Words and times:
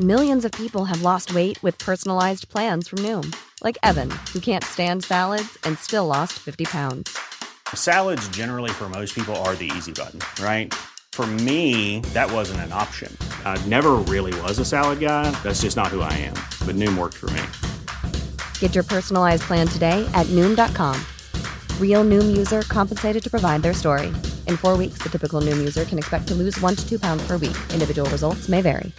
Millions 0.00 0.44
of 0.44 0.52
people 0.52 0.84
have 0.84 1.02
lost 1.02 1.34
weight 1.34 1.60
with 1.64 1.76
personalized 1.78 2.48
plans 2.48 2.86
from 2.86 3.00
Noom, 3.00 3.34
like 3.64 3.76
Evan, 3.82 4.08
who 4.32 4.38
can't 4.38 4.62
stand 4.62 5.02
salads 5.02 5.58
and 5.64 5.76
still 5.76 6.06
lost 6.06 6.34
50 6.34 6.66
pounds. 6.66 7.18
Salads 7.74 8.28
generally 8.28 8.70
for 8.70 8.88
most 8.88 9.12
people 9.12 9.34
are 9.42 9.56
the 9.56 9.68
easy 9.76 9.92
button, 9.92 10.20
right? 10.40 10.72
For 11.14 11.26
me, 11.42 11.98
that 12.14 12.30
wasn't 12.30 12.60
an 12.60 12.72
option. 12.72 13.10
I 13.44 13.60
never 13.66 13.96
really 13.96 14.32
was 14.42 14.60
a 14.60 14.64
salad 14.64 15.00
guy. 15.00 15.32
That's 15.42 15.62
just 15.62 15.76
not 15.76 15.88
who 15.88 16.02
I 16.02 16.12
am. 16.12 16.34
But 16.64 16.76
Noom 16.76 16.96
worked 16.96 17.16
for 17.16 17.30
me. 17.30 18.20
Get 18.60 18.76
your 18.76 18.84
personalized 18.84 19.42
plan 19.48 19.66
today 19.66 20.08
at 20.14 20.28
Noom.com. 20.28 20.96
Real 21.82 22.04
Noom 22.04 22.36
user 22.36 22.62
compensated 22.68 23.22
to 23.24 23.28
provide 23.28 23.62
their 23.62 23.74
story. 23.74 24.12
In 24.46 24.56
4 24.56 24.76
weeks, 24.76 24.98
the 24.98 25.08
typical 25.08 25.40
Noom 25.40 25.56
user 25.56 25.84
can 25.84 25.98
expect 25.98 26.28
to 26.28 26.34
lose 26.34 26.56
1 26.60 26.76
to 26.76 26.88
2 26.88 27.00
pounds 27.00 27.26
per 27.26 27.32
week. 27.32 27.56
Individual 27.74 28.08
results 28.10 28.48
may 28.48 28.60
vary. 28.60 28.98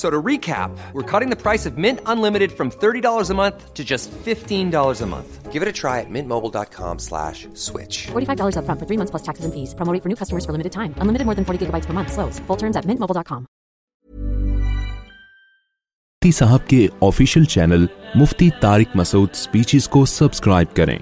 صاحب 0.00 0.98
کے 16.68 16.86
official 17.02 17.44
channel 17.52 17.84
Mufti 18.20 18.48
Tariq 18.60 18.96
Masood 18.96 19.28
speeches 19.34 19.88
کو 19.96 20.04
subscribe 20.14 20.74
کریں 20.76 20.98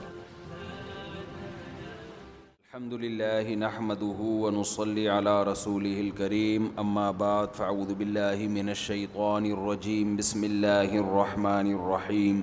الحمد 2.89 3.05
لله 3.05 3.47
نحمده 3.69 4.21
ونصلي 4.43 5.05
على 5.13 5.35
رسوله 5.45 6.01
الكريم 6.01 6.63
أما 6.79 7.11
بعد 7.11 7.53
فعوذ 7.59 7.91
بالله 8.01 8.49
من 8.49 8.73
الشيطان 8.75 9.45
الرجيم 9.57 10.17
بسم 10.17 10.45
الله 10.49 10.89
الرحمن 11.05 11.69
الرحيم 11.77 12.37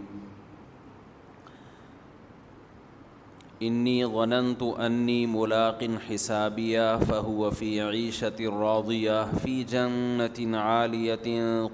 إني 3.65 4.05
ظننت 4.05 4.61
أني 4.77 5.25
ملاق 5.25 5.81
حسابيا 6.09 6.97
فهو 6.97 7.49
في 7.51 7.81
عيشة 7.81 8.37
راضية 8.61 9.25
في 9.41 9.55
جنة 9.63 10.57
عالية 10.61 11.27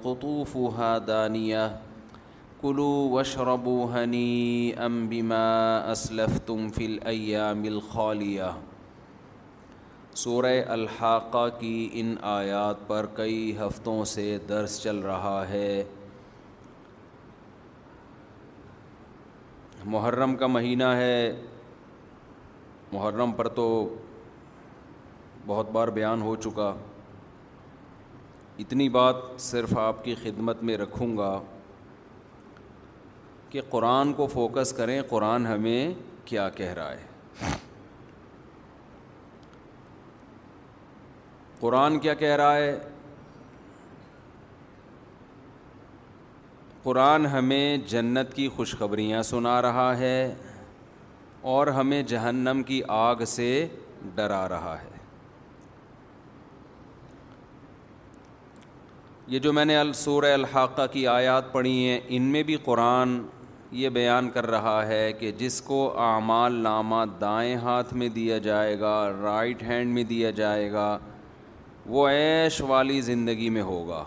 قطوفها 0.03 0.97
دانية 0.97 1.90
کلو 2.61 2.87
وشربو 3.11 3.71
ام 3.97 4.11
امبیما 4.85 5.45
اسلف 5.91 6.37
تم 6.45 6.67
فلع 6.71 7.11
الخالیہ 7.67 8.49
سورہ 10.23 10.51
الحاقہ 10.73 11.47
کی 11.59 11.71
ان 12.01 12.13
آیات 12.31 12.87
پر 12.87 13.05
کئی 13.15 13.39
ہفتوں 13.59 14.03
سے 14.11 14.25
درس 14.49 14.79
چل 14.83 14.99
رہا 15.05 15.41
ہے 15.49 15.83
محرم 19.95 20.35
کا 20.43 20.47
مہینہ 20.57 20.89
ہے 21.01 21.15
محرم 22.91 23.31
پر 23.37 23.47
تو 23.61 23.67
بہت 25.47 25.71
بار 25.79 25.87
بیان 25.97 26.21
ہو 26.29 26.35
چکا 26.43 26.73
اتنی 28.65 28.87
بات 28.99 29.15
صرف 29.49 29.77
آپ 29.87 30.03
کی 30.05 30.15
خدمت 30.23 30.63
میں 30.69 30.77
رکھوں 30.77 31.15
گا 31.17 31.39
کہ 33.51 33.61
قرآن 33.69 34.11
کو 34.17 34.25
فوکس 34.33 34.71
کریں 34.73 35.01
قرآن 35.09 35.45
ہمیں 35.45 35.93
کیا 36.25 36.47
کہہ 36.57 36.73
رہا 36.75 36.91
ہے 36.91 37.49
قرآن 41.59 41.99
کیا 42.03 42.13
کہہ 42.21 42.35
رہا 42.41 42.55
ہے 42.55 42.77
قرآن 46.83 47.25
ہمیں 47.33 47.77
جنت 47.87 48.33
کی 48.33 48.47
خوشخبریاں 48.55 49.21
سنا 49.23 49.61
رہا 49.61 49.91
ہے 49.97 50.21
اور 51.55 51.67
ہمیں 51.79 52.01
جہنم 52.13 52.63
کی 52.67 52.81
آگ 52.99 53.23
سے 53.35 53.49
ڈرا 54.15 54.47
رہا 54.49 54.75
ہے 54.83 54.89
یہ 59.33 59.39
جو 59.39 59.53
میں 59.53 59.65
نے 59.65 59.75
السورہ 59.77 60.33
الحاقہ 60.33 60.85
کی 60.91 61.07
آیات 61.07 61.51
پڑھی 61.51 61.77
ہیں 61.89 61.99
ان 62.15 62.21
میں 62.31 62.43
بھی 62.43 62.55
قرآن 62.63 63.21
یہ 63.79 63.89
بیان 63.95 64.29
کر 64.29 64.45
رہا 64.51 64.79
ہے 64.87 65.11
کہ 65.19 65.31
جس 65.37 65.59
کو 65.65 65.75
اعمال 66.03 66.53
نامہ 66.63 67.03
دائیں 67.19 67.55
ہاتھ 67.63 67.93
میں 67.99 68.07
دیا 68.15 68.37
جائے 68.47 68.79
گا 68.79 68.95
رائٹ 69.21 69.61
ہینڈ 69.63 69.93
میں 69.93 70.03
دیا 70.09 70.29
جائے 70.39 70.71
گا 70.71 70.97
وہ 71.93 72.07
عیش 72.09 72.59
والی 72.67 72.99
زندگی 73.01 73.49
میں 73.57 73.61
ہوگا 73.69 74.03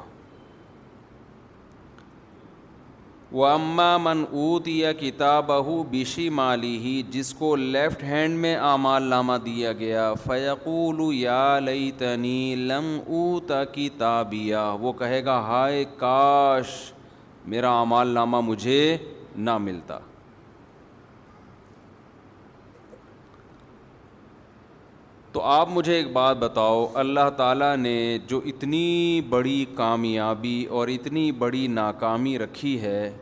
وہ 3.33 3.47
اماں 3.47 3.99
من 3.99 4.23
اوت 4.31 4.69
یا 4.69 4.93
کتاب 5.01 5.51
بشی 5.91 6.29
مالی 6.41 6.77
ہی 6.81 7.01
جس 7.13 7.33
کو 7.39 7.55
لیفٹ 7.57 8.03
ہینڈ 8.05 8.39
میں 8.41 8.55
اعمال 8.73 9.03
نامہ 9.13 9.37
دیا 9.45 9.73
گیا 9.79 10.13
فیقول 10.27 11.01
یا 11.15 11.59
لئی 11.65 11.91
تنی 11.99 12.55
لم 12.69 12.95
اوتا 13.07 13.65
کی 13.73 13.89
وہ 14.81 14.93
کہے 14.99 15.25
گا 15.25 15.39
ہائے 15.49 15.85
کاش 15.99 16.77
میرا 17.55 17.79
اعمال 17.79 18.09
نامہ 18.15 18.41
مجھے 18.51 18.97
نہ 19.37 19.56
ملتا 19.59 19.99
تو 25.33 25.41
آپ 25.43 25.69
مجھے 25.72 25.95
ایک 25.95 26.12
بات 26.12 26.37
بتاؤ 26.39 26.87
اللہ 27.03 27.28
تعالیٰ 27.37 27.75
نے 27.77 27.95
جو 28.28 28.41
اتنی 28.47 29.21
بڑی 29.28 29.65
کامیابی 29.77 30.65
اور 30.71 30.89
اتنی 30.89 31.31
بڑی 31.39 31.67
ناکامی 31.69 32.39
رکھی 32.39 32.81
ہے 32.81 33.12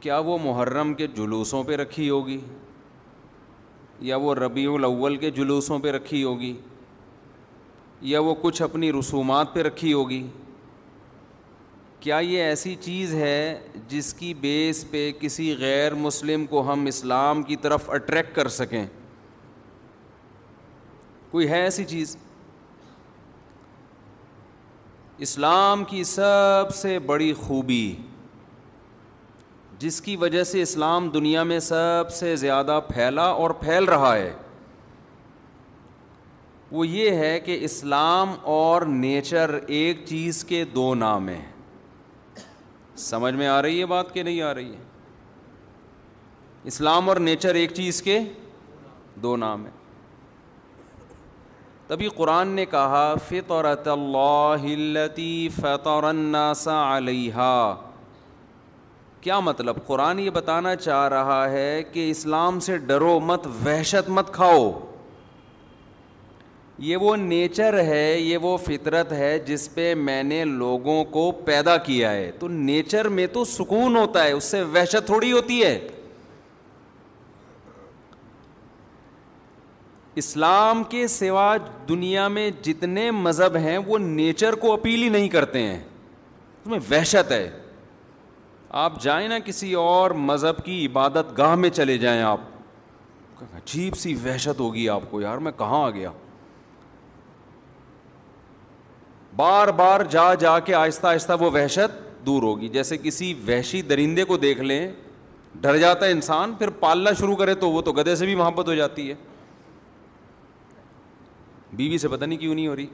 کیا 0.00 0.18
وہ 0.24 0.38
محرم 0.44 0.92
کے 0.94 1.06
جلوسوں 1.16 1.62
پہ 1.64 1.76
رکھی 1.76 2.08
ہوگی 2.10 2.38
یا 4.06 4.16
وہ 4.22 4.34
ربیع 4.34 4.70
الاول 4.72 5.16
کے 5.16 5.30
جلوسوں 5.36 5.78
پہ 5.82 5.90
رکھی 5.92 6.22
ہوگی 6.24 6.54
یا 8.10 8.20
وہ 8.20 8.34
کچھ 8.42 8.62
اپنی 8.62 8.92
رسومات 8.98 9.54
پہ 9.54 9.62
رکھی 9.62 9.92
ہوگی 9.92 10.22
کیا 12.04 12.16
یہ 12.22 12.42
ایسی 12.44 12.74
چیز 12.80 13.12
ہے 13.14 13.60
جس 13.88 14.12
کی 14.14 14.32
بیس 14.40 14.84
پہ 14.90 15.00
کسی 15.20 15.54
غیر 15.58 15.94
مسلم 16.06 16.44
کو 16.46 16.60
ہم 16.72 16.84
اسلام 16.86 17.42
کی 17.42 17.56
طرف 17.62 17.88
اٹریکٹ 17.98 18.34
کر 18.36 18.48
سکیں 18.56 18.84
کوئی 21.30 21.48
ہے 21.50 21.60
ایسی 21.64 21.84
چیز 21.92 22.16
اسلام 25.28 25.84
کی 25.92 26.02
سب 26.10 26.74
سے 26.80 26.98
بڑی 27.06 27.32
خوبی 27.46 27.84
جس 29.78 30.00
کی 30.02 30.16
وجہ 30.26 30.44
سے 30.52 30.62
اسلام 30.62 31.08
دنیا 31.14 31.42
میں 31.52 31.58
سب 31.70 32.12
سے 32.18 32.34
زیادہ 32.44 32.78
پھیلا 32.92 33.26
اور 33.40 33.50
پھیل 33.64 33.84
رہا 33.94 34.14
ہے 34.16 34.32
وہ 36.70 36.86
یہ 36.86 37.10
ہے 37.24 37.38
کہ 37.46 37.58
اسلام 37.70 38.34
اور 38.58 38.82
نیچر 39.00 39.58
ایک 39.78 40.04
چیز 40.08 40.44
کے 40.48 40.64
دو 40.74 40.94
نام 41.04 41.28
ہیں 41.28 41.42
سمجھ 43.02 43.34
میں 43.34 43.46
آ 43.48 43.60
رہی 43.62 43.78
ہے 43.80 43.86
بات 43.86 44.12
کہ 44.14 44.22
نہیں 44.22 44.40
آ 44.42 44.52
رہی 44.54 44.72
ہے 44.72 44.82
اسلام 46.72 47.08
اور 47.08 47.16
نیچر 47.20 47.54
ایک 47.54 47.72
چیز 47.76 48.00
کے 48.02 48.18
دو 49.22 49.36
نام 49.36 49.64
ہیں 49.64 49.72
تبھی 51.86 52.08
قرآن 52.16 52.48
نے 52.56 52.64
کہا 52.66 53.14
فطرت 53.28 53.88
اللہ 53.88 54.66
فطر 55.60 56.04
الناس 56.08 56.66
علیہ 56.68 57.50
کیا 59.20 59.38
مطلب 59.40 59.76
قرآن 59.86 60.18
یہ 60.18 60.30
بتانا 60.30 60.74
چاہ 60.76 61.06
رہا 61.08 61.44
ہے 61.50 61.82
کہ 61.92 62.10
اسلام 62.10 62.58
سے 62.60 62.76
ڈرو 62.86 63.18
مت 63.22 63.46
وحشت 63.64 64.08
مت 64.18 64.32
کھاؤ 64.34 64.70
یہ 66.82 66.96
وہ 66.96 67.14
نیچر 67.16 67.78
ہے 67.84 68.18
یہ 68.18 68.38
وہ 68.42 68.56
فطرت 68.66 69.12
ہے 69.12 69.38
جس 69.46 69.68
پہ 69.74 69.94
میں 69.94 70.22
نے 70.22 70.44
لوگوں 70.44 71.02
کو 71.10 71.30
پیدا 71.44 71.76
کیا 71.86 72.10
ہے 72.12 72.30
تو 72.38 72.48
نیچر 72.48 73.08
میں 73.08 73.26
تو 73.32 73.44
سکون 73.44 73.96
ہوتا 73.96 74.24
ہے 74.24 74.32
اس 74.32 74.44
سے 74.50 74.62
وحشت 74.72 75.06
تھوڑی 75.06 75.30
ہوتی 75.32 75.62
ہے 75.62 75.78
اسلام 80.22 80.82
کے 80.88 81.06
سوا 81.08 81.56
دنیا 81.88 82.26
میں 82.28 82.50
جتنے 82.62 83.10
مذہب 83.10 83.56
ہیں 83.62 83.78
وہ 83.86 83.98
نیچر 83.98 84.54
کو 84.64 84.72
اپیل 84.72 85.02
ہی 85.02 85.08
نہیں 85.08 85.28
کرتے 85.28 85.62
ہیں 85.62 85.78
اس 85.78 86.66
میں 86.70 86.78
وحشت 86.90 87.32
ہے 87.32 87.48
آپ 88.82 89.00
جائیں 89.02 89.28
نہ 89.28 89.34
کسی 89.44 89.72
اور 89.86 90.10
مذہب 90.30 90.64
کی 90.64 90.84
عبادت 90.86 91.36
گاہ 91.38 91.54
میں 91.54 91.70
چلے 91.70 91.98
جائیں 91.98 92.20
آپ 92.22 93.42
عجیب 93.56 93.96
سی 94.00 94.14
وحشت 94.24 94.60
ہوگی 94.60 94.88
آپ 94.88 95.10
کو 95.10 95.20
یار 95.20 95.38
میں 95.46 95.52
کہاں 95.58 95.82
آ 95.84 95.90
گیا 95.90 96.10
بار 99.36 99.68
بار 99.76 100.00
جا 100.10 100.32
جا 100.40 100.58
کے 100.66 100.74
آہستہ 100.74 101.06
آہستہ 101.06 101.32
وہ 101.40 101.50
وحشت 101.54 101.94
دور 102.26 102.42
ہوگی 102.42 102.68
جیسے 102.74 102.96
کسی 103.02 103.32
وحشی 103.48 103.80
درندے 103.82 104.24
کو 104.24 104.36
دیکھ 104.38 104.60
لیں 104.60 104.86
ڈر 105.60 105.76
جاتا 105.78 106.06
ہے 106.06 106.10
انسان 106.12 106.52
پھر 106.58 106.70
پالنا 106.80 107.12
شروع 107.18 107.36
کرے 107.36 107.54
تو 107.54 107.70
وہ 107.70 107.80
تو 107.82 107.92
گدے 107.92 108.14
سے 108.16 108.26
بھی 108.26 108.34
محبت 108.36 108.68
ہو 108.68 108.74
جاتی 108.74 109.08
ہے 109.08 109.14
بیوی 111.72 111.88
بی 111.90 111.98
سے 111.98 112.08
پتہ 112.08 112.24
نہیں 112.24 112.38
کیوں 112.38 112.54
نہیں 112.54 112.66
ہو 112.66 112.76
رہی 112.76 112.86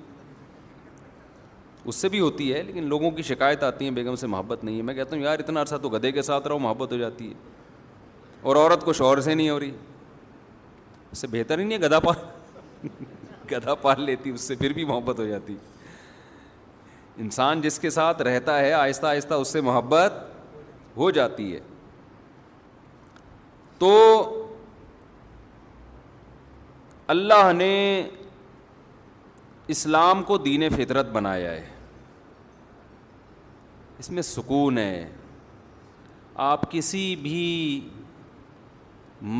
اس 1.85 1.97
سے 1.97 2.09
بھی 2.09 2.21
ہوتی 2.21 2.53
ہے 2.55 2.63
لیکن 2.63 2.85
لوگوں 2.89 3.11
کی 3.11 3.23
شکایت 3.23 3.63
آتی 3.65 3.85
ہے 3.87 3.91
بیگم 3.99 4.15
سے 4.17 4.27
محبت 4.27 4.65
نہیں 4.65 4.77
ہے 4.77 4.83
میں 4.89 4.95
کہتا 4.95 5.17
ہوں 5.17 5.23
یار 5.23 5.39
اتنا 5.39 5.63
عرصہ 5.63 5.75
تو 5.83 5.89
گدے 5.91 6.13
کے 6.13 6.23
ساتھ 6.23 6.47
رہو 6.49 6.59
محبت 6.59 6.93
ہو 6.93 6.97
جاتی 6.99 7.29
ہے 7.29 7.35
اور 8.43 8.57
عورت 8.57 8.85
کو 8.85 8.93
شور 9.03 9.19
سے 9.29 9.35
نہیں 9.35 9.51
ہو 9.51 9.59
رہی 9.61 9.71
اس 11.13 11.19
سے 11.19 11.27
بہتر 11.31 11.59
ہی 11.59 11.65
نہیں 11.65 11.79
ہے 11.79 11.87
گدھا 11.87 12.01
پال 12.01 12.87
گدھا 13.53 13.75
پال 13.83 14.03
لیتی 14.05 14.31
اس 14.31 14.41
سے 14.49 14.55
پھر 14.57 14.73
بھی 14.73 14.85
محبت 14.85 15.19
ہو 15.19 15.27
جاتی 15.27 15.53
ہے 15.55 15.70
انسان 17.21 17.61
جس 17.61 17.79
کے 17.79 17.91
ساتھ 17.91 18.21
رہتا 18.23 18.59
ہے 18.59 18.73
آہستہ 18.73 19.07
آہستہ 19.07 19.35
اس 19.45 19.49
سے 19.53 19.61
محبت 19.69 20.13
ہو 20.97 21.11
جاتی 21.17 21.53
ہے 21.55 21.59
تو 23.79 23.93
اللہ 27.15 27.51
نے 27.57 27.73
اسلام 29.75 30.23
کو 30.31 30.37
دین 30.49 30.69
فطرت 30.77 31.11
بنایا 31.19 31.51
ہے 31.53 31.69
اس 34.03 34.11
میں 34.17 34.23
سکون 34.23 34.79
ہے 34.79 35.07
آپ 36.51 36.71
کسی 36.73 37.05
بھی 37.23 37.41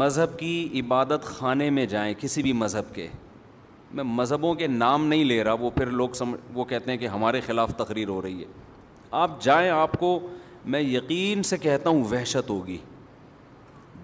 مذہب 0.01 0.39
کی 0.39 0.55
عبادت 0.81 1.25
خانے 1.37 1.71
میں 1.77 1.87
جائیں 1.93 2.13
کسی 2.21 2.43
بھی 2.43 2.53
مذہب 2.63 2.95
کے 2.95 3.09
میں 3.95 4.05
مذہبوں 4.05 4.55
کے 4.55 4.67
نام 4.67 5.07
نہیں 5.07 5.25
لے 5.25 5.43
رہا 5.45 5.53
وہ 5.61 5.71
پھر 5.75 5.87
لوگ 6.01 6.09
وہ 6.55 6.65
کہتے 6.65 6.91
ہیں 6.91 6.99
کہ 6.99 7.07
ہمارے 7.09 7.41
خلاف 7.47 7.75
تقریر 7.77 8.09
ہو 8.09 8.21
رہی 8.23 8.41
ہے 8.41 8.47
آپ 9.21 9.41
جائیں 9.43 9.71
آپ 9.71 9.99
کو 10.01 10.19
میں 10.73 10.81
یقین 10.81 11.43
سے 11.43 11.57
کہتا 11.59 11.91
ہوں 11.91 12.03
وحشت 12.11 12.51
ہوگی 12.51 12.77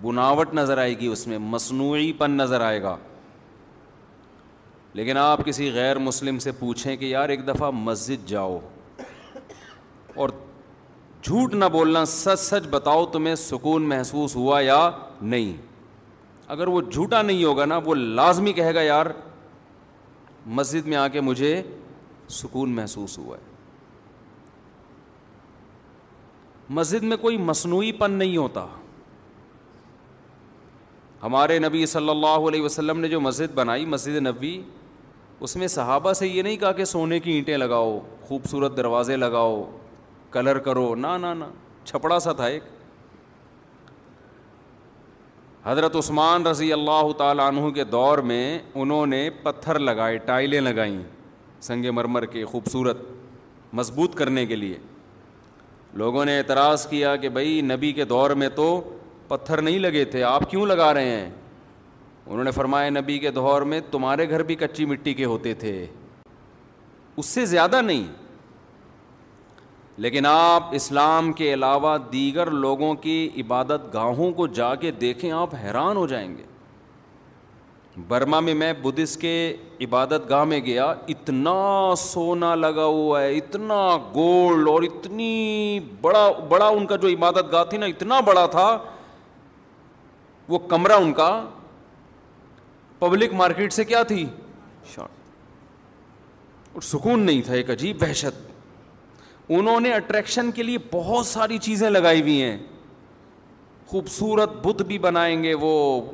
بناوٹ 0.02 0.54
نظر 0.54 0.78
آئے 0.78 0.98
گی 1.00 1.06
اس 1.06 1.26
میں 1.26 1.38
مصنوعی 1.38 2.12
پن 2.18 2.30
نظر 2.36 2.60
آئے 2.60 2.82
گا 2.82 2.96
لیکن 4.94 5.16
آپ 5.18 5.44
کسی 5.46 5.70
غیر 5.74 5.98
مسلم 5.98 6.38
سے 6.38 6.52
پوچھیں 6.58 6.96
کہ 6.96 7.04
یار 7.04 7.28
ایک 7.28 7.46
دفعہ 7.48 7.70
مسجد 7.74 8.26
جاؤ 8.28 8.58
اور 10.24 10.28
جھوٹ 11.22 11.54
نہ 11.54 11.64
بولنا 11.72 12.04
سچ 12.04 12.38
سچ 12.40 12.66
بتاؤ 12.70 13.04
تمہیں 13.12 13.34
سکون 13.34 13.88
محسوس 13.88 14.36
ہوا 14.36 14.60
یا 14.60 14.88
نہیں 15.22 15.52
اگر 16.54 16.68
وہ 16.68 16.80
جھوٹا 16.90 17.22
نہیں 17.22 17.44
ہوگا 17.44 17.64
نا 17.64 17.76
وہ 17.84 17.94
لازمی 17.94 18.52
کہے 18.52 18.74
گا 18.74 18.82
یار 18.82 19.06
مسجد 20.54 20.86
میں 20.88 20.96
آ 20.96 21.06
کے 21.12 21.20
مجھے 21.20 21.60
سکون 22.30 22.74
محسوس 22.74 23.16
ہوا 23.18 23.36
ہے 23.36 23.54
مسجد 26.78 27.02
میں 27.02 27.16
کوئی 27.20 27.36
مصنوعی 27.38 27.90
پن 27.98 28.10
نہیں 28.12 28.36
ہوتا 28.36 28.66
ہمارے 31.22 31.58
نبی 31.58 31.84
صلی 31.86 32.08
اللہ 32.10 32.46
علیہ 32.48 32.62
وسلم 32.62 33.00
نے 33.00 33.08
جو 33.08 33.20
مسجد 33.20 33.54
بنائی 33.54 33.86
مسجد 33.86 34.16
نبی 34.26 34.60
اس 35.46 35.56
میں 35.56 35.66
صحابہ 35.68 36.12
سے 36.20 36.28
یہ 36.28 36.42
نہیں 36.42 36.56
کہا 36.56 36.72
کہ 36.72 36.84
سونے 36.94 37.18
کی 37.20 37.32
اینٹیں 37.32 37.56
لگاؤ 37.58 37.98
خوبصورت 38.28 38.76
دروازے 38.76 39.16
لگاؤ 39.16 39.62
کلر 40.30 40.58
کرو 40.68 40.94
نہ 40.94 41.16
نہ 41.22 41.44
چھپڑا 41.84 42.18
سا 42.20 42.32
تھا 42.32 42.46
ایک 42.46 42.62
حضرت 45.68 45.96
عثمان 45.96 46.44
رضی 46.46 46.72
اللہ 46.72 47.10
تعالیٰ 47.18 47.46
عنہ 47.52 47.70
کے 47.74 47.84
دور 47.84 48.18
میں 48.30 48.42
انہوں 48.82 49.06
نے 49.12 49.28
پتھر 49.42 49.78
لگائے 49.78 50.18
ٹائلیں 50.26 50.60
لگائیں 50.60 50.98
سنگ 51.68 51.84
مرمر 51.94 52.24
کے 52.34 52.44
خوبصورت 52.50 52.96
مضبوط 53.76 54.14
کرنے 54.16 54.44
کے 54.46 54.56
لیے 54.56 54.76
لوگوں 56.02 56.24
نے 56.24 56.38
اعتراض 56.38 56.86
کیا 56.88 57.14
کہ 57.22 57.28
بھائی 57.38 57.60
نبی 57.74 57.92
کے 57.92 58.04
دور 58.14 58.30
میں 58.42 58.48
تو 58.56 58.66
پتھر 59.28 59.62
نہیں 59.62 59.78
لگے 59.78 60.04
تھے 60.12 60.22
آپ 60.24 60.48
کیوں 60.50 60.66
لگا 60.66 60.92
رہے 60.94 61.08
ہیں 61.10 61.28
انہوں 62.26 62.44
نے 62.44 62.50
فرمایا 62.50 62.90
نبی 62.90 63.18
کے 63.18 63.30
دور 63.40 63.62
میں 63.72 63.80
تمہارے 63.90 64.28
گھر 64.30 64.42
بھی 64.50 64.54
کچی 64.60 64.84
مٹی 64.92 65.14
کے 65.14 65.24
ہوتے 65.24 65.54
تھے 65.64 65.74
اس 67.16 67.26
سے 67.26 67.44
زیادہ 67.46 67.80
نہیں 67.82 68.04
لیکن 70.04 70.26
آپ 70.26 70.74
اسلام 70.74 71.32
کے 71.32 71.52
علاوہ 71.52 71.96
دیگر 72.12 72.50
لوگوں 72.50 72.94
کی 73.04 73.20
عبادت 73.42 73.92
گاہوں 73.92 74.30
کو 74.40 74.46
جا 74.58 74.74
کے 74.80 74.90
دیکھیں 75.00 75.30
آپ 75.32 75.54
حیران 75.62 75.96
ہو 75.96 76.06
جائیں 76.06 76.28
گے 76.36 76.42
برما 78.08 78.40
میں 78.48 78.54
میں 78.54 78.72
بدھسٹ 78.82 79.20
کے 79.20 79.32
عبادت 79.84 80.28
گاہ 80.30 80.42
میں 80.50 80.58
گیا 80.64 80.86
اتنا 81.12 81.54
سونا 81.98 82.54
لگا 82.54 82.84
ہوا 82.84 83.20
ہے 83.22 83.32
اتنا 83.36 83.76
گولڈ 84.14 84.68
اور 84.68 84.82
اتنی 84.90 85.78
بڑا 86.00 86.66
ان 86.66 86.86
کا 86.86 86.96
جو 87.02 87.08
عبادت 87.08 87.50
گاہ 87.52 87.64
تھی 87.70 87.78
نا 87.78 87.86
اتنا 87.86 88.18
بڑا 88.26 88.44
تھا 88.56 88.66
وہ 90.48 90.58
کمرہ 90.70 91.00
ان 91.02 91.12
کا 91.12 91.30
پبلک 92.98 93.32
مارکیٹ 93.34 93.72
سے 93.72 93.84
کیا 93.84 94.02
تھی 94.12 94.26
اور 94.98 96.82
سکون 96.82 97.20
نہیں 97.26 97.42
تھا 97.46 97.54
ایک 97.54 97.70
عجیب 97.70 98.00
بحشت 98.00 98.45
انہوں 99.54 99.80
نے 99.80 99.92
اٹریکشن 99.94 100.50
کے 100.54 100.62
لیے 100.62 100.78
بہت 100.92 101.26
ساری 101.26 101.58
چیزیں 101.62 101.88
لگائی 101.90 102.20
ہوئی 102.22 102.42
ہیں 102.42 102.56
خوبصورت 103.86 104.52
بت 104.66 104.82
بھی 104.86 104.98
بنائیں 104.98 105.42
گے 105.42 105.52
وہ 105.60 105.70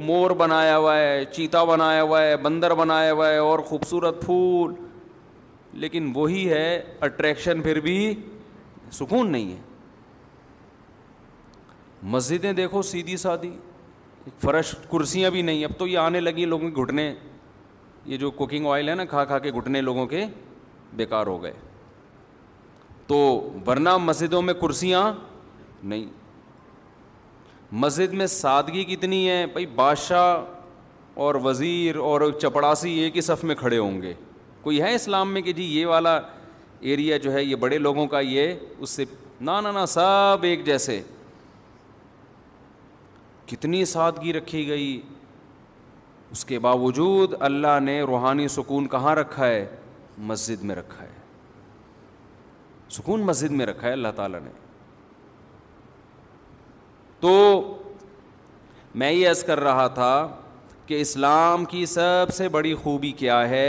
مور 0.06 0.30
بنایا 0.40 0.76
ہوا 0.78 0.96
ہے 0.98 1.24
چیتا 1.32 1.62
بنایا 1.64 2.02
ہوا 2.02 2.20
ہے 2.22 2.36
بندر 2.42 2.74
بنایا 2.78 3.12
ہوا 3.12 3.28
ہے 3.28 3.36
اور 3.38 3.58
خوبصورت 3.68 4.20
پھول 4.24 4.74
لیکن 5.84 6.10
وہی 6.14 6.48
ہے 6.50 6.66
اٹریکشن 7.06 7.60
پھر 7.62 7.80
بھی 7.80 7.96
سکون 8.98 9.30
نہیں 9.32 9.50
ہے 9.52 9.60
مسجدیں 12.14 12.52
دیکھو 12.52 12.82
سیدھی 12.82 13.16
سادھی 13.16 13.56
فرش 14.40 14.74
کرسیاں 14.90 15.30
بھی 15.30 15.42
نہیں 15.42 15.64
اب 15.64 15.78
تو 15.78 15.86
یہ 15.86 15.98
آنے 15.98 16.20
لگی 16.20 16.44
لوگوں 16.44 16.70
کے 16.70 16.82
گھٹنے 16.82 17.12
یہ 18.06 18.16
جو 18.16 18.30
کوکنگ 18.30 18.66
آئل 18.70 18.88
ہے 18.88 18.94
نا 18.94 19.04
کھا 19.14 19.24
کھا 19.24 19.38
کے 19.38 19.50
گھٹنے 19.56 19.80
لوگوں 19.80 20.06
کے 20.06 20.24
بیکار 20.96 21.26
ہو 21.26 21.42
گئے 21.42 21.52
تو 23.12 23.18
ورنہ 23.66 23.96
مسجدوں 24.00 24.40
میں 24.42 24.52
کرسیاں 24.60 25.00
نہیں 25.92 26.04
مسجد 27.82 28.12
میں 28.20 28.26
سادگی 28.34 28.84
کتنی 28.94 29.28
ہے 29.28 29.44
بھائی 29.52 29.66
بادشاہ 29.80 30.44
اور 31.24 31.34
وزیر 31.44 31.96
اور 32.10 32.20
چپڑاسی 32.42 32.92
ایک 33.00 33.16
ہی 33.16 33.20
صف 33.28 33.44
میں 33.50 33.54
کھڑے 33.62 33.78
ہوں 33.78 34.00
گے 34.02 34.12
کوئی 34.62 34.80
ہے 34.82 34.94
اسلام 34.94 35.32
میں 35.32 35.42
کہ 35.48 35.52
جی 35.58 35.64
یہ 35.76 35.86
والا 35.86 36.16
ایریا 36.80 37.16
جو 37.26 37.32
ہے 37.32 37.42
یہ 37.44 37.54
بڑے 37.66 37.78
لوگوں 37.78 38.06
کا 38.14 38.20
یہ 38.20 38.54
اس 38.78 38.90
سے 38.90 39.04
نہ 39.48 39.60
نہ 39.74 39.84
سب 39.88 40.46
ایک 40.52 40.64
جیسے 40.66 41.00
کتنی 43.46 43.84
سادگی 43.94 44.32
رکھی 44.38 44.66
گئی 44.68 45.00
اس 46.30 46.44
کے 46.52 46.58
باوجود 46.70 47.34
اللہ 47.50 47.78
نے 47.82 48.00
روحانی 48.06 48.48
سکون 48.60 48.88
کہاں 48.96 49.14
رکھا 49.16 49.46
ہے 49.46 49.64
مسجد 50.30 50.62
میں 50.70 50.76
رکھا 50.76 51.02
ہے 51.04 51.11
سکون 52.96 53.22
مسجد 53.26 53.50
میں 53.58 53.66
رکھا 53.66 53.86
ہے 53.86 53.92
اللہ 53.92 54.08
تعالیٰ 54.16 54.40
نے 54.44 54.50
تو 57.20 57.30
میں 59.02 59.10
یہ 59.12 59.28
عرض 59.28 59.42
کر 59.44 59.60
رہا 59.60 59.86
تھا 59.98 60.10
کہ 60.86 61.00
اسلام 61.00 61.64
کی 61.64 61.84
سب 61.86 62.32
سے 62.36 62.48
بڑی 62.56 62.74
خوبی 62.82 63.12
کیا 63.20 63.48
ہے 63.48 63.66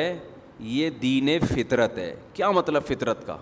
یہ 0.77 0.89
دین 1.01 1.29
فطرت 1.53 1.97
ہے 1.97 2.13
کیا 2.33 2.49
مطلب 2.51 2.83
فطرت 2.87 3.25
کا 3.27 3.37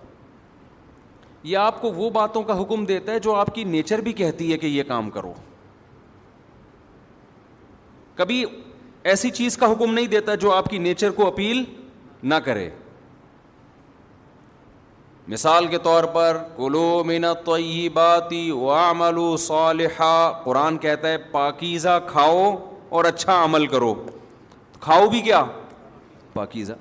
یہ 1.43 1.57
آپ 1.57 1.81
کو 1.81 1.91
وہ 1.93 2.09
باتوں 2.19 2.43
کا 2.49 2.61
حکم 2.61 2.85
دیتا 2.85 3.11
ہے 3.11 3.19
جو 3.19 3.35
آپ 3.35 3.53
کی 3.55 3.63
نیچر 3.75 4.01
بھی 4.07 4.13
کہتی 4.19 4.51
ہے 4.51 4.57
کہ 4.57 4.67
یہ 4.67 4.83
کام 4.87 5.09
کرو 5.11 5.33
کبھی 8.15 8.43
ایسی 9.11 9.29
چیز 9.39 9.57
کا 9.57 9.71
حکم 9.71 9.93
نہیں 9.93 10.07
دیتا 10.07 10.35
جو 10.45 10.51
آپ 10.53 10.69
کی 10.69 10.77
نیچر 10.79 11.11
کو 11.17 11.27
اپیل 11.27 11.63
نہ 12.23 12.35
کرے 12.45 12.69
مثال 15.27 15.65
کے 15.67 15.77
طور 15.83 16.03
پر 16.13 16.37
کلو 16.55 17.01
من 17.05 17.23
الطیباتی 17.25 18.49
وعملو 18.51 19.35
صالحا 19.37 19.87
صالحہ 19.97 20.43
قرآن 20.43 20.77
کہتا 20.77 21.09
ہے 21.09 21.17
پاکیزہ 21.31 21.97
کھاؤ 22.07 22.43
اور 22.89 23.05
اچھا 23.05 23.43
عمل 23.43 23.67
کرو 23.67 23.93
کھاؤ 24.79 25.09
بھی 25.09 25.19
کیا 25.21 25.43
پاکیزہ 26.33 26.73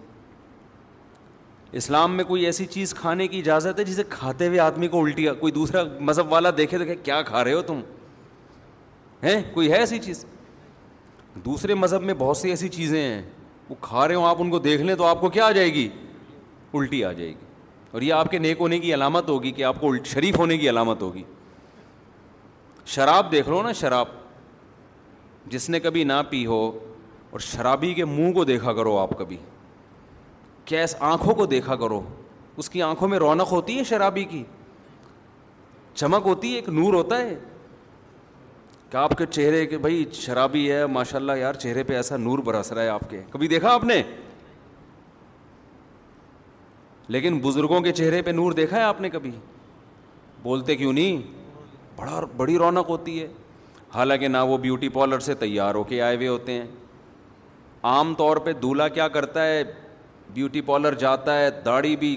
اسلام 1.81 2.15
میں 2.17 2.25
کوئی 2.25 2.45
ایسی 2.47 2.65
چیز 2.67 2.95
کھانے 3.01 3.27
کی 3.29 3.39
اجازت 3.39 3.79
ہے 3.79 3.85
جسے 3.85 4.03
کھاتے 4.11 4.47
ہوئے 4.49 4.59
آدمی 4.61 4.89
کو 4.89 5.03
الٹی 5.05 5.27
کوئی 5.41 5.53
دوسرا 5.53 5.83
مذہب 6.01 6.33
والا 6.33 6.51
دیکھے 6.57 6.79
دیکھے 6.79 6.97
کیا 7.03 7.21
کھا 7.23 7.45
رہے 7.45 7.53
ہو 7.53 7.61
تم 7.67 7.81
ہیں 9.23 9.41
کوئی 9.55 9.71
ہے 9.73 9.77
ایسی 9.79 9.99
چیز 10.05 10.25
دوسرے 11.45 11.75
مذہب 11.75 12.03
میں 12.03 12.15
بہت 12.19 12.37
سی 12.37 12.49
ایسی 12.51 12.69
چیزیں 12.69 13.01
ہیں 13.03 13.23
وہ 13.69 13.75
کھا 13.81 14.09
رہے 14.09 14.15
ہوں 14.15 14.27
آپ 14.29 14.37
ان 14.41 14.51
کو 14.51 14.59
دیکھ 14.59 14.83
لیں 14.83 14.95
تو 14.97 15.05
آپ 15.07 15.21
کو 15.21 15.29
کیا 15.31 15.47
آ 15.47 15.51
جائے 15.51 15.73
گی 15.75 15.89
الٹی 16.75 17.05
آ 17.05 17.13
جائے 17.13 17.29
گی 17.29 17.49
اور 17.93 18.03
یہ 18.03 18.13
آپ 18.15 18.31
کے 18.31 18.39
نیک 18.39 18.57
ہونے 18.61 18.79
کی 18.79 18.93
علامت 18.95 19.29
ہوگی 19.29 19.51
کہ 19.53 19.65
آپ 19.65 19.81
کو 19.81 19.89
الٹ 19.91 20.07
شریف 20.07 20.39
ہونے 20.39 20.57
کی 20.59 20.69
علامت 20.71 21.03
ہوگی 21.03 21.23
شراب 22.95 23.31
دیکھ 23.33 23.49
لو 23.49 23.63
نا 23.63 23.73
شراب 23.81 24.09
جس 25.51 25.69
نے 25.71 25.81
کبھی 25.81 26.05
نہ 26.05 26.21
پی 26.31 26.45
ہو 26.47 26.61
اور 27.31 27.41
شرابی 27.41 27.93
کے 27.95 28.05
منہ 28.05 28.33
کو 28.33 28.45
دیکھا 28.45 28.73
کرو 28.75 28.97
آپ 28.99 29.19
کبھی 29.19 29.37
کیس 30.65 30.95
آنکھوں 31.11 31.35
کو 31.35 31.47
دیکھا 31.47 31.77
کرو 31.77 32.01
اس 32.59 32.71
کی 32.71 32.83
آنکھوں 32.83 33.09
میں 33.09 33.19
رونق 33.19 33.53
ہوتی 33.53 33.79
ہے 33.79 33.85
شرابی 33.85 34.25
کی 34.31 34.43
چمک 35.95 36.27
ہوتی 36.27 36.51
ہے 36.53 36.57
ایک 36.57 36.69
نور 36.69 36.95
ہوتا 36.95 37.19
ہے 37.21 37.37
کہ 38.91 38.97
آپ 38.97 39.17
کے 39.19 39.27
چہرے 39.31 39.65
کے 39.67 39.79
بھائی 39.79 40.05
شرابی 40.13 40.71
ہے 40.73 40.85
ماشاء 40.93 41.19
اللہ 41.19 41.33
یار 41.39 41.55
چہرے 41.65 41.83
پہ 41.91 41.95
ایسا 41.97 42.17
نور 42.17 42.39
برس 42.45 42.73
رہا 42.73 42.83
ہے 42.83 42.89
آپ 42.89 43.11
کے 43.11 43.21
کبھی 43.31 43.49
دیکھا 43.49 43.73
آپ 43.73 43.85
نے 43.85 44.03
لیکن 47.15 47.39
بزرگوں 47.43 47.81
کے 47.83 47.93
چہرے 47.93 48.21
پہ 48.23 48.31
نور 48.31 48.53
دیکھا 48.53 48.77
ہے 48.77 48.83
آپ 48.83 49.01
نے 49.01 49.09
کبھی 49.11 49.31
بولتے 50.43 50.75
کیوں 50.77 50.93
نہیں 50.93 51.23
بڑا 51.97 52.21
بڑی 52.37 52.57
رونق 52.59 52.89
ہوتی 52.89 53.19
ہے 53.21 53.27
حالانکہ 53.95 54.29
نہ 54.29 54.43
وہ 54.49 54.59
بیوٹی 54.67 54.89
پارلر 54.97 55.19
سے 55.21 55.35
تیار 55.41 55.75
ہو 55.75 55.83
کے 55.85 56.01
آئے 56.03 56.17
ہوئے 56.17 56.29
ہوتے 56.29 56.53
ہیں 56.53 56.67
عام 57.93 58.13
طور 58.19 58.37
پہ 58.45 58.53
دولہا 58.63 58.87
کیا 58.99 59.07
کرتا 59.17 59.47
ہے 59.47 59.63
بیوٹی 60.35 60.61
پارلر 60.69 60.95
جاتا 61.03 61.39
ہے 61.39 61.49
داڑھی 61.65 61.97
بھی 62.03 62.17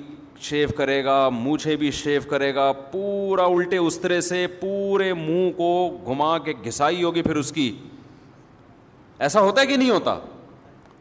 شیف 0.50 0.74
کرے 0.78 1.04
گا 1.06 1.18
مونچھے 1.32 1.76
بھی 1.84 1.90
شیو 2.04 2.22
کرے 2.30 2.54
گا 2.56 2.72
پورا 2.92 3.46
الٹے 3.54 3.78
استرے 3.78 4.22
سے 4.30 4.46
پورے 4.60 5.12
منہ 5.14 5.50
کو 5.58 5.70
گھما 6.06 6.38
کے 6.46 6.54
گھسائی 6.66 7.04
ہوگی 7.04 7.22
پھر 7.22 7.36
اس 7.42 7.52
کی 7.56 7.70
ایسا 9.26 9.42
ہوتا 9.42 9.62
ہے 9.62 9.66
کہ 9.66 9.78
نہیں 9.78 9.90
ہوتا 9.92 10.18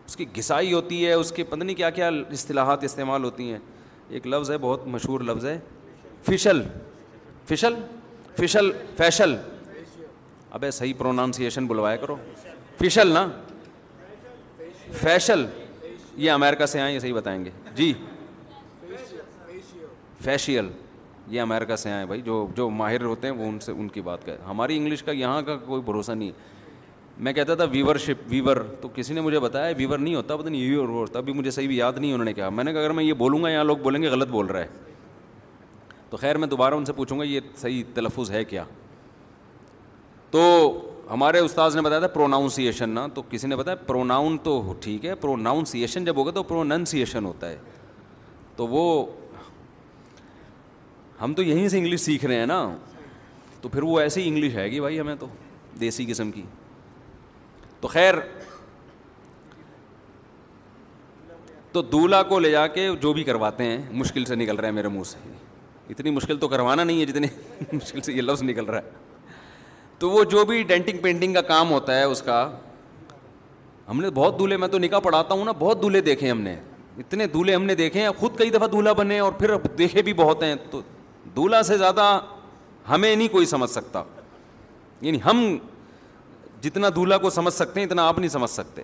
اس 0.06 0.16
کی 0.16 0.26
گھسائی 0.37 0.72
ہوتی 0.72 1.04
ہے 1.06 1.12
اس 1.12 1.32
کی 1.32 1.42
پتنی 1.50 1.75
کیا 1.75 1.90
کیا 2.00 2.08
اصطلاحات 2.30 2.84
استعمال 2.84 3.25
ہوتی 3.25 3.50
ہیں 3.52 3.58
ایک 4.14 4.26
لفظ 4.26 4.50
ہے 4.50 4.57
بہت 4.62 4.87
مشہور 4.95 5.21
لفظ 5.26 5.45
ہے 5.47 5.59
فشل 6.25 6.61
فشل 7.49 7.75
فشل 8.38 8.71
فیشل 8.97 9.35
ابے 10.59 10.71
صحیح 10.78 10.92
پروناؤنسیشن 10.99 11.66
بلوایا 11.66 11.97
کرو 12.04 12.16
فشل 12.78 13.12
نا 13.12 13.26
فیشل 15.00 15.47
یہ 16.25 16.31
امیرکا 16.31 16.66
سے 16.66 16.81
آئیں 16.81 16.92
یہ 16.95 16.99
صحیح 16.99 17.14
بتائیں 17.14 17.45
گے 17.45 17.50
جی 17.75 17.92
فیشیل 20.25 20.69
یہ 21.35 21.40
امیرکا 21.40 21.76
سے 21.76 21.90
آئے 21.92 22.07
بھائی 22.07 22.21
جو 22.57 22.69
ماہر 22.76 23.02
ہوتے 23.04 23.28
ہیں 23.28 23.35
وہ 23.35 23.49
ان 23.49 23.59
سے 23.61 23.73
ان 23.73 23.88
کی 23.97 24.00
بات 24.11 24.25
کریں 24.26 24.37
ہماری 24.49 24.76
انگلش 24.76 25.02
کا 25.02 25.12
یہاں 25.23 25.40
کا 25.47 25.57
کوئی 25.66 25.83
بھروسہ 25.83 26.12
نہیں 26.12 26.28
ہے 26.28 26.50
میں 27.23 27.33
کہتا 27.33 27.55
تھا 27.55 27.64
ویور 27.71 27.97
شپ 28.05 28.23
ویور 28.29 28.57
تو 28.81 28.88
کسی 28.95 29.14
نے 29.14 29.21
مجھے 29.21 29.38
بتایا 29.41 29.75
ویور 29.79 29.99
نہیں 29.99 30.14
ہوتا 30.14 30.37
پتہ 30.37 30.49
نہیں 30.49 30.61
ویور 30.69 30.88
ہوتا 30.88 31.19
ابھی 31.19 31.33
مجھے 31.33 31.50
صحیح 31.50 31.67
بھی 31.69 31.76
یاد 31.76 31.99
نہیں 31.99 32.12
انہوں 32.12 32.25
نے 32.25 32.33
کہا 32.35 32.49
میں 32.50 32.62
نے 32.64 32.73
کہا 32.73 32.81
اگر 32.81 32.91
میں 32.99 33.02
یہ 33.05 33.12
بولوں 33.19 33.43
گا 33.43 33.49
یہاں 33.50 33.64
لوگ 33.64 33.76
بولیں 33.83 34.00
گے 34.02 34.09
غلط 34.11 34.29
بول 34.29 34.47
رہا 34.47 34.61
ہے 34.61 34.95
تو 36.11 36.17
خیر 36.21 36.38
میں 36.38 36.49
دوبارہ 36.49 36.75
ان 36.75 36.85
سے 36.85 36.93
پوچھوں 36.93 37.19
گا 37.19 37.25
یہ 37.25 37.41
صحیح 37.57 37.83
تلفظ 37.95 38.31
ہے 38.31 38.43
کیا 38.45 38.64
تو 40.31 40.43
ہمارے 41.11 41.38
استاذ 41.38 41.76
نے 41.76 41.83
بتایا 41.83 42.00
تھا 42.00 42.09
پروناؤنسیشن 42.14 42.91
نا 42.91 43.07
تو 43.14 43.23
کسی 43.31 43.49
نے 43.49 43.57
بتایا 43.57 43.76
پروناؤن 43.87 44.38
تو 44.43 44.61
ٹھیک 44.81 45.05
ہے 45.07 45.14
پروناؤنسیشن 45.26 46.05
جب 46.05 46.17
ہوگا 46.17 46.31
تو 46.35 46.43
پروننسیشن 46.50 47.25
ہوتا 47.25 47.50
ہے 47.50 47.57
تو 48.57 48.67
وہ 48.73 48.85
ہم 51.21 51.35
تو 51.35 51.43
یہیں 51.43 51.69
سے 51.69 51.79
انگلش 51.79 52.00
سیکھ 52.00 52.25
رہے 52.25 52.38
ہیں 52.38 52.47
نا 52.47 52.61
تو 53.61 53.69
پھر 53.69 53.83
وہ 53.83 53.99
ایسی 54.00 54.26
انگلش 54.29 54.55
ہے 54.55 54.67
گی 54.71 54.81
بھائی 54.87 55.00
ہمیں 55.00 55.14
تو 55.21 55.26
دیسی 55.81 56.07
قسم 56.09 56.31
کی 56.31 56.43
تو 57.83 57.89
خیر 57.89 58.15
تو 61.73 61.81
دولہا 61.83 62.23
کو 62.23 62.39
لے 62.39 62.51
جا 62.51 62.67
کے 62.75 62.89
جو 63.03 63.12
بھی 63.12 63.23
کرواتے 63.25 63.65
ہیں 63.65 63.79
مشکل 64.01 64.25
سے 64.25 64.35
نکل 64.35 64.57
رہے 64.57 64.69
ہیں 64.69 64.75
میرے 64.75 64.89
منہ 64.89 65.03
سے 65.11 65.19
اتنی 65.93 66.11
مشکل 66.11 66.39
تو 66.39 66.49
کروانا 66.49 66.85
نہیں 66.85 67.01
ہے 67.01 67.07
جتنی 67.07 67.27
مشکل 67.77 68.01
سے 68.01 68.12
یہ 68.12 68.23
لفظ 68.23 68.43
نکل 68.43 68.65
رہا 68.65 68.79
ہے 68.79 69.31
تو 69.99 70.11
وہ 70.11 70.23
جو 70.35 70.45
بھی 70.45 70.62
ڈینٹنگ 70.69 70.99
پینٹنگ 71.03 71.35
کا 71.35 71.41
کام 71.51 71.71
ہوتا 71.71 71.97
ہے 71.99 72.03
اس 72.05 72.23
کا 72.23 72.39
ہم 73.89 74.01
نے 74.03 74.11
بہت 74.15 74.39
دولہے 74.39 74.57
میں 74.57 74.69
تو 74.69 74.79
نکاح 74.79 74.99
پڑھاتا 75.05 75.35
ہوں 75.35 75.45
نا 75.45 75.53
بہت 75.59 75.83
دولہے 75.83 76.01
دیکھے 76.11 76.31
ہم 76.31 76.41
نے 76.41 76.55
اتنے 76.99 77.27
دولہے 77.35 77.55
ہم 77.55 77.65
نے 77.65 77.75
دیکھے 77.75 78.03
ہیں 78.03 78.11
خود 78.19 78.37
کئی 78.39 78.51
دفعہ 78.51 78.67
دولہا 78.73 78.93
بنے 79.03 79.19
اور 79.19 79.33
پھر 79.39 79.57
دیکھے 79.79 80.03
بھی 80.03 80.12
بہت 80.23 80.43
ہیں 80.43 80.55
تو 80.71 80.81
دولہا 81.37 81.62
سے 81.73 81.79
زیادہ 81.79 82.09
ہمیں 82.89 83.15
نہیں 83.15 83.29
کوئی 83.33 83.47
سمجھ 83.47 83.71
سکتا 83.71 84.03
یعنی 85.01 85.19
ہم 85.25 85.43
جتنا 86.62 86.88
دولہا 86.95 87.16
کو 87.19 87.31
سمجھ 87.31 87.52
سکتے 87.54 87.81
ہیں 87.81 87.87
اتنا 87.87 88.07
آپ 88.09 88.19
نہیں 88.19 88.28
سمجھ 88.31 88.50
سکتے 88.50 88.83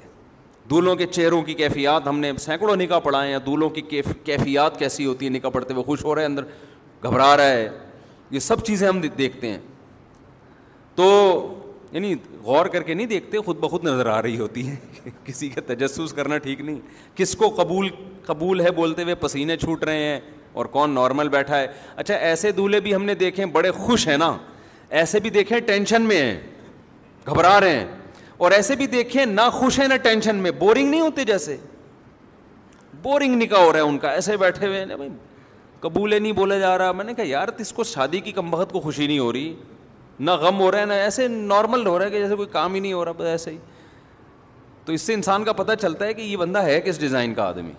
دولوں 0.70 0.94
کے 0.97 1.06
چہروں 1.06 1.42
کی 1.42 1.54
کیفیات 1.54 2.06
ہم 2.08 2.18
نے 2.20 2.30
سینکڑوں 2.40 2.76
نکاح 2.76 3.11
ہیں 3.25 3.32
ہے 3.37 3.68
کی 3.75 3.80
کیفیات 4.25 4.78
کیسی 4.78 5.06
ہوتی 5.06 5.26
ہے 5.26 5.30
نکاح 5.30 5.50
پڑھتے 5.50 5.75
ہوئے 5.75 5.85
خوش 5.85 6.04
ہو 6.04 6.14
رہے 6.14 6.23
ہیں 6.23 6.28
اندر 6.28 6.42
گھبرا 7.04 7.37
رہا 7.37 7.50
ہے 7.50 7.68
یہ 8.30 8.38
سب 8.49 8.64
چیزیں 8.66 8.87
ہم 8.88 9.00
دیکھتے 9.16 9.49
ہیں 9.50 9.58
تو 10.94 11.06
یعنی 11.92 12.14
غور 12.44 12.66
کر 12.73 12.82
کے 12.88 12.94
نہیں 12.94 13.06
دیکھتے 13.06 13.38
خود 13.47 13.56
بخود 13.61 13.85
نظر 13.85 14.06
آ 14.14 14.20
رہی 14.23 14.38
ہوتی 14.38 14.66
ہے 14.68 14.75
کسی 15.25 15.49
کا 15.50 15.61
تجسس 15.66 16.12
کرنا 16.16 16.38
ٹھیک 16.47 16.61
نہیں 16.61 16.78
کس 17.16 17.35
کو 17.42 17.49
قبول 17.56 17.88
قبول 18.26 18.61
ہے 18.61 18.70
بولتے 18.80 19.02
ہوئے 19.02 19.14
پسینے 19.20 19.56
چھوٹ 19.56 19.85
رہے 19.85 20.02
ہیں 20.04 20.18
اور 20.58 20.66
کون 20.75 20.94
نارمل 20.94 21.28
بیٹھا 21.28 21.58
ہے 21.61 21.66
اچھا 21.97 22.14
ایسے 22.14 22.50
دولہے 22.52 22.80
بھی 22.80 22.94
ہم 22.94 23.04
نے 23.04 23.14
دیکھے 23.25 23.44
ہیں 23.44 23.50
بڑے 23.52 23.70
خوش 23.87 24.06
ہیں 24.08 24.16
نا 24.18 24.37
ایسے 25.00 25.20
بھی 25.20 25.30
دیکھے 25.30 25.61
ٹینشن 25.70 26.02
میں 26.08 26.20
ہیں 26.23 26.40
گھبرا 27.28 27.58
رہے 27.61 27.78
ہیں 27.78 27.85
اور 28.44 28.52
ایسے 28.52 28.75
بھی 28.76 28.87
دیکھیں 28.87 29.25
نہ 29.26 29.49
خوش 29.52 29.78
ہیں 29.80 29.87
نہ 29.88 29.94
ٹینشن 30.02 30.37
میں 30.42 30.50
بورنگ 30.58 30.90
نہیں 30.90 31.00
ہوتے 31.00 31.25
جیسے 31.25 31.56
بورنگ 33.02 33.42
نکاح 33.42 33.62
ہو 33.62 33.73
رہا 33.73 33.78
ہے 33.80 33.85
ان 33.87 33.99
کا 33.99 34.11
ایسے 34.11 34.37
بیٹھے 34.37 34.66
ہوئے 34.66 34.78
ہیں 34.85 34.97
بھائی 34.97 35.08
قبول 35.80 36.14
نہیں 36.23 36.32
بولا 36.32 36.58
جا 36.58 36.76
رہا 36.78 36.92
میں 36.92 37.04
نے 37.04 37.14
کہا 37.14 37.25
یار 37.26 37.49
اس 37.64 37.73
کو 37.73 37.85
شادی 37.88 38.20
کی 38.20 38.32
کم 38.32 38.50
بہت 38.50 38.73
کو 38.73 38.80
خوشی 38.80 39.06
نہیں 39.06 39.18
ہو 39.18 39.32
رہی 39.32 39.54
نہ 40.20 40.30
غم 40.40 40.61
ہو 40.61 40.70
رہا 40.73 40.80
ہے 40.80 40.85
نہ 40.87 40.92
ایسے 41.02 41.26
نارمل 41.28 41.87
ہو 41.87 41.99
رہا 41.99 42.04
ہے 42.04 42.11
کہ 42.11 42.18
جیسے 42.18 42.37
کوئی 42.37 42.49
کام 42.52 42.75
ہی 42.75 42.80
نہیں 42.80 42.92
ہو 42.92 43.04
رہا 43.04 43.12
بس 43.16 43.26
ایسے 43.26 43.50
ہی 43.50 43.58
تو 44.85 44.92
اس 44.92 45.02
سے 45.02 45.14
انسان 45.14 45.44
کا 45.44 45.52
پتہ 45.52 45.73
چلتا 45.80 46.04
ہے 46.06 46.14
کہ 46.14 46.23
یہ 46.23 46.37
بندہ 46.37 46.62
ہے 46.64 46.80
کس 46.85 47.00
ڈیزائن 47.00 47.35
کا 47.35 47.44
آدمی 47.49 47.73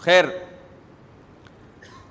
خیر 0.00 0.24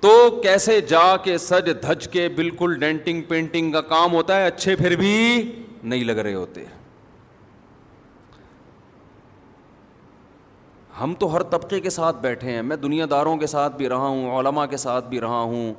تو 0.00 0.14
کیسے 0.42 0.80
جا 0.88 1.16
کے 1.24 1.36
سج 1.38 1.70
دھج 1.82 2.08
کے 2.12 2.28
بالکل 2.36 2.74
ڈینٹنگ 2.80 3.22
پینٹنگ 3.28 3.72
کا 3.72 3.80
کام 3.94 4.12
ہوتا 4.14 4.36
ہے 4.40 4.46
اچھے 4.46 4.76
پھر 4.76 4.96
بھی 4.96 5.14
نہیں 5.84 6.04
لگ 6.04 6.18
رہے 6.20 6.34
ہوتے 6.34 6.64
ہم 11.00 11.14
تو 11.18 11.34
ہر 11.34 11.42
طبقے 11.50 11.80
کے 11.80 11.90
ساتھ 11.90 12.16
بیٹھے 12.20 12.50
ہیں 12.52 12.62
میں 12.62 12.76
دنیا 12.76 13.06
داروں 13.10 13.36
کے 13.36 13.46
ساتھ 13.46 13.76
بھی 13.76 13.88
رہا 13.88 14.06
ہوں 14.06 14.30
علماء 14.38 14.64
کے 14.70 14.76
ساتھ 14.76 15.08
بھی 15.08 15.20
رہا 15.20 15.40
ہوں 15.40 15.72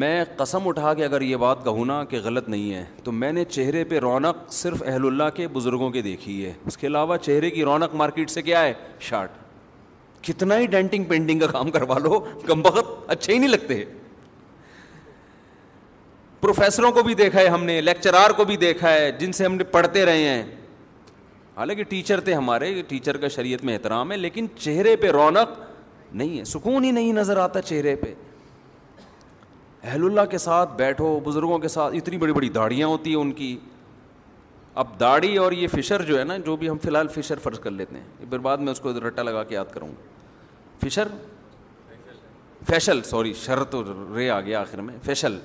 میں 0.00 0.24
قسم 0.36 0.68
اٹھا 0.68 0.92
کے 0.94 1.04
اگر 1.04 1.20
یہ 1.20 1.36
بات 1.36 1.64
کہوں 1.64 1.84
نا 1.84 2.02
کہ 2.08 2.18
غلط 2.24 2.48
نہیں 2.48 2.74
ہے 2.74 2.84
تو 3.04 3.12
میں 3.12 3.32
نے 3.32 3.44
چہرے 3.44 3.84
پہ 3.92 3.98
رونق 4.00 4.52
صرف 4.52 4.82
اہل 4.86 5.06
اللہ 5.06 5.30
کے 5.34 5.48
بزرگوں 5.52 5.90
کے 5.90 6.02
دیکھی 6.02 6.44
ہے 6.44 6.52
اس 6.66 6.76
کے 6.76 6.86
علاوہ 6.86 7.16
چہرے 7.22 7.50
کی 7.50 7.64
رونق 7.64 7.94
مارکیٹ 7.94 8.30
سے 8.30 8.42
کیا 8.42 8.62
ہے 8.62 8.72
شارٹ 9.08 9.30
کتنا 10.26 10.58
ہی 10.58 10.66
ڈینٹنگ 10.66 11.04
پینٹنگ 11.08 11.38
کا 11.40 11.46
کام 11.46 11.70
کروا 11.70 11.98
لو 12.02 12.20
کم 12.46 12.62
بخت 12.62 12.88
اچھے 13.10 13.32
ہی 13.32 13.38
نہیں 13.38 13.50
لگتے 13.50 13.84
پروفیسروں 16.42 16.90
کو 16.92 17.02
بھی 17.02 17.14
دیکھا 17.14 17.40
ہے 17.40 17.46
ہم 17.48 17.64
نے 17.64 17.80
لیکچرار 17.80 18.30
کو 18.36 18.44
بھی 18.44 18.56
دیکھا 18.56 18.92
ہے 18.92 19.10
جن 19.18 19.32
سے 19.32 19.44
ہم 19.44 19.54
نے 19.54 19.64
پڑھتے 19.70 20.04
رہے 20.06 20.22
ہیں 20.28 20.42
حالانکہ 21.56 21.82
ٹیچر 21.88 22.20
تھے 22.24 22.34
ہمارے 22.34 22.72
ٹیچر 22.88 23.16
کا 23.24 23.28
شریعت 23.28 23.64
میں 23.64 23.72
احترام 23.74 24.12
ہے 24.12 24.16
لیکن 24.16 24.46
چہرے 24.58 24.94
پہ 25.00 25.10
رونق 25.12 25.58
نہیں 26.12 26.38
ہے 26.38 26.44
سکون 26.44 26.84
ہی 26.84 26.90
نہیں 26.90 27.12
نظر 27.12 27.36
آتا 27.40 27.62
چہرے 27.62 27.94
پہ 28.02 28.12
اہل 29.82 30.04
اللہ 30.04 30.24
کے 30.30 30.38
ساتھ 30.38 30.72
بیٹھو 30.76 31.18
بزرگوں 31.24 31.58
کے 31.58 31.68
ساتھ 31.68 31.94
اتنی 31.96 32.18
بڑی 32.18 32.32
بڑی 32.32 32.48
داڑیاں 32.54 32.88
ہوتی 32.88 33.10
ہیں 33.10 33.18
ان 33.20 33.32
کی 33.32 33.56
اب 34.80 34.98
داڑھی 35.00 35.36
اور 35.38 35.52
یہ 35.52 35.68
فشر 35.68 36.02
جو 36.08 36.18
ہے 36.18 36.24
نا 36.24 36.36
جو 36.46 36.56
بھی 36.56 36.68
ہم 36.68 36.78
فی 36.82 36.88
الحال 36.88 37.08
فشر 37.20 37.38
فرض 37.42 37.58
کر 37.60 37.70
لیتے 37.70 37.96
ہیں 37.96 38.28
پھر 38.30 38.38
بعد 38.38 38.58
میں 38.66 38.72
اس 38.72 38.80
کو 38.80 38.92
رٹا 39.06 39.22
لگا 39.22 39.44
کے 39.44 39.54
یاد 39.54 39.72
کروں 39.74 39.88
فشر 40.84 41.08
فیشل 42.68 43.02
سوری 43.04 43.32
شرط 43.44 43.74
رے 44.14 44.28
آ 44.30 44.40
گیا 44.40 44.60
آخر 44.60 44.80
میں 44.80 44.96
فیشل 45.04 45.38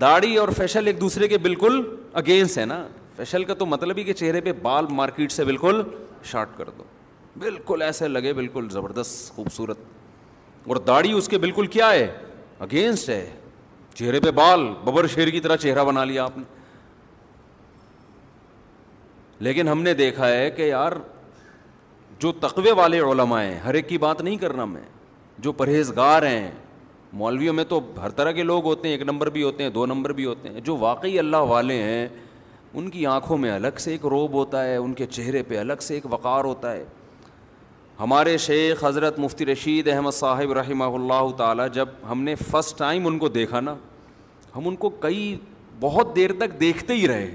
داڑھی 0.00 0.36
اور 0.38 0.48
فیشل 0.56 0.86
ایک 0.86 1.00
دوسرے 1.00 1.28
کے 1.28 1.38
بالکل 1.38 1.80
اگینسٹ 2.20 2.58
ہے 2.58 2.64
نا 2.66 2.86
فیشل 3.16 3.44
کا 3.44 3.54
تو 3.58 3.66
مطلب 3.66 3.98
ہی 3.98 4.02
کہ 4.04 4.12
چہرے 4.12 4.40
پہ 4.40 4.52
بال 4.62 4.86
مارکیٹ 4.90 5.32
سے 5.32 5.44
بالکل 5.44 5.82
شارٹ 6.30 6.56
کر 6.56 6.70
دو 6.78 6.84
بالکل 7.42 7.82
ایسے 7.82 8.08
لگے 8.08 8.32
بالکل 8.32 8.68
زبردست 8.72 9.30
خوبصورت 9.34 9.78
اور 10.66 10.76
داڑھی 10.86 11.12
اس 11.18 11.28
کے 11.28 11.38
بالکل 11.38 11.66
کیا 11.76 11.90
ہے 11.92 12.06
اگینسٹ 12.60 13.08
ہے 13.10 13.24
چہرے 13.94 14.20
پہ 14.20 14.30
بال 14.40 14.66
ببر 14.84 15.06
شیر 15.14 15.28
کی 15.30 15.40
طرح 15.40 15.56
چہرہ 15.56 15.84
بنا 15.84 16.04
لیا 16.04 16.24
آپ 16.24 16.38
نے 16.38 16.44
لیکن 19.46 19.68
ہم 19.68 19.82
نے 19.82 19.92
دیکھا 19.94 20.28
ہے 20.28 20.50
کہ 20.56 20.62
یار 20.62 20.92
جو 22.20 22.32
تقوے 22.42 22.72
والے 22.76 23.00
علماء 23.10 23.40
ہیں 23.42 23.58
ہر 23.64 23.74
ایک 23.74 23.88
کی 23.88 23.98
بات 23.98 24.20
نہیں 24.22 24.36
کرنا 24.36 24.64
میں 24.64 24.82
جو 25.42 25.52
پرہیزگار 25.52 26.22
ہیں 26.22 26.50
مولویوں 27.18 27.52
میں 27.54 27.64
تو 27.68 27.78
ہر 28.02 28.10
طرح 28.16 28.32
کے 28.38 28.42
لوگ 28.42 28.64
ہوتے 28.64 28.88
ہیں 28.88 28.94
ایک 28.94 29.02
نمبر 29.08 29.28
بھی 29.36 29.42
ہوتے 29.42 29.62
ہیں 29.62 29.70
دو 29.70 29.84
نمبر 29.86 30.12
بھی 30.12 30.24
ہوتے 30.24 30.48
ہیں 30.52 30.60
جو 30.68 30.76
واقعی 30.78 31.18
اللہ 31.18 31.44
والے 31.52 31.74
ہیں 31.82 32.06
ان 32.78 32.88
کی 32.90 33.04
آنکھوں 33.06 33.38
میں 33.38 33.50
الگ 33.50 33.78
سے 33.80 33.90
ایک 33.92 34.04
روب 34.14 34.32
ہوتا 34.32 34.64
ہے 34.64 34.74
ان 34.76 34.92
کے 34.94 35.06
چہرے 35.10 35.42
پہ 35.48 35.58
الگ 35.58 35.80
سے 35.82 35.94
ایک 35.94 36.06
وقار 36.12 36.44
ہوتا 36.44 36.72
ہے 36.72 36.84
ہمارے 38.00 38.36
شیخ 38.48 38.84
حضرت 38.84 39.18
مفتی 39.18 39.46
رشید 39.46 39.88
احمد 39.88 40.14
صاحب 40.14 40.52
رحمہ 40.58 40.84
اللہ 40.98 41.30
تعالیٰ 41.36 41.68
جب 41.72 41.88
ہم 42.10 42.22
نے 42.22 42.34
فسٹ 42.50 42.78
ٹائم 42.78 43.06
ان 43.06 43.18
کو 43.18 43.28
دیکھا 43.38 43.60
نا 43.60 43.74
ہم 44.56 44.68
ان 44.68 44.76
کو 44.82 44.88
کئی 45.06 45.34
بہت 45.80 46.14
دیر 46.16 46.32
تک 46.38 46.60
دیکھتے 46.60 46.94
ہی 46.96 47.08
رہے 47.08 47.34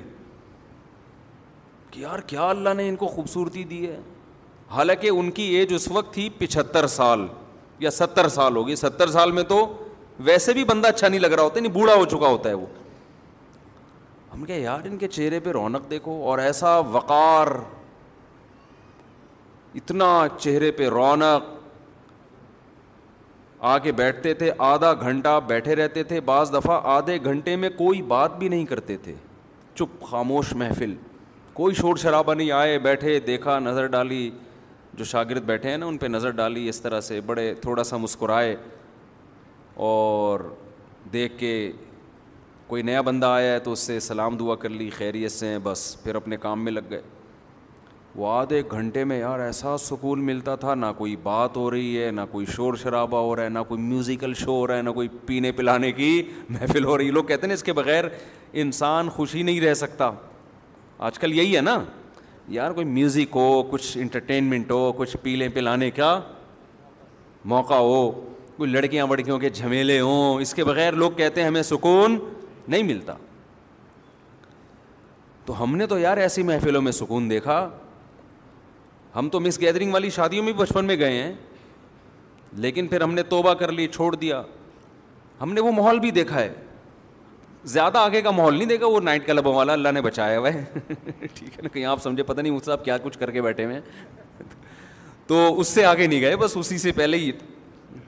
کہ 1.92 2.00
یار 2.02 2.20
کیا 2.28 2.50
اللہ 2.50 2.74
نے 2.78 2.88
ان 2.90 2.96
کو 2.96 3.08
خوبصورتی 3.18 3.64
دی 3.74 3.86
ہے 3.88 3.98
حالانکہ 4.72 5.10
ان 5.12 5.32
کی 5.40 5.44
ایج 5.56 5.74
اس 5.74 5.92
وقت 5.92 6.14
تھی 6.14 6.30
پچہتر 6.38 6.88
سال 6.88 7.28
یا 7.84 7.90
ستر 7.92 8.28
سال 8.34 8.56
ہوگی 8.56 8.76
ستر 8.76 9.08
سال 9.12 9.32
میں 9.38 9.44
تو 9.52 9.58
ویسے 10.26 10.54
بھی 10.54 10.64
بندہ 10.72 10.88
اچھا 10.88 11.08
نہیں 11.08 11.20
لگ 11.20 11.34
رہا 11.36 11.44
ہوتا 11.44 11.60
نہیں 11.60 11.72
بوڑھا 11.74 11.94
ہو 11.94 12.06
چکا 12.10 12.28
ہوتا 12.28 12.50
ہے 12.50 12.54
وہ 12.54 12.66
ہم 14.34 14.44
کہ 14.46 14.54
یار 14.60 14.86
ان 14.86 14.98
کے 14.98 15.08
چہرے 15.16 15.40
پہ 15.46 15.52
رونق 15.58 15.90
دیکھو 15.92 16.22
اور 16.30 16.40
ایسا 16.40 16.78
وقار 16.98 17.48
اتنا 19.80 20.08
چہرے 20.38 20.72
پہ 20.80 20.88
رونق 20.90 21.50
آ 23.72 23.78
کے 23.78 23.92
بیٹھتے 24.02 24.34
تھے 24.34 24.52
آدھا 24.68 24.94
گھنٹہ 25.08 25.40
بیٹھے 25.48 25.76
رہتے 25.76 26.04
تھے 26.12 26.20
بعض 26.30 26.54
دفعہ 26.54 26.80
آدھے 26.96 27.18
گھنٹے 27.32 27.56
میں 27.64 27.70
کوئی 27.78 28.02
بات 28.14 28.38
بھی 28.38 28.48
نہیں 28.50 28.66
کرتے 28.66 28.98
تھے 29.04 29.14
چپ 29.76 30.02
خاموش 30.12 30.54
محفل 30.62 30.96
کوئی 31.54 31.76
شور 31.76 31.96
شرابہ 32.02 32.34
نہیں 32.34 32.52
آئے 32.62 32.80
بیٹھے 32.88 33.20
دیکھا 33.28 33.60
نظر 33.60 33.88
ڈالی 33.96 34.30
جو 34.98 35.04
شاگرد 35.06 35.44
بیٹھے 35.46 35.70
ہیں 35.70 35.78
نا 35.78 35.86
ان 35.86 35.98
پہ 35.98 36.06
نظر 36.08 36.30
ڈالی 36.36 36.68
اس 36.70 36.80
طرح 36.82 37.02
سے 37.02 37.20
بڑے 37.26 37.54
تھوڑا 37.62 37.84
سا 37.84 37.98
مسکرائے 37.98 38.56
اور 39.90 40.40
دیکھ 41.14 41.38
کے 41.40 41.52
کوئی 42.68 42.84
نیا 42.84 43.02
بندہ 43.02 43.26
آیا 43.26 43.54
ہے 43.54 43.60
تو 43.60 43.72
اس 43.72 43.80
سے 43.80 44.00
سلام 44.00 44.38
دعا 44.38 44.56
کر 44.60 44.70
لی 44.70 44.90
خیریت 44.98 45.32
سے 45.32 45.48
ہیں 45.48 45.58
بس 45.64 45.96
پھر 46.04 46.16
اپنے 46.16 46.38
کام 46.42 46.64
میں 46.64 46.72
لگ 46.72 46.90
گئے 46.90 47.02
وہ 48.16 48.32
آدھے 48.32 48.62
گھنٹے 48.72 49.04
میں 49.04 49.20
یار 49.20 49.40
ایسا 49.40 49.78
سکون 49.80 50.24
ملتا 50.26 50.56
تھا 50.64 50.76
نہ 50.76 50.86
کوئی 50.98 51.16
بات 51.24 51.58
ہو 51.58 51.70
رہی 51.72 52.04
ہے 52.04 52.10
نہ 52.12 52.22
کوئی 52.32 52.46
شور 52.56 52.74
شرابہ 52.82 53.18
ہو 53.26 53.36
رہا 53.36 53.44
ہے 53.44 53.50
نہ 53.50 53.60
کوئی 53.68 53.82
میوزیکل 53.82 54.34
شو 54.38 54.52
ہو 54.52 54.66
رہا 54.68 54.78
ہے 54.78 54.82
نہ 54.82 54.90
کوئی 55.00 55.08
پینے 55.26 55.52
پلانے 55.62 55.92
کی 55.92 56.12
محفل 56.50 56.86
ہو 56.86 56.98
رہی 56.98 57.12
لوگ 57.12 57.24
کہتے 57.26 57.48
ہیں 57.48 57.54
اس 57.54 57.64
کے 57.64 57.74
بغیر 57.74 58.06
انسان 58.64 59.10
خوشی 59.16 59.44
نہیں 59.44 59.62
رہ 59.62 59.74
سکتا 59.86 60.12
آج 61.08 61.20
کل 61.20 61.34
یہی 61.40 61.56
ہے 61.56 61.62
نا 61.62 61.78
یار 62.50 62.72
کوئی 62.74 62.86
میوزک 62.86 63.36
ہو 63.36 63.62
کچھ 63.72 63.98
انٹرٹینمنٹ 64.02 64.72
ہو 64.72 64.92
کچھ 64.98 65.16
پیلے 65.24 65.50
پلانے 65.54 65.90
کا 65.96 66.20
موقع 67.50 67.74
ہو 67.74 68.10
کوئی 68.58 68.70
لڑکیاں 68.72 69.06
وڑکیوں 69.10 69.38
کے 69.40 69.50
جھمیلے 69.50 70.00
ہوں 70.00 70.40
اس 70.42 70.54
کے 70.54 70.64
بغیر 70.64 70.94
لوگ 70.94 71.12
کہتے 71.18 71.42
ہیں 71.42 71.48
ہمیں 71.48 71.62
سکون 71.64 72.18
نہیں 72.68 72.84
ملتا 72.84 73.14
تو 75.46 75.62
ہم 75.64 75.76
نے 75.78 75.88
تو 75.88 76.00
یار 76.00 76.18
ایسی 76.18 76.44
محفلوں 76.44 76.82
میں 76.82 76.92
سکون 76.92 77.30
دیکھا 77.30 77.68
ہم 79.16 79.30
تو 79.30 79.40
مس 79.40 79.60
گیدرنگ 79.62 79.94
والی 79.94 80.10
شادیوں 80.10 80.44
میں 80.46 80.54
بچپن 80.58 80.86
میں 80.86 80.98
گئے 81.00 81.22
ہیں 81.22 81.32
لیکن 82.64 82.88
پھر 82.88 83.02
ہم 83.02 83.14
نے 83.14 83.24
توبہ 83.30 83.54
کر 83.60 83.72
لی 83.72 83.88
چھوڑ 83.94 84.14
دیا 84.16 84.42
ہم 85.42 85.54
نے 85.54 85.62
وہ 85.62 85.72
ماحول 85.72 86.00
بھی 86.00 86.12
دیکھا 86.12 86.40
ہے 86.40 86.52
زیادہ 87.64 87.98
آگے 87.98 88.22
کا 88.22 88.32
ماحول 88.32 88.56
نہیں 88.58 88.68
دے 88.68 88.80
گا 88.82 88.86
وہ 88.88 89.00
نائٹ 89.04 89.26
کلبوں 89.26 89.54
والا 89.54 89.74
اللہ 89.74 89.92
نے 89.94 90.02
بچایا 90.02 90.38
ہوا 90.40 90.54
ہے 90.54 90.64
ٹھیک 91.20 91.58
ہے 91.58 91.62
نا 91.64 91.68
کہیں 91.74 91.86
آپ 91.86 92.02
سمجھے 92.04 92.24
پتہ 92.24 92.42
نہیں 92.42 92.56
اس 92.58 92.66
سے 92.66 92.72
کیا 92.84 92.98
کچھ 93.04 93.18
کر 93.20 93.32
کے 93.32 93.42
بیٹھے 93.42 93.66
ہوئے 93.66 93.80
تو 95.28 95.60
اس 95.60 95.68
سے 95.68 95.86
آگے 95.86 96.08
نہیں 96.08 96.22
گئے 96.22 96.36
بس 96.36 96.58
اسی 96.58 96.78
سے 96.78 96.92
پہلے 96.92 97.18
ہی 97.18 97.32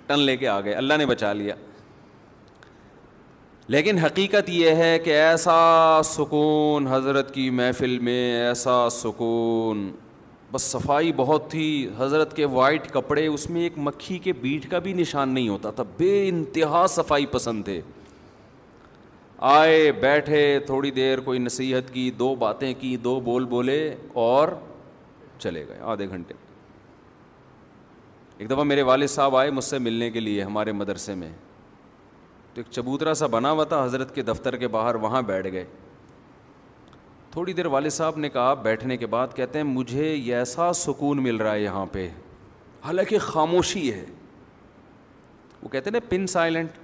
ٹن 0.08 0.20
لے 0.20 0.36
کے 0.38 0.48
آ 0.48 0.60
گئے 0.62 0.74
اللہ 0.74 0.94
نے 0.98 1.06
بچا 1.06 1.32
لیا 1.34 1.56
لیکن 3.74 3.98
حقیقت 3.98 4.50
یہ 4.50 4.70
ہے 4.76 4.98
کہ 5.04 5.14
ایسا 5.22 6.02
سکون 6.06 6.88
حضرت 6.88 7.34
کی 7.34 7.50
محفل 7.60 7.98
میں 8.00 8.22
ایسا 8.48 8.88
سکون 8.92 9.92
بس 10.52 10.62
صفائی 10.72 11.12
بہت 11.16 11.50
تھی 11.52 11.88
حضرت 11.98 12.36
کے 12.36 12.46
وائٹ 12.52 12.92
کپڑے 12.94 13.26
اس 13.28 13.50
میں 13.50 13.62
ایک 13.62 13.74
مکھی 13.86 14.18
کے 14.24 14.34
بیٹھ 14.42 14.70
کا 14.72 14.80
بھی 14.88 14.94
نشان 14.94 15.30
نہیں 15.34 15.48
ہوتا 15.50 15.72
تھا 15.76 15.84
بے 15.98 16.28
انتہا 16.30 16.86
صفائی 16.96 17.26
پسند 17.36 17.64
تھے 17.66 17.80
آئے 19.46 19.92
بیٹھے 20.02 20.44
تھوڑی 20.66 20.90
دیر 20.92 21.20
کوئی 21.22 21.40
نصیحت 21.40 21.90
کی 21.94 22.10
دو 22.20 22.34
باتیں 22.40 22.74
کی 22.80 22.96
دو 23.04 23.20
بول 23.22 23.46
بولے 23.54 23.74
اور 24.26 24.48
چلے 25.40 25.66
گئے 25.68 25.80
آدھے 25.92 26.08
گھنٹے 26.10 26.34
ایک 28.38 28.50
دفعہ 28.52 28.64
میرے 28.64 28.82
والد 28.90 29.08
صاحب 29.10 29.36
آئے 29.38 29.50
مجھ 29.52 29.64
سے 29.64 29.78
ملنے 29.80 30.10
کے 30.12 30.20
لیے 30.20 30.44
ہمارے 30.44 30.72
مدرسے 30.72 31.16
میں 31.16 31.32
تو 32.54 32.62
ایک 32.62 32.70
چبوترا 32.76 33.14
سا 33.24 33.28
بنا 33.34 33.52
ہوا 33.52 33.64
تھا 33.74 33.84
حضرت 33.84 34.14
کے 34.16 34.22
دفتر 34.24 34.56
کے 34.58 34.68
باہر 34.78 34.96
وہاں 35.06 35.22
بیٹھ 35.34 35.48
گئے 35.54 35.66
تھوڑی 37.32 37.54
دیر 37.54 37.66
والد 37.76 37.92
صاحب 37.94 38.18
نے 38.20 38.30
کہا 38.30 38.54
بیٹھنے 38.64 38.98
کے 38.98 39.06
بعد 39.18 39.36
کہتے 39.36 39.60
ہیں 39.60 39.66
مجھے 39.66 40.14
یہ 40.14 40.36
ایسا 40.36 40.72
سکون 40.86 41.24
مل 41.24 41.36
رہا 41.36 41.54
ہے 41.54 41.62
یہاں 41.64 41.86
پہ 41.92 42.08
حالانکہ 42.86 43.20
خاموشی 43.28 43.92
ہے 43.94 44.06
وہ 45.62 45.70
کہتے 45.70 45.90
ہیں 45.90 46.00
نا 46.00 46.08
پن 46.10 46.28
سائلنٹ 46.28 46.78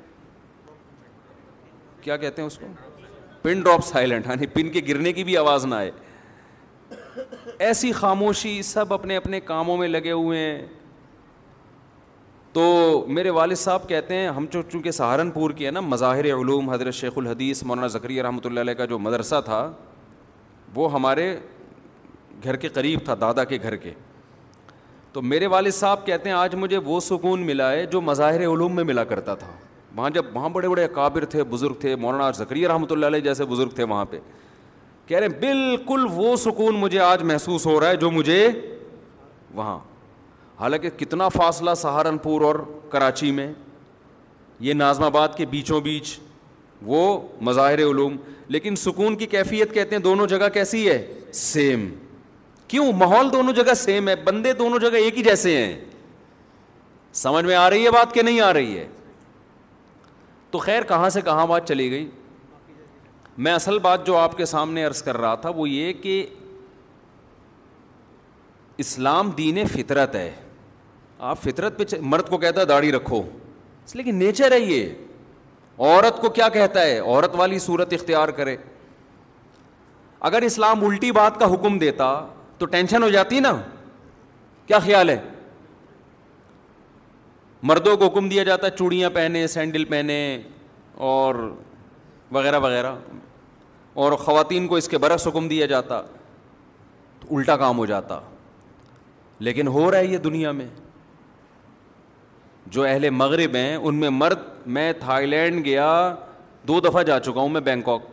کیا 2.01 2.17
کہتے 2.17 2.41
ہیں 2.41 2.47
اس 2.47 2.57
کو 2.57 2.67
پن 3.41 3.61
ڈراپ 3.63 3.83
سائلنٹ 3.85 4.27
یعنی 4.27 4.47
پن 4.53 4.69
کے 4.71 4.81
گرنے 4.87 5.13
کی 5.13 5.23
بھی 5.23 5.37
آواز 5.37 5.65
نہ 5.65 5.75
آئے 5.75 5.91
ایسی 7.67 7.91
خاموشی 7.91 8.61
سب 8.63 8.93
اپنے 8.93 9.15
اپنے 9.17 9.39
کاموں 9.51 9.77
میں 9.77 9.87
لگے 9.87 10.11
ہوئے 10.11 10.39
ہیں 10.39 10.65
تو 12.53 12.63
میرے 13.13 13.29
والد 13.29 13.57
صاحب 13.57 13.87
کہتے 13.89 14.15
ہیں 14.15 14.27
ہم 14.35 14.45
جو 14.51 14.61
چونکہ 14.71 14.91
سہارنپور 14.91 15.51
کے 15.57 15.65
ہیں 15.65 15.71
نا 15.71 15.79
مظاہر 15.79 16.25
علوم 16.35 16.69
حضرت 16.69 16.93
شیخ 16.93 17.17
الحدیث 17.17 17.63
مولانا 17.63 17.87
ذکری 17.97 18.21
رحمۃ 18.21 18.45
اللہ 18.45 18.59
علیہ 18.59 18.73
کا 18.73 18.85
جو 18.93 18.99
مدرسہ 18.99 19.41
تھا 19.45 19.71
وہ 20.75 20.91
ہمارے 20.93 21.33
گھر 22.43 22.55
کے 22.55 22.69
قریب 22.73 22.99
تھا 23.05 23.15
دادا 23.21 23.43
کے 23.43 23.57
گھر 23.61 23.75
کے 23.75 23.91
تو 25.13 25.21
میرے 25.21 25.47
والد 25.53 25.73
صاحب 25.73 26.05
کہتے 26.05 26.29
ہیں 26.29 26.35
آج 26.37 26.55
مجھے 26.55 26.77
وہ 26.85 26.99
سکون 26.99 27.45
ملا 27.45 27.71
ہے 27.71 27.85
جو 27.91 28.01
مظاہر 28.01 28.45
علوم 28.51 28.75
میں 28.75 28.83
ملا 28.83 29.03
کرتا 29.13 29.35
تھا 29.35 29.47
وہاں 29.95 30.09
جب 30.13 30.25
وہاں 30.33 30.49
بڑے 30.49 30.69
بڑے 30.69 30.87
قابر 30.93 31.25
تھے 31.29 31.43
بزرگ 31.51 31.73
تھے 31.79 31.95
مولانا 31.95 32.29
زکری 32.37 32.67
رحمۃ 32.67 32.91
اللہ 32.91 33.05
علیہ 33.05 33.19
جیسے 33.21 33.45
بزرگ 33.45 33.69
تھے 33.75 33.83
وہاں 33.83 34.05
پہ 34.09 34.19
کہہ 35.07 35.17
رہے 35.17 35.27
ہیں 35.27 35.37
بالکل 35.41 36.05
وہ 36.13 36.35
سکون 36.37 36.75
مجھے 36.79 36.99
آج 36.99 37.23
محسوس 37.31 37.65
ہو 37.65 37.79
رہا 37.79 37.89
ہے 37.89 37.95
جو 38.03 38.11
مجھے 38.11 38.47
وہاں 39.55 39.77
حالانکہ 40.59 40.89
کتنا 40.97 41.27
فاصلہ 41.29 41.73
سہارنپور 41.77 42.41
اور 42.45 42.55
کراچی 42.89 43.31
میں 43.31 43.51
یہ 44.59 44.73
نازم 44.73 45.03
آباد 45.03 45.27
کے 45.37 45.45
بیچوں 45.51 45.79
بیچ 45.81 46.17
وہ 46.85 47.19
مظاہر 47.45 47.79
علوم 47.87 48.15
لیکن 48.55 48.75
سکون 48.75 49.15
کی 49.15 49.25
کیفیت 49.27 49.73
کہتے 49.73 49.95
ہیں 49.95 50.01
دونوں 50.03 50.25
جگہ 50.27 50.47
کیسی 50.53 50.87
ہے 50.89 51.05
سیم 51.33 51.89
کیوں 52.67 52.91
ماحول 52.97 53.31
دونوں 53.33 53.53
جگہ 53.53 53.73
سیم 53.75 54.07
ہے 54.09 54.15
بندے 54.23 54.53
دونوں 54.53 54.79
جگہ 54.79 54.97
ایک 55.03 55.17
ہی 55.17 55.23
جیسے 55.23 55.55
ہیں 55.57 55.75
سمجھ 57.23 57.45
میں 57.45 57.55
آ 57.55 57.69
رہی 57.69 57.85
ہے 57.85 57.91
بات 57.91 58.13
کہ 58.13 58.21
نہیں 58.21 58.39
آ 58.41 58.51
رہی 58.53 58.77
ہے 58.77 58.87
تو 60.51 60.59
خیر 60.59 60.83
کہاں 60.87 61.09
سے 61.09 61.21
کہاں 61.21 61.45
بات 61.47 61.67
چلی 61.67 61.89
گئی 61.91 62.07
میں 63.45 63.51
اصل 63.53 63.77
بات 63.79 64.05
جو 64.05 64.15
آپ 64.17 64.37
کے 64.37 64.45
سامنے 64.45 64.83
عرض 64.85 65.01
کر 65.03 65.17
رہا 65.17 65.35
تھا 65.41 65.49
وہ 65.55 65.69
یہ 65.69 65.93
کہ 66.01 66.25
اسلام 68.83 69.29
دین 69.37 69.65
فطرت 69.73 70.15
ہے 70.15 70.31
آپ 71.31 71.41
فطرت 71.43 71.77
پہ 71.77 71.95
مرد 72.11 72.29
کو 72.29 72.37
کہتا 72.37 72.61
ہے 72.61 72.65
داڑھی 72.65 72.91
رکھو 72.91 73.21
اس 73.85 73.95
لیکن 73.95 74.15
نیچر 74.15 74.51
ہے 74.51 74.59
یہ 74.59 74.89
عورت 75.79 76.19
کو 76.21 76.29
کیا 76.37 76.47
کہتا 76.53 76.81
ہے 76.85 76.97
عورت 76.99 77.35
والی 77.37 77.59
صورت 77.59 77.93
اختیار 77.93 78.29
کرے 78.39 78.55
اگر 80.29 80.41
اسلام 80.41 80.83
الٹی 80.85 81.11
بات 81.17 81.39
کا 81.39 81.53
حکم 81.53 81.77
دیتا 81.79 82.09
تو 82.57 82.65
ٹینشن 82.75 83.03
ہو 83.03 83.09
جاتی 83.09 83.39
نا 83.39 83.51
کیا 84.67 84.79
خیال 84.79 85.09
ہے 85.09 85.17
مردوں 87.67 87.95
کو 87.97 88.05
حکم 88.05 88.27
دیا 88.29 88.43
جاتا 88.43 88.65
ہے 88.67 88.71
چوڑیاں 88.77 89.09
پہنے 89.13 89.45
سینڈل 89.53 89.85
پہنے 89.85 90.17
اور 91.07 91.35
وغیرہ 92.31 92.59
وغیرہ 92.59 92.93
اور 94.03 94.11
خواتین 94.17 94.67
کو 94.67 94.75
اس 94.75 94.87
کے 94.89 94.97
برعکس 94.97 95.27
حکم 95.27 95.47
دیا 95.47 95.65
جاتا 95.65 96.01
تو 97.19 97.35
الٹا 97.35 97.55
کام 97.57 97.77
ہو 97.77 97.85
جاتا 97.85 98.19
لیکن 99.47 99.67
ہو 99.67 99.89
رہا 99.91 99.97
ہے 99.97 100.05
یہ 100.05 100.17
دنیا 100.17 100.51
میں 100.51 100.67
جو 102.75 102.83
اہل 102.85 103.09
مغرب 103.09 103.55
ہیں 103.55 103.75
ان 103.75 103.95
میں 103.99 104.09
مرد 104.13 104.39
میں 104.77 104.91
تھائی 104.99 105.25
لینڈ 105.27 105.63
گیا 105.65 105.85
دو 106.67 106.79
دفعہ 106.81 107.03
جا 107.03 107.19
چکا 107.19 107.39
ہوں 107.41 107.49
میں 107.49 107.61
بینکاک 107.61 108.07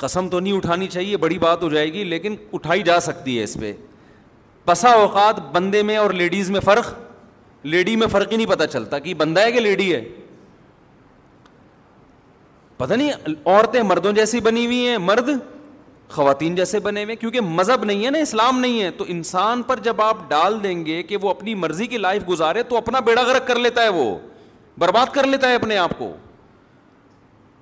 قسم 0.00 0.28
تو 0.28 0.40
نہیں 0.40 0.52
اٹھانی 0.56 0.86
چاہیے 0.88 1.16
بڑی 1.16 1.38
بات 1.38 1.62
ہو 1.62 1.68
جائے 1.70 1.92
گی 1.92 2.04
لیکن 2.04 2.36
اٹھائی 2.52 2.82
جا 2.82 2.98
سکتی 3.00 3.38
ہے 3.38 3.42
اس 3.44 3.56
پہ 3.60 3.72
بسا 4.66 4.88
اوقات 5.02 5.40
بندے 5.52 5.82
میں 5.82 5.96
اور 5.96 6.10
لیڈیز 6.22 6.50
میں 6.50 6.60
فرق 6.64 6.92
لیڈی 7.72 7.94
میں 7.96 8.06
فرق 8.10 8.32
ہی 8.32 8.36
نہیں 8.36 8.46
پتہ 8.50 8.64
چلتا 8.72 8.98
کہ 8.98 9.14
بندہ 9.18 9.40
ہے 9.40 9.52
کہ 9.52 9.60
لیڈی 9.60 9.94
ہے 9.94 10.02
پتا 12.76 12.94
نہیں 12.96 13.10
عورتیں 13.44 13.82
مردوں 13.82 14.12
جیسی 14.12 14.40
بنی 14.40 14.64
ہوئی 14.66 14.86
ہیں 14.88 14.98
مرد 14.98 15.28
خواتین 16.10 16.54
جیسے 16.54 16.78
بنے 16.80 17.02
ہوئے 17.04 17.16
کیونکہ 17.16 17.40
مذہب 17.40 17.84
نہیں 17.84 18.04
ہے 18.04 18.10
نا 18.10 18.18
اسلام 18.18 18.58
نہیں 18.60 18.82
ہے 18.82 18.90
تو 18.96 19.04
انسان 19.08 19.62
پر 19.66 19.78
جب 19.82 20.00
آپ 20.02 20.16
ڈال 20.28 20.62
دیں 20.62 20.84
گے 20.86 21.02
کہ 21.02 21.16
وہ 21.22 21.30
اپنی 21.30 21.54
مرضی 21.54 21.86
کی 21.86 21.98
لائف 21.98 22.28
گزارے 22.28 22.62
تو 22.68 22.76
اپنا 22.76 23.00
بیڑا 23.06 23.22
گرک 23.26 23.46
کر 23.46 23.58
لیتا 23.58 23.82
ہے 23.82 23.88
وہ 23.98 24.14
برباد 24.78 25.14
کر 25.14 25.26
لیتا 25.26 25.48
ہے 25.50 25.54
اپنے 25.54 25.76
آپ 25.78 25.90
کو 25.98 26.12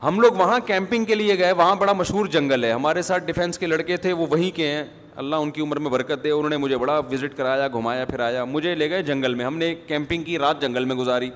ہم 0.03 0.21
لوگ 0.21 0.33
وہاں 0.39 0.59
کیمپنگ 0.67 1.05
کے 1.05 1.15
لیے 1.15 1.39
گئے 1.39 1.53
وہاں 1.53 1.75
بڑا 1.77 1.93
مشہور 1.93 2.27
جنگل 2.35 2.65
ہے 2.65 2.73
ہمارے 2.73 3.03
ساتھ 3.09 3.25
ڈیفینس 3.27 3.59
کے 3.59 3.67
لڑکے 3.67 3.97
تھے 4.05 4.13
وہ 4.13 4.27
وہیں 4.31 4.55
کے 4.57 4.67
ہیں 4.71 4.85
اللہ 5.21 5.37
ان 5.45 5.51
کی 5.55 5.61
عمر 5.61 5.77
میں 5.85 5.91
برکت 5.91 6.23
دے 6.25 6.31
انہوں 6.31 6.51
نے 6.51 6.57
مجھے 6.65 6.77
بڑا 6.79 6.97
وزٹ 7.11 7.37
کرایا 7.37 7.67
گھمایا 7.79 8.05
پھرایا 8.11 8.45
مجھے 8.57 8.75
لے 8.83 8.89
گئے 8.91 9.03
جنگل 9.09 9.35
میں 9.41 9.45
ہم 9.45 9.57
نے 9.59 9.75
کیمپنگ 9.87 10.23
کی 10.25 10.37
رات 10.39 10.61
جنگل 10.63 10.85
میں 10.91 10.95
گزاری 10.97 11.29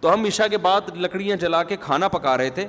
تو 0.00 0.12
ہم 0.12 0.24
عشاء 0.26 0.46
کے 0.50 0.58
بعد 0.66 0.88
لکڑیاں 1.04 1.34
جلا 1.44 1.62
کے 1.72 1.76
کھانا 1.80 2.08
پکا 2.16 2.36
رہے 2.38 2.50
تھے 2.58 2.64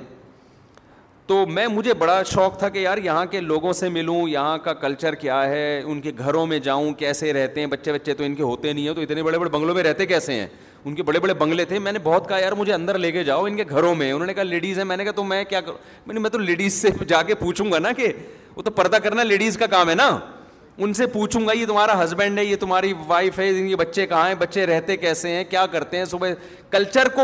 تو 1.26 1.44
میں 1.56 1.66
مجھے 1.76 1.94
بڑا 2.02 2.22
شوق 2.32 2.58
تھا 2.58 2.68
کہ 2.68 2.78
یار 2.78 2.98
یہاں 3.04 3.24
کے 3.30 3.40
لوگوں 3.40 3.72
سے 3.80 3.88
ملوں 3.96 4.28
یہاں 4.28 4.56
کا 4.64 4.72
کلچر 4.84 5.14
کیا 5.24 5.42
ہے 5.50 5.64
ان 5.84 6.00
کے 6.06 6.12
گھروں 6.24 6.44
میں 6.52 6.58
جاؤں 6.68 6.92
کیسے 7.02 7.32
رہتے 7.32 7.60
ہیں 7.60 7.66
بچے 7.74 7.92
بچے 7.92 8.14
تو 8.14 8.24
ان 8.24 8.34
کے 8.34 8.42
ہوتے 8.42 8.72
نہیں 8.72 8.86
ہیں 8.88 8.94
تو 8.94 9.00
اتنے 9.00 9.22
بڑے 9.22 9.38
بڑے 9.38 9.50
بنگلوں 9.56 9.74
میں 9.74 9.82
رہتے 9.84 10.06
کیسے 10.12 10.34
ہیں 10.34 10.46
ان 10.84 10.94
کے 10.94 11.02
بڑے 11.08 11.20
بڑے 11.20 11.34
بنگلے 11.42 11.64
تھے 11.70 11.78
میں 11.78 11.92
نے 11.92 11.98
بہت 12.04 12.28
کہا 12.28 12.38
یار 12.40 12.52
مجھے 12.60 12.72
اندر 12.74 12.98
لے 12.98 13.10
کے 13.12 13.24
جاؤ 13.24 13.44
ان 13.46 13.56
کے 13.56 13.64
گھروں 13.70 13.94
میں 13.94 14.10
انہوں 14.12 14.26
نے 14.26 14.34
کہا 14.34 14.42
لیڈیز 14.42 14.78
ہیں 14.78 14.84
میں 14.84 14.96
نے 14.96 15.04
کہا 15.04 15.12
تو 15.16 15.24
میں 15.32 15.42
کیا 15.48 15.60
کروں 15.60 16.20
میں 16.20 16.30
تو 16.30 16.38
لیڈیز 16.38 16.72
سے 16.82 16.88
جا 17.08 17.22
کے 17.26 17.34
پوچھوں 17.44 17.70
گا 17.72 17.78
نا 17.86 17.92
کہ 17.96 18.12
وہ 18.56 18.62
تو 18.62 18.70
پردہ 18.76 18.96
کرنا 19.02 19.22
لیڈیز 19.22 19.56
کا 19.58 19.66
کام 19.76 19.90
ہے 19.90 19.94
نا 19.94 20.08
ان 20.80 20.92
سے 20.94 21.06
پوچھوں 21.06 21.46
گا 21.46 21.52
یہ 21.52 21.66
تمہارا 21.66 22.02
ہسبینڈ 22.02 22.38
ہے 22.38 22.44
یہ 22.44 22.56
تمہاری 22.60 22.92
وائف 23.06 23.38
ہے 23.38 23.74
بچے 23.78 24.06
کہاں 24.06 24.26
ہیں 24.28 24.34
بچے 24.38 24.64
رہتے 24.66 24.96
کیسے 24.96 25.30
ہیں 25.30 25.42
کیا 25.50 25.64
کرتے 25.72 25.98
ہیں 25.98 26.04
صبح 26.04 26.28
کلچر 26.70 27.08
کو 27.14 27.22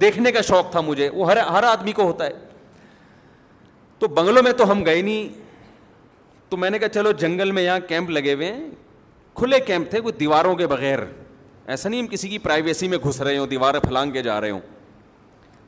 دیکھنے 0.00 0.32
کا 0.32 0.40
شوق 0.48 0.70
تھا 0.72 0.80
مجھے 0.80 1.08
وہ 1.14 1.30
ہر 1.30 1.36
ہر 1.52 1.64
آدمی 1.64 1.92
کو 1.92 2.02
ہوتا 2.06 2.26
ہے 2.26 2.32
تو 3.98 4.08
بنگلوں 4.08 4.42
میں 4.42 4.52
تو 4.58 4.70
ہم 4.70 4.84
گئے 4.86 5.00
نہیں 5.02 5.28
تو 6.48 6.56
میں 6.56 6.70
نے 6.70 6.78
کہا 6.78 6.88
چلو 6.88 7.12
جنگل 7.22 7.50
میں 7.52 7.62
یہاں 7.62 7.78
کیمپ 7.88 8.10
لگے 8.10 8.34
ہوئے 8.34 8.52
ہیں 8.52 8.68
کھلے 9.36 9.60
کیمپ 9.66 9.90
تھے 9.90 10.00
کوئی 10.00 10.12
دیواروں 10.20 10.54
کے 10.56 10.66
بغیر 10.66 10.98
ایسا 11.66 11.88
نہیں 11.88 12.00
ہم 12.00 12.06
کسی 12.10 12.28
کی 12.28 12.38
پرائیویسی 12.38 12.88
میں 12.88 12.98
گھس 13.06 13.20
رہے 13.20 13.36
ہوں 13.38 13.46
دیوار 13.46 13.78
پھلانگ 13.82 14.10
کے 14.12 14.22
جا 14.22 14.40
رہے 14.40 14.50
ہوں 14.50 14.60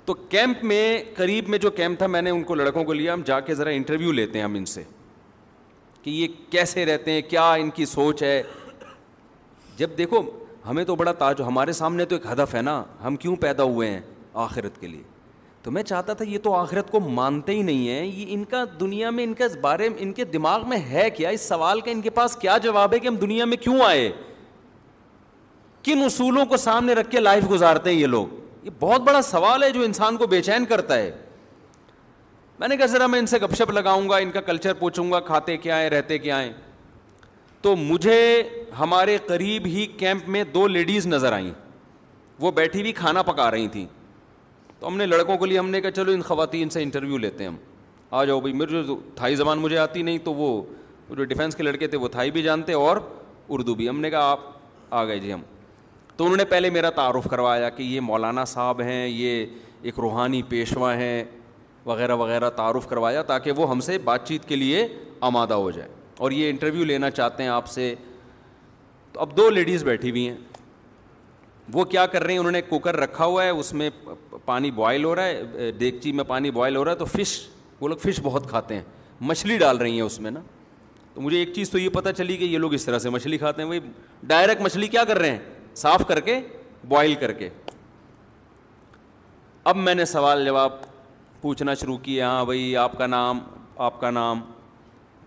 تو 0.07 0.15
کیمپ 0.29 0.65
میں 0.65 1.03
قریب 1.17 1.49
میں 1.49 1.59
جو 1.59 1.71
کیمپ 1.71 1.99
تھا 1.99 2.07
میں 2.07 2.23
نے 2.23 2.31
ان 2.31 2.43
کو 2.45 2.55
لڑکوں 2.55 2.85
کو 2.85 2.93
لیا 2.93 3.15
ہم 3.15 3.23
جا 3.27 3.39
کے 3.41 3.55
ذرا 3.55 3.71
انٹرویو 3.71 4.13
لیتے 4.13 4.39
ہیں 4.39 4.45
ہم 4.45 4.55
ان 4.57 4.65
سے 4.67 4.83
کہ 6.03 6.11
یہ 6.11 6.27
کیسے 6.51 6.85
رہتے 6.87 7.13
ہیں 7.13 7.21
کیا 7.29 7.53
ان 7.53 7.71
کی 7.75 7.85
سوچ 7.87 8.23
ہے 8.23 8.43
جب 9.77 9.91
دیکھو 9.99 10.21
ہمیں 10.69 10.85
تو 10.85 10.95
بڑا 10.97 11.13
تاج 11.19 11.43
ہمارے 11.47 11.73
سامنے 11.73 12.05
تو 12.05 12.15
ایک 12.17 12.27
ہدف 12.33 12.55
ہے 12.55 12.63
نا 12.63 12.83
ہم 13.05 13.17
کیوں 13.25 13.37
پیدا 13.41 13.63
ہوئے 13.63 13.91
ہیں 13.91 14.01
آخرت 14.45 14.81
کے 14.81 14.87
لیے 14.87 15.03
تو 15.63 15.71
میں 15.71 15.83
چاہتا 15.83 16.13
تھا 16.21 16.25
یہ 16.29 16.39
تو 16.43 16.55
آخرت 16.55 16.91
کو 16.91 17.01
مانتے 17.01 17.53
ہی 17.57 17.63
نہیں 17.63 17.89
ہیں 17.89 18.05
یہ 18.05 18.33
ان 18.35 18.45
کا 18.51 18.65
دنیا 18.81 19.11
میں 19.11 19.25
ان 19.25 19.35
کا 19.35 19.45
اس 19.45 19.57
بارے 19.61 19.89
میں 19.89 19.99
ان 20.03 20.13
کے 20.13 20.25
دماغ 20.33 20.69
میں 20.69 20.79
ہے 20.91 21.09
کیا 21.17 21.29
اس 21.37 21.41
سوال 21.49 21.81
کا 21.81 21.91
ان 21.91 22.01
کے 22.03 22.11
پاس 22.19 22.37
کیا 22.41 22.57
جواب 22.63 22.95
ہے 22.95 22.99
کہ 22.99 23.07
ہم 23.09 23.17
دنیا 23.21 23.45
میں 23.45 23.57
کیوں 23.57 23.81
آئے 23.87 24.11
کن 25.83 26.03
اصولوں 26.05 26.45
کو 26.47 26.57
سامنے 26.57 26.95
رکھ 26.95 27.11
کے 27.11 27.21
لائف 27.21 27.51
گزارتے 27.51 27.91
ہیں 27.91 27.97
یہ 27.99 28.07
لوگ 28.07 28.65
یہ 28.67 28.71
بہت 28.81 29.01
بڑا 29.07 29.23
سوال 29.31 29.63
ہے 29.63 29.71
جو 29.73 29.83
انسان 29.83 30.17
کو 30.17 30.27
بے 30.35 30.43
چین 30.43 30.65
کرتا 30.67 30.99
ہے 30.99 31.11
میں 32.63 32.69
نے 32.69 32.77
کہا 32.77 32.87
ذرا 32.87 33.07
میں 33.07 33.19
ان 33.19 33.27
سے 33.27 33.39
گپ 33.43 33.55
شپ 33.59 33.71
لگاؤں 33.73 34.09
گا 34.09 34.17
ان 34.23 34.31
کا 34.31 34.41
کلچر 34.47 34.73
پوچھوں 34.79 35.11
گا 35.13 35.19
کھاتے 35.27 35.57
کیا 35.63 35.81
ہیں 35.81 35.89
رہتے 35.91 36.19
کیا 36.19 36.41
ہیں 36.43 36.53
تو 37.63 37.75
مجھے 37.77 38.17
ہمارے 38.79 39.17
قریب 39.27 39.67
ہی 39.73 39.87
کیمپ 39.99 40.29
میں 40.35 40.43
دو 40.55 40.67
لیڈیز 40.75 41.07
نظر 41.07 41.33
آئیں 41.33 41.51
وہ 42.41 42.51
بیٹھی 42.59 42.81
ہوئی 42.81 42.93
کھانا 43.01 43.23
پکا 43.31 43.51
رہی 43.51 43.67
تھیں 43.73 43.85
تو 44.81 44.87
ہم 44.89 44.97
نے 44.97 45.07
لڑکوں 45.07 45.37
کے 45.39 45.47
لیے 45.47 45.59
ہم 45.59 45.71
نے 45.71 45.81
کہا 45.81 45.91
چلو 45.97 46.13
ان 46.13 46.23
خواتین 46.29 46.71
سے 46.77 46.83
انٹرویو 46.83 47.19
لیتے 47.25 47.45
ہیں 47.45 47.51
ہم 47.51 47.57
آ 48.21 48.25
جاؤ 48.25 48.41
بھائی 48.41 48.55
میرے 48.59 48.83
جو 48.83 48.99
تھائی 49.17 49.35
زبان 49.43 49.59
مجھے 49.67 49.79
آتی 49.89 50.03
نہیں 50.03 50.19
تو 50.25 50.35
وہ 50.35 50.63
جو 51.17 51.25
ڈیفینس 51.25 51.57
کے 51.57 51.63
لڑکے 51.63 51.87
تھے 51.89 51.99
وہ 51.99 52.09
تھائی 52.13 52.31
بھی 52.31 52.43
جانتے 52.43 52.73
اور 52.73 52.97
اردو 53.51 53.75
بھی 53.75 53.89
ہم 53.89 54.01
نے 54.01 54.11
کہا 54.11 54.31
آپ 54.31 54.41
آ 54.91 55.05
گئے 55.07 55.19
جی 55.19 55.33
ہم 55.33 55.43
تو 56.17 56.25
انہوں 56.25 56.37
نے 56.37 56.45
پہلے 56.45 56.71
میرا 56.71 56.89
تعارف 56.97 57.27
کروایا 57.31 57.69
کہ 57.69 57.83
یہ 57.83 58.01
مولانا 58.01 58.45
صاحب 58.55 58.81
ہیں 58.83 59.07
یہ 59.07 59.45
ایک 59.83 59.99
روحانی 59.99 60.43
پیشوا 60.49 60.97
ہیں 60.97 61.23
وغیرہ 61.87 62.15
وغیرہ 62.17 62.51
تعارف 62.57 62.87
کروایا 62.89 63.23
تاکہ 63.27 63.53
وہ 63.57 63.69
ہم 63.71 63.81
سے 63.81 63.99
بات 64.05 64.27
چیت 64.29 64.45
کے 64.49 64.57
لیے 64.57 64.87
آمادہ 65.29 65.55
ہو 65.55 65.71
جائے 65.71 65.89
اور 66.19 66.31
یہ 66.31 66.51
انٹرویو 66.51 66.85
لینا 66.85 67.11
چاہتے 67.11 67.43
ہیں 67.43 67.51
آپ 67.51 67.69
سے 67.69 67.95
تو 69.13 69.21
اب 69.21 69.37
دو 69.37 69.49
لیڈیز 69.51 69.85
بیٹھی 69.85 70.11
ہوئی 70.11 70.29
ہیں 70.29 70.37
وہ 71.73 71.85
کیا 71.85 72.05
کر 72.13 72.23
رہی 72.23 72.33
ہیں 72.33 72.39
انہوں 72.39 72.53
نے 72.53 72.61
کوکر 72.69 72.97
رکھا 73.01 73.25
ہوا 73.25 73.45
ہے 73.45 73.51
اس 73.51 73.73
میں 73.75 73.89
پانی 74.45 74.71
بوائل 74.71 75.05
ہو 75.05 75.15
رہا 75.17 75.25
ہے 75.25 75.71
دیگچی 75.81 76.13
میں 76.13 76.25
پانی 76.29 76.51
بوائل 76.51 76.77
ہو 76.77 76.85
رہا 76.85 76.93
ہے 76.93 76.97
تو 76.97 77.05
فش 77.05 77.39
وہ 77.81 77.89
لوگ 77.89 77.97
فش 78.03 78.21
بہت 78.23 78.49
کھاتے 78.51 78.75
ہیں 78.75 78.83
مچھلی 79.21 79.59
ڈال 79.59 79.77
رہی 79.79 79.95
ہیں 79.95 80.01
اس 80.03 80.19
میں 80.21 80.31
نا 80.31 80.41
تو 81.15 81.21
مجھے 81.21 81.39
ایک 81.39 81.53
چیز 81.55 81.71
تو 81.71 81.79
یہ 81.79 81.89
پتہ 81.93 82.09
چلی 82.17 82.37
کہ 82.37 82.45
یہ 82.45 82.59
لوگ 82.59 82.75
اس 82.75 82.85
طرح 82.85 82.99
سے 82.99 83.11
مچھلی 83.11 83.39
کھاتے 83.39 83.63
ہیں 83.63 83.67
بھائی 83.69 83.81
ڈائریکٹ 84.27 84.61
مچھلی 84.63 84.89
کیا 84.89 85.05
کر 85.09 85.19
رہے 85.19 85.31
ہیں 85.31 85.75
صاف 85.77 86.05
کر 86.09 86.21
کے 86.21 86.39
بوائل 86.89 87.15
کر 87.21 87.33
کے 87.33 87.49
اب 89.65 89.77
میں 89.77 89.95
نے 89.95 90.05
سوال 90.05 90.45
جواب 90.45 90.71
پوچھنا 91.43 91.73
شروع 91.75 91.97
کیا 92.03 92.29
ہاں 92.31 92.45
بھائی 92.45 92.77
آپ 92.77 92.93
کا 92.99 93.07
نام 93.07 93.39
آپ 93.85 93.99
کا 94.01 94.11
نام 94.11 94.41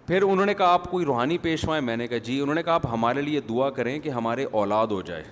پھر 0.07 0.21
انہوں 0.23 0.45
نے 0.45 0.53
کہا 0.53 0.67
آپ 0.73 0.89
کوئی 0.91 1.05
روحانی 1.05 1.37
پیشوا 1.41 1.75
ہے 1.75 1.81
میں 1.81 1.95
نے 1.97 2.07
کہا 2.07 2.17
جی 2.23 2.39
انہوں 2.41 2.55
نے 2.55 2.61
کہا 2.63 2.73
آپ 2.73 2.85
ہمارے 2.91 3.21
لیے 3.21 3.39
دعا 3.49 3.69
کریں 3.79 3.97
کہ 3.99 4.09
ہمارے 4.09 4.43
اولاد 4.59 4.87
ہو 4.91 5.01
جائے 5.09 5.23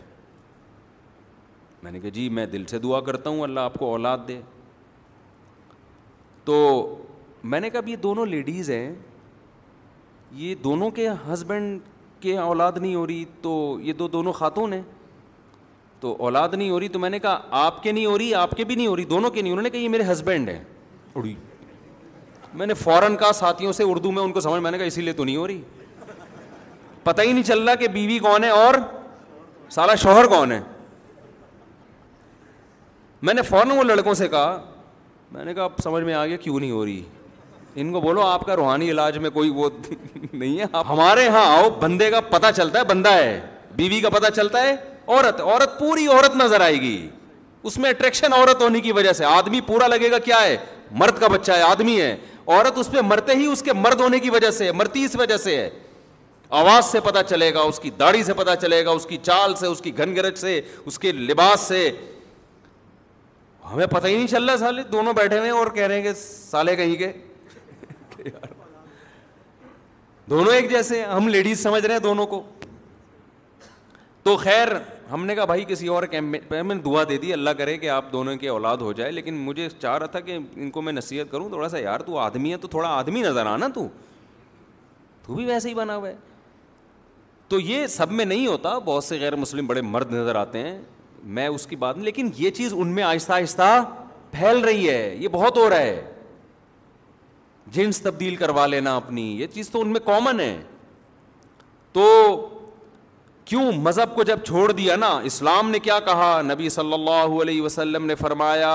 میں 1.83 1.91
نے 1.91 1.99
کہا 1.99 2.09
جی 2.13 2.27
میں 2.29 2.45
دل 2.53 2.65
سے 2.69 2.79
دعا 2.79 2.99
کرتا 3.09 3.29
ہوں 3.29 3.41
اللہ 3.43 3.59
آپ 3.59 3.73
کو 3.79 3.89
اولاد 3.91 4.17
دے 4.27 4.39
تو 6.45 6.55
میں 7.53 7.59
نے 7.59 7.69
کہا 7.69 7.79
اب 7.79 7.87
یہ 7.89 7.95
دونوں 8.07 8.25
لیڈیز 8.25 8.69
ہیں 8.71 8.93
یہ 10.35 10.55
دونوں 10.63 10.89
کے 10.91 11.07
ہسبینڈ 11.31 11.79
کے 12.21 12.37
اولاد 12.39 12.71
نہیں 12.81 12.95
ہو 12.95 13.05
رہی 13.07 13.23
تو 13.41 13.55
یہ 13.83 13.93
دو 13.99 14.07
دونوں 14.07 14.33
خاتون 14.33 14.73
ہیں 14.73 14.81
تو 15.99 16.15
اولاد 16.19 16.53
نہیں 16.53 16.69
ہو 16.69 16.79
رہی 16.79 16.87
تو 16.89 16.99
میں 16.99 17.09
نے 17.09 17.19
کہا 17.19 17.41
آپ 17.65 17.81
کے 17.83 17.91
نہیں 17.91 18.05
ہو 18.05 18.17
رہی 18.17 18.33
آپ 18.35 18.51
کے 18.57 18.63
بھی 18.63 18.75
نہیں 18.75 18.87
ہو 18.87 18.95
رہی 18.95 19.05
دونوں 19.15 19.29
کے 19.31 19.41
نہیں 19.41 19.51
انہوں 19.51 19.63
نے 19.63 19.69
کہا 19.69 19.79
یہ 19.81 19.89
میرے 19.89 20.11
ہسبینڈ 20.11 20.49
ہیں 20.49 20.63
اڑی 21.15 21.33
میں 22.57 22.65
نے 22.67 22.73
فوراً 22.73 23.15
کہا 23.17 23.31
ساتھیوں 23.33 23.71
سے 23.73 23.83
اردو 23.87 24.11
میں 24.11 24.21
ان 24.23 24.31
کو 24.31 24.39
سمجھ 24.41 24.61
میں 24.63 24.71
نے 24.71 24.77
کہا 24.77 24.85
اسی 24.87 25.01
لیے 25.01 25.13
تو 25.13 25.23
نہیں 25.25 25.35
ہو 25.35 25.47
رہی 25.47 25.61
پتہ 27.03 27.21
ہی 27.21 27.31
نہیں 27.31 27.43
چل 27.43 27.61
رہا 27.67 27.75
کہ 27.75 27.87
بیوی 27.93 28.19
کون 28.19 28.43
ہے 28.43 28.49
اور 28.49 28.75
شوہر 30.01 30.27
کون 30.29 30.51
ہے 30.51 30.59
میں 33.27 33.33
نے 33.33 33.41
فوراً 33.41 33.71
وہ 33.77 33.83
لڑکوں 33.83 34.13
سے 34.13 34.27
کہا 34.27 34.45
کہا 34.57 34.71
میں 35.31 35.43
میں 35.45 35.53
نے 35.53 35.59
اب 35.61 35.71
سمجھ 35.83 36.03
آ 36.13 36.25
گیا 36.25 36.37
کیوں 36.37 36.59
نہیں 36.59 36.71
ہو 36.71 36.85
رہی 36.85 37.01
ان 37.81 37.91
کو 37.91 37.99
بولو 38.01 38.21
آپ 38.21 38.45
کا 38.45 38.55
روحانی 38.55 38.89
علاج 38.91 39.17
میں 39.17 39.29
کوئی 39.33 39.49
وہ 39.55 39.69
نہیں 40.33 40.59
ہے 40.59 40.65
ہمارے 40.89 41.23
یہاں 41.25 41.69
بندے 41.79 42.09
کا 42.11 42.19
پتا 42.29 42.51
چلتا 42.51 42.79
ہے 42.79 42.83
بندہ 42.89 43.11
ہے 43.13 43.39
بیوی 43.75 43.99
کا 44.01 44.09
پتا 44.15 44.31
چلتا 44.31 44.61
ہے 44.63 44.75
عورت 45.07 45.41
عورت 45.41 45.77
پوری 45.79 46.07
عورت 46.07 46.35
نظر 46.43 46.61
آئے 46.61 46.79
گی 46.81 47.07
اس 47.69 47.77
میں 47.77 47.89
اٹریکشن 47.89 48.33
عورت 48.33 48.61
ہونے 48.61 48.79
کی 48.81 48.91
وجہ 48.91 49.13
سے 49.13 49.25
آدمی 49.25 49.61
پورا 49.67 49.87
لگے 49.87 50.09
گا 50.11 50.17
کیا 50.23 50.41
ہے 50.43 50.55
مرد 50.99 51.19
کا 51.19 51.27
بچہ 51.27 51.51
ہے 51.51 51.61
آدمی 51.61 51.99
ہے 52.01 52.15
عورت 52.47 52.77
اس 52.79 52.89
پہ 52.91 53.01
مرتے 53.05 53.33
ہی 53.35 53.45
اس 53.51 53.61
کے 53.63 53.73
مرد 53.73 54.01
ہونے 54.01 54.19
کی 54.19 54.29
وجہ 54.29 54.51
سے 54.57 54.71
مرتی 54.81 55.03
اس 55.05 55.15
وجہ 55.19 55.37
سے 55.43 55.55
ہے 55.57 55.69
آواز 56.61 56.85
سے 56.91 56.99
پتا 57.03 57.23
چلے 57.23 57.53
گا 57.53 57.59
اس 57.69 57.79
کی 57.79 57.89
داڑھی 57.99 58.23
سے 58.23 58.33
پتا 58.39 58.55
چلے 58.55 58.83
گا 58.85 58.91
اس 58.91 59.05
کی 59.09 59.17
چال 59.21 59.55
سے 59.59 59.67
اس 59.67 59.81
گھن 59.97 60.15
گرج 60.15 60.35
سے 60.37 60.59
اس 60.85 60.99
کے 60.99 61.11
لباس 61.11 61.59
سے 61.67 61.89
ہمیں 63.71 63.85
پتہ 63.87 64.07
ہی 64.07 64.15
نہیں 64.15 64.27
چل 64.27 64.49
رہا 64.49 64.57
سال 64.57 64.79
دونوں 64.91 65.13
بیٹھے 65.17 65.39
ہیں 65.41 65.49
اور 65.51 65.67
کہہ 65.75 65.85
رہے 65.87 65.95
ہیں 65.95 66.03
کہ 66.03 66.13
سالے 66.17 66.75
کہیں 66.75 66.95
گے 66.99 67.11
دونوں 70.29 70.53
ایک 70.53 70.69
جیسے 70.71 71.03
ہم 71.05 71.27
لیڈیز 71.27 71.63
سمجھ 71.63 71.85
رہے 71.85 71.93
ہیں 71.93 72.01
دونوں 72.01 72.25
کو 72.33 72.43
تو 74.23 74.35
خیر 74.37 74.67
ہم 75.11 75.25
نے 75.25 75.33
کہا 75.35 75.45
بھائی 75.45 75.63
کسی 75.67 75.87
اور 75.87 76.03
کیمپ 76.11 76.51
میں 76.51 76.61
میں 76.63 76.75
نے 76.75 76.81
دعا 76.81 77.03
دے 77.09 77.17
دی 77.21 77.31
اللہ 77.33 77.49
کرے 77.57 77.77
کہ 77.77 77.89
آپ 77.89 78.11
دونوں 78.11 78.35
کے 78.37 78.47
اولاد 78.49 78.77
ہو 78.81 78.91
جائے 78.93 79.11
لیکن 79.11 79.33
مجھے 79.45 79.67
چاہ 79.81 79.97
رہا 79.97 80.05
تھا 80.15 80.19
کہ 80.19 80.37
ان 80.55 80.69
کو 80.71 80.81
میں 80.81 80.93
نصیحت 80.93 81.31
کروں 81.31 81.49
تھوڑا 81.49 81.69
سا 81.69 81.79
یار 81.79 81.99
تو 82.05 82.17
آدمی 82.17 82.51
ہے 82.51 82.57
تو 82.57 82.67
تھوڑا 82.67 82.89
آدمی 82.97 83.21
نظر 83.21 83.45
آنا 83.45 83.67
تو 83.73 83.87
تو 85.25 85.35
بھی 85.35 85.45
ویسے 85.45 85.69
ہی 85.69 85.73
بنا 85.73 85.95
ہوا 85.95 86.07
ہے 86.09 86.15
تو 87.49 87.59
یہ 87.59 87.85
سب 87.87 88.11
میں 88.11 88.25
نہیں 88.25 88.47
ہوتا 88.47 88.77
بہت 88.85 89.03
سے 89.03 89.19
غیر 89.19 89.35
مسلم 89.35 89.67
بڑے 89.67 89.81
مرد 89.81 90.11
نظر 90.13 90.35
آتے 90.35 90.59
ہیں 90.67 90.79
میں 91.35 91.47
اس 91.47 91.67
کی 91.67 91.75
بات 91.83 91.97
لیکن 91.97 92.29
یہ 92.37 92.49
چیز 92.51 92.73
ان 92.77 92.87
میں 92.95 93.03
آہستہ 93.03 93.33
آہستہ 93.33 93.69
پھیل 94.31 94.57
رہی 94.65 94.89
ہے 94.89 95.15
یہ 95.19 95.27
بہت 95.31 95.57
ہو 95.57 95.69
رہا 95.69 95.79
ہے 95.81 96.01
جنس 97.73 98.01
تبدیل 98.01 98.35
کروا 98.35 98.65
لینا 98.67 98.95
اپنی 98.97 99.21
یہ 99.41 99.47
چیز 99.53 99.69
تو 99.71 99.81
ان 99.81 99.89
میں 99.93 99.99
کامن 100.05 100.39
ہے 100.39 100.55
تو 101.93 102.09
کیوں 103.45 103.71
مذہب 103.85 104.15
کو 104.15 104.23
جب 104.23 104.39
چھوڑ 104.45 104.71
دیا 104.71 104.95
نا 104.95 105.07
اسلام 105.29 105.69
نے 105.69 105.79
کیا 105.87 105.99
کہا 106.05 106.41
نبی 106.45 106.69
صلی 106.77 106.93
اللہ 106.93 107.41
علیہ 107.41 107.61
وسلم 107.61 108.05
نے 108.05 108.15
فرمایا 108.15 108.73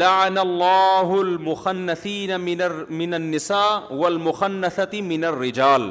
لعن 0.00 0.38
اللہ 0.38 1.12
المخنثین 1.18 2.32
من 2.40 3.14
النساء 3.14 3.80
والمخنثت 3.92 4.94
من 5.12 5.24
الرجال 5.24 5.90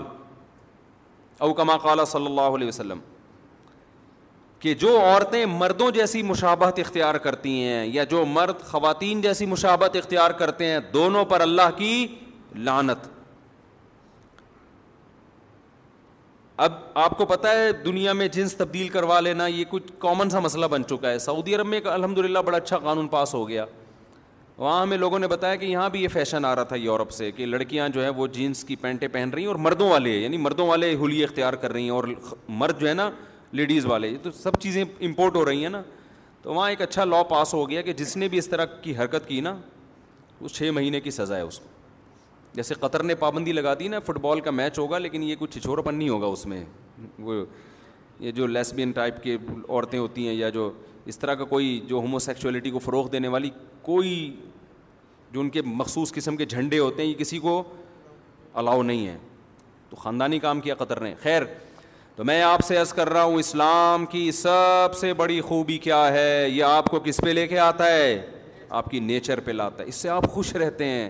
او 1.45 1.53
کما 1.53 1.77
قال 1.87 2.03
صلی 2.11 2.25
اللہ 2.25 2.55
علیہ 2.57 2.67
وسلم 2.67 2.99
کہ 4.59 4.73
جو 4.79 4.97
عورتیں 5.01 5.45
مردوں 5.49 5.89
جیسی 5.91 6.21
مشابہت 6.31 6.79
اختیار 6.79 7.15
کرتی 7.25 7.61
ہیں 7.63 7.85
یا 7.93 8.03
جو 8.13 8.25
مرد 8.37 8.61
خواتین 8.71 9.21
جیسی 9.21 9.45
مشابہت 9.51 9.95
اختیار 9.95 10.31
کرتے 10.41 10.65
ہیں 10.71 10.79
دونوں 10.93 11.23
پر 11.25 11.41
اللہ 11.41 11.69
کی 11.77 12.05
لانت 12.63 13.07
اب 16.65 16.71
آپ 17.01 17.15
کو 17.17 17.25
پتہ 17.25 17.47
ہے 17.55 17.71
دنیا 17.83 18.13
میں 18.13 18.27
جنس 18.31 18.55
تبدیل 18.57 18.87
کروا 18.93 19.19
لینا 19.19 19.45
یہ 19.47 19.65
کچھ 19.69 19.91
کامن 19.99 20.29
سا 20.29 20.39
مسئلہ 20.39 20.65
بن 20.71 20.83
چکا 20.85 21.09
ہے 21.09 21.19
سعودی 21.25 21.55
عرب 21.55 21.65
میں 21.67 21.77
ایک 21.77 21.85
الحمد 21.87 22.17
للہ 22.17 22.39
بڑا 22.45 22.57
اچھا 22.57 22.77
قانون 22.87 23.07
پاس 23.13 23.33
ہو 23.33 23.47
گیا 23.49 23.65
وہاں 24.57 24.81
ہمیں 24.81 24.97
لوگوں 24.97 25.19
نے 25.19 25.27
بتایا 25.33 25.55
کہ 25.55 25.65
یہاں 25.65 25.89
بھی 25.89 26.01
یہ 26.03 26.07
فیشن 26.13 26.45
آ 26.45 26.53
رہا 26.55 26.63
تھا 26.71 26.75
یورپ 26.75 27.11
سے 27.17 27.31
کہ 27.35 27.45
لڑکیاں 27.45 27.87
جو 27.89 28.01
ہیں 28.03 28.09
وہ 28.17 28.27
جینس 28.37 28.63
کی 28.71 28.75
پینٹیں 28.81 29.07
پہن 29.11 29.29
رہی 29.33 29.41
ہیں 29.41 29.47
اور 29.47 29.55
مردوں 29.67 29.89
والے 29.89 30.17
یعنی 30.17 30.37
مردوں 30.47 30.67
والے 30.67 30.93
ہولی 31.03 31.23
اختیار 31.23 31.53
کر 31.61 31.71
رہی 31.71 31.83
ہیں 31.83 31.91
اور 31.99 32.03
مرد 32.63 32.79
جو 32.79 32.89
ہے 32.89 32.93
نا 32.93 33.09
لیڈیز 33.61 33.85
والے 33.93 34.07
یہ 34.09 34.17
تو 34.23 34.31
سب 34.41 34.59
چیزیں 34.61 34.83
امپورٹ 34.83 35.35
ہو 35.35 35.45
رہی 35.45 35.63
ہیں 35.63 35.69
نا 35.69 35.81
تو 36.41 36.53
وہاں 36.53 36.69
ایک 36.69 36.81
اچھا 36.81 37.05
لاء 37.05 37.23
پاس 37.29 37.53
ہو 37.53 37.69
گیا 37.69 37.81
کہ 37.89 37.93
جس 38.03 38.15
نے 38.17 38.27
بھی 38.27 38.37
اس 38.37 38.47
طرح 38.49 38.65
کی 38.81 38.97
حرکت 38.97 39.27
کی 39.27 39.39
نا 39.49 39.55
وہ 40.41 40.47
چھ 40.55 40.69
مہینے 40.73 41.01
کی 41.07 41.11
سزا 41.21 41.35
ہے 41.37 41.41
اس 41.41 41.59
کو 41.59 41.68
جیسے 42.55 42.73
قطر 42.79 43.03
نے 43.03 43.15
پابندی 43.15 43.51
لگا 43.53 43.73
دی 43.79 43.87
نا 43.87 43.99
فٹ 44.05 44.17
بال 44.21 44.39
کا 44.45 44.51
میچ 44.51 44.77
ہوگا 44.79 44.97
لیکن 44.97 45.23
یہ 45.23 45.35
کچھ 45.39 45.67
پن 45.85 45.95
نہیں 45.95 46.09
ہوگا 46.09 46.27
اس 46.27 46.45
میں 46.45 46.63
وہ 47.27 47.43
یہ 48.19 48.31
جو 48.37 48.47
لیسبین 48.47 48.91
ٹائپ 48.91 49.21
کے 49.23 49.35
عورتیں 49.67 49.97
ہوتی 49.99 50.27
ہیں 50.27 50.33
یا 50.33 50.47
جو 50.55 50.71
اس 51.11 51.19
طرح 51.19 51.35
کا 51.35 51.43
کوئی 51.51 51.79
جو 51.87 51.97
ہومو 51.99 52.19
سیکچولیٹی 52.19 52.69
کو 52.71 52.79
فروغ 52.79 53.07
دینے 53.09 53.27
والی 53.35 53.49
کوئی 53.81 54.15
جو 55.31 55.39
ان 55.39 55.49
کے 55.49 55.61
مخصوص 55.65 56.11
قسم 56.13 56.37
کے 56.37 56.45
جھنڈے 56.45 56.79
ہوتے 56.79 57.01
ہیں 57.01 57.09
یہ 57.09 57.15
کسی 57.17 57.39
کو 57.39 57.61
الاؤ 58.61 58.83
نہیں 58.83 59.07
ہے 59.07 59.17
تو 59.89 59.95
خاندانی 59.95 60.39
کام 60.39 60.61
کیا 60.61 60.75
قطر 60.75 60.99
نے 61.03 61.13
خیر 61.21 61.43
تو 62.15 62.23
میں 62.25 62.41
آپ 62.43 62.61
سے 62.67 62.77
عرض 62.77 62.93
کر 62.93 63.09
رہا 63.09 63.23
ہوں 63.23 63.39
اسلام 63.39 64.05
کی 64.05 64.29
سب 64.35 64.95
سے 64.99 65.13
بڑی 65.17 65.39
خوبی 65.41 65.77
کیا 65.87 66.07
ہے 66.13 66.45
یہ 66.49 66.63
آپ 66.63 66.89
کو 66.91 66.99
کس 67.03 67.19
پہ 67.23 67.29
لے 67.29 67.47
کے 67.47 67.59
آتا 67.59 67.87
ہے 67.91 68.21
آپ 68.69 68.89
کی 68.91 68.99
نیچر 68.99 69.39
پہ 69.45 69.51
لاتا 69.51 69.83
ہے 69.83 69.87
اس 69.89 69.95
سے 69.95 70.09
آپ 70.09 70.27
خوش 70.31 70.53
رہتے 70.55 70.85
ہیں 70.85 71.09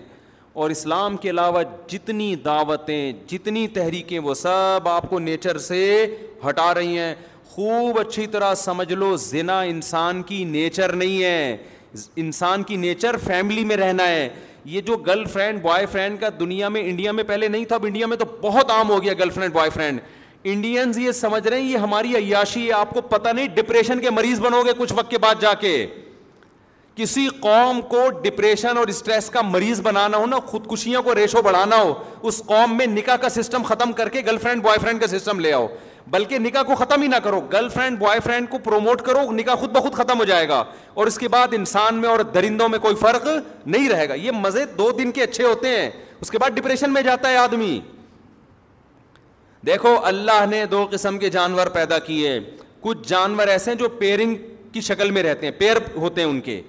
اور 0.54 0.70
اسلام 0.70 1.16
کے 1.16 1.30
علاوہ 1.30 1.62
جتنی 1.88 2.34
دعوتیں 2.44 3.12
جتنی 3.28 3.66
تحریکیں 3.74 4.18
وہ 4.18 4.34
سب 4.34 4.88
آپ 4.90 5.08
کو 5.10 5.18
نیچر 5.18 5.58
سے 5.66 6.06
ہٹا 6.48 6.72
رہی 6.74 6.98
ہیں 6.98 7.14
خوب 7.50 7.98
اچھی 8.00 8.26
طرح 8.32 8.54
سمجھ 8.62 8.92
لو 8.92 9.14
زنا 9.26 9.60
انسان 9.74 10.22
کی 10.22 10.42
نیچر 10.44 10.92
نہیں 10.96 11.22
ہے 11.22 11.56
انسان 12.24 12.62
کی 12.62 12.76
نیچر 12.76 13.16
فیملی 13.26 13.64
میں 13.64 13.76
رہنا 13.76 14.06
ہے 14.08 14.28
یہ 14.64 14.80
جو 14.86 14.96
گرل 15.06 15.24
فرینڈ 15.32 15.62
بوائے 15.62 15.86
فرینڈ 15.92 16.20
کا 16.20 16.28
دنیا 16.40 16.68
میں 16.68 16.82
انڈیا 16.88 17.12
میں 17.12 17.24
پہلے 17.26 17.48
نہیں 17.48 17.64
تھا 17.64 17.74
اب 17.76 17.84
انڈیا 17.86 18.06
میں 18.06 18.16
تو 18.16 18.24
بہت 18.40 18.70
عام 18.70 18.90
ہو 18.90 19.02
گیا 19.02 19.12
girl 19.18 19.30
friend 19.34 19.52
boy 19.52 19.70
friend 19.74 20.00
Indians 20.52 20.98
یہ 20.98 21.12
سمجھ 21.12 21.46
رہے 21.46 21.60
ہیں 21.60 21.68
یہ 21.68 21.76
ہماری 21.78 22.16
عیاشی 22.16 22.66
ہے 22.66 22.72
آپ 22.72 22.90
کو 22.94 23.00
پتہ 23.14 23.28
نہیں 23.34 23.48
ڈپریشن 23.54 24.00
کے 24.00 24.10
مریض 24.10 24.40
بنو 24.40 24.62
گے 24.66 24.72
کچھ 24.78 24.92
وقت 24.96 25.10
کے 25.10 25.18
بعد 25.26 25.40
جا 25.40 25.54
کے 25.60 25.74
کسی 26.96 27.26
قوم 27.40 27.80
کو 27.88 28.08
ڈپریشن 28.22 28.78
اور 28.78 28.88
اسٹریس 28.88 29.28
کا 29.30 29.40
مریض 29.42 29.80
بنانا 29.82 30.16
ہو 30.16 30.26
نا 30.26 30.36
خودکشیوں 30.46 31.02
کو 31.02 31.14
ریشو 31.14 31.42
بڑھانا 31.42 31.76
ہو 31.80 31.92
اس 32.28 32.42
قوم 32.46 32.76
میں 32.76 32.86
نکاح 32.86 33.16
کا 33.22 33.28
سسٹم 33.28 33.62
ختم 33.66 33.92
کر 33.96 34.08
کے 34.08 34.22
گرل 34.26 34.38
فرینڈ 34.42 34.62
بوائے 34.62 34.78
فرینڈ 34.82 35.00
کا 35.00 35.06
سسٹم 35.18 35.40
لے 35.40 35.52
آؤ 35.52 35.66
بلکہ 36.10 36.38
نکاح 36.38 36.62
کو 36.66 36.74
ختم 36.74 37.02
ہی 37.02 37.08
نہ 37.08 37.16
کرو 37.24 37.40
گرل 37.52 37.68
فرینڈ 37.74 37.98
بوائے 37.98 38.20
فرینڈ 38.24 38.48
کو 38.50 38.58
پروموٹ 38.64 39.02
کرو 39.06 39.20
نکاح 39.32 39.54
خود 39.60 39.70
بخود 39.76 39.94
ختم 39.94 40.18
ہو 40.18 40.24
جائے 40.24 40.48
گا 40.48 40.62
اور 40.94 41.06
اس 41.06 41.18
کے 41.18 41.28
بعد 41.34 41.54
انسان 41.56 42.00
میں 42.00 42.08
اور 42.08 42.20
درندوں 42.34 42.68
میں 42.68 42.78
کوئی 42.78 42.94
فرق 43.00 43.28
نہیں 43.66 43.88
رہے 43.88 44.08
گا 44.08 44.14
یہ 44.14 44.30
مزے 44.34 44.64
دو 44.78 44.90
دن 44.98 45.12
کے 45.12 45.22
اچھے 45.22 45.44
ہوتے 45.44 45.78
ہیں 45.80 45.90
اس 46.20 46.30
کے 46.30 46.38
بعد 46.38 46.56
ڈپریشن 46.56 46.92
میں 46.92 47.02
جاتا 47.02 47.30
ہے 47.30 47.36
آدمی 47.36 47.78
دیکھو 49.66 49.96
اللہ 50.06 50.44
نے 50.50 50.64
دو 50.70 50.86
قسم 50.90 51.18
کے 51.18 51.30
جانور 51.30 51.66
پیدا 51.72 51.98
کیے 52.06 52.38
کچھ 52.80 53.08
جانور 53.08 53.46
ایسے 53.54 53.70
ہیں 53.70 53.78
جو 53.78 53.88
پیرنگ 53.98 54.36
کی 54.72 54.80
شکل 54.80 55.10
میں 55.10 55.22
رہتے 55.22 55.46
ہیں 55.46 55.52
پیر 55.58 55.76
ہوتے 55.96 56.20
ہیں 56.20 56.28
ان 56.28 56.40
کے 56.40 56.60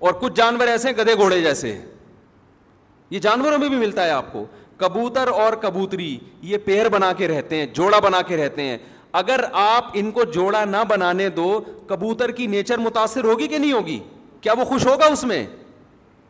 اور 0.00 0.12
کچھ 0.20 0.32
جانور 0.36 0.66
ایسے 0.68 0.88
ہیں 0.88 0.96
گدے 0.96 1.14
گھوڑے 1.16 1.40
جیسے 1.42 1.78
یہ 3.10 3.18
جانوروں 3.18 3.58
میں 3.58 3.68
بھی 3.68 3.76
ملتا 3.76 4.04
ہے 4.04 4.10
آپ 4.10 4.32
کو 4.32 4.44
کبوتر 4.76 5.28
اور 5.32 5.52
کبوتری 5.60 6.16
یہ 6.42 6.58
پیر 6.64 6.88
بنا 6.88 7.12
کے 7.18 7.28
رہتے 7.28 7.56
ہیں 7.56 7.66
جوڑا 7.74 7.98
بنا 8.04 8.20
کے 8.26 8.36
رہتے 8.36 8.62
ہیں 8.62 8.76
اگر 9.20 9.40
آپ 9.60 9.90
ان 9.98 10.10
کو 10.10 10.24
جوڑا 10.32 10.64
نہ 10.64 10.82
بنانے 10.88 11.28
دو 11.36 11.48
کبوتر 11.86 12.30
کی 12.32 12.46
نیچر 12.46 12.78
متاثر 12.78 13.24
ہوگی 13.24 13.46
کہ 13.48 13.58
نہیں 13.58 13.72
ہوگی 13.72 13.98
کیا 14.40 14.52
وہ 14.58 14.64
خوش 14.64 14.86
ہوگا 14.86 15.04
اس 15.12 15.24
میں 15.24 15.44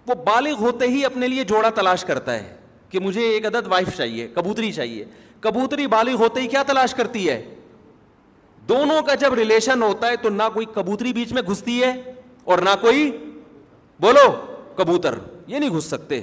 وہ 0.09 0.15
بالغ 0.25 0.61
ہوتے 0.63 0.87
ہی 0.89 1.05
اپنے 1.05 1.29
لیے 1.29 1.45
جوڑا 1.45 1.71
تلاش 1.75 2.05
کرتا 2.05 2.35
ہے 2.39 2.55
کہ 2.89 3.01
مجھے 3.01 3.29
ایک 3.29 3.47
عدد 3.47 3.67
وائف 3.71 3.97
چاہیے 3.97 4.27
کبوتری 4.35 4.71
چاہیے 4.73 5.05
کبوتری 5.41 5.87
بالغ 5.87 6.23
ہوتے 6.23 6.41
ہی 6.41 6.47
کیا 6.49 6.63
تلاش 6.67 6.95
کرتی 6.95 7.29
ہے 7.29 7.43
دونوں 8.69 9.03
کا 9.03 9.15
جب 9.25 9.35
ریلیشن 9.35 9.83
ہوتا 9.83 10.09
ہے 10.11 10.17
تو 10.23 10.29
نہ 10.31 10.43
کوئی 10.55 10.67
کبوتری 10.75 11.13
بیچ 11.13 11.33
میں 11.33 11.43
گھستی 11.49 11.83
ہے 11.83 11.93
اور 12.45 12.59
نہ 12.65 12.71
کوئی 12.81 13.11
بولو 14.01 14.29
کبوتر 14.77 15.15
یہ 15.47 15.59
نہیں 15.59 15.71
گھس 15.77 15.85
سکتے 15.91 16.21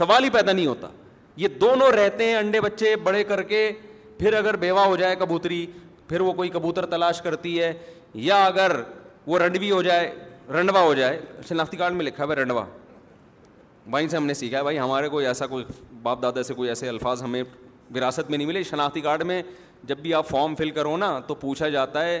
سوال 0.00 0.24
ہی 0.24 0.30
پیدا 0.30 0.52
نہیں 0.52 0.66
ہوتا 0.66 0.88
یہ 1.36 1.48
دونوں 1.60 1.90
رہتے 1.92 2.26
ہیں 2.28 2.34
انڈے 2.36 2.60
بچے 2.60 2.94
بڑے 3.02 3.22
کر 3.24 3.42
کے 3.52 3.70
پھر 4.18 4.32
اگر 4.34 4.56
بیوہ 4.64 4.84
ہو 4.86 4.96
جائے 4.96 5.16
کبوتری 5.20 5.64
پھر 6.08 6.20
وہ 6.20 6.32
کوئی 6.32 6.48
کبوتر 6.50 6.86
تلاش 6.90 7.20
کرتی 7.22 7.58
ہے 7.60 7.72
یا 8.24 8.42
اگر 8.44 8.72
وہ 9.26 9.38
رنڈوی 9.38 9.70
ہو 9.70 9.82
جائے 9.82 10.10
رنڈوا 10.54 10.82
ہو 10.82 10.94
جائے 10.94 11.20
شناختی 11.48 11.76
کارڈ 11.76 11.94
میں 11.94 12.04
لکھا 12.04 12.22
ہے 12.22 12.26
بھائی 12.26 12.42
رنڈوا 12.42 12.64
بھائی 13.90 14.08
سے 14.08 14.16
ہم 14.16 14.26
نے 14.26 14.34
سیکھا 14.34 14.58
ہے 14.58 14.62
بھائی 14.62 14.78
ہمارے 14.78 15.08
کوئی 15.08 15.26
ایسا 15.26 15.46
کوئی 15.46 15.64
باپ 16.02 16.22
دادا 16.22 16.42
سے 16.42 16.54
کوئی 16.54 16.68
ایسے 16.68 16.88
الفاظ 16.88 17.22
ہمیں 17.22 17.42
وراثت 17.94 18.30
میں 18.30 18.38
نہیں 18.38 18.46
ملے 18.48 18.62
شناختی 18.62 19.00
کارڈ 19.00 19.22
میں 19.26 19.42
جب 19.88 19.98
بھی 20.02 20.12
آپ 20.14 20.28
فارم 20.28 20.54
فل 20.54 20.70
کرو 20.70 20.96
نا 20.96 21.18
تو 21.26 21.34
پوچھا 21.34 21.68
جاتا 21.68 22.04
ہے 22.06 22.20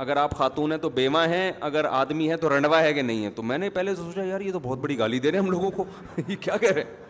اگر 0.00 0.16
آپ 0.16 0.34
خاتون 0.36 0.72
ہیں 0.72 0.78
تو 0.80 0.88
بیوا 0.90 1.26
ہیں 1.28 1.50
اگر 1.60 1.84
آدمی 1.84 2.30
ہے 2.30 2.36
تو 2.36 2.56
رنڈوا 2.56 2.80
ہے 2.82 2.92
کہ 2.94 3.02
نہیں 3.02 3.24
ہے 3.24 3.30
تو 3.36 3.42
میں 3.42 3.58
نے 3.58 3.70
پہلے 3.70 3.94
سے 3.94 4.02
سوچا 4.02 4.22
یار 4.24 4.40
یہ 4.40 4.52
تو 4.52 4.58
بہت 4.62 4.78
بڑی 4.78 4.98
گالی 4.98 5.18
دے 5.20 5.30
رہے 5.30 5.38
ہیں 5.38 5.44
ہم 5.44 5.50
لوگوں 5.50 5.70
کو 5.70 5.84
یہ 6.28 6.34
کیا 6.40 6.56
کہہ 6.60 6.70
رہے 6.70 6.82
ہیں 6.82 7.00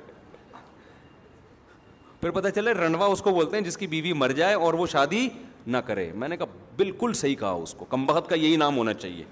پھر 2.21 2.31
پتا 2.31 2.51
چلے 2.51 2.73
رنڈوا 2.73 3.07
اس 3.13 3.23
کو 3.23 3.31
بولتے 3.35 3.57
ہیں 3.57 3.65
جس 3.65 3.77
کی 3.77 3.87
بیوی 3.93 4.13
مر 4.13 4.33
جائے 4.37 4.55
اور 4.55 4.75
وہ 4.75 4.87
شادی 4.93 5.29
نہ 5.67 5.77
کرے 5.87 6.11
میں 6.15 6.29
نے 6.29 6.37
کہا 6.37 6.47
بالکل 6.77 7.13
صحیح 7.15 7.35
کہا 7.41 7.51
اس 7.63 7.75
کو 7.79 7.85
کم 7.91 8.07
بخت 8.07 8.29
کا 8.31 8.35
یہی 8.35 8.57
نام 8.57 8.77
ہونا 8.77 8.93
چاہیے 8.95 9.25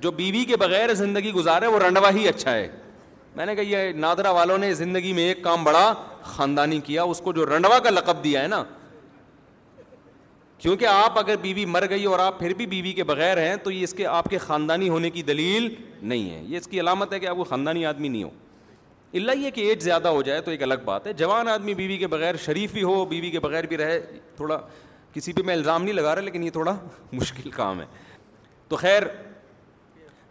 جو 0.00 0.10
بیوی 0.16 0.44
کے 0.48 0.56
بغیر 0.56 0.94
زندگی 0.94 1.32
گزارے 1.32 1.66
وہ 1.66 1.78
رنڈوا 1.86 2.10
ہی 2.14 2.28
اچھا 2.28 2.52
ہے 2.54 2.68
میں 3.36 3.46
نے 3.46 3.54
کہا 3.54 3.62
یہ 3.70 3.92
نادرا 3.92 4.30
والوں 4.30 4.58
نے 4.58 4.72
زندگی 4.74 5.12
میں 5.12 5.22
ایک 5.28 5.42
کام 5.44 5.64
بڑا 5.64 5.92
خاندانی 6.24 6.80
کیا 6.84 7.02
اس 7.02 7.20
کو 7.24 7.32
جو 7.32 7.46
رنڈوا 7.46 7.78
کا 7.84 7.90
لقب 7.90 8.22
دیا 8.24 8.42
ہے 8.42 8.48
نا 8.48 8.62
کیونکہ 10.58 10.86
آپ 10.90 11.18
اگر 11.18 11.36
بیوی 11.42 11.64
مر 11.66 11.84
گئی 11.90 12.04
اور 12.04 12.18
آپ 12.18 12.38
پھر 12.38 12.52
بھی 12.56 12.66
بیوی 12.66 12.92
کے 12.92 13.04
بغیر 13.04 13.38
ہیں 13.38 13.54
تو 13.62 13.70
یہ 13.70 13.82
اس 13.84 13.92
کے 13.94 14.06
آپ 14.06 14.24
کے 14.30 14.38
خاندانی 14.38 14.88
ہونے 14.88 15.10
کی 15.10 15.22
دلیل 15.22 15.68
نہیں 16.02 16.30
ہے 16.30 16.42
یہ 16.46 16.56
اس 16.56 16.66
کی 16.68 16.80
علامت 16.80 17.12
ہے 17.12 17.18
کہ 17.20 17.26
آپ 17.26 17.38
وہ 17.38 17.44
خاندانی 17.48 17.84
آدمی 17.86 18.08
نہیں 18.08 18.22
ہو 18.22 18.30
اللہ 19.16 19.36
یہ 19.38 19.50
کہ 19.54 19.68
ایج 19.68 19.82
زیادہ 19.82 20.08
ہو 20.08 20.22
جائے 20.22 20.40
تو 20.46 20.50
ایک 20.50 20.62
الگ 20.62 20.74
بات 20.84 21.06
ہے 21.06 21.12
جوان 21.22 21.48
آدمی 21.48 21.74
بیوی 21.74 21.96
کے 21.98 22.06
بغیر 22.06 22.36
شریف 22.44 22.72
بھی 22.72 22.82
ہو 22.82 23.04
بیوی 23.10 23.30
کے 23.30 23.40
بغیر 23.40 23.66
بھی 23.66 23.76
رہے 23.76 24.00
تھوڑا 24.36 24.58
کسی 25.12 25.32
پہ 25.32 25.42
میں 25.46 25.54
الزام 25.54 25.82
نہیں 25.84 25.94
لگا 25.94 26.14
رہا 26.14 26.22
لیکن 26.22 26.42
یہ 26.44 26.50
تھوڑا 26.50 26.76
مشکل 27.12 27.50
کام 27.50 27.80
ہے 27.80 27.86
تو 28.68 28.76
خیر 28.76 29.02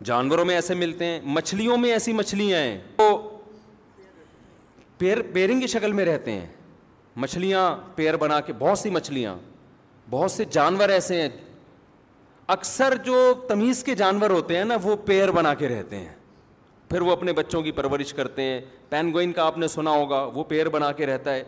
جانوروں 0.06 0.46
میں 0.46 0.56
ایسے 0.56 0.74
ملتے 0.76 1.06
ہیں 1.06 1.20
مچھلیوں 1.24 1.78
میں 1.78 1.92
ایسی 1.92 2.14
مچھلیاں 2.14 2.60
ہیں 2.60 2.80
تو 2.98 3.08
پیرنگ 4.98 5.60
کی 5.62 5.68
شکل 5.68 5.92
میں 5.94 6.06
رہتے 6.06 6.32
ہیں 6.32 6.46
مچھلیاں 7.22 7.76
پیر 7.96 8.18
بنا 8.18 8.40
کے 8.46 8.54
بہت 8.60 8.80
سی 8.80 8.90
مچھلیاں 8.90 9.36
بہت 10.10 10.32
سے 10.32 10.46
جانور 10.52 10.90
ایسے 10.90 11.22
ہیں 11.22 11.30
اکثر 12.56 12.94
جو 13.06 13.16
تمیز 13.48 13.84
کے 13.84 13.96
جانور 13.96 14.30
ہوتے 14.30 14.58
ہیں 14.58 14.66
نا 14.66 14.76
وہ 14.84 14.96
پیر 15.06 15.32
بنا 15.32 15.54
کے 15.62 15.68
رہتے 15.70 15.96
ہیں 16.00 16.16
پھر 16.90 17.02
وہ 17.02 17.12
اپنے 17.12 17.34
بچوں 17.34 17.62
کی 17.62 17.72
پرورش 17.80 18.14
کرتے 18.14 18.42
ہیں 18.44 18.60
پینگوئن 18.90 19.32
کا 19.34 19.46
آپ 19.46 19.58
نے 19.58 19.68
سنا 19.68 19.92
ہوگا 19.92 20.22
وہ 20.34 20.44
پیر 20.48 20.70
بنا 20.70 20.92
کے 21.00 21.06
رہتا 21.06 21.34
ہے 21.36 21.44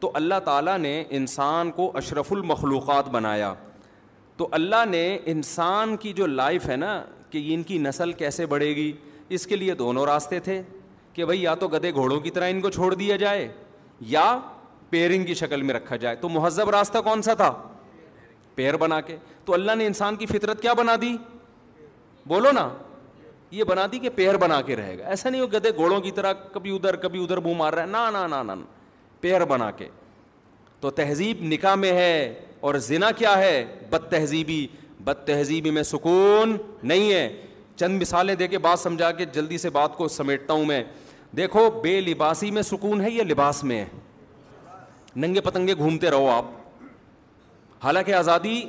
تو 0.00 0.10
اللہ 0.14 0.40
تعالیٰ 0.44 0.76
نے 0.78 1.02
انسان 1.18 1.70
کو 1.70 1.90
اشرف 1.96 2.32
المخلوقات 2.32 3.08
بنایا 3.08 3.52
تو 4.36 4.48
اللہ 4.58 4.84
نے 4.90 5.06
انسان 5.32 5.96
کی 6.04 6.12
جو 6.12 6.26
لائف 6.26 6.68
ہے 6.68 6.76
نا 6.76 7.00
کہ 7.30 7.42
ان 7.54 7.62
کی 7.62 7.78
نسل 7.78 8.12
کیسے 8.20 8.46
بڑھے 8.46 8.74
گی 8.76 8.90
اس 9.36 9.46
کے 9.46 9.56
لیے 9.56 9.74
دونوں 9.74 10.04
راستے 10.06 10.40
تھے 10.48 10.60
کہ 11.12 11.24
بھائی 11.24 11.42
یا 11.42 11.54
تو 11.60 11.68
گدے 11.68 11.92
گھوڑوں 11.92 12.20
کی 12.20 12.30
طرح 12.30 12.50
ان 12.50 12.60
کو 12.60 12.70
چھوڑ 12.70 12.92
دیا 12.94 13.16
جائے 13.16 13.48
یا 14.08 14.38
پیرنگ 14.90 15.24
کی 15.26 15.34
شکل 15.34 15.62
میں 15.62 15.74
رکھا 15.74 15.96
جائے 15.96 16.16
تو 16.20 16.28
مہذب 16.28 16.70
راستہ 16.70 16.98
کون 17.04 17.22
سا 17.22 17.34
تھا 17.34 17.50
پیر 18.54 18.76
بنا 18.76 19.00
کے 19.06 19.16
تو 19.44 19.54
اللہ 19.54 19.74
نے 19.78 19.86
انسان 19.86 20.16
کی 20.16 20.26
فطرت 20.26 20.60
کیا 20.62 20.72
بنا 20.82 20.94
دی 21.02 21.16
بولو 22.28 22.52
نا 22.52 22.68
یہ 23.50 23.64
بنا 23.68 23.86
دی 23.92 23.98
کہ 23.98 24.08
پیر 24.16 24.36
بنا 24.38 24.60
کے 24.66 24.76
رہے 24.76 24.98
گا 24.98 25.06
ایسا 25.06 25.30
نہیں 25.30 25.40
ہو 25.40 25.46
گدے 25.52 25.70
گھوڑوں 25.76 26.00
کی 26.00 26.10
طرح 26.16 26.32
کبھی 26.52 26.74
ادھر 26.76 26.96
کبھی 27.00 27.22
ادھر 27.22 27.38
منہ 27.44 27.54
مار 27.56 27.72
رہا 27.72 28.06
ہے 28.08 28.44
نہ 28.48 28.52
پیر 29.20 29.44
بنا 29.44 29.70
کے 29.78 29.88
تو 30.80 30.90
تہذیب 30.90 31.42
نکاح 31.52 31.74
میں 31.84 31.92
ہے 31.94 32.10
اور 32.68 32.74
زنا 32.88 33.10
کیا 33.16 33.36
ہے 33.38 33.52
بد 33.90 34.10
تہذیبی 34.10 34.66
بد 35.04 35.26
تہذیبی 35.26 35.70
میں 35.76 35.82
سکون 35.82 36.56
نہیں 36.82 37.12
ہے 37.12 37.28
چند 37.76 38.00
مثالیں 38.02 38.34
دے 38.34 38.48
کے 38.48 38.58
بات 38.64 38.78
سمجھا 38.80 39.10
کے 39.18 39.24
جلدی 39.32 39.58
سے 39.58 39.70
بات 39.70 39.96
کو 39.96 40.08
سمیٹتا 40.08 40.52
ہوں 40.54 40.64
میں 40.66 40.82
دیکھو 41.36 41.68
بے 41.82 42.00
لباسی 42.08 42.50
میں 42.50 42.62
سکون 42.62 43.00
ہے 43.00 43.10
یا 43.10 43.24
لباس 43.28 43.62
میں 43.64 43.78
ہے 43.80 43.86
ننگے 45.16 45.40
پتنگے 45.44 45.74
گھومتے 45.76 46.10
رہو 46.10 46.28
آپ 46.30 46.44
حالانکہ 47.82 48.12
آزادی 48.14 48.60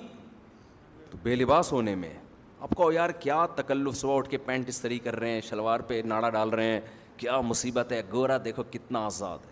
تو 1.09 1.17
بے 1.23 1.35
لباس 1.35 1.71
ہونے 1.71 1.93
میں 1.95 2.13
آپ 2.61 2.69
کو 2.75 2.91
یار 2.91 3.09
کیا 3.19 3.45
تکلف 3.55 3.95
صبح 3.97 4.15
اٹھ 4.17 4.29
کے 4.29 4.37
پینٹ 4.45 4.69
اس 4.69 4.79
طریقے 4.81 5.03
کر 5.09 5.19
رہے 5.19 5.31
ہیں 5.31 5.41
شلوار 5.49 5.79
پہ 5.87 6.01
ناڑا 6.05 6.29
ڈال 6.35 6.49
رہے 6.49 6.71
ہیں 6.71 6.79
کیا 7.17 7.39
مصیبت 7.41 7.91
ہے 7.91 8.01
گورا 8.11 8.37
دیکھو 8.45 8.63
کتنا 8.71 8.99
آزاد 9.05 9.45
ہے 9.47 9.51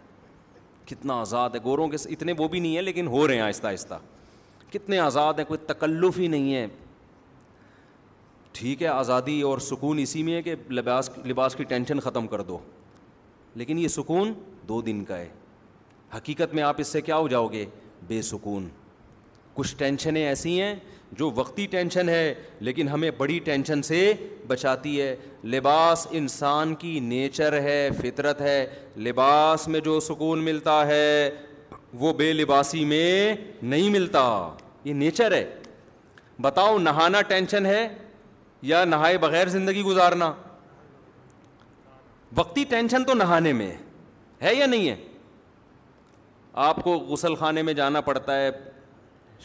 کتنا 0.93 1.19
آزاد 1.21 1.50
ہے 1.56 1.60
گوروں 1.63 1.88
کے 1.88 1.97
اتنے 2.13 2.34
وہ 2.38 2.47
بھی 2.47 2.60
نہیں 2.60 2.76
ہیں 2.76 2.82
لیکن 2.82 3.08
ہو 3.08 3.28
رہے 3.28 3.36
ہیں 3.36 3.41
آہستہ 3.41 3.67
آہستہ 3.67 4.00
کتنے 4.71 5.00
آزاد 5.00 5.34
ہیں 5.38 5.45
کوئی 5.45 5.58
تکلف 5.67 6.17
ہی 6.19 6.28
نہیں 6.28 6.54
ہے 6.56 6.65
ٹھیک 8.54 8.82
ہے 8.84 8.88
آزادی 8.88 9.39
اور 9.50 9.58
سکون 9.69 10.00
اسی 10.00 10.24
میں 10.24 10.34
ہے 10.36 10.41
کہ 10.43 10.56
لباس 10.71 11.10
لباس 11.26 11.56
کی 11.56 11.63
ٹینشن 11.63 12.00
ختم 12.10 12.28
کر 12.28 12.41
دو 12.50 12.58
لیکن 13.62 13.78
یہ 13.80 13.88
سکون 14.00 14.34
دو 14.67 14.82
دن 14.89 15.04
کا 15.06 15.17
ہے 15.17 15.30
حقیقت 16.17 16.54
میں 16.56 16.63
آپ 16.63 16.76
اس 16.82 16.88
سے 16.88 17.02
کیا 17.02 17.17
ہو 17.17 17.28
جاؤ 17.36 17.47
گے 17.54 17.65
بے 18.08 18.21
سکون 18.34 18.69
کچھ 19.53 19.75
ٹینشنیں 19.77 20.25
ایسی 20.25 20.59
ہیں 20.61 20.75
جو 21.19 21.29
وقتی 21.35 21.65
ٹینشن 21.71 22.09
ہے 22.09 22.33
لیکن 22.65 22.87
ہمیں 22.87 23.09
بڑی 23.17 23.37
ٹینشن 23.45 23.81
سے 23.83 23.97
بچاتی 24.47 24.99
ہے 25.01 25.15
لباس 25.53 26.05
انسان 26.19 26.73
کی 26.83 26.99
نیچر 27.03 27.59
ہے 27.61 27.89
فطرت 28.01 28.41
ہے 28.41 28.65
لباس 29.07 29.67
میں 29.67 29.79
جو 29.85 29.99
سکون 30.07 30.43
ملتا 30.43 30.85
ہے 30.87 31.29
وہ 31.99 32.13
بے 32.17 32.31
لباسی 32.33 32.83
میں 32.85 33.35
نہیں 33.61 33.89
ملتا 33.89 34.23
یہ 34.83 34.93
نیچر 34.93 35.31
ہے 35.35 35.45
بتاؤ 36.41 36.77
نہانا 36.79 37.21
ٹینشن 37.27 37.65
ہے 37.65 37.87
یا 38.71 38.83
نہائے 38.85 39.17
بغیر 39.17 39.47
زندگی 39.49 39.81
گزارنا 39.83 40.31
وقتی 42.37 42.63
ٹینشن 42.69 43.03
تو 43.05 43.13
نہانے 43.13 43.51
میں 43.53 43.71
ہے 44.41 44.53
یا 44.55 44.65
نہیں 44.65 44.89
ہے 44.89 44.95
آپ 46.69 46.75
کو 46.83 46.93
غسل 47.07 47.35
خانے 47.39 47.61
میں 47.63 47.73
جانا 47.73 48.01
پڑتا 48.01 48.37
ہے 48.41 48.49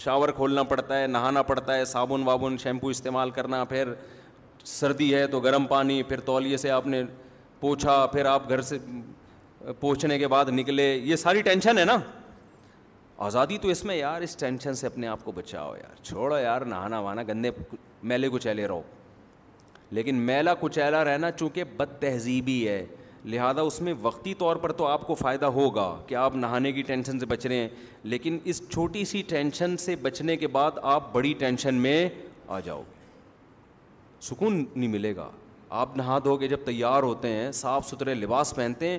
شاور 0.05 0.29
کھولنا 0.37 0.63
پڑتا 0.63 1.01
ہے 1.01 1.07
نہانا 1.07 1.43
پڑتا 1.43 1.77
ہے 1.77 1.85
صابن 1.85 2.23
وابن 2.27 2.57
شیمپو 2.63 2.89
استعمال 2.89 3.31
کرنا 3.37 3.63
پھر 3.69 3.93
سردی 4.65 5.15
ہے 5.15 5.27
تو 5.27 5.41
گرم 5.41 5.67
پانی 5.67 6.03
پھر 6.09 6.21
تولیے 6.27 6.57
سے 6.57 6.71
آپ 6.71 6.87
نے 6.87 7.03
پوچھا 7.61 8.05
پھر 8.13 8.25
آپ 8.27 8.49
گھر 8.49 8.61
سے 8.63 8.79
پوچھنے 9.81 10.19
کے 10.19 10.29
بعد 10.29 10.49
نکلے 10.53 10.95
یہ 11.05 11.17
ساری 11.17 11.43
ٹینشن 11.43 11.79
ہے 11.79 11.85
نا 11.85 11.97
آزادی 13.27 13.59
تو 13.59 13.69
اس 13.69 13.85
میں 13.85 13.97
یار 13.97 14.23
اس 14.23 14.37
ٹینشن 14.37 14.75
سے 14.75 14.87
اپنے 14.87 15.07
آپ 15.09 15.25
کو 15.25 15.33
بچاؤ 15.33 15.75
یار 15.77 16.03
چھوڑو 16.05 16.39
یار 16.39 16.61
نہانا 16.73 16.99
وہانا 17.01 17.23
گندے 17.29 17.51
میلے 18.09 18.29
کچیلے 18.33 18.67
رہو 18.69 18.83
لیکن 19.99 20.15
میلا 20.27 20.55
کچیلا 20.61 21.05
رہنا 21.05 21.31
چونکہ 21.31 21.65
بد 21.77 22.01
تہذیبی 22.01 22.67
ہے 22.69 22.85
لہٰذا 23.25 23.61
اس 23.63 23.81
میں 23.83 23.95
وقتی 24.03 24.35
طور 24.39 24.57
پر 24.57 24.73
تو 24.81 24.87
آپ 24.87 25.07
کو 25.07 25.15
فائدہ 25.15 25.47
ہوگا 25.57 25.87
کہ 26.07 26.15
آپ 26.15 26.37
نہانے 26.37 26.73
کی 26.73 26.83
ٹینشن 26.87 27.19
سے 27.21 27.27
بچ 27.27 27.47
رہے 27.47 27.57
ہیں 27.57 27.69
لیکن 28.05 28.39
اس 28.45 28.63
چھوٹی 28.69 29.05
سی 29.05 29.23
ٹینشن 29.29 29.77
سے 29.85 29.97
بچنے 30.03 30.37
کے 30.37 30.47
بعد 30.57 30.79
آپ 30.83 31.13
بڑی 31.15 31.33
ٹینشن 31.39 31.75
میں 31.83 32.09
آ 32.49 32.61
جاؤ 32.65 32.79
گے 32.87 32.95
سکون 34.29 34.65
نہیں 34.77 34.89
ملے 34.91 35.15
گا 35.17 35.31
آپ 35.79 35.97
نہا 35.97 36.19
کے 36.41 36.49
جب 36.49 36.59
تیار 36.65 37.03
ہوتے 37.03 37.29
ہیں 37.29 37.51
صاف 37.53 37.87
ستھرے 37.89 38.15
لباس 38.15 38.55
پہنتے 38.57 38.89
ہیں 38.89 38.99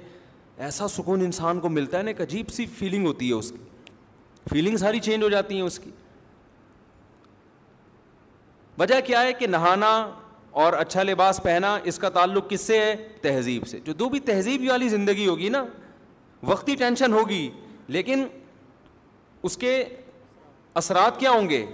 ایسا 0.66 0.88
سکون 0.88 1.22
انسان 1.22 1.60
کو 1.60 1.70
ملتا 1.70 1.98
ہے 1.98 2.04
نا 2.04 2.10
ایک 2.10 2.22
عجیب 2.22 2.50
سی 2.54 2.66
فیلنگ 2.78 3.06
ہوتی 3.08 3.28
ہے 3.30 3.34
اس 3.34 3.52
کی 3.52 3.58
فیلنگ 4.50 4.78
ساری 4.78 5.00
چینج 5.08 5.24
ہو 5.24 5.30
جاتی 5.30 5.56
ہیں 5.56 5.62
اس 5.62 5.78
کی 5.80 5.92
وجہ 8.80 9.00
کیا 9.06 9.22
ہے 9.24 9.34
کہ 9.40 9.48
نہانا 9.48 9.92
اور 10.64 10.74
اچھا 10.74 11.02
لباس 11.04 11.40
پہنا 11.44 11.76
اس 11.90 11.98
کا 12.00 12.10
تعلق 12.10 12.50
کس 12.50 12.62
سے 12.68 12.78
ہے 12.82 12.96
تہذیب 13.22 13.66
سے 13.68 13.80
جو 13.86 13.94
دو 13.98 14.08
بھی 14.10 14.20
تہذیب 14.30 14.62
والی 14.70 14.88
زندگی 14.90 15.26
ہوگی 15.28 15.50
نا 15.56 15.64
وقتی 16.48 16.76
ٹینشن 16.76 17.14
ہوگی 17.14 17.50
لیکن 17.96 18.26
اس 19.50 19.58
کے 19.64 19.74
اثرات 20.82 21.20
کیا 21.20 21.32
ہوں 21.32 21.50
گے 21.50 21.66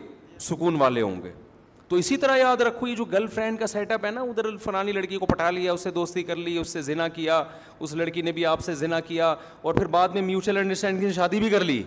سکون 0.47 0.75
والے 0.81 1.01
ہوں 1.01 1.21
گے 1.23 1.31
تو 1.89 1.95
اسی 1.95 2.17
طرح 2.23 2.37
یاد 2.37 2.61
رکھو 2.67 2.87
یہ 2.87 2.95
جو 2.95 3.05
گرل 3.13 3.27
فرینڈ 3.35 3.59
کا 3.59 3.67
سیٹ 3.75 3.91
اپ 3.91 4.05
ہے 4.05 4.11
نا 4.11 4.21
ادھر 4.21 4.55
فلانی 4.63 4.91
لڑکی 4.91 5.17
کو 5.17 5.25
پٹا 5.25 5.49
لیا 5.51 5.73
اس 5.73 5.81
سے 5.83 5.91
دوستی 5.99 6.23
کر 6.29 6.35
لی 6.35 6.57
اس 6.57 6.73
سے 6.73 6.81
زنا 6.89 7.07
کیا 7.19 7.41
اس 7.79 7.93
لڑکی 8.01 8.21
نے 8.21 8.31
بھی 8.39 8.45
آپ 8.53 8.63
سے 8.65 8.75
زنا 8.81 8.99
کیا 9.11 9.33
اور 9.61 9.73
پھر 9.73 9.87
بعد 9.95 10.09
میں 10.13 10.21
میوچل 10.31 10.57
انڈرسٹینڈنگ 10.57 11.11
شادی 11.15 11.39
بھی 11.39 11.49
کر 11.49 11.63
لی 11.71 11.81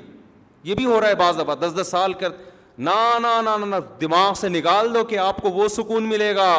یہ 0.65 0.75
بھی 0.75 0.87
ہو 0.87 1.01
رہا 1.01 1.09
ہے 1.09 1.15
بعض 1.25 1.39
دفعہ 1.45 1.55
دس 1.67 1.81
دس 1.81 1.91
سال 1.91 2.13
کر 2.23 2.31
نہ 2.89 3.77
دماغ 4.01 4.33
سے 4.41 4.49
نکال 4.49 4.93
دو 4.95 5.05
کہ 5.11 5.19
آپ 5.19 5.37
کو 5.43 5.51
وہ 5.51 5.69
سکون 5.77 6.09
ملے 6.09 6.35
گا 6.37 6.51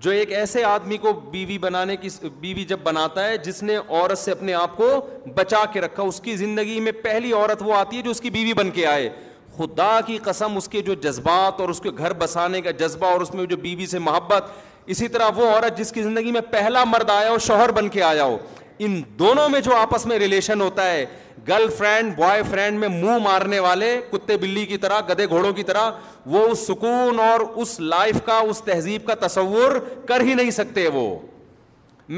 جو 0.00 0.10
ایک 0.10 0.30
ایسے 0.32 0.62
آدمی 0.64 0.96
کو 0.98 1.12
بیوی 1.30 1.56
بنانے 1.60 1.96
کی 1.96 2.08
بیوی 2.40 2.64
جب 2.68 2.78
بناتا 2.82 3.26
ہے 3.28 3.36
جس 3.44 3.62
نے 3.62 3.76
عورت 3.76 4.18
سے 4.18 4.30
اپنے 4.32 4.54
آپ 4.54 4.76
کو 4.76 4.88
بچا 5.34 5.64
کے 5.72 5.80
رکھا 5.80 6.02
اس 6.02 6.20
کی 6.24 6.36
زندگی 6.36 6.78
میں 6.80 6.92
پہلی 7.02 7.32
عورت 7.32 7.62
وہ 7.66 7.74
آتی 7.76 7.96
ہے 7.96 8.02
جو 8.02 8.10
اس 8.10 8.20
کی 8.20 8.30
بیوی 8.30 8.54
بن 8.58 8.70
کے 8.74 8.86
آئے 8.86 9.08
خدا 9.56 9.98
کی 10.06 10.16
قسم 10.24 10.56
اس 10.56 10.68
کے 10.68 10.82
جو 10.82 10.94
جذبات 11.02 11.60
اور 11.60 11.68
اس 11.68 11.80
کے 11.80 11.90
گھر 11.98 12.12
بسانے 12.18 12.60
کا 12.62 12.70
جذبہ 12.78 13.06
اور 13.06 13.20
اس 13.20 13.34
میں 13.34 13.44
جو 13.46 13.56
بیوی 13.66 13.86
سے 13.86 13.98
محبت 13.98 14.44
اسی 14.92 15.08
طرح 15.08 15.30
وہ 15.36 15.50
عورت 15.50 15.76
جس 15.78 15.92
کی 15.92 16.02
زندگی 16.02 16.30
میں 16.32 16.40
پہلا 16.50 16.84
مرد 16.88 17.10
آیا 17.10 17.30
ہو 17.30 17.38
شوہر 17.46 17.72
بن 17.72 17.88
کے 17.88 18.02
آیا 18.02 18.24
ہو 18.24 18.38
ان 18.84 19.00
دونوں 19.18 19.48
میں 19.48 19.60
جو 19.60 19.74
آپس 19.76 20.06
میں 20.06 20.18
ریلیشن 20.18 20.60
ہوتا 20.60 20.86
ہے 20.90 21.04
گرل 21.48 21.68
فرینڈ 21.78 22.14
بوائے 22.16 22.42
فرینڈ 22.50 22.78
میں 22.78 22.88
منہ 22.88 23.16
مارنے 23.22 23.58
والے 23.60 24.00
کتے 24.10 24.36
بلی 24.40 24.64
کی 24.66 24.76
طرح 24.78 25.00
گدے 25.08 25.26
گھوڑوں 25.28 25.52
کی 25.52 25.62
طرح 25.70 25.90
وہ 26.34 26.44
اس 26.50 26.66
سکون 26.66 27.18
اور 27.20 27.40
اس 27.62 27.78
لائف 27.80 28.16
کا 28.26 28.38
اس 28.48 28.60
تہذیب 28.64 29.06
کا 29.06 29.14
تصور 29.26 29.76
کر 30.08 30.20
ہی 30.28 30.34
نہیں 30.34 30.50
سکتے 30.58 30.86
وہ 30.94 31.08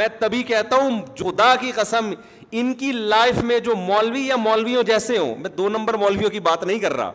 میں 0.00 0.06
تبھی 0.18 0.42
کہتا 0.42 0.76
ہوں 0.76 1.00
جدا 1.18 1.54
کی 1.60 1.70
قسم 1.74 2.12
ان 2.56 2.72
کی 2.80 2.90
لائف 2.92 3.42
میں 3.44 3.58
جو 3.68 3.74
مولوی 3.76 4.26
یا 4.26 4.37
مولویوں 4.37 4.82
جیسے 4.90 5.18
ہوں 5.18 5.34
میں 5.40 5.50
دو 5.56 5.68
نمبر 5.68 5.94
مولویوں 6.02 6.30
کی 6.30 6.40
بات 6.50 6.64
نہیں 6.64 6.78
کر 6.80 6.92
رہا 6.96 7.12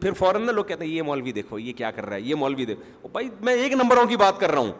پھر 0.00 0.12
فوراً 0.18 0.46
لوگ 0.54 0.64
کہتے 0.64 0.84
ہیں 0.84 0.92
یہ 0.92 1.02
مولوی 1.02 1.32
دیکھو 1.32 1.58
یہ 1.58 1.72
کیا 1.76 1.90
کر 1.90 2.06
رہا 2.06 2.16
ہے 2.16 2.20
یہ 2.20 2.34
مولوی 2.40 2.64
دیکھو 2.66 3.08
بھائی 3.12 3.28
میں 3.44 3.52
ایک 3.54 3.72
نمبروں 3.82 4.04
کی 4.06 4.16
بات 4.16 4.40
کر 4.40 4.50
رہا 4.50 4.58
ہوں 4.60 4.72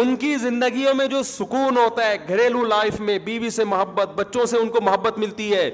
ان 0.00 0.14
کی 0.16 0.36
زندگیوں 0.40 0.92
میں 0.94 1.06
جو 1.06 1.22
سکون 1.22 1.76
ہوتا 1.76 2.06
ہے 2.08 2.16
گھریلو 2.28 2.62
لائف 2.66 3.00
میں 3.00 3.18
بیوی 3.24 3.50
سے 3.50 3.64
محبت 3.64 4.10
بچوں 4.16 4.44
سے 4.46 4.56
ان 4.58 4.68
کو 4.70 4.80
محبت 4.84 5.18
ملتی 5.18 5.52
ہے 5.54 5.68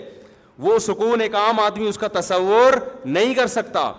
وہ 0.59 0.79
سکون 0.87 1.21
ایک 1.21 1.35
عام 1.37 1.61
آدمی 1.61 1.89
اس 1.89 1.99
کا 1.99 2.09
تصور 2.21 2.73
نہیں 3.05 3.35
کر 3.35 3.47
سکتا 3.47 3.93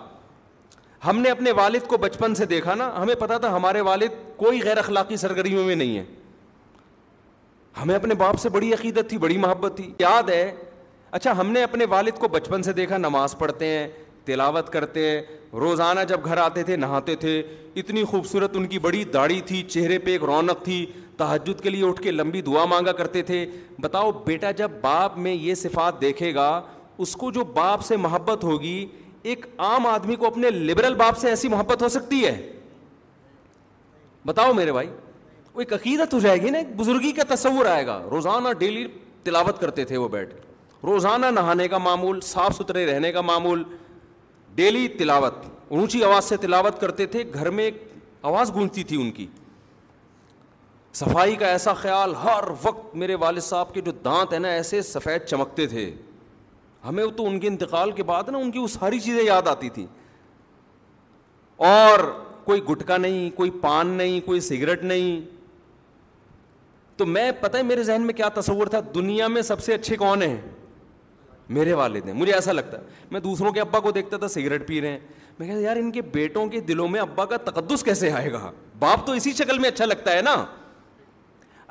ہم 1.04 1.20
نے 1.20 1.30
اپنے 1.30 1.52
والد 1.56 1.86
کو 1.88 1.96
بچپن 1.98 2.34
سے 2.34 2.46
دیکھا 2.46 2.74
نا 2.74 2.90
ہمیں 3.02 3.14
پتا 3.18 3.38
تھا 3.44 3.54
ہمارے 3.56 3.80
والد 3.80 4.20
کوئی 4.36 4.60
غیر 4.64 4.76
اخلاقی 4.78 5.16
سرگرمیوں 5.16 5.64
میں 5.66 5.74
نہیں 5.76 5.96
ہے 5.98 6.04
ہمیں 7.80 7.94
اپنے 7.94 8.14
باپ 8.26 8.38
سے 8.40 8.48
بڑی 8.58 8.72
عقیدت 8.74 9.08
تھی 9.08 9.18
بڑی 9.18 9.38
محبت 9.38 9.76
تھی 9.76 9.92
یاد 9.98 10.28
ہے 10.30 10.50
اچھا 11.10 11.38
ہم 11.40 11.50
نے 11.52 11.62
اپنے 11.62 11.84
والد 11.90 12.18
کو 12.18 12.28
بچپن 12.28 12.62
سے 12.62 12.72
دیکھا 12.72 12.96
نماز 12.98 13.38
پڑھتے 13.38 13.66
ہیں 13.66 13.86
تلاوت 14.26 14.70
کرتے 14.72 15.04
روزانہ 15.60 16.00
جب 16.08 16.24
گھر 16.24 16.38
آتے 16.38 16.62
تھے 16.62 16.76
نہاتے 16.76 17.14
تھے 17.24 17.40
اتنی 17.80 18.04
خوبصورت 18.10 18.56
ان 18.56 18.66
کی 18.68 18.78
بڑی 18.86 19.02
داڑھی 19.14 19.40
تھی 19.46 19.62
چہرے 19.68 19.98
پہ 20.04 20.10
ایک 20.10 20.22
رونق 20.30 20.64
تھی 20.64 20.84
تحجد 21.16 21.60
کے 21.62 21.70
لیے 21.70 21.84
اٹھ 21.84 22.00
کے 22.02 22.10
لمبی 22.10 22.40
دعا 22.42 22.64
مانگا 22.64 22.92
کرتے 23.00 23.22
تھے 23.30 23.44
بتاؤ 23.80 24.10
بیٹا 24.24 24.50
جب 24.60 24.70
باپ 24.80 25.18
میں 25.24 25.34
یہ 25.34 25.54
صفات 25.62 26.00
دیکھے 26.00 26.34
گا 26.34 26.50
اس 27.04 27.14
کو 27.16 27.30
جو 27.30 27.44
باپ 27.54 27.82
سے 27.84 27.96
محبت 27.96 28.44
ہوگی 28.44 28.84
ایک 29.30 29.46
عام 29.66 29.86
آدمی 29.86 30.16
کو 30.16 30.26
اپنے 30.26 30.50
لبرل 30.50 30.94
باپ 30.94 31.18
سے 31.18 31.28
ایسی 31.28 31.48
محبت 31.48 31.82
ہو 31.82 31.88
سکتی 31.96 32.24
ہے 32.24 32.36
بتاؤ 34.26 34.52
میرے 34.52 34.72
بھائی 34.72 34.88
وہ 35.54 35.60
ایک 35.60 35.72
عقیدت 35.72 36.14
ہو 36.14 36.18
جائے 36.20 36.40
گی 36.42 36.50
نا 36.50 36.58
ایک 36.58 36.74
بزرگی 36.76 37.12
کا 37.12 37.22
تصور 37.34 37.66
آئے 37.66 37.86
گا 37.86 38.00
روزانہ 38.10 38.52
ڈیلی 38.58 38.86
تلاوت 39.24 39.60
کرتے 39.60 39.84
تھے 39.84 39.96
وہ 39.96 40.08
بیٹھ 40.08 40.34
روزانہ 40.86 41.26
نہانے 41.34 41.66
کا 41.68 41.78
معمول 41.78 42.20
صاف 42.24 42.54
ستھرے 42.56 42.84
رہنے 42.90 43.12
کا 43.12 43.20
معمول 43.20 43.62
ڈیلی 44.54 44.86
تلاوت 44.98 45.34
اونچی 45.72 46.02
آواز 46.04 46.24
سے 46.24 46.36
تلاوت 46.40 46.80
کرتے 46.80 47.06
تھے 47.06 47.22
گھر 47.34 47.50
میں 47.58 47.64
ایک 47.64 47.82
آواز 48.22 48.52
گونجتی 48.54 48.82
تھی 48.84 49.00
ان 49.02 49.10
کی 49.16 49.26
صفائی 50.94 51.34
کا 51.40 51.46
ایسا 51.48 51.72
خیال 51.74 52.14
ہر 52.22 52.44
وقت 52.62 52.94
میرے 53.02 53.14
والد 53.24 53.40
صاحب 53.42 53.72
کے 53.74 53.80
جو 53.80 53.92
دانت 54.04 54.32
ہیں 54.32 54.38
نا 54.40 54.48
ایسے 54.52 54.80
سفید 54.82 55.24
چمکتے 55.26 55.66
تھے 55.66 55.90
ہمیں 56.88 57.04
تو 57.16 57.26
ان 57.28 57.38
کے 57.40 57.48
انتقال 57.48 57.90
کے 57.92 58.02
بعد 58.10 58.28
نا 58.32 58.38
ان 58.38 58.50
کی 58.50 58.58
وہ 58.58 58.66
ساری 58.72 59.00
چیزیں 59.00 59.22
یاد 59.24 59.48
آتی 59.48 59.68
تھیں 59.70 59.86
اور 61.68 62.00
کوئی 62.44 62.62
گٹکا 62.70 62.96
نہیں 62.96 63.30
کوئی 63.36 63.50
پان 63.60 63.86
نہیں 63.96 64.20
کوئی 64.26 64.40
سگریٹ 64.40 64.82
نہیں 64.84 65.20
تو 66.96 67.06
میں 67.06 67.30
پتہ 67.40 67.56
ہے 67.56 67.62
میرے 67.62 67.82
ذہن 67.84 68.02
میں 68.06 68.14
کیا 68.14 68.28
تصور 68.34 68.66
تھا 68.70 68.80
دنیا 68.94 69.26
میں 69.34 69.42
سب 69.42 69.60
سے 69.62 69.74
اچھے 69.74 69.96
کون 69.96 70.22
ہیں 70.22 70.36
میرے 71.54 71.72
والد 71.72 72.06
ہیں 72.06 72.12
مجھے 72.14 72.32
ایسا 72.32 72.52
لگتا 72.52 72.78
ہے 72.78 73.06
میں 73.10 73.20
دوسروں 73.20 73.50
کے 73.52 73.60
ابا 73.60 73.78
کو 73.80 73.90
دیکھتا 73.92 74.16
تھا 74.18 74.26
سگریٹ 74.28 74.66
پی 74.66 74.80
رہے 74.80 74.88
ہیں 74.90 74.98
میں 75.38 75.46
کہتا 75.48 75.58
یار 75.60 75.76
ان 75.76 75.90
کے 75.92 76.02
بیٹوں 76.12 76.46
کے 76.48 76.60
دلوں 76.68 76.88
میں 76.88 77.00
ابا 77.00 77.24
کا 77.32 77.36
تقدس 77.44 77.82
کیسے 77.84 78.10
آئے 78.12 78.32
گا 78.32 78.50
باپ 78.78 79.06
تو 79.06 79.12
اسی 79.20 79.32
شکل 79.38 79.58
میں 79.58 79.68
اچھا 79.68 79.84
لگتا 79.84 80.12
ہے 80.16 80.20
نا 80.22 80.34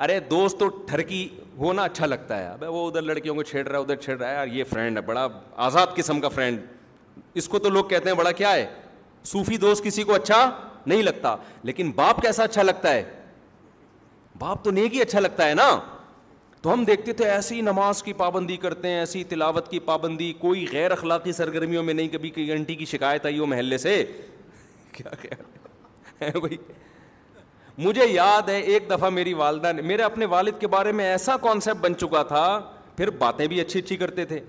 ارے 0.04 0.20
دوست 0.30 0.60
تو 0.60 0.68
ٹھرکی 0.90 1.28
ہونا 1.58 1.84
اچھا 1.84 2.06
لگتا 2.06 2.38
ہے 2.40 2.48
اب 2.48 2.64
وہ 2.74 2.86
ادھر 2.88 3.02
لڑکیوں 3.02 3.36
کو 3.36 3.44
چھیڑ 3.44 3.66
رہا 3.68 3.78
ہے 3.78 3.82
ادھر 3.84 3.96
چھیڑ 4.04 4.18
رہا 4.20 4.30
ہے 4.30 4.34
یار 4.34 4.48
یہ 4.56 4.64
فرینڈ 4.70 4.98
ہے 4.98 5.02
بڑا 5.12 5.28
آزاد 5.68 5.96
قسم 5.96 6.20
کا 6.22 6.30
فرینڈ 6.36 6.60
اس 7.38 7.48
کو 7.50 7.60
تو 7.60 7.70
لوگ 7.70 7.86
کہتے 7.90 8.10
ہیں 8.10 8.16
بڑا 8.18 8.32
کیا 8.42 8.54
ہے 8.54 8.66
صوفی 9.32 9.58
دوست 9.58 9.84
کسی 9.84 10.04
کو 10.04 10.14
اچھا 10.16 10.50
نہیں 10.86 11.02
لگتا 11.04 11.36
لیکن 11.70 11.92
باپ 11.96 12.22
کیسا 12.22 12.44
اچھا 12.44 12.64
لگتا 12.64 12.94
ہے 12.94 13.04
باپ 14.40 14.64
تو 14.64 14.72
نیک 14.72 14.96
ہی 14.96 15.02
اچھا 15.02 15.20
لگتا 15.20 15.48
ہے 15.48 15.54
نا 15.54 15.70
تو 16.62 16.72
ہم 16.74 16.84
دیکھتے 16.86 17.14
تھے 17.14 17.26
ایسی 17.32 17.60
نماز 17.62 18.02
کی 18.04 18.14
پابندی 18.14 18.56
کرتے 18.58 18.88
ہیں 18.90 19.00
ایسی 19.00 19.24
تلاوت 19.24 19.70
کی 19.72 19.80
پابندی 19.80 20.32
کوئی 20.40 20.66
غیر 20.72 20.92
اخلاقی 20.92 21.32
سرگرمیوں 21.32 21.84
میں 21.84 21.94
نہیں 21.94 22.08
کبھی 22.12 22.30
کہ 22.38 22.52
انٹی 22.54 22.76
کی 22.76 22.86
شکایت 22.86 23.26
آئی 23.26 23.38
ہو 23.40 23.46
محلے 23.46 23.78
سے 23.78 24.04
کیا 24.94 25.16
کیا 25.22 26.30
مجھے 27.84 28.06
یاد 28.08 28.50
ہے 28.50 28.60
ایک 28.60 28.90
دفعہ 28.90 29.10
میری 29.10 29.34
والدہ 29.34 29.72
نے 29.74 29.82
میرے 29.82 30.02
اپنے 30.04 30.26
والد 30.36 30.60
کے 30.60 30.68
بارے 30.68 30.92
میں 30.92 31.06
ایسا 31.10 31.36
کانسیپٹ 31.42 31.82
بن 31.84 31.96
چکا 31.98 32.24
تھا 32.34 32.46
پھر 32.98 33.10
باتیں 33.20 33.46
بھی 33.48 33.60
اچھی 33.62 33.80
اچھی 33.80 33.98
کرتے 33.98 34.26
تھے 34.26 34.40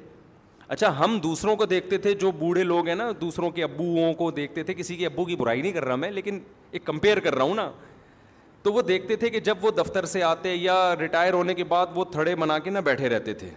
اچھا 0.69 0.99
ہم 0.99 1.19
دوسروں 1.23 1.55
کو 1.57 1.65
دیکھتے 1.67 1.99
تھے 1.99 2.13
جو 2.23 2.31
بوڑھے 2.39 2.63
لوگ 2.65 2.89
ہیں 2.89 2.95
نا 2.95 3.11
دوسروں 3.21 3.51
کے 3.51 3.63
ابوؤں 3.65 4.13
کو 4.15 4.31
دیکھتے 4.31 4.63
تھے 4.65 4.75
کسی 4.75 4.97
کے 4.97 5.07
ابو 5.07 5.25
کی 5.25 5.37
برائی 5.37 5.63
نہیں 5.63 5.73
کر 5.73 5.85
رہا 5.85 5.97
میں 5.97 6.11
لیکن 6.11 6.39
ایک 6.71 6.85
کمپیئر 6.85 7.21
کر 7.21 7.35
رہا 7.35 7.45
ہوں 7.45 7.55
نا 7.55 7.71
تو 8.63 8.73
وہ 8.73 8.83
دیکھتے 8.83 9.17
تھے 9.17 9.29
کہ 9.31 9.41
جب 9.41 9.65
وہ 9.65 9.71
دفتر 9.77 10.05
سے 10.07 10.23
آتے 10.23 10.55
یا 10.55 10.95
ریٹائر 11.01 11.33
ہونے 11.33 11.55
کے 11.55 11.65
بعد 11.65 11.87
وہ 11.95 12.05
تھڑے 12.13 12.35
بنا 12.37 12.59
کے 12.59 12.71
نہ 12.71 12.79
بیٹھے 12.85 13.09
رہتے 13.09 13.33
تھے 13.35 13.49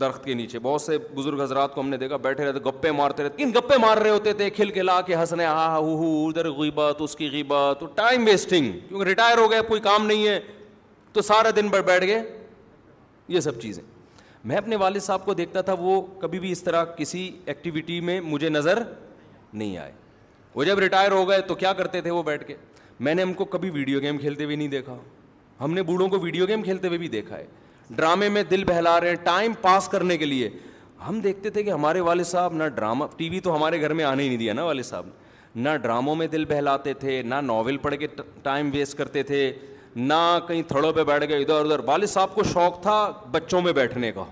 درخت 0.00 0.24
کے 0.24 0.34
نیچے 0.34 0.58
بہت 0.62 0.82
سے 0.82 0.98
بزرگ 1.14 1.40
حضرات 1.42 1.74
کو 1.74 1.80
ہم 1.80 1.88
نے 1.88 1.96
دیکھا 1.98 2.16
بیٹھے 2.26 2.44
رہتے 2.44 2.58
گپے 2.68 2.90
مارتے 2.92 3.24
رہتے 3.24 3.42
ان 3.42 3.50
گپے 3.56 3.78
مار 3.80 3.96
رہے 3.96 4.10
ہوتے 4.10 4.32
تھے 4.38 4.48
کھل 4.50 4.70
کھلا 4.70 5.00
کے 5.06 5.14
ہنسنے 5.16 5.46
ادھر 5.46 6.50
غیبت 6.58 6.96
اس 7.02 7.16
کی 7.16 7.28
غیبت 7.32 7.82
ٹائم 7.94 8.24
ویسٹنگ 8.26 8.70
کیونکہ 8.88 9.06
ریٹائر 9.08 9.38
ہو 9.38 9.50
گئے 9.50 9.60
کوئی 9.68 9.80
کام 9.80 10.06
نہیں 10.06 10.26
ہے 10.28 10.38
تو 11.12 11.22
سارا 11.22 11.50
دن 11.56 11.68
بھر 11.68 11.82
بیٹھ 11.86 12.04
گئے 12.06 12.22
یہ 13.28 13.40
سب 13.40 13.60
چیزیں 13.60 13.82
میں 14.50 14.56
اپنے 14.56 14.76
والد 14.80 15.00
صاحب 15.02 15.24
کو 15.24 15.34
دیکھتا 15.34 15.60
تھا 15.68 15.74
وہ 15.78 16.00
کبھی 16.20 16.38
بھی 16.40 16.50
اس 16.52 16.62
طرح 16.64 16.84
کسی 16.96 17.30
ایکٹیویٹی 17.46 18.00
میں 18.08 18.20
مجھے 18.24 18.48
نظر 18.48 18.82
نہیں 19.52 19.76
آئے 19.78 19.92
وہ 20.54 20.64
جب 20.64 20.78
ریٹائر 20.78 21.10
ہو 21.12 21.28
گئے 21.28 21.40
تو 21.48 21.54
کیا 21.54 21.72
کرتے 21.80 22.00
تھے 22.00 22.10
وہ 22.10 22.22
بیٹھ 22.22 22.46
کے 22.46 22.54
میں 23.00 23.14
نے 23.14 23.22
ہم 23.22 23.32
کو 23.34 23.44
کبھی 23.44 23.70
ویڈیو 23.70 24.00
گیم 24.00 24.18
کھیلتے 24.18 24.44
ہوئے 24.44 24.56
نہیں 24.56 24.68
دیکھا 24.68 24.96
ہم 25.60 25.72
نے 25.74 25.82
بوڑھوں 25.82 26.08
کو 26.08 26.18
ویڈیو 26.20 26.46
گیم 26.48 26.62
کھیلتے 26.62 26.88
ہوئے 26.88 26.98
بھی 26.98 27.08
دیکھا 27.08 27.36
ہے 27.38 27.44
ڈرامے 27.96 28.28
میں 28.28 28.42
دل 28.50 28.64
بہلا 28.64 29.00
رہے 29.00 29.08
ہیں 29.08 29.16
ٹائم 29.24 29.52
پاس 29.60 29.88
کرنے 29.88 30.16
کے 30.18 30.24
لیے 30.26 30.48
ہم 31.08 31.20
دیکھتے 31.20 31.50
تھے 31.50 31.62
کہ 31.62 31.70
ہمارے 31.70 32.00
والد 32.00 32.26
صاحب 32.26 32.52
نہ 32.54 32.64
ڈرامہ 32.74 33.04
ٹی 33.16 33.28
وی 33.30 33.40
تو 33.40 33.54
ہمارے 33.56 33.80
گھر 33.80 33.92
میں 33.94 34.04
آنے 34.04 34.22
ہی 34.22 34.28
نہیں 34.28 34.38
دیا 34.38 34.52
نا 34.52 34.64
والد 34.64 34.84
صاحب 34.84 35.06
نہ 35.56 35.76
ڈراموں 35.82 36.14
میں 36.16 36.26
دل 36.32 36.44
بہلاتے 36.44 36.92
تھے 36.94 37.20
نہ 37.24 37.34
ناول 37.42 37.76
پڑھ 37.82 37.94
کے 38.00 38.06
ٹائم 38.42 38.70
ویسٹ 38.72 38.96
کرتے 38.98 39.22
تھے 39.30 39.50
نہ 39.96 40.14
کہیں 40.48 40.62
تھڑوں 40.68 40.92
پہ 40.92 41.04
بیٹھ 41.04 41.24
گئے 41.28 41.40
ادھر 41.42 41.64
ادھر 41.64 41.80
والد 41.88 42.08
صاحب 42.14 42.34
کو 42.34 42.42
شوق 42.52 42.80
تھا 42.82 42.96
بچوں 43.32 43.60
میں 43.62 43.72
بیٹھنے 43.72 44.10
کا 44.12 44.24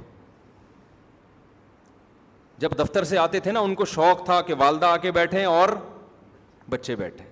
جب 2.59 2.71
دفتر 2.79 3.05
سے 3.05 3.19
آتے 3.19 3.41
تھے 3.41 3.53
نا 3.53 3.61
ان 3.61 3.75
کو 3.75 3.85
شوق 3.95 4.25
تھا 4.25 4.41
کہ 4.47 4.55
والدہ 4.59 4.87
آ 4.87 4.97
کے 5.07 5.11
بیٹھیں 5.13 5.45
اور 5.45 5.69
بچے 6.71 6.97
بیٹھیں 6.97 7.27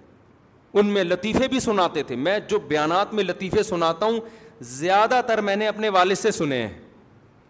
ان 0.80 0.86
میں 0.92 1.02
لطیفے 1.04 1.48
بھی 1.48 1.60
سناتے 1.60 2.02
تھے 2.02 2.16
میں 2.16 2.38
جو 2.48 2.58
بیانات 2.68 3.12
میں 3.14 3.24
لطیفے 3.24 3.62
سناتا 3.62 4.06
ہوں 4.06 4.20
زیادہ 4.60 5.20
تر 5.26 5.40
میں 5.40 5.56
نے 5.56 5.66
اپنے 5.68 5.88
والد 5.96 6.18
سے 6.18 6.30
سنے 6.30 6.60
ہیں 6.66 6.78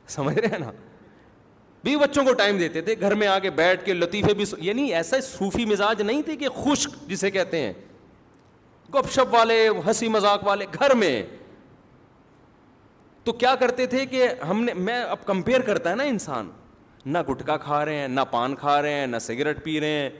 سمجھ 0.08 0.38
رہے 0.38 0.48
ہیں 0.52 0.58
نا 0.58 0.70
بھی 1.84 1.96
بچوں 1.96 2.24
کو 2.24 2.32
ٹائم 2.38 2.58
دیتے 2.58 2.80
تھے 2.80 2.94
گھر 3.00 3.14
میں 3.20 3.26
آ 3.26 3.38
کے 3.42 3.50
بیٹھ 3.50 3.84
کے 3.84 3.94
لطیفے 3.94 4.34
بھی 4.34 4.44
یعنی 4.66 4.82
ایسا 4.94 5.20
صوفی 5.28 5.64
مزاج 5.64 6.02
نہیں 6.02 6.22
تھے 6.22 6.36
کہ 6.36 6.48
خشک 6.64 6.90
جسے 7.08 7.30
کہتے 7.30 7.60
ہیں 7.60 7.72
گپ 8.94 9.10
شپ 9.12 9.34
والے 9.34 9.66
ہنسی 9.86 10.08
مذاق 10.08 10.44
والے 10.46 10.66
گھر 10.80 10.94
میں 10.94 11.22
تو 13.24 13.32
کیا 13.32 13.54
کرتے 13.60 13.86
تھے 13.86 14.04
کہ 14.06 14.28
ہم 14.48 14.62
نے 14.64 14.72
میں 14.74 15.02
اب 15.04 15.24
کمپیئر 15.26 15.60
کرتا 15.66 15.90
ہے 15.90 15.94
نا 15.94 16.02
انسان 16.04 16.50
نہ 17.12 17.18
گٹکا 17.30 17.56
کھا 17.56 17.84
رہے 17.84 17.96
ہیں 17.98 18.08
نہ 18.08 18.20
پان 18.30 18.54
کھا 18.56 18.80
رہے 18.82 18.92
ہیں 18.94 19.06
نہ 19.06 19.18
سگریٹ 19.20 19.62
پی 19.64 19.80
رہے 19.80 19.88
ہیں 20.00 20.10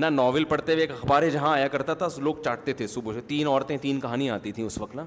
نہ 0.00 0.06
ناول 0.12 0.44
پڑھتے 0.48 0.72
ہوئے 0.72 0.82
ایک 0.84 0.90
اخبار 0.90 1.22
جہاں 1.32 1.52
آیا 1.52 1.68
کرتا 1.68 1.94
تھا 2.02 2.06
لوگ 2.22 2.34
چاٹتے 2.44 2.72
تھے 2.80 2.86
صبح 2.86 3.12
سے 3.14 3.20
تین 3.26 3.46
عورتیں 3.46 3.76
تین 3.82 4.00
کہانیاں 4.00 4.34
آتی 4.34 4.52
تھیں 4.52 4.64
اس 4.64 4.78
وقت 4.80 4.94
نا 4.96 5.04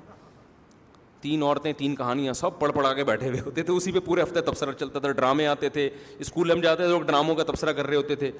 تین 1.21 1.43
عورتیں 1.43 1.71
تین 1.77 1.95
کہانیاں 1.95 2.33
سب 2.33 2.57
پڑھ 2.59 2.71
پڑھا 2.75 2.93
کے 2.93 3.03
بیٹھے 3.03 3.27
ہوئے 3.29 3.39
ہوتے 3.45 3.63
تھے 3.63 3.73
اسی 3.73 3.91
پہ 3.91 3.99
پورے 4.05 4.23
ہفتے 4.23 4.41
تبصرہ 4.49 4.71
چلتا 4.79 4.99
تھا 4.99 5.11
ڈرامے 5.11 5.45
آتے 5.47 5.69
تھے 5.77 5.89
اسکول 6.25 6.51
ہم 6.51 6.61
جاتے 6.61 6.83
تھے 6.83 6.89
لوگ 6.91 7.01
ڈراموں 7.11 7.35
کا 7.35 7.43
تبصرہ 7.51 7.73
کر 7.79 7.87
رہے 7.87 7.95
ہوتے 7.95 8.15
تھے 8.23 8.31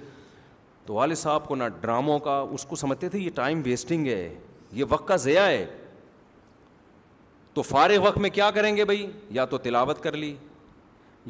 تو 0.86 0.94
والد 0.94 1.18
صاحب 1.18 1.48
کو 1.48 1.56
نہ 1.56 1.64
ڈراموں 1.82 2.18
کا 2.28 2.40
اس 2.54 2.66
کو 2.70 2.76
سمجھتے 2.84 3.10
تھے 3.10 3.20
یہ 3.20 3.30
ٹائم 3.36 3.62
ویسٹنگ 3.66 4.08
ہے 4.08 4.22
یہ 4.80 4.86
وقت 4.90 5.08
کا 5.08 5.16
ضیاع 5.30 5.48
ہے 5.48 5.66
تو 7.54 7.62
فارغ 7.72 8.06
وقت 8.08 8.18
میں 8.26 8.30
کیا 8.34 8.50
کریں 8.56 8.76
گے 8.78 8.86
بھائی 8.86 9.06
یا 9.40 9.46
تو 9.54 9.58
تلاوت 9.68 10.02
کر 10.04 10.18
لی 10.18 10.36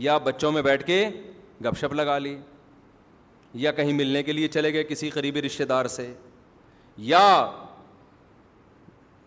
یا 0.08 0.18
بچوں 0.30 0.52
میں 0.52 0.62
بیٹھ 0.62 0.86
کے 0.88 1.06
گپ 1.64 1.78
شپ 1.78 1.94
لگا 1.94 2.18
لی 2.18 2.38
یا 3.56 3.72
کہیں 3.76 3.92
ملنے 3.94 4.22
کے 4.24 4.32
لیے 4.34 4.48
چلے 4.48 4.74
گئے 4.74 4.84
کسی 4.90 5.10
قریبی 5.10 5.42
رشتہ 5.42 5.64
دار 5.70 5.86
سے 5.96 6.12
یا 6.98 7.20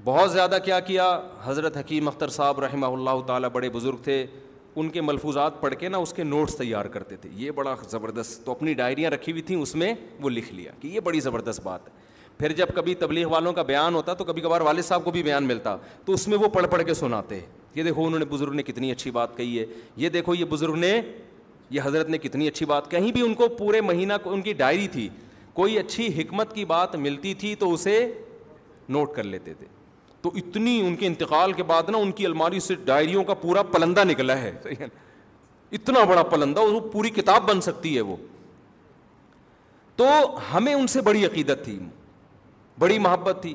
بہت 0.05 0.33
زیادہ 0.33 0.59
کیا 0.65 0.79
کیا 0.81 1.19
حضرت 1.45 1.77
حکیم 1.77 2.09
اختر 2.09 2.29
صاحب 2.31 2.61
رحمہ 2.61 2.87
اللہ 2.87 3.21
تعالیٰ 3.27 3.49
بڑے 3.53 3.69
بزرگ 3.71 3.97
تھے 4.05 4.25
ان 4.77 4.89
کے 4.91 5.01
ملفوظات 5.01 5.61
پڑھ 5.61 5.75
کے 5.81 5.89
نا 5.89 5.99
اس 5.99 6.13
کے 6.13 6.25
نوٹس 6.25 6.57
تیار 6.57 6.85
کرتے 6.95 7.17
تھے 7.17 7.31
یہ 7.37 7.51
بڑا 7.57 7.75
زبردست 7.91 8.45
تو 8.47 8.53
اپنی 8.53 8.75
ڈائریاں 8.75 9.11
رکھی 9.11 9.33
ہوئی 9.33 9.43
تھیں 9.43 9.57
اس 9.57 9.75
میں 9.75 9.93
وہ 10.23 10.31
لکھ 10.31 10.53
لیا 10.55 10.71
کہ 10.81 10.89
یہ 10.89 11.01
بڑی 11.05 11.21
زبردست 11.21 11.61
بات 11.65 11.89
ہے 11.89 12.03
پھر 12.39 12.53
جب 12.53 12.67
کبھی 12.75 12.95
تبلیغ 13.01 13.29
والوں 13.33 13.53
کا 13.53 13.63
بیان 13.63 13.95
ہوتا 13.95 14.15
تو 14.15 14.25
کبھی 14.25 14.43
کبھار 14.43 14.61
والد 14.61 14.85
صاحب 14.85 15.05
کو 15.05 15.11
بھی 15.11 15.23
بیان 15.23 15.45
ملتا 15.47 15.77
تو 16.05 16.13
اس 16.13 16.27
میں 16.29 16.39
وہ 16.39 16.49
پڑھ 16.53 16.67
پڑھ 16.71 16.83
کے 16.85 16.95
سناتے 16.95 17.41
یہ 17.75 17.83
دیکھو 17.83 18.07
انہوں 18.07 18.19
نے 18.19 18.25
بزرگ 18.31 18.53
نے 18.55 18.63
کتنی 18.63 18.91
اچھی 18.93 19.11
بات 19.11 19.37
کہی 19.37 19.59
ہے 19.59 19.65
یہ 19.97 20.09
دیکھو 20.09 20.35
یہ 20.35 20.45
بزرگ 20.51 20.75
نے 20.79 21.01
یہ 21.71 21.81
حضرت 21.85 22.09
نے 22.11 22.19
کتنی 22.19 22.49
اچھی 22.49 22.67
بات 22.67 22.91
کہیں 22.91 23.11
بھی 23.13 23.21
ان 23.27 23.35
کو 23.35 23.49
پورے 23.59 23.81
مہینہ 23.81 24.13
ان 24.25 24.43
کی 24.43 24.53
ڈائری 24.55 24.89
تھی 24.93 25.09
کوئی 25.55 25.79
اچھی 25.79 26.09
حکمت 26.21 26.55
کی 26.55 26.65
بات 26.65 26.95
ملتی 27.07 27.33
تھی 27.43 27.55
تو 27.59 27.73
اسے 27.73 27.99
نوٹ 28.89 29.15
کر 29.15 29.23
لیتے 29.25 29.55
تھے 29.59 29.67
تو 30.23 30.31
اتنی 30.37 30.81
ان 30.87 30.95
کے 30.97 31.07
انتقال 31.07 31.53
کے 31.53 31.63
بعد 31.63 31.89
نا 31.91 31.99
ان 31.99 32.13
کی 32.21 32.27
الماری 32.27 32.61
سے 32.61 32.75
ڈائریوں 32.85 33.25
کا 33.25 33.35
پورا 33.41 33.63
پلندہ 33.73 34.05
نکلا 34.09 34.39
ہے 34.41 34.53
اتنا 35.79 36.05
بڑا 36.09 36.23
پلندہ 36.23 36.61
وہ 36.61 36.81
پوری 36.93 37.11
کتاب 37.11 37.49
بن 37.51 37.61
سکتی 37.61 37.95
ہے 37.97 38.01
وہ 38.11 38.17
تو 39.97 40.05
ہمیں 40.55 40.73
ان 40.75 40.87
سے 40.93 41.01
بڑی 41.09 41.25
عقیدت 41.27 41.65
تھی 41.65 41.79
بڑی 42.79 42.99
محبت 42.99 43.39
تھی 43.43 43.55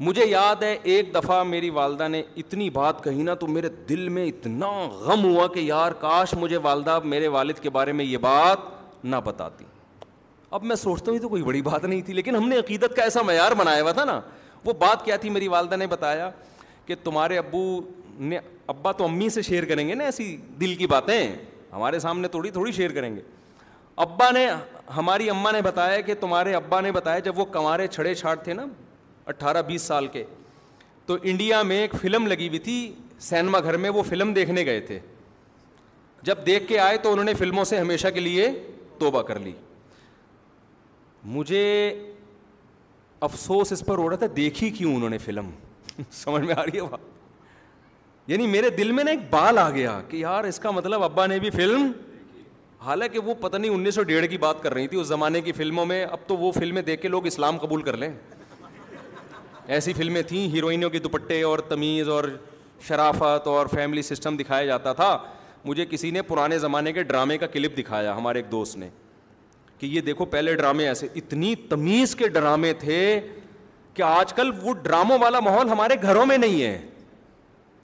مجھے 0.00 0.24
یاد 0.26 0.62
ہے 0.62 0.76
ایک 0.82 1.14
دفعہ 1.14 1.42
میری 1.44 1.68
والدہ 1.74 2.08
نے 2.08 2.22
اتنی 2.36 2.68
بات 2.70 3.02
کہی 3.04 3.22
نا 3.22 3.34
تو 3.40 3.46
میرے 3.46 3.68
دل 3.88 4.08
میں 4.08 4.26
اتنا 4.26 4.68
غم 5.00 5.24
ہوا 5.24 5.46
کہ 5.54 5.60
یار 5.60 5.92
کاش 6.00 6.34
مجھے 6.38 6.56
والدہ 6.62 6.98
میرے 7.04 7.28
والد 7.36 7.58
کے 7.62 7.70
بارے 7.76 7.92
میں 7.92 8.04
یہ 8.04 8.18
بات 8.20 9.04
نہ 9.04 9.16
بتاتی 9.24 9.64
اب 10.50 10.64
میں 10.64 10.76
سوچتا 10.76 11.10
ہوں 11.10 11.18
تو 11.18 11.28
کوئی 11.28 11.42
بڑی 11.42 11.62
بات 11.62 11.84
نہیں 11.84 12.00
تھی 12.06 12.14
لیکن 12.14 12.36
ہم 12.36 12.48
نے 12.48 12.58
عقیدت 12.58 12.96
کا 12.96 13.02
ایسا 13.02 13.22
معیار 13.26 13.52
بنایا 13.58 13.82
ہوا 13.82 13.92
تھا 13.92 14.04
نا 14.04 14.20
وہ 14.64 14.72
بات 14.78 15.04
کیا 15.04 15.16
تھی 15.20 15.30
میری 15.30 15.48
والدہ 15.48 15.76
نے 15.76 15.86
بتایا 15.86 16.30
کہ 16.86 16.94
تمہارے 17.04 17.38
ابو 17.38 17.64
نے 18.18 18.38
ابا 18.66 18.92
تو 18.98 19.04
امی 19.04 19.28
سے 19.30 19.42
شیئر 19.42 19.64
کریں 19.68 19.86
گے 19.88 19.94
نا 19.94 20.04
ایسی 20.04 20.36
دل 20.60 20.74
کی 20.74 20.86
باتیں 20.86 21.26
ہمارے 21.72 21.98
سامنے 22.00 22.28
تھوڑی 22.28 22.50
تھوڑی 22.50 22.72
شیئر 22.72 22.92
کریں 22.94 23.14
گے 23.16 23.20
ابا 24.06 24.30
نے 24.30 24.46
ہماری 24.96 25.28
اماں 25.30 25.52
نے 25.52 25.60
بتایا 25.64 26.00
کہ 26.00 26.14
تمہارے 26.20 26.54
ابا 26.54 26.80
نے 26.80 26.92
بتایا 26.92 27.18
جب 27.24 27.38
وہ 27.38 27.44
کمارے 27.52 27.86
چھڑے 27.86 28.14
چھاڑ 28.14 28.34
تھے 28.44 28.54
نا 28.54 28.64
اٹھارہ 29.28 29.62
بیس 29.66 29.82
سال 29.82 30.06
کے 30.12 30.22
تو 31.06 31.16
انڈیا 31.22 31.62
میں 31.62 31.80
ایک 31.80 31.94
فلم 32.00 32.26
لگی 32.26 32.48
ہوئی 32.48 32.58
تھی 32.58 32.74
سینما 33.28 33.60
گھر 33.60 33.76
میں 33.84 33.90
وہ 33.90 34.02
فلم 34.08 34.32
دیکھنے 34.32 34.64
گئے 34.66 34.80
تھے 34.86 34.98
جب 36.24 36.38
دیکھ 36.46 36.66
کے 36.68 36.78
آئے 36.80 36.96
تو 37.02 37.12
انہوں 37.12 37.24
نے 37.24 37.34
فلموں 37.38 37.64
سے 37.64 37.78
ہمیشہ 37.78 38.08
کے 38.14 38.20
لیے 38.20 38.48
توبہ 38.98 39.22
کر 39.22 39.38
لی 39.40 39.52
مجھے 41.36 41.62
افسوس 43.28 43.72
اس 43.72 43.84
پر 43.86 43.98
ہو 43.98 44.08
رہا 44.10 44.16
تھا 44.16 44.26
دیکھی 44.36 44.70
کیوں 44.70 44.94
انہوں 44.96 45.10
نے 45.10 45.18
فلم 45.18 45.50
سمجھ 46.12 46.42
میں 46.44 46.54
آ 46.54 46.64
رہی 46.64 46.76
ہے 46.80 46.86
بات 46.90 48.30
یعنی 48.30 48.46
میرے 48.46 48.70
دل 48.76 48.90
میں 48.92 49.04
نا 49.04 49.10
ایک 49.10 49.20
بال 49.30 49.58
آ 49.58 49.68
گیا 49.70 50.00
کہ 50.08 50.16
یار 50.16 50.44
اس 50.44 50.58
کا 50.60 50.70
مطلب 50.78 51.02
ابا 51.02 51.26
نے 51.26 51.38
بھی 51.38 51.50
فلم 51.50 51.90
حالانکہ 52.84 53.18
وہ 53.24 53.34
پتہ 53.40 53.56
نہیں 53.56 53.70
انیس 53.74 53.94
سو 53.94 54.02
ڈیڑھ 54.02 54.26
کی 54.30 54.38
بات 54.38 54.62
کر 54.62 54.74
رہی 54.74 54.88
تھی 54.88 55.00
اس 55.00 55.06
زمانے 55.06 55.40
کی 55.42 55.52
فلموں 55.52 55.86
میں 55.86 56.04
اب 56.06 56.26
تو 56.26 56.36
وہ 56.36 56.50
فلمیں 56.58 56.82
دیکھ 56.82 57.00
کے 57.02 57.08
لوگ 57.08 57.26
اسلام 57.26 57.58
قبول 57.58 57.82
کر 57.82 57.96
لیں 57.96 58.12
ایسی 59.74 59.92
فلمیں 59.92 60.22
تھیں 60.26 60.48
ہیروئنوں 60.52 60.90
کے 60.90 60.98
دوپٹے 60.98 61.42
اور 61.42 61.58
تمیز 61.68 62.08
اور 62.08 62.24
شرافت 62.88 63.46
اور 63.48 63.66
فیملی 63.74 64.02
سسٹم 64.02 64.36
دکھایا 64.36 64.64
جاتا 64.66 64.92
تھا 64.92 65.16
مجھے 65.64 65.84
کسی 65.90 66.10
نے 66.10 66.22
پرانے 66.22 66.58
زمانے 66.58 66.92
کے 66.92 67.02
ڈرامے 67.02 67.38
کا 67.38 67.46
کلپ 67.52 67.78
دکھایا 67.78 68.16
ہمارے 68.16 68.38
ایک 68.38 68.50
دوست 68.50 68.76
نے 68.76 68.88
کہ 69.78 69.86
یہ 69.86 70.00
دیکھو 70.00 70.24
پہلے 70.24 70.54
ڈرامے 70.56 70.86
ایسے 70.88 71.06
اتنی 71.16 71.54
تمیز 71.68 72.14
کے 72.16 72.28
ڈرامے 72.36 72.72
تھے 72.80 72.98
کہ 73.94 74.02
آج 74.02 74.32
کل 74.34 74.50
وہ 74.62 74.72
ڈراموں 74.82 75.18
والا 75.18 75.40
ماحول 75.40 75.68
ہمارے 75.68 75.94
گھروں 76.02 76.24
میں 76.26 76.36
نہیں 76.38 76.62
ہے 76.62 76.78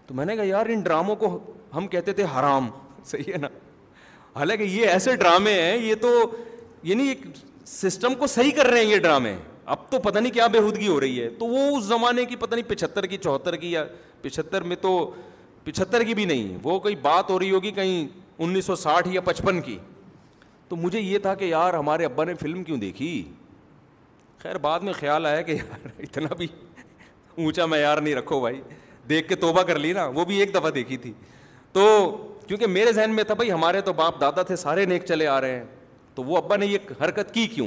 تو 0.07 0.14
میں 0.14 0.24
نے 0.26 0.37
کہا 0.37 0.45
یار 0.45 0.66
ان 0.72 0.80
ڈراموں 0.83 1.16
کو 1.16 1.39
ہم 1.76 1.87
کہتے 1.89 2.12
تھے 2.12 2.24
حرام 2.39 2.68
صحیح 3.05 3.33
ہے 3.33 3.39
نا 3.41 3.49
حالانکہ 4.37 4.62
یہ 4.62 4.87
ایسے 4.89 5.16
ڈرامے 5.16 5.53
ہیں 5.61 5.76
یہ 5.76 5.95
تو 6.01 6.09
یعنی 6.83 7.09
ایک 7.09 7.20
سسٹم 7.66 8.14
کو 8.18 8.26
صحیح 8.26 8.51
کر 8.57 8.66
رہے 8.66 8.85
ہیں 8.85 8.91
یہ 8.91 8.99
ڈرامے 9.01 9.35
اب 9.73 9.79
تو 9.91 9.99
پتہ 10.05 10.18
نہیں 10.18 10.33
کیا 10.33 10.47
بےحودگی 10.53 10.89
ہو 10.89 10.99
رہی 11.01 11.20
ہے 11.23 11.29
تو 11.39 11.45
وہ 11.49 11.61
اس 11.77 11.85
زمانے 11.85 12.25
کی 12.31 12.37
پتہ 12.37 12.55
نہیں 12.55 12.68
پچہتر 12.70 13.05
کی 13.12 13.16
چوہتر 13.18 13.55
کی 13.57 13.70
یا 13.73 13.85
پچہتر 14.23 14.62
میں 14.70 14.77
تو 14.81 14.91
پچہتر 15.64 16.03
کی 16.05 16.14
بھی 16.14 16.25
نہیں 16.25 16.57
وہ 16.62 16.79
کوئی 16.87 16.97
بات 17.03 17.31
ہو 17.31 17.39
رہی 17.39 17.51
ہوگی 17.51 17.70
کہیں 17.75 18.09
انیس 18.47 18.64
سو 18.66 18.75
ساٹھ 18.77 19.07
یا 19.12 19.20
پچپن 19.25 19.61
کی 19.68 19.77
تو 20.68 20.77
مجھے 20.77 21.01
یہ 21.01 21.18
تھا 21.27 21.35
کہ 21.41 21.45
یار 21.45 21.75
ہمارے 21.75 22.05
ابا 22.05 22.25
نے 22.25 22.35
فلم 22.41 22.62
کیوں 22.64 22.77
دیکھی 22.79 23.11
خیر 24.43 24.59
بعد 24.62 24.81
میں 24.89 24.93
خیال 24.99 25.27
آیا 25.27 25.43
کہ 25.49 25.53
یار 25.57 25.87
اتنا 25.99 26.35
بھی 26.39 26.47
اونچا 27.37 27.66
معیار 27.66 27.99
نہیں 28.07 28.14
رکھو 28.14 28.41
بھائی 28.41 28.61
دیکھ 29.09 29.29
کے 29.29 29.37
توبہ 29.47 29.62
کر 29.70 29.79
لی 29.79 29.93
نا 29.93 30.05
وہ 30.14 30.25
بھی 30.25 30.39
ایک 30.41 30.55
دفعہ 30.55 30.70
دیکھی 30.70 30.97
تھی 31.05 31.12
تو 31.73 31.87
کیونکہ 32.47 32.66
میرے 32.79 32.93
ذہن 32.93 33.14
میں 33.14 33.25
تھا 33.25 33.35
بھائی 33.35 33.53
ہمارے 33.53 33.81
تو 33.89 33.93
باپ 34.03 34.20
دادا 34.20 34.43
تھے 34.51 34.57
سارے 34.64 34.85
نیک 34.95 35.05
چلے 35.09 35.27
آ 35.27 35.41
رہے 35.41 35.57
ہیں 35.57 35.64
تو 36.14 36.25
وہ 36.25 36.37
ابا 36.37 36.57
نے 36.57 36.66
یہ 36.66 36.93
حرکت 37.05 37.33
کی 37.35 37.47
کیوں 37.55 37.66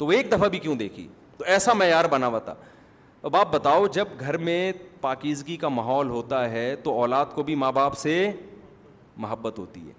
تو 0.00 0.06
وہ 0.06 0.12
ایک 0.12 0.30
دفعہ 0.32 0.48
بھی 0.48 0.58
کیوں 0.58 0.74
دیکھی 0.82 1.06
تو 1.38 1.44
ایسا 1.54 1.72
معیار 1.76 2.04
بنا 2.10 2.26
ہوا 2.26 2.38
تھا 2.44 2.54
اب 3.28 3.34
آپ 3.36 3.52
بتاؤ 3.52 3.86
جب 3.92 4.08
گھر 4.20 4.36
میں 4.48 4.60
پاکیزگی 5.00 5.56
کا 5.64 5.68
ماحول 5.68 6.08
ہوتا 6.10 6.48
ہے 6.50 6.64
تو 6.82 6.92
اولاد 7.00 7.34
کو 7.34 7.42
بھی 7.48 7.54
ماں 7.64 7.70
باپ 7.78 7.96
سے 7.98 8.14
محبت 9.24 9.58
ہوتی 9.58 9.80
ہے 9.88 9.92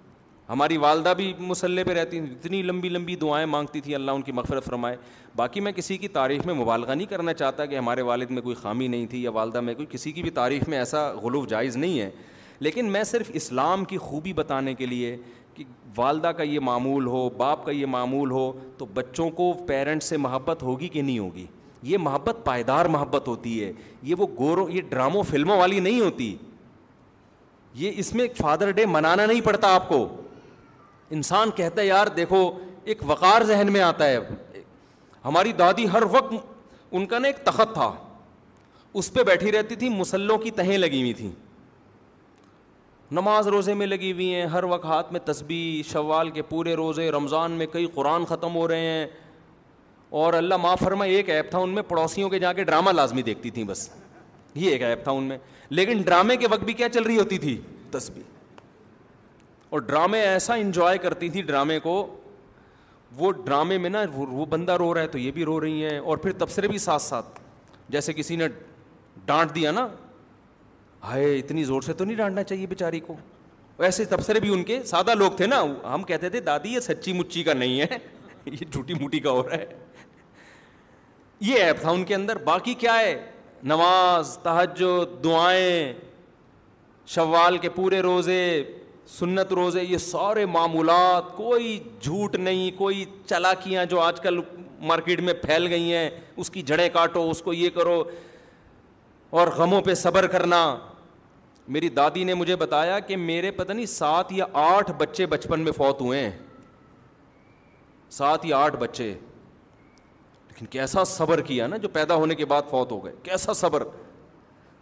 ہماری 0.49 0.78
والدہ 0.86 1.14
بھی 1.18 1.32
مسلح 1.39 1.84
پہ 1.88 1.93
رہتی 1.99 2.20
تھیں 2.20 2.32
اتنی 2.32 2.62
لمبی 2.64 2.89
لمبی 2.89 3.16
دعائیں 3.22 3.45
مانگتی 3.47 3.82
تھیں 3.82 3.93
اللہ 3.95 4.12
ان 4.12 4.22
کی 4.22 4.32
مغفرت 4.39 4.66
فرمائے 4.66 4.95
باقی 5.36 5.60
میں 5.68 5.72
کسی 5.76 5.97
کی 5.97 6.08
تعریف 6.18 6.45
میں 6.45 6.54
مبالغہ 6.64 6.93
نہیں 6.93 7.08
کرنا 7.10 7.34
چاہتا 7.43 7.66
کہ 7.66 7.78
ہمارے 7.78 8.02
والد 8.10 8.32
میں 8.38 8.41
کوئی 8.41 8.56
خامی 8.62 8.88
نہیں 8.95 9.06
تھی 9.14 9.24
یا 9.24 9.32
والدہ 9.34 9.62
میں 9.68 9.74
کوئی 9.76 9.88
کسی 9.91 10.12
کی 10.18 10.22
بھی 10.22 10.30
تعریف 10.41 10.68
میں 10.74 10.78
ایسا 10.78 11.08
غلوف 11.24 11.47
جائز 11.49 11.78
نہیں 11.78 11.99
ہے 11.99 12.10
لیکن 12.66 12.91
میں 12.91 13.04
صرف 13.12 13.30
اسلام 13.41 13.86
کی 13.91 13.97
خوبی 13.97 14.34
بتانے 14.41 14.74
کے 14.82 14.86
لیے 14.86 15.16
کہ 15.64 15.80
والدہ 15.99 16.28
کا 16.38 16.43
یہ 16.43 16.59
معمول 16.64 17.05
ہو 17.07 17.30
باپ 17.38 17.66
کا 17.66 17.72
یہ 17.72 17.86
معمول 17.86 18.32
ہو 18.32 18.51
تو 18.78 18.86
بچوں 18.93 19.30
کو 19.39 19.51
پیرنٹس 19.68 20.05
سے 20.09 20.18
محبت 20.18 20.64
ہوگی 20.64 20.88
کہ 20.88 21.01
نہیں 21.01 21.20
ہوگی 21.20 21.45
یہ 21.89 21.97
محبت 21.97 22.38
پائیدار 22.45 22.86
محبت 22.95 23.28
ہوتی 23.28 23.64
ہے 23.64 23.72
یہ 24.09 24.16
وہ 24.18 24.28
گورو 24.38 24.68
یہ 24.70 24.82
ڈراموں 24.89 25.24
فلموں 25.30 25.57
والی 25.57 25.80
نہیں 25.80 25.99
ہوتی 26.01 26.36
یہ 27.82 27.91
اس 27.97 28.14
میں 28.16 28.28
فادر 28.38 28.72
ڈے 28.80 28.86
منانا 28.95 29.26
نہیں 29.26 29.41
پڑتا 29.41 29.74
آپ 29.76 29.88
کو 29.89 30.05
انسان 31.18 31.51
کہتا 31.55 31.82
ہے 31.82 31.86
یار 31.88 32.07
دیکھو 32.18 32.49
ایک 32.91 33.01
وقار 33.09 33.43
ذہن 33.47 33.72
میں 33.74 33.82
آتا 33.82 34.07
ہے 34.09 34.18
ہماری 35.26 35.51
دادی 35.59 35.86
ہر 35.93 36.03
وقت 36.12 36.34
ان 36.91 37.05
کا 37.07 37.20
نا 37.20 37.28
ایک 37.28 37.43
تخت 37.45 37.74
تھا 37.74 37.91
اس 39.01 39.12
پہ 39.14 39.24
بیٹھی 39.24 39.51
رہتی 39.51 39.76
تھی 39.82 39.89
مسلوں 39.97 40.38
کی 40.38 40.51
تہیں 40.51 40.78
لگی 40.78 41.01
ہوئی 41.01 41.14
تھیں 41.20 41.32
نماز 43.16 43.47
روزے 43.47 43.74
میں 43.74 43.86
لگی 43.88 44.12
ہوئی 44.12 44.34
ہیں 44.34 44.45
ہر 44.51 44.64
وقت 44.70 44.86
ہاتھ 44.86 45.12
میں 45.14 45.20
تسبیح 45.26 45.82
شوال 45.91 46.30
کے 46.32 46.41
پورے 46.49 46.74
روزے 46.76 47.09
رمضان 47.12 47.51
میں 47.62 47.66
کئی 47.72 47.86
قرآن 47.93 48.26
ختم 48.26 48.55
ہو 48.55 48.68
رہے 48.68 48.89
ہیں 48.89 49.05
اور 50.22 50.34
اللہ 50.34 50.57
ما 50.64 50.74
فرما 50.84 51.05
ایک 51.16 51.30
ایپ 51.30 51.49
تھا 51.51 51.59
ان 51.66 51.70
میں 51.76 51.82
پڑوسیوں 51.88 52.30
کے 52.30 52.39
جا 52.39 52.53
کے 52.53 52.64
ڈرامہ 52.70 52.89
لازمی 52.91 53.22
دیکھتی 53.32 53.49
تھیں 53.57 53.64
بس 53.68 53.89
یہ 54.55 54.70
ایک 54.72 54.82
ایپ 54.84 55.03
تھا 55.03 55.12
ان 55.12 55.24
میں 55.24 55.38
لیکن 55.70 56.01
ڈرامے 56.05 56.38
کے 56.38 56.47
وقت 56.51 56.64
بھی 56.64 56.74
کیا 56.74 56.89
چل 56.93 57.03
رہی 57.03 57.18
ہوتی 57.20 57.38
تھی 57.38 57.59
تسبیح 57.91 58.59
اور 59.70 59.80
ڈرامے 59.91 60.22
ایسا 60.22 60.53
انجوائے 60.62 60.97
کرتی 61.07 61.30
تھی 61.36 61.41
ڈرامے 61.51 61.80
کو 61.80 61.95
وہ 63.18 63.32
ڈرامے 63.45 63.78
میں 63.78 63.89
نا 63.89 64.03
وہ 64.14 64.45
بندہ 64.49 64.72
رو 64.80 64.93
رہا 64.93 65.01
ہے 65.01 65.07
تو 65.07 65.18
یہ 65.18 65.32
بھی 65.32 65.43
رو 65.45 65.59
رہی 65.62 65.84
ہیں 65.86 65.97
اور 65.99 66.18
پھر 66.26 66.32
تبصرے 66.39 66.68
بھی 66.68 66.78
ساتھ 66.88 67.01
ساتھ 67.01 67.39
جیسے 67.91 68.14
کسی 68.14 68.36
نے 68.36 68.47
ڈانٹ 69.26 69.55
دیا 69.55 69.72
نا 69.72 69.88
ہائے 71.04 71.38
اتنی 71.38 71.64
زور 71.64 71.82
سے 71.82 71.93
تو 71.93 72.06
نہیں 72.06 72.18
ڈانٹنا 72.18 72.43
چاہیے 72.43 72.66
بیچاری 72.68 72.99
کو 73.06 73.16
ویسے 73.80 74.06
تبصرے 74.06 74.39
بھی 74.39 74.54
ان 74.54 74.64
کے 74.64 74.82
سادہ 74.86 75.14
لوگ 75.18 75.32
تھے 75.38 75.45
نا 75.47 75.62
ہم 75.93 76.04
کہتے 76.08 76.30
تھے 76.30 76.39
دادی 76.49 76.74
یہ 76.74 76.80
سچی 76.80 77.14
مچی 77.14 77.43
کا 77.43 77.54
نہیں 77.54 77.80
ہے 77.82 77.97
یہ 78.45 78.66
جھوٹی 78.72 78.93
موٹی 78.99 79.20
کا 79.20 79.32
ہو 79.32 79.43
رہا 79.47 79.58
ہے 79.58 79.66
یہ 81.45 81.64
ایپ 81.64 81.80
تھا 81.82 81.89
ان 81.91 82.04
کے 82.06 82.16
اندر 82.16 82.38
باقی 82.45 82.74
کیا 82.84 82.99
ہے 82.99 83.16
نماز 83.72 84.38
تحجد 84.43 85.24
دعائیں 85.24 85.93
شوال 87.16 87.58
کے 87.58 87.70
پورے 87.76 87.99
روزے 88.02 88.41
سنت 89.20 89.52
روزے 89.54 89.84
یہ 89.84 89.97
سارے 89.97 90.45
معمولات 90.45 91.36
کوئی 91.38 91.80
جھوٹ 92.04 92.36
نہیں 92.36 92.78
کوئی 92.78 93.04
چالاکیاں 93.30 93.86
جو 93.89 93.99
آج 93.99 94.20
کل 94.22 94.39
مارکیٹ 94.91 95.20
میں 95.22 95.34
پھیل 95.41 95.68
گئی 95.72 95.93
ہیں 95.93 96.10
اس 96.38 96.49
کی 96.49 96.62
جڑیں 96.68 96.88
کاٹو 96.93 97.30
اس 97.30 97.41
کو 97.41 97.54
یہ 97.54 97.70
کرو 97.76 98.04
اور 99.39 99.47
غموں 99.58 99.82
پہ 99.82 99.93
صبر 99.95 100.28
کرنا 100.28 100.64
میری 101.72 101.89
دادی 101.89 102.24
نے 102.24 102.34
مجھے 102.34 102.55
بتایا 102.61 102.97
کہ 102.99 103.17
میرے 103.17 103.49
پتہ 103.55 103.74
نہیں 103.74 103.86
سات 103.86 104.32
یا 104.34 104.45
آٹھ 104.61 104.91
بچے 104.97 105.26
بچپن 105.34 105.59
میں 105.67 105.72
فوت 105.78 106.01
ہوئے 106.01 106.19
ہیں 106.24 106.32
سات 108.11 108.45
یا 108.45 108.57
آٹھ 108.63 108.76
بچے 108.80 109.07
لیکن 109.11 110.65
کیسا 110.74 111.03
صبر 111.13 111.41
کیا 111.51 111.67
نا 111.67 111.78
جو 111.86 111.89
پیدا 111.93 112.15
ہونے 112.22 112.36
کے 112.36 112.45
بعد 112.53 112.69
فوت 112.69 112.91
ہو 112.91 113.03
گئے 113.05 113.13
کیسا 113.24 113.53
صبر 113.61 113.84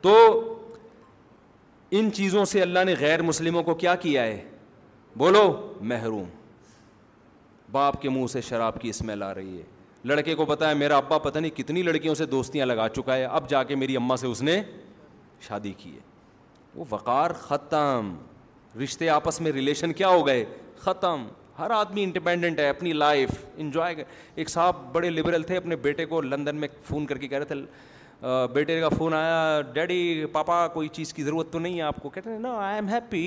تو 0.02 0.16
ان 2.00 2.12
چیزوں 2.14 2.46
سے 2.54 2.62
اللہ 2.62 2.84
نے 2.86 2.96
غیر 3.00 3.22
مسلموں 3.30 3.64
کو 3.70 3.74
کیا 3.86 3.96
کیا 4.08 4.24
ہے 4.24 4.44
بولو 5.18 5.44
محروم 5.92 6.30
باپ 7.72 8.02
کے 8.02 8.10
منہ 8.10 8.28
سے 8.32 8.42
شراب 8.50 8.82
کی 8.82 8.90
اسمیل 8.90 9.24
آ 9.24 9.34
رہی 9.36 9.58
ہے 9.58 9.64
لڑکے 10.14 10.36
کو 10.36 10.46
پتا 10.46 10.70
ہے 10.70 10.74
میرا 10.82 10.98
ابا 10.98 11.18
پتہ 11.28 11.40
نہیں 11.40 11.58
کتنی 11.58 11.82
لڑکیوں 11.84 12.16
سے 12.16 12.26
دوستیاں 12.36 12.66
لگا 12.66 12.88
چکا 12.96 13.16
ہے 13.18 13.26
اب 13.40 13.50
جا 13.50 13.64
کے 13.72 13.76
میری 13.84 13.96
اماں 13.98 14.18
سے 14.18 14.28
اس 14.28 14.42
نے 14.52 14.62
شادی 15.48 15.74
کی 15.78 15.96
ہے 15.96 16.08
وہ 16.80 16.86
وقار 16.90 17.32
ختم 17.40 18.16
رشتے 18.84 19.08
آپس 19.10 19.40
میں 19.42 19.52
ریلیشن 19.52 19.94
کیا 19.94 20.08
ہو 20.10 20.26
گئے 20.28 20.44
ختم 20.82 21.28
ہر 21.60 21.70
آدمی 21.78 22.04
انڈیپینڈنٹ 22.04 22.60
ہے 22.60 22.68
اپنی 22.70 22.92
لائف 22.94 23.30
انجوائے 23.64 24.04
ایک 24.42 24.50
صاحب 24.50 24.76
بڑے 24.92 25.10
لبرل 25.10 25.44
تھے 25.48 25.58
اپنے 25.58 25.76
بیٹے 25.88 26.06
کو 26.12 26.22
لندن 26.22 26.56
میں 26.60 26.68
فون 26.88 27.06
کر 27.06 27.18
کے 27.18 27.28
کہہ 27.28 27.38
رہے 27.38 27.46
تھے 27.46 27.58
بیٹے 28.54 28.80
کا 28.82 28.90
فون 28.98 29.14
آیا 29.14 29.60
ڈیڈی 29.74 30.26
پاپا 30.32 30.66
کوئی 30.78 30.88
چیز 31.00 31.14
کی 31.14 31.24
ضرورت 31.24 31.52
تو 31.54 31.60
نہیں 31.60 31.78
ہے 31.78 31.82
آپ 31.82 32.02
کو 32.02 32.10
کہتے 32.16 32.30
ہیں 32.36 32.50
I 32.58 32.76
am 32.76 32.90
happy 32.90 33.26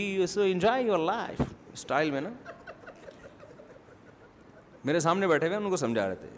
enjoy 0.52 0.82
your 0.84 0.98
lifestyle 1.72 2.10
میں 2.10 2.20
نا 2.20 2.30
میرے 4.84 5.00
سامنے 5.00 5.26
بیٹھے 5.28 5.46
ہوئے 5.46 5.58
ان 5.58 5.70
کو 5.70 5.76
سمجھا 5.84 6.06
رہے 6.08 6.14
تھے 6.14 6.28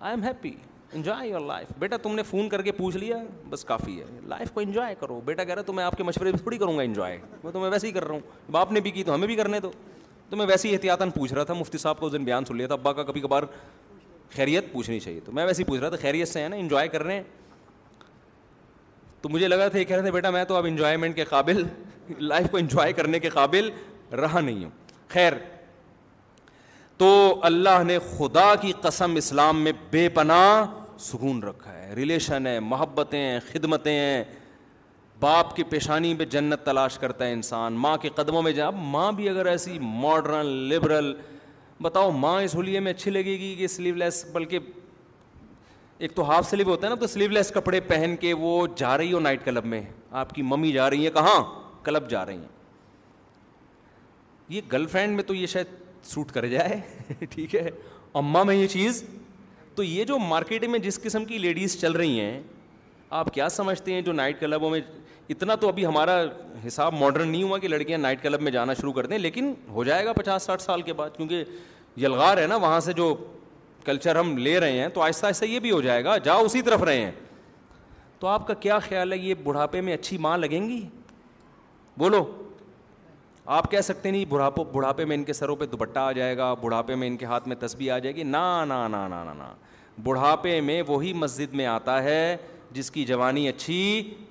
I 0.00 0.14
am 0.14 0.22
happy 0.28 0.54
enjoy 0.96 1.28
your 1.28 1.40
life 1.46 1.72
بیٹا 1.78 1.96
تم 2.02 2.14
نے 2.14 2.22
فون 2.30 2.48
کر 2.48 2.62
کے 2.62 2.72
پوچھ 2.72 2.96
لیا 2.96 3.16
بس 3.50 3.64
کافی 3.64 3.98
ہے 4.00 4.04
لائف 4.28 4.50
کو 4.52 4.60
انجوائے 4.60 4.94
کرو 5.00 5.20
بیٹا 5.24 5.44
کہہ 5.44 5.54
رہا 5.54 5.62
تو 5.62 5.72
میں 5.72 5.84
آپ 5.84 5.96
کے 5.96 6.02
مشورے 6.04 6.30
بھی 6.32 6.38
تھوڑی 6.42 6.58
کروں 6.58 6.76
گا 6.76 6.82
انجوائے 6.82 7.18
تو 7.52 7.60
میں 7.60 7.70
ویسے 7.70 7.86
ہی 7.86 7.92
کر 7.92 8.04
رہا 8.06 8.14
ہوں 8.14 8.50
باپ 8.52 8.72
نے 8.72 8.80
بھی 8.80 8.90
کی 8.90 9.04
تو 9.04 9.14
ہمیں 9.14 9.26
بھی 9.26 9.36
کرنے 9.36 9.60
تو 9.60 9.70
تو 10.30 10.36
میں 10.36 10.46
ویسے 10.46 10.68
ہی 10.68 10.74
احتیاطاً 10.74 11.10
پوچھ 11.10 11.32
رہا 11.34 11.44
تھا 11.50 11.54
مفتی 11.54 11.78
صاحب 11.78 11.98
کو 12.00 12.06
اس 12.06 12.12
دن 12.12 12.24
بیان 12.24 12.44
سن 12.44 12.56
لیا 12.56 12.66
تھا 12.66 12.74
ابا 12.74 12.92
کا 12.92 13.02
کبھی 13.02 13.20
کبھار 13.20 13.42
خیریت 14.36 14.72
پوچھنی 14.72 14.98
چاہیے 15.00 15.20
تو 15.24 15.32
میں 15.32 15.44
ویسے 15.46 15.62
ہی 15.62 15.66
پوچھ 15.68 15.80
رہا 15.80 15.88
تھا 15.88 15.96
خیریت 16.02 16.28
سے 16.28 16.42
ہے 16.42 16.48
نا 16.48 16.56
انجوائے 16.56 16.88
کر 16.88 17.02
رہے 17.02 17.14
ہیں 17.14 17.22
تو 19.22 19.28
مجھے 19.28 19.48
لگا 19.48 19.68
تھا 19.68 19.78
یہ 19.78 19.84
کہہ 19.84 19.94
رہے 19.96 20.02
تھے 20.02 20.10
بیٹا 20.12 20.30
میں 20.30 20.44
تو 20.48 20.56
اب 20.56 20.64
انجوائےمنٹ 20.68 21.16
کے 21.16 21.24
قابل 21.34 21.62
لائف 22.18 22.50
کو 22.50 22.56
انجوائے 22.56 22.92
کرنے 22.92 23.18
کے 23.20 23.28
قابل 23.30 23.70
رہا 24.20 24.40
نہیں 24.40 24.64
ہوں 24.64 24.70
خیر 25.12 25.32
تو 26.98 27.10
اللہ 27.46 27.82
نے 27.86 27.98
خدا 28.16 28.54
کی 28.60 28.72
قسم 28.82 29.14
اسلام 29.16 29.60
میں 29.64 29.72
بے 29.90 30.08
پناہ 30.14 30.64
سکون 31.00 31.42
رکھا 31.42 31.72
ہے 31.72 31.92
ریلیشن 31.94 32.46
ہے 32.46 32.58
محبتیں 32.60 33.18
ہیں 33.18 33.38
خدمتیں 33.52 33.92
ہیں 33.98 34.24
باپ 35.20 35.54
کی 35.56 35.62
پیشانی 35.70 36.12
میں 36.14 36.26
جنت 36.32 36.64
تلاش 36.66 36.98
کرتا 36.98 37.26
ہے 37.26 37.32
انسان 37.32 37.72
ماں 37.84 37.96
کے 38.02 38.08
قدموں 38.14 38.42
میں 38.42 38.52
جا 38.52 38.68
ماں 38.94 39.10
بھی 39.12 39.28
اگر 39.28 39.46
ایسی 39.46 39.78
ماڈرن 39.82 40.46
لبرل 40.74 41.12
بتاؤ 41.82 42.10
ماں 42.24 42.40
اس 42.42 42.56
حلیے 42.56 42.80
میں 42.80 42.92
اچھی 42.92 43.10
لگے 43.10 43.38
گی 43.38 43.54
کہ 43.58 43.66
سلیو 43.76 43.94
لیس 43.94 44.24
بلکہ 44.32 44.58
ایک 46.06 46.14
تو 46.14 46.30
ہاف 46.30 46.48
سلیو 46.50 46.68
ہوتا 46.68 46.86
ہے 46.86 46.92
نا 46.94 47.00
تو 47.00 47.06
سلیو 47.12 47.30
لیس 47.30 47.50
کپڑے 47.54 47.80
پہن 47.88 48.14
کے 48.20 48.32
وہ 48.40 48.66
جا 48.76 48.96
رہی 48.98 49.12
ہو 49.12 49.20
نائٹ 49.20 49.44
کلب 49.44 49.64
میں 49.66 49.80
آپ 50.22 50.32
کی 50.34 50.42
ممی 50.52 50.72
جا 50.72 50.90
رہی 50.90 51.06
ہیں 51.06 51.14
کہاں 51.14 51.42
کلب 51.84 52.10
جا 52.10 52.24
رہی 52.26 52.36
ہیں 52.38 52.56
یہ 54.56 54.60
گرل 54.72 54.86
فرینڈ 54.92 55.14
میں 55.16 55.24
تو 55.24 55.34
یہ 55.34 55.46
شاید 55.46 55.86
سوٹ 56.02 56.32
کر 56.32 56.46
جائے 56.48 57.14
ٹھیک 57.30 57.54
ہے 57.54 57.68
اماں 58.18 58.44
میں 58.44 58.54
یہ 58.54 58.66
چیز 58.66 59.02
تو 59.74 59.82
یہ 59.82 60.04
جو 60.04 60.18
مارکیٹ 60.18 60.64
میں 60.68 60.78
جس 60.82 61.00
قسم 61.02 61.24
کی 61.24 61.38
لیڈیز 61.38 61.78
چل 61.80 61.92
رہی 61.92 62.20
ہیں 62.20 62.40
آپ 63.18 63.32
کیا 63.34 63.48
سمجھتے 63.48 63.92
ہیں 63.94 64.00
جو 64.02 64.12
نائٹ 64.12 64.40
کلبوں 64.40 64.70
میں 64.70 64.80
اتنا 65.30 65.54
تو 65.60 65.68
ابھی 65.68 65.86
ہمارا 65.86 66.20
حساب 66.66 66.94
ماڈرن 66.98 67.28
نہیں 67.28 67.42
ہوا 67.42 67.58
کہ 67.58 67.68
لڑکیاں 67.68 67.98
نائٹ 67.98 68.22
کلب 68.22 68.40
میں 68.42 68.52
جانا 68.52 68.74
شروع 68.74 68.92
کر 68.92 69.06
دیں 69.06 69.18
لیکن 69.18 69.52
ہو 69.70 69.84
جائے 69.84 70.04
گا 70.04 70.12
پچاس 70.12 70.42
ساٹھ 70.42 70.62
سال 70.62 70.82
کے 70.82 70.92
بعد 71.00 71.10
کیونکہ 71.16 71.44
یلغار 72.04 72.38
ہے 72.38 72.46
نا 72.46 72.56
وہاں 72.56 72.80
سے 72.80 72.92
جو 72.96 73.14
کلچر 73.84 74.16
ہم 74.16 74.36
لے 74.38 74.58
رہے 74.60 74.78
ہیں 74.80 74.88
تو 74.94 75.00
آہستہ 75.02 75.26
آہستہ 75.26 75.44
یہ 75.44 75.58
بھی 75.60 75.70
ہو 75.70 75.80
جائے 75.82 76.04
گا 76.04 76.16
جا 76.24 76.34
اسی 76.34 76.62
طرف 76.62 76.82
رہے 76.82 77.00
ہیں 77.00 77.10
تو 78.18 78.26
آپ 78.26 78.46
کا 78.46 78.54
کیا 78.60 78.78
خیال 78.88 79.12
ہے 79.12 79.18
یہ 79.18 79.34
بڑھاپے 79.44 79.80
میں 79.80 79.94
اچھی 79.94 80.18
ماں 80.18 80.36
لگیں 80.38 80.68
گی 80.68 80.80
بولو 81.98 82.24
آپ 83.56 83.70
کہہ 83.70 83.80
سکتے 83.82 84.10
نہیں 84.10 84.24
بڑھاپو 84.28 84.62
بڑھاپے 84.72 85.04
میں 85.10 85.16
ان 85.16 85.22
کے 85.24 85.32
سروں 85.32 85.54
پہ 85.56 85.66
دوپٹہ 85.66 85.98
آ 85.98 86.10
جائے 86.12 86.36
گا 86.36 86.52
بڑھاپے 86.62 86.94
میں 86.94 87.06
ان 87.08 87.16
کے 87.16 87.26
ہاتھ 87.26 87.46
میں 87.48 87.56
تسبیح 87.60 87.92
آ 87.92 87.98
جائے 87.98 88.14
گی 88.16 88.22
نا 88.22 88.64
نا 88.68 88.86
نہ 88.88 88.96
نہ 89.10 89.44
بڑھاپے 90.04 90.60
میں 90.60 90.80
وہی 90.88 91.12
مسجد 91.20 91.54
میں 91.60 91.66
آتا 91.66 92.02
ہے 92.02 92.36
جس 92.72 92.90
کی 92.90 93.04
جوانی 93.04 93.46
اچھی 93.48 93.78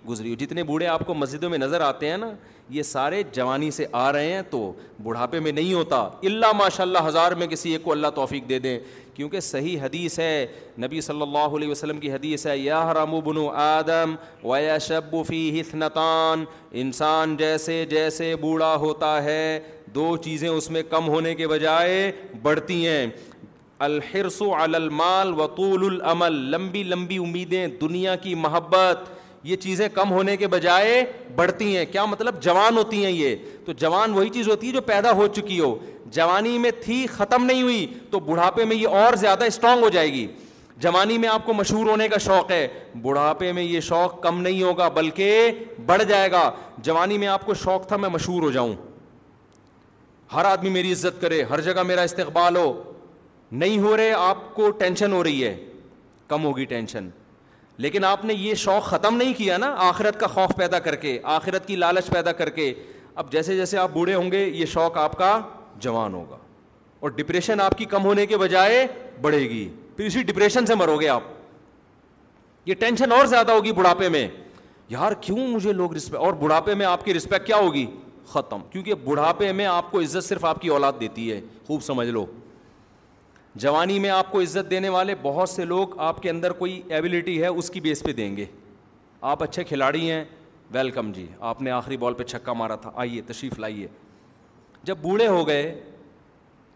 گزری 0.09 0.29
ہو 0.29 0.35
جتنے 0.39 0.63
بوڑھے 0.63 0.87
آپ 0.87 1.05
کو 1.05 1.13
مسجدوں 1.13 1.49
میں 1.49 1.57
نظر 1.57 1.81
آتے 1.81 2.09
ہیں 2.09 2.17
نا 2.17 2.31
یہ 2.75 2.83
سارے 2.83 3.21
جوانی 3.33 3.69
سے 3.71 3.85
آ 3.91 4.11
رہے 4.11 4.31
ہیں 4.33 4.41
تو 4.49 4.71
بڑھاپے 5.03 5.39
میں 5.39 5.51
نہیں 5.51 5.73
ہوتا 5.73 5.97
اللہ 6.25 6.51
ماشاء 6.57 6.83
اللہ 6.83 7.07
ہزار 7.07 7.31
میں 7.41 7.47
کسی 7.47 7.71
ایک 7.71 7.83
کو 7.83 7.91
اللہ 7.91 8.07
توفیق 8.15 8.49
دے 8.49 8.59
دیں 8.59 8.77
کیونکہ 9.15 9.39
صحیح 9.39 9.79
حدیث 9.81 10.17
ہے 10.19 10.45
نبی 10.83 10.99
صلی 11.01 11.21
اللہ 11.21 11.55
علیہ 11.57 11.67
وسلم 11.69 11.99
کی 11.99 12.11
حدیث 12.13 12.45
ہے 12.47 12.57
یا 12.57 12.83
رم 12.93 13.13
و 13.13 13.21
بن 13.25 13.37
و 13.43 13.47
آدم 13.61 14.15
و 14.47 14.57
شب 14.87 15.13
و 15.15 15.23
فی 15.27 15.39
ہتنتان 15.59 16.43
انسان 16.83 17.35
جیسے 17.37 17.83
جیسے 17.89 18.35
بوڑھا 18.41 18.75
ہوتا 18.85 19.23
ہے 19.23 19.59
دو 19.95 20.15
چیزیں 20.23 20.47
اس 20.49 20.69
میں 20.71 20.83
کم 20.89 21.07
ہونے 21.09 21.33
کے 21.35 21.47
بجائے 21.47 22.11
بڑھتی 22.41 22.85
ہیں 22.87 23.05
الحرس 23.87 24.41
و 24.41 24.51
طول 24.67 25.33
وطول 25.39 25.85
العمل 25.85 26.35
لمبی 26.51 26.83
لمبی 26.83 27.17
امیدیں 27.23 27.65
دنیا 27.81 28.15
کی 28.21 28.35
محبت 28.35 29.09
یہ 29.49 29.55
چیزیں 29.63 29.87
کم 29.93 30.11
ہونے 30.11 30.35
کے 30.37 30.47
بجائے 30.53 30.93
بڑھتی 31.35 31.65
ہیں 31.75 31.83
کیا 31.91 32.03
مطلب 32.05 32.41
جوان 32.43 32.77
ہوتی 32.77 33.03
ہیں 33.03 33.11
یہ 33.11 33.35
تو 33.65 33.71
جوان 33.83 34.13
وہی 34.13 34.29
چیز 34.37 34.47
ہوتی 34.49 34.67
ہے 34.67 34.71
جو 34.71 34.81
پیدا 34.87 35.11
ہو 35.19 35.27
چکی 35.35 35.59
ہو 35.59 35.73
جوانی 36.15 36.57
میں 36.63 36.71
تھی 36.83 36.95
ختم 37.11 37.45
نہیں 37.45 37.61
ہوئی 37.63 37.85
تو 38.11 38.19
بڑھاپے 38.25 38.65
میں 38.71 38.75
یہ 38.75 38.97
اور 39.01 39.13
زیادہ 39.21 39.43
اسٹرانگ 39.51 39.83
ہو 39.83 39.89
جائے 39.97 40.11
گی 40.13 40.25
جوانی 40.85 41.17
میں 41.23 41.29
آپ 41.29 41.45
کو 41.45 41.53
مشہور 41.53 41.85
ہونے 41.89 42.07
کا 42.09 42.17
شوق 42.25 42.51
ہے 42.51 42.67
بڑھاپے 43.01 43.51
میں 43.57 43.63
یہ 43.63 43.79
شوق 43.89 44.19
کم 44.23 44.41
نہیں 44.41 44.61
ہوگا 44.63 44.87
بلکہ 44.97 45.51
بڑھ 45.85 46.03
جائے 46.09 46.31
گا 46.31 46.49
جوانی 46.87 47.17
میں 47.23 47.27
آپ 47.37 47.45
کو 47.45 47.53
شوق 47.63 47.87
تھا 47.87 47.97
میں 48.03 48.09
مشہور 48.15 48.43
ہو 48.43 48.49
جاؤں 48.57 48.73
ہر 50.33 50.45
آدمی 50.45 50.69
میری 50.77 50.91
عزت 50.93 51.21
کرے 51.21 51.41
ہر 51.51 51.61
جگہ 51.69 51.83
میرا 51.93 52.01
استقبال 52.11 52.55
ہو 52.57 52.71
نہیں 53.63 53.79
ہو 53.85 53.95
رہے 53.97 54.11
آپ 54.25 54.43
کو 54.55 54.69
ٹینشن 54.83 55.13
ہو 55.13 55.23
رہی 55.29 55.43
ہے 55.47 55.55
کم 56.35 56.45
ہوگی 56.45 56.65
ٹینشن 56.75 57.09
لیکن 57.83 58.03
آپ 58.05 58.23
نے 58.25 58.33
یہ 58.33 58.53
شوق 58.57 58.85
ختم 58.89 59.15
نہیں 59.17 59.33
کیا 59.37 59.57
نا 59.57 59.73
آخرت 59.87 60.19
کا 60.19 60.27
خوف 60.27 60.55
پیدا 60.57 60.79
کر 60.85 60.95
کے 61.01 61.17
آخرت 61.33 61.65
کی 61.67 61.75
لالچ 61.75 62.09
پیدا 62.09 62.31
کر 62.37 62.49
کے 62.49 62.73
اب 63.21 63.31
جیسے 63.31 63.55
جیسے 63.55 63.77
آپ 63.77 63.89
بوڑھے 63.93 64.13
ہوں 64.15 64.31
گے 64.31 64.43
یہ 64.45 64.65
شوق 64.71 64.97
آپ 64.97 65.17
کا 65.17 65.39
جوان 65.81 66.13
ہوگا 66.13 66.37
اور 66.99 67.09
ڈپریشن 67.15 67.61
آپ 67.61 67.77
کی 67.77 67.85
کم 67.89 68.05
ہونے 68.05 68.25
کے 68.25 68.37
بجائے 68.37 68.85
بڑھے 69.21 69.39
گی 69.49 69.67
پھر 69.97 70.05
اسی 70.05 70.23
ڈپریشن 70.23 70.65
سے 70.65 70.75
مرو 70.75 70.99
گے 71.01 71.09
آپ 71.09 71.23
یہ 72.69 72.73
ٹینشن 72.79 73.11
اور 73.11 73.25
زیادہ 73.25 73.51
ہوگی 73.51 73.71
بڑھاپے 73.71 74.09
میں 74.17 74.27
یار 74.89 75.11
کیوں 75.21 75.47
مجھے 75.47 75.73
لوگ 75.73 75.93
رسپیکٹ 75.95 76.21
اور 76.23 76.33
بڑھاپے 76.41 76.73
میں 76.81 76.85
آپ 76.85 77.05
کی 77.05 77.13
رسپیکٹ 77.13 77.45
کیا 77.47 77.57
ہوگی 77.57 77.85
ختم 78.29 78.61
کیونکہ 78.71 78.93
بڑھاپے 79.05 79.51
میں 79.59 79.65
آپ 79.65 79.91
کو 79.91 80.01
عزت 80.01 80.23
صرف 80.23 80.45
آپ 80.45 80.61
کی 80.61 80.67
اولاد 80.69 80.93
دیتی 80.99 81.31
ہے 81.31 81.39
خوب 81.67 81.83
سمجھ 81.83 82.07
لو 82.09 82.25
جوانی 83.59 83.97
میں 83.99 84.09
آپ 84.09 84.31
کو 84.31 84.39
عزت 84.41 84.69
دینے 84.71 84.89
والے 84.89 85.13
بہت 85.21 85.49
سے 85.49 85.63
لوگ 85.65 85.97
آپ 86.07 86.21
کے 86.21 86.29
اندر 86.29 86.51
کوئی 86.57 86.81
ایبیلٹی 86.95 87.41
ہے 87.41 87.47
اس 87.47 87.69
کی 87.71 87.79
بیس 87.81 88.03
پہ 88.03 88.11
دیں 88.13 88.35
گے 88.37 88.45
آپ 89.29 89.43
اچھے 89.43 89.63
کھلاڑی 89.69 90.09
ہیں 90.09 90.23
ویلکم 90.71 91.11
جی 91.11 91.25
آپ 91.51 91.61
نے 91.61 91.71
آخری 91.71 91.97
بال 91.97 92.13
پہ 92.13 92.23
چھکا 92.23 92.53
مارا 92.61 92.75
تھا 92.83 92.91
آئیے 93.03 93.21
تشریف 93.27 93.57
لائیے 93.59 93.87
جب 94.89 94.97
بوڑھے 95.01 95.27
ہو 95.27 95.47
گئے 95.47 95.63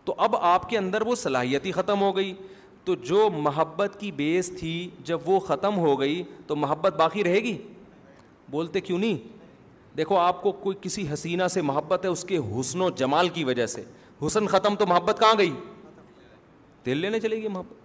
تو 0.06 0.16
اب 0.28 0.36
آپ 0.40 0.70
کے 0.70 0.78
اندر 0.78 1.02
وہ 1.08 1.16
صلاحیت 1.16 1.66
ہی 1.66 1.72
ختم 1.72 2.02
ہو 2.02 2.16
گئی 2.16 2.34
تو 2.86 2.96
جو 3.12 3.30
محبت 3.42 3.98
کی 4.00 4.12
بیس 4.22 4.52
تھی 4.60 4.74
جب 5.06 5.30
وہ 5.30 5.40
ختم 5.48 5.78
ہو 5.80 6.00
گئی 6.00 6.22
تو 6.48 6.56
محبت 6.56 6.96
باقی 7.00 7.24
رہے 7.24 7.40
گی 7.44 7.58
بولتے 8.52 8.82
کیوں 8.90 8.98
نہیں 9.00 9.18
دیکھو 9.98 10.18
آپ 10.18 10.42
کو 10.44 10.52
کوئی 10.64 10.78
کسی 10.82 11.06
حسینہ 11.14 11.48
سے 11.54 11.62
محبت 11.72 12.04
ہے 12.06 12.10
اس 12.10 12.24
کے 12.30 12.38
حسن 12.60 12.82
و 12.82 12.90
جمال 13.04 13.30
کی 13.38 13.44
وجہ 13.44 13.66
سے 13.76 13.84
حسن 14.26 14.48
ختم 14.48 14.76
تو 14.80 14.86
محبت 14.88 15.20
کہاں 15.20 15.34
گئی 15.38 15.52
تیل 16.84 16.98
لینے 16.98 17.20
چلے 17.20 17.36
گی 17.42 17.48
محبت 17.48 17.80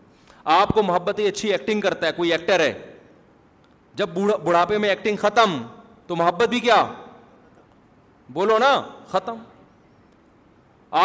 آپ 0.50 0.68
کو 0.74 0.82
محبت 0.82 1.18
ہی 1.18 1.26
اچھی 1.28 1.50
ایکٹنگ 1.52 1.80
کرتا 1.80 2.06
ہے 2.06 2.12
کوئی 2.16 2.32
ایکٹر 2.32 2.60
ہے 2.60 2.72
جب 3.98 4.08
بڑھاپے 4.44 4.78
میں 4.78 4.88
ایکٹنگ 4.88 5.16
ختم 5.20 5.56
تو 6.06 6.16
محبت 6.16 6.48
بھی 6.48 6.60
کیا 6.60 6.84
بولو 8.32 8.58
نا 8.58 8.80
ختم 9.08 9.36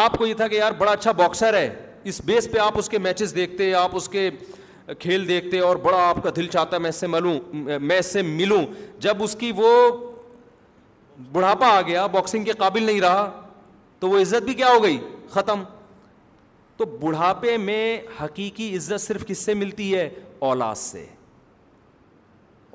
آپ 0.02 0.18
کو 0.18 0.28
یہ 0.28 0.34
تھا 0.38 0.48
کہ 0.48 0.56
یار 0.56 0.72
بڑا 0.78 0.92
اچھا 0.92 1.12
باکسر 1.22 1.54
ہے 1.58 1.70
اس 2.12 2.22
بیس 2.26 2.48
پہ 2.52 2.58
آپ 2.60 2.78
اس 2.78 2.90
کے 2.90 2.98
میچز 3.00 3.36
دیکھتے 3.36 3.74
آپ 3.76 3.96
اس 3.96 4.08
کے 4.10 4.30
کھیل 5.00 5.28
دیکھتے 5.28 5.60
اور 5.66 5.76
بڑا 5.84 5.98
آپ 6.10 6.22
کا 6.24 6.30
دل 6.36 6.48
چاہتا 6.54 6.76
ہے 6.78 6.82
میں 6.82 6.90
اس 6.90 6.96
سے 7.00 7.08
ملوں 7.08 7.40
میں 7.82 7.98
اس 8.00 8.06
سے 8.14 8.22
ملوں 8.22 8.66
جب 9.02 9.24
اس 9.24 9.36
کی 9.40 9.52
وہ 9.56 9.70
بڑھاپا 11.32 11.68
آ 11.78 11.82
گیا 11.88 12.06
باکسنگ 12.16 12.44
کے 12.46 12.52
قابل 12.58 12.84
نہیں 12.84 13.02
رہا 13.02 13.30
تو 14.00 14.10
وہ 14.10 14.20
عزت 14.22 14.44
بھی 14.46 14.54
کیا 14.54 14.70
ہو 14.74 14.84
گئی 14.84 14.98
ختم 15.34 15.64
تو 16.78 16.86
بڑھاپے 17.02 17.56
میں 17.58 18.00
حقیقی 18.22 18.76
عزت 18.78 19.02
صرف 19.02 19.26
کس 19.28 19.38
سے 19.46 19.54
ملتی 19.54 19.94
ہے 19.96 20.10
اولاد 20.50 20.76
سے 20.78 21.06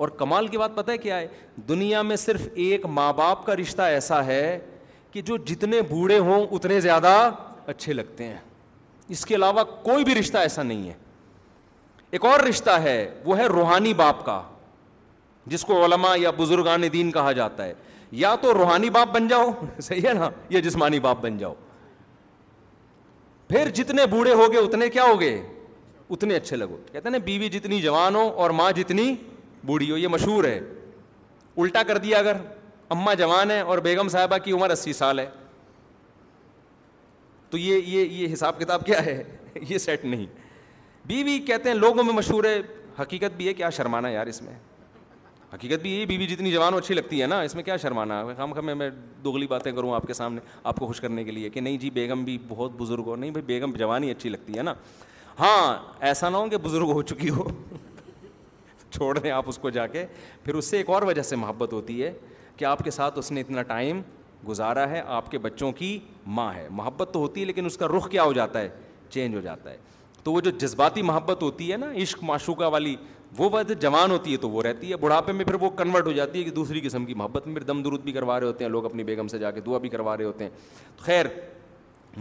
اور 0.04 0.08
کمال 0.18 0.46
کی 0.48 0.58
بات 0.58 0.74
پتہ 0.76 0.90
ہے 0.90 0.98
کیا 0.98 1.18
ہے 1.18 1.26
دنیا 1.68 2.02
میں 2.02 2.16
صرف 2.16 2.48
ایک 2.64 2.84
ماں 2.96 3.12
باپ 3.16 3.44
کا 3.46 3.56
رشتہ 3.56 3.82
ایسا 3.92 4.24
ہے 4.26 4.58
کہ 5.12 5.20
جو 5.30 5.36
جتنے 5.46 5.80
بوڑھے 5.90 6.18
ہوں 6.18 6.46
اتنے 6.52 6.80
زیادہ 6.80 7.16
اچھے 7.66 7.92
لگتے 7.92 8.24
ہیں 8.24 8.36
اس 9.14 9.24
کے 9.26 9.34
علاوہ 9.34 9.64
کوئی 9.82 10.04
بھی 10.04 10.14
رشتہ 10.14 10.38
ایسا 10.38 10.62
نہیں 10.62 10.88
ہے 10.88 10.94
ایک 12.10 12.24
اور 12.24 12.40
رشتہ 12.48 12.70
ہے 12.82 12.96
وہ 13.24 13.38
ہے 13.38 13.46
روحانی 13.46 13.92
باپ 13.94 14.24
کا 14.24 14.42
جس 15.54 15.62
کو 15.64 15.84
علماء 15.84 16.14
یا 16.16 16.30
بزرگان 16.36 16.82
دین 16.92 17.10
کہا 17.12 17.32
جاتا 17.32 17.64
ہے 17.64 17.72
یا 18.20 18.34
تو 18.40 18.52
روحانی 18.54 18.90
باپ 18.90 19.12
بن 19.14 19.28
جاؤ 19.28 19.50
صحیح 19.82 20.08
ہے 20.08 20.12
نا 20.14 20.28
یا 20.50 20.60
جسمانی 20.60 20.98
باپ 21.00 21.20
بن 21.22 21.38
جاؤ 21.38 21.54
پھر 23.48 23.68
جتنے 23.74 24.06
بوڑھے 24.10 24.32
ہو 24.34 24.52
گئے 24.52 24.60
اتنے 24.60 24.88
کیا 24.90 25.04
ہو 25.04 25.18
گئے 25.20 25.42
اتنے 26.14 26.36
اچھے 26.36 26.56
لگو 26.56 26.76
کہتے 26.92 27.00
ہیں 27.04 27.10
نا 27.10 27.18
بیوی 27.24 27.48
جتنی 27.48 27.80
جوان 27.82 28.14
ہو 28.16 28.28
اور 28.42 28.50
ماں 28.60 28.70
جتنی 28.76 29.14
بوڑھی 29.66 29.90
ہو 29.90 29.96
یہ 29.96 30.08
مشہور 30.08 30.44
ہے 30.44 30.58
الٹا 31.56 31.82
کر 31.86 31.98
دیا 31.98 32.18
اگر 32.18 32.36
اماں 32.94 33.14
جوان 33.18 33.50
ہے 33.50 33.60
اور 33.60 33.78
بیگم 33.84 34.08
صاحبہ 34.08 34.38
کی 34.44 34.52
عمر 34.52 34.70
اسی 34.70 34.92
سال 34.92 35.18
ہے 35.18 35.28
تو 37.50 37.58
یہ 37.58 37.82
یہ 37.98 38.04
یہ 38.04 38.32
حساب 38.32 38.58
کتاب 38.60 38.86
کیا 38.86 39.04
ہے 39.06 39.22
یہ 39.68 39.78
سیٹ 39.78 40.04
نہیں 40.04 40.26
بیوی 41.06 41.38
کہتے 41.46 41.68
ہیں 41.68 41.76
لوگوں 41.76 42.04
میں 42.04 42.14
مشہور 42.14 42.44
ہے 42.44 42.58
حقیقت 43.00 43.36
بھی 43.36 43.48
ہے 43.48 43.52
کیا 43.54 43.70
شرمانا 43.76 44.08
یار 44.08 44.26
اس 44.26 44.40
میں 44.42 44.54
حقیقت 45.52 45.82
بھی 45.82 45.90
یہی 45.90 46.06
بیوی 46.06 46.26
بی 46.26 46.34
جتنی 46.34 46.52
جوان 46.52 46.74
اچھی 46.74 46.94
لگتی 46.94 47.20
ہے 47.22 47.26
نا 47.26 47.40
اس 47.40 47.54
میں 47.54 47.62
کیا 47.64 47.76
شرمانا 47.82 48.18
ہے 48.26 48.34
خام 48.36 48.52
خام 48.52 48.76
میں 48.78 48.88
دوگلی 49.24 49.46
باتیں 49.46 49.70
کروں 49.72 49.92
آپ 49.94 50.06
کے 50.06 50.12
سامنے 50.14 50.40
آپ 50.64 50.76
کو 50.76 50.86
خوش 50.86 51.00
کرنے 51.00 51.24
کے 51.24 51.30
لیے 51.30 51.50
کہ 51.50 51.60
نہیں 51.60 51.76
جی 51.80 51.90
بیگم 51.94 52.24
بھی 52.24 52.36
بہت 52.48 52.72
بزرگ 52.78 53.06
ہو 53.06 53.16
نہیں 53.16 53.30
بھائی 53.30 53.44
بیگم 53.46 53.72
جوان 53.78 54.04
ہی 54.04 54.10
اچھی 54.10 54.30
لگتی 54.30 54.56
ہے 54.56 54.62
نا 54.62 54.74
ہاں 55.38 55.76
ایسا 56.08 56.28
نہ 56.28 56.36
ہو 56.36 56.48
کہ 56.48 56.56
بزرگ 56.62 56.90
ہو 56.92 57.02
چکی 57.02 57.30
ہو 57.30 57.44
چھوڑ 58.90 59.16
دیں 59.18 59.30
آپ 59.30 59.48
اس 59.48 59.58
کو 59.58 59.70
جا 59.70 59.86
کے 59.86 60.04
پھر 60.44 60.54
اس 60.54 60.70
سے 60.70 60.76
ایک 60.76 60.90
اور 60.90 61.02
وجہ 61.06 61.22
سے 61.30 61.36
محبت 61.36 61.72
ہوتی 61.72 62.02
ہے 62.02 62.12
کہ 62.56 62.64
آپ 62.64 62.84
کے 62.84 62.90
ساتھ 62.90 63.18
اس 63.18 63.30
نے 63.32 63.40
اتنا 63.40 63.62
ٹائم 63.72 64.00
گزارا 64.48 64.88
ہے 64.90 65.02
آپ 65.06 65.30
کے 65.30 65.38
بچوں 65.38 65.72
کی 65.78 65.98
ماں 66.38 66.52
ہے 66.54 66.66
محبت 66.70 67.10
تو 67.12 67.18
ہوتی 67.18 67.40
ہے 67.40 67.46
لیکن 67.46 67.66
اس 67.66 67.76
کا 67.76 67.86
رخ 67.96 68.08
کیا 68.10 68.22
ہو 68.22 68.32
جاتا 68.32 68.60
ہے 68.60 68.68
چینج 69.10 69.34
ہو 69.36 69.40
جاتا 69.40 69.70
ہے 69.70 69.76
تو 70.24 70.32
وہ 70.32 70.40
جو 70.40 70.50
جذباتی 70.58 71.02
محبت 71.02 71.42
ہوتی 71.42 71.70
ہے 71.72 71.76
نا 71.76 71.86
عشق 72.02 72.22
معشوقہ 72.24 72.64
والی 72.72 72.94
وہ 73.38 73.48
بات 73.50 73.70
جوان 73.82 74.10
ہوتی 74.10 74.32
ہے 74.32 74.36
تو 74.42 74.48
وہ 74.50 74.62
رہتی 74.62 74.90
ہے 74.90 74.96
بڑھاپے 74.96 75.32
میں 75.32 75.44
پھر 75.44 75.54
وہ 75.62 75.68
کنورٹ 75.76 76.06
ہو 76.06 76.12
جاتی 76.12 76.38
ہے 76.38 76.44
کہ 76.44 76.50
دوسری 76.54 76.80
قسم 76.80 77.04
کی 77.04 77.14
محبت 77.14 77.46
میں 77.46 77.54
پھر 77.56 77.62
دم 77.66 77.82
درود 77.82 78.02
بھی 78.04 78.12
کروا 78.12 78.38
رہے 78.40 78.46
ہوتے 78.46 78.64
ہیں 78.64 78.70
لوگ 78.70 78.84
اپنی 78.84 79.04
بیگم 79.04 79.28
سے 79.28 79.38
جا 79.38 79.50
کے 79.50 79.60
دعا 79.66 79.78
بھی 79.78 79.88
کروا 79.88 80.16
رہے 80.16 80.24
ہوتے 80.24 80.44
ہیں 80.44 80.50
خیر 81.04 81.26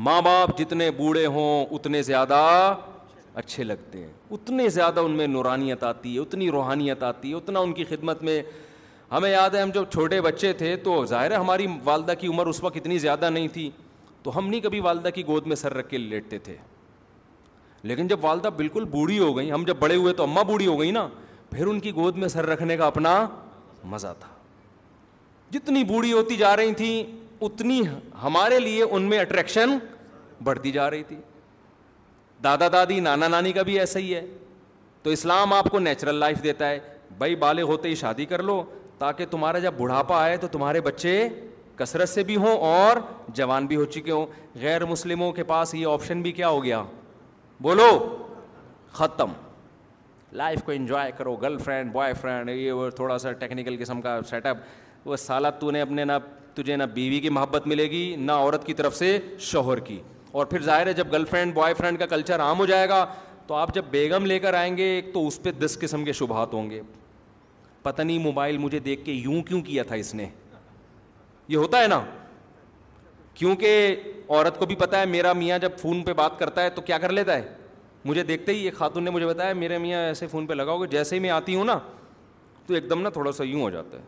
ماں 0.06 0.22
باپ 0.22 0.58
جتنے 0.58 0.90
بوڑھے 0.98 1.26
ہوں 1.26 1.66
اتنے 1.76 2.02
زیادہ 2.04 2.36
اچھے 3.42 3.64
لگتے 3.64 4.02
ہیں 4.02 4.12
اتنے 4.32 4.68
زیادہ 4.80 5.00
ان 5.00 5.12
میں 5.18 5.28
نورانیت 5.28 5.84
آتی 5.84 6.14
ہے 6.16 6.20
اتنی 6.20 6.50
روحانیت 6.52 7.04
آتی 7.04 7.30
ہے 7.30 7.36
اتنا 7.36 7.60
ان 7.60 7.74
کی 7.74 7.84
خدمت 7.90 8.22
میں 8.24 8.42
ہمیں 9.12 9.30
یاد 9.32 9.50
ہے 9.56 9.62
ہم 9.62 9.70
جب 9.74 9.84
چھوٹے 9.92 10.22
بچے 10.22 10.54
تھے 10.62 10.76
تو 10.84 11.04
ظاہر 11.06 11.32
ہے 11.32 11.36
ہماری 11.36 11.68
والدہ 11.84 12.14
کی 12.20 12.28
عمر 12.28 12.46
اس 12.48 12.64
وقت 12.64 12.78
اتنی 12.78 12.98
زیادہ 13.00 13.30
نہیں 13.30 13.48
تھی 13.54 13.70
تو 14.24 14.38
ہم 14.38 14.48
نہیں 14.50 14.62
کبھی 14.62 14.80
والدہ 14.80 15.10
کی 15.16 15.24
گود 15.28 15.48
میں 15.48 15.56
سر 15.56 15.74
رکھ 15.74 15.90
کے 15.90 15.98
لیٹتے 15.98 16.38
تھے 16.44 16.56
لیکن 17.90 18.08
جب 18.08 18.24
والدہ 18.26 18.48
بالکل 18.58 18.84
بوڑھی 18.92 19.18
ہو 19.20 19.36
گئی 19.38 19.52
ہم 19.52 19.64
جب 19.68 19.76
بڑے 19.80 19.96
ہوئے 19.96 20.12
تو 20.20 20.24
اماں 20.24 20.44
بوڑھی 20.44 20.68
ہو 20.68 20.80
گئی 20.80 20.92
نا 20.92 21.08
پھر 21.50 21.66
ان 21.68 21.80
کی 21.80 21.92
گود 21.96 22.16
میں 22.18 22.28
سر 22.34 22.46
رکھنے 22.50 22.78
کا 22.78 22.86
اپنا 22.88 23.12
مزہ 23.92 24.14
تھا 24.20 24.28
جتنی 25.54 25.84
بوڑھی 25.92 26.12
ہوتی 26.14 26.38
جا 26.38 26.56
رہی 26.58 26.74
تھیں 26.80 27.04
اتنی 27.48 27.82
ہمارے 28.24 28.60
لیے 28.60 28.84
ان 28.90 29.04
میں 29.10 29.20
اٹریکشن 29.20 29.78
بڑھتی 30.44 30.72
جا 30.78 30.90
رہی 30.92 31.04
تھی 31.08 31.16
دادا 32.44 32.68
دادی 32.74 33.00
نانا 33.00 33.28
نانی 33.36 33.52
کا 33.54 33.62
بھی 33.70 33.80
ایسا 33.80 34.00
ہی 34.00 34.14
ہے 34.16 34.26
تو 35.04 35.10
اسلام 35.20 35.54
آپ 35.54 35.70
کو 35.72 35.80
نیچرل 35.80 36.16
لائف 36.26 36.44
دیتا 36.44 36.70
ہے 36.70 36.80
بھائی 37.18 37.36
بالغ 37.46 37.68
ہوتے 37.76 37.90
ہی 37.90 37.96
شادی 38.04 38.26
کر 38.34 38.44
لو 38.44 38.62
تاکہ 38.98 39.26
تمہارا 39.32 39.60
جب 39.60 39.74
بڑھاپا 39.78 40.22
آئے 40.24 40.36
تو 40.38 40.48
تمہارے 40.52 40.82
بچے 40.92 41.14
کثرت 41.76 42.10
سے 42.10 42.24
بھی 42.24 42.36
ہوں 42.44 42.58
اور 42.76 42.98
جوان 43.38 43.66
بھی 43.68 43.76
ہو 43.76 43.86
چکے 43.96 44.12
ہوں 44.12 44.26
غیر 44.62 44.86
مسلموں 44.92 45.32
کے 45.40 45.44
پاس 45.54 45.74
یہ 45.76 45.88
آپشن 45.94 46.22
بھی 46.22 46.32
کیا 46.32 46.48
ہو 46.50 46.64
گیا 46.64 46.84
بولو 47.60 47.92
ختم 48.94 49.32
لائف 50.34 50.64
کو 50.64 50.72
انجوائے 50.72 51.12
کرو 51.18 51.36
گرل 51.42 51.58
فرینڈ 51.58 51.92
بوائے 51.92 52.14
فرینڈ 52.22 52.50
یہ 52.50 52.72
وہ 52.72 52.90
تھوڑا 52.96 53.18
سا 53.20 53.32
ٹیکنیکل 53.32 53.76
قسم 53.80 54.02
کا 54.02 54.20
سیٹ 54.30 54.46
اپ 54.46 54.58
وہ 55.06 55.16
سالہ 55.18 55.48
تو 55.60 55.72
نے 55.72 55.82
اپنے 55.82 56.06
نہ 56.06 56.12
تجھے 56.56 56.76
نہ 56.76 56.84
بیوی 56.94 57.20
کی 57.20 57.30
محبت 57.30 57.68
ملے 57.68 57.84
گی 57.92 58.16
نہ 58.20 58.32
عورت 58.32 58.66
کی 58.66 58.74
طرف 58.74 58.96
سے 58.96 59.18
شوہر 59.52 59.80
کی 59.88 60.00
اور 60.32 60.46
پھر 60.46 60.62
ظاہر 60.62 60.88
ہے 60.88 60.94
جب 60.94 61.12
گرل 61.12 61.26
فرینڈ 61.26 61.54
بوائے 61.54 61.74
فرینڈ 61.74 62.00
کا 62.00 62.06
کلچر 62.06 62.40
عام 62.42 62.60
ہو 62.60 62.66
جائے 62.66 62.90
گا 62.90 63.06
تو 63.48 63.54
آپ 63.56 63.74
جب 63.76 63.86
بیگم 63.92 64.26
لے 64.26 64.40
کر 64.40 64.54
آئیں 64.54 64.76
گے 64.78 64.84
ایک 64.96 65.14
تو 65.14 65.26
اس 65.28 65.42
پہ 65.44 65.52
دس 65.64 65.78
قسم 65.82 66.06
کے 66.06 66.14
شبہات 66.20 66.54
ہوں 66.54 66.70
گے 66.70 66.82
پتہ 67.84 68.02
نہیں 68.02 68.20
موبائل 68.20 68.58
مجھے 68.58 68.80
دیکھ 68.86 69.04
کے 69.06 69.12
یوں 69.12 69.42
کیوں 69.48 69.62
کیا 69.62 69.84
تھا 69.88 69.96
اس 69.96 70.14
نے 70.16 70.28
یہ 71.48 71.58
ہوتا 71.58 71.82
ہے 71.82 71.88
نا 71.88 72.04
کیونکہ 73.34 74.04
عورت 74.30 74.58
کو 74.60 74.66
بھی 74.66 74.76
پتا 74.76 75.00
ہے 75.00 75.06
میرا 75.06 75.34
میاں 75.34 75.58
جب 75.60 75.72
فون 75.80 76.04
پہ 76.04 76.14
بات 76.14 76.38
کرتا 76.40 76.64
ہے 76.64 76.70
تو 76.76 76.82
کیا 76.82 76.98
کر 76.98 77.12
لیتا 77.12 77.36
ہے 77.38 77.54
مجھے 78.06 78.24
دیکھتے 78.24 78.54
ہی 78.54 78.66
یہ 78.66 78.72
خاتون 78.78 79.04
نے 79.04 79.10
مجھے 79.12 79.26
بتایا 79.28 79.54
میرے 79.54 79.78
میاں 79.78 80.00
ایسے 80.06 80.28
فون 80.28 80.46
پہ 80.48 80.54
لگاؤ 80.54 80.82
گے 80.82 80.88
جیسے 80.88 81.16
ہی 81.16 81.20
میں 81.22 81.30
آتی 81.30 81.56
ہوں 81.56 81.66
نا 81.66 81.78
تو 82.68 82.74
ایک 82.74 82.90
دم 82.90 83.02
نا 83.02 83.10
تھوڑا 83.10 83.32
سا 83.32 83.44
یوں 83.44 83.62
ہو 83.62 83.70
جاتا 83.70 83.98
ہے 83.98 84.04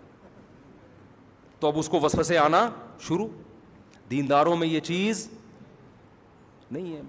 تو 1.60 1.68
اب 1.68 1.78
اس 1.80 1.90
کو 1.90 2.00
وسف 2.02 2.26
سے 2.26 2.38
آنا 2.38 2.68
شروع 3.08 3.28
دینداروں 4.12 4.56
میں 4.58 4.68
یہ 4.68 4.80
چیز 4.80 5.28
نہیں 6.72 6.96
ہے 6.96 7.02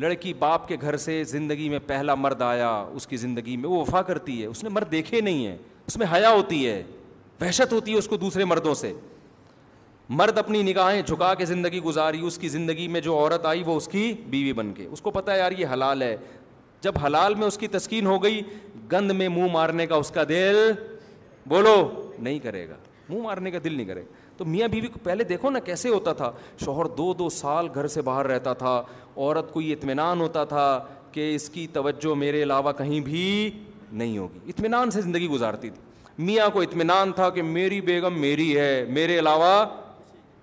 لڑکی 0.00 0.32
باپ 0.38 0.68
کے 0.68 0.76
گھر 0.80 0.96
سے 0.96 1.22
زندگی 1.24 1.68
میں 1.68 1.78
پہلا 1.86 2.14
مرد 2.14 2.42
آیا 2.42 2.70
اس 2.94 3.06
کی 3.06 3.16
زندگی 3.16 3.56
میں 3.56 3.68
وہ 3.70 3.80
وفا 3.80 4.02
کرتی 4.02 4.40
ہے 4.40 4.46
اس 4.46 4.62
نے 4.62 4.68
مرد 4.68 4.90
دیکھے 4.92 5.20
نہیں 5.20 5.46
ہے 5.46 5.56
اس 5.86 5.96
میں 5.96 6.06
حیا 6.12 6.30
ہوتی 6.32 6.66
ہے 6.66 6.82
وحشت 7.40 7.72
ہوتی 7.72 7.92
ہے 7.92 7.98
اس 7.98 8.08
کو 8.08 8.16
دوسرے 8.16 8.44
مردوں 8.44 8.74
سے 8.74 8.92
مرد 10.10 10.38
اپنی 10.38 10.62
نگاہیں 10.62 11.00
جھکا 11.02 11.32
کے 11.34 11.44
زندگی 11.46 11.78
گزاری 11.80 12.20
اس 12.26 12.36
کی 12.38 12.48
زندگی 12.48 12.86
میں 12.88 13.00
جو 13.00 13.16
عورت 13.18 13.46
آئی 13.46 13.62
وہ 13.66 13.76
اس 13.76 13.86
کی 13.88 14.12
بیوی 14.30 14.52
بن 14.52 14.72
کے 14.76 14.86
اس 14.92 15.00
کو 15.00 15.10
پتہ 15.10 15.30
یار 15.36 15.52
یہ 15.58 15.66
حلال 15.72 16.02
ہے 16.02 16.16
جب 16.82 16.96
حلال 17.04 17.34
میں 17.34 17.46
اس 17.46 17.56
کی 17.58 17.66
تسکین 17.72 18.06
ہو 18.06 18.22
گئی 18.22 18.42
گند 18.92 19.10
میں 19.10 19.28
منہ 19.28 19.50
مارنے 19.52 19.86
کا 19.86 19.96
اس 19.96 20.10
کا 20.14 20.22
دل 20.28 20.56
بولو 21.48 21.76
نہیں 22.18 22.38
کرے 22.42 22.68
گا 22.68 22.74
منہ 23.08 23.22
مارنے 23.22 23.50
کا 23.50 23.58
دل 23.64 23.72
نہیں 23.76 23.86
کرے 23.86 24.02
تو 24.36 24.44
میاں 24.44 24.68
بیوی 24.68 24.86
کو 24.92 24.98
پہلے 25.02 25.24
دیکھو 25.24 25.50
نا 25.50 25.58
کیسے 25.64 25.88
ہوتا 25.88 26.12
تھا 26.20 26.30
شوہر 26.64 26.86
دو 26.96 27.12
دو 27.18 27.28
سال 27.30 27.68
گھر 27.74 27.86
سے 27.88 28.02
باہر 28.02 28.26
رہتا 28.26 28.52
تھا 28.60 28.80
عورت 29.16 29.52
کو 29.52 29.60
یہ 29.60 29.74
اطمینان 29.76 30.20
ہوتا 30.20 30.44
تھا 30.52 30.64
کہ 31.12 31.34
اس 31.34 31.48
کی 31.50 31.66
توجہ 31.72 32.14
میرے 32.18 32.42
علاوہ 32.42 32.72
کہیں 32.78 32.98
بھی 33.08 33.50
نہیں 33.92 34.16
ہوگی 34.18 34.38
اطمینان 34.48 34.90
سے 34.90 35.00
زندگی 35.00 35.28
گزارتی 35.28 35.70
تھی 35.70 36.24
میاں 36.24 36.48
کو 36.52 36.60
اطمینان 36.60 37.12
تھا 37.12 37.28
کہ 37.34 37.42
میری 37.42 37.80
بیگم 37.80 38.18
میری 38.20 38.56
ہے 38.58 38.84
میرے 38.88 39.18
علاوہ 39.18 39.52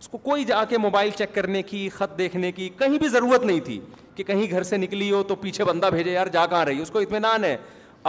اس 0.01 0.07
کو 0.09 0.17
کوئی 0.17 0.43
جا 0.45 0.63
کے 0.69 0.77
موبائل 0.77 1.09
چیک 1.17 1.33
کرنے 1.33 1.61
کی 1.63 1.87
خط 1.95 2.17
دیکھنے 2.17 2.51
کی 2.51 2.67
کہیں 2.77 2.97
بھی 2.99 3.07
ضرورت 3.07 3.43
نہیں 3.45 3.59
تھی 3.65 3.79
کہ 4.15 4.23
کہیں 4.27 4.45
گھر 4.49 4.63
سے 4.69 4.77
نکلی 4.77 5.11
ہو 5.11 5.21
تو 5.27 5.35
پیچھے 5.41 5.63
بندہ 5.65 5.89
بھیجے 5.93 6.11
یار 6.11 6.27
جا 6.33 6.45
کہاں 6.49 6.63
رہی 6.65 6.81
اس 6.81 6.89
کو 6.91 6.99
اطمینان 6.99 7.43
ہے 7.43 7.55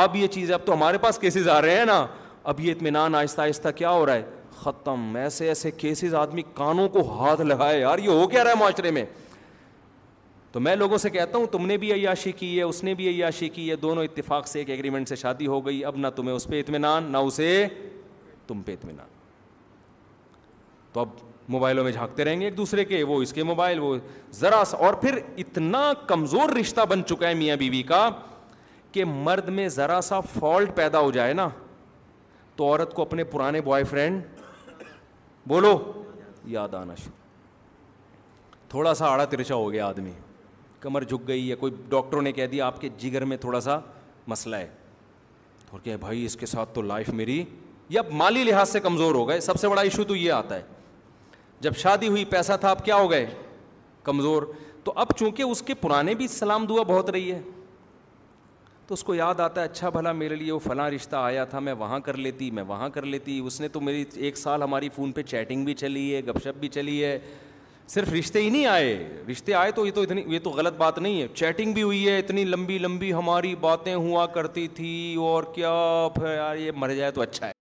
اب 0.05 0.15
یہ 0.17 0.27
چیز 0.37 0.53
اب 0.53 0.61
تو 0.67 0.73
ہمارے 0.75 0.99
پاس 0.99 1.19
کیسز 1.19 1.49
آ 1.57 1.61
رہے 1.63 1.77
ہیں 1.79 1.85
نا 1.87 2.05
اب 2.53 2.61
یہ 2.61 2.73
اطمینان 2.75 3.15
آہستہ 3.15 3.41
آہستہ 3.41 3.69
کیا 3.77 3.91
ہو 3.91 4.07
رہا 4.07 4.15
ہے 4.15 4.23
ختم 4.61 5.17
ایسے 5.21 5.49
ایسے 5.49 5.71
کیسز 5.71 6.15
آدمی 6.21 6.43
کانوں 6.55 6.89
کو 6.95 7.01
ہاتھ 7.19 7.41
لگائے 7.41 7.79
یار 7.81 7.99
یہ 7.99 8.09
ہو 8.09 8.27
کیا 8.29 8.45
رہا 8.45 8.51
ہے 8.51 8.57
معاشرے 8.61 8.91
میں 8.99 9.05
تو 10.53 10.61
میں 10.61 10.75
لوگوں 10.77 10.99
سے 10.99 11.11
کہتا 11.11 11.39
ہوں 11.39 11.47
تم 11.53 11.67
نے 11.67 11.77
بھی 11.85 11.93
عیاشی 11.93 12.33
کی 12.39 12.57
ہے 12.57 12.63
اس 12.63 12.83
نے 12.85 12.95
بھی 12.95 13.09
عیاشی 13.09 13.49
کی 13.59 13.69
ہے 13.71 13.77
دونوں 13.85 14.05
اتفاق 14.05 14.49
سے 14.49 14.59
ایک 14.59 14.71
ایگریمنٹ 14.71 15.09
سے 15.09 15.17
شادی 15.25 15.47
ہو 15.47 15.65
گئی 15.67 15.85
اب 15.93 15.97
نہ 15.97 16.07
تمہیں 16.17 16.35
اس 16.37 16.47
پہ 16.49 16.61
اطمینان 16.61 17.11
نہ 17.13 17.19
اسے 17.29 17.49
تم 18.47 18.63
پہ 18.65 18.73
اطمینان 18.73 19.07
تو 20.93 21.01
اب 21.01 21.09
موبائلوں 21.49 21.85
میں 21.85 21.93
جھانکتے 21.93 22.25
رہیں 22.25 22.41
گے 22.41 22.45
ایک 22.45 22.57
دوسرے 22.57 22.85
کے 22.85 23.03
وہ 23.05 23.21
اس 23.23 23.33
کے 23.33 23.43
موبائل 23.45 23.79
وہ 23.81 23.97
ذرا 24.35 24.63
سا 24.67 24.77
اور 24.87 24.95
پھر 25.01 25.19
اتنا 25.39 25.93
کمزور 26.07 26.51
رشتہ 26.61 26.81
بن 26.91 27.05
چکا 27.09 27.29
ہے 27.29 27.35
میاں 27.35 27.57
بیوی 27.57 27.83
کا 27.89 28.09
کہ 28.93 29.05
مرد 29.05 29.49
میں 29.49 29.69
ذرا 29.77 30.01
سا 30.09 30.21
فالٹ 30.35 30.75
پیدا 30.77 31.01
ہو 31.01 31.11
جائے 31.13 31.33
نا 31.33 31.49
تو 32.57 32.65
عورت 32.65 32.95
کو 32.95 33.03
اپنے 33.03 33.25
پرانے 33.25 33.61
بوائے 33.61 33.85
فرینڈ 33.91 34.23
بولو 35.49 35.77
یاد 36.49 36.75
آنا 36.75 36.95
شروع 37.03 37.21
تھوڑا 38.71 38.93
سا 38.95 39.07
آڑا 39.09 39.25
ترچا 39.31 39.55
ہو 39.55 39.71
گیا 39.73 39.87
آدمی 39.87 40.13
کمر 40.81 41.05
جھک 41.05 41.27
گئی 41.29 41.49
یا 41.49 41.57
کوئی 41.57 41.73
ڈاکٹروں 41.89 42.23
نے 42.23 42.31
کہہ 42.33 42.47
دیا 42.53 42.67
آپ 42.67 42.81
کے 42.81 42.89
جگر 42.99 43.25
میں 43.25 43.37
تھوڑا 43.37 43.61
سا 43.61 43.79
مسئلہ 44.29 44.57
ہے 44.57 44.69
اور 45.71 45.81
کہ 45.85 45.97
بھائی 45.97 46.25
اس 46.25 46.37
کے 46.37 46.47
ساتھ 46.47 46.75
تو 46.75 46.83
لائف 46.83 47.09
میری 47.15 47.43
یا 47.91 48.03
مالی 48.11 48.43
لحاظ 48.45 48.69
سے 48.69 48.81
کمزور 48.81 49.15
ہو 49.15 49.29
گئے 49.29 49.41
سب 49.41 49.59
سے 49.61 49.69
بڑا 49.69 49.81
ایشو 49.83 50.05
تو 50.05 50.17
یہ 50.17 50.33
آتا 50.33 50.57
ہے 50.57 50.63
جب 51.63 51.77
شادی 51.79 52.09
ہوئی 52.09 52.25
پیسہ 52.31 52.53
تھا 52.61 52.69
آپ 52.71 52.85
کیا 52.85 52.95
ہو 52.97 53.11
گئے 53.11 53.27
کمزور 54.05 54.43
تو 54.85 54.93
اب 55.03 55.11
چونکہ 55.19 55.43
اس 55.43 55.61
کے 55.63 55.75
پرانے 55.81 56.15
بھی 56.21 56.27
سلام 56.29 56.65
دعا 56.67 56.83
بہت 56.89 57.11
رہی 57.17 57.31
ہے 57.33 57.41
تو 58.87 58.95
اس 58.95 59.05
کو 59.09 59.15
یاد 59.15 59.41
آتا 59.41 59.61
ہے 59.61 59.67
اچھا 59.67 59.89
بھلا 59.97 60.13
میرے 60.23 60.37
لیے 60.37 60.51
وہ 60.53 60.59
فلاں 60.65 60.89
رشتہ 60.91 61.17
آیا 61.17 61.45
تھا 61.53 61.59
میں 61.67 61.73
وہاں 61.83 61.99
کر 62.09 62.17
لیتی 62.27 62.51
میں 62.57 62.63
وہاں 62.69 62.89
کر 62.97 63.05
لیتی 63.13 63.39
اس 63.47 63.61
نے 63.61 63.69
تو 63.77 63.81
میری 63.89 64.05
ایک 64.27 64.37
سال 64.39 64.63
ہماری 64.63 64.89
فون 64.97 65.13
پہ 65.19 65.23
چیٹنگ 65.33 65.65
بھی 65.65 65.75
چلی 65.85 66.05
ہے 66.15 66.21
گپ 66.33 66.43
شپ 66.45 66.59
بھی 66.61 66.69
چلی 66.79 67.03
ہے 67.05 67.19
صرف 67.95 68.13
رشتے 68.19 68.41
ہی 68.43 68.51
نہیں 68.51 68.67
آئے 68.73 68.91
رشتے 69.31 69.55
آئے 69.61 69.71
تو 69.79 69.87
یہ 69.87 69.91
تو 69.95 70.01
اتنی 70.03 70.25
یہ 70.35 70.39
تو 70.43 70.51
غلط 70.59 70.77
بات 70.79 70.99
نہیں 70.99 71.21
ہے 71.23 71.29
چیٹنگ 71.35 71.73
بھی 71.79 71.83
ہوئی 71.83 72.07
ہے 72.09 72.19
اتنی 72.19 72.45
لمبی 72.45 72.79
لمبی 72.79 73.13
ہماری 73.15 73.55
باتیں 73.71 73.95
ہوا 73.95 74.27
کرتی 74.37 74.69
تھی 74.77 74.93
اور 75.31 75.45
کیا 75.55 75.75
یار 76.35 76.57
یہ 76.67 76.71
مر 76.83 76.95
جائے 77.03 77.11
تو 77.11 77.21
اچھا 77.23 77.47
ہے 77.47 77.61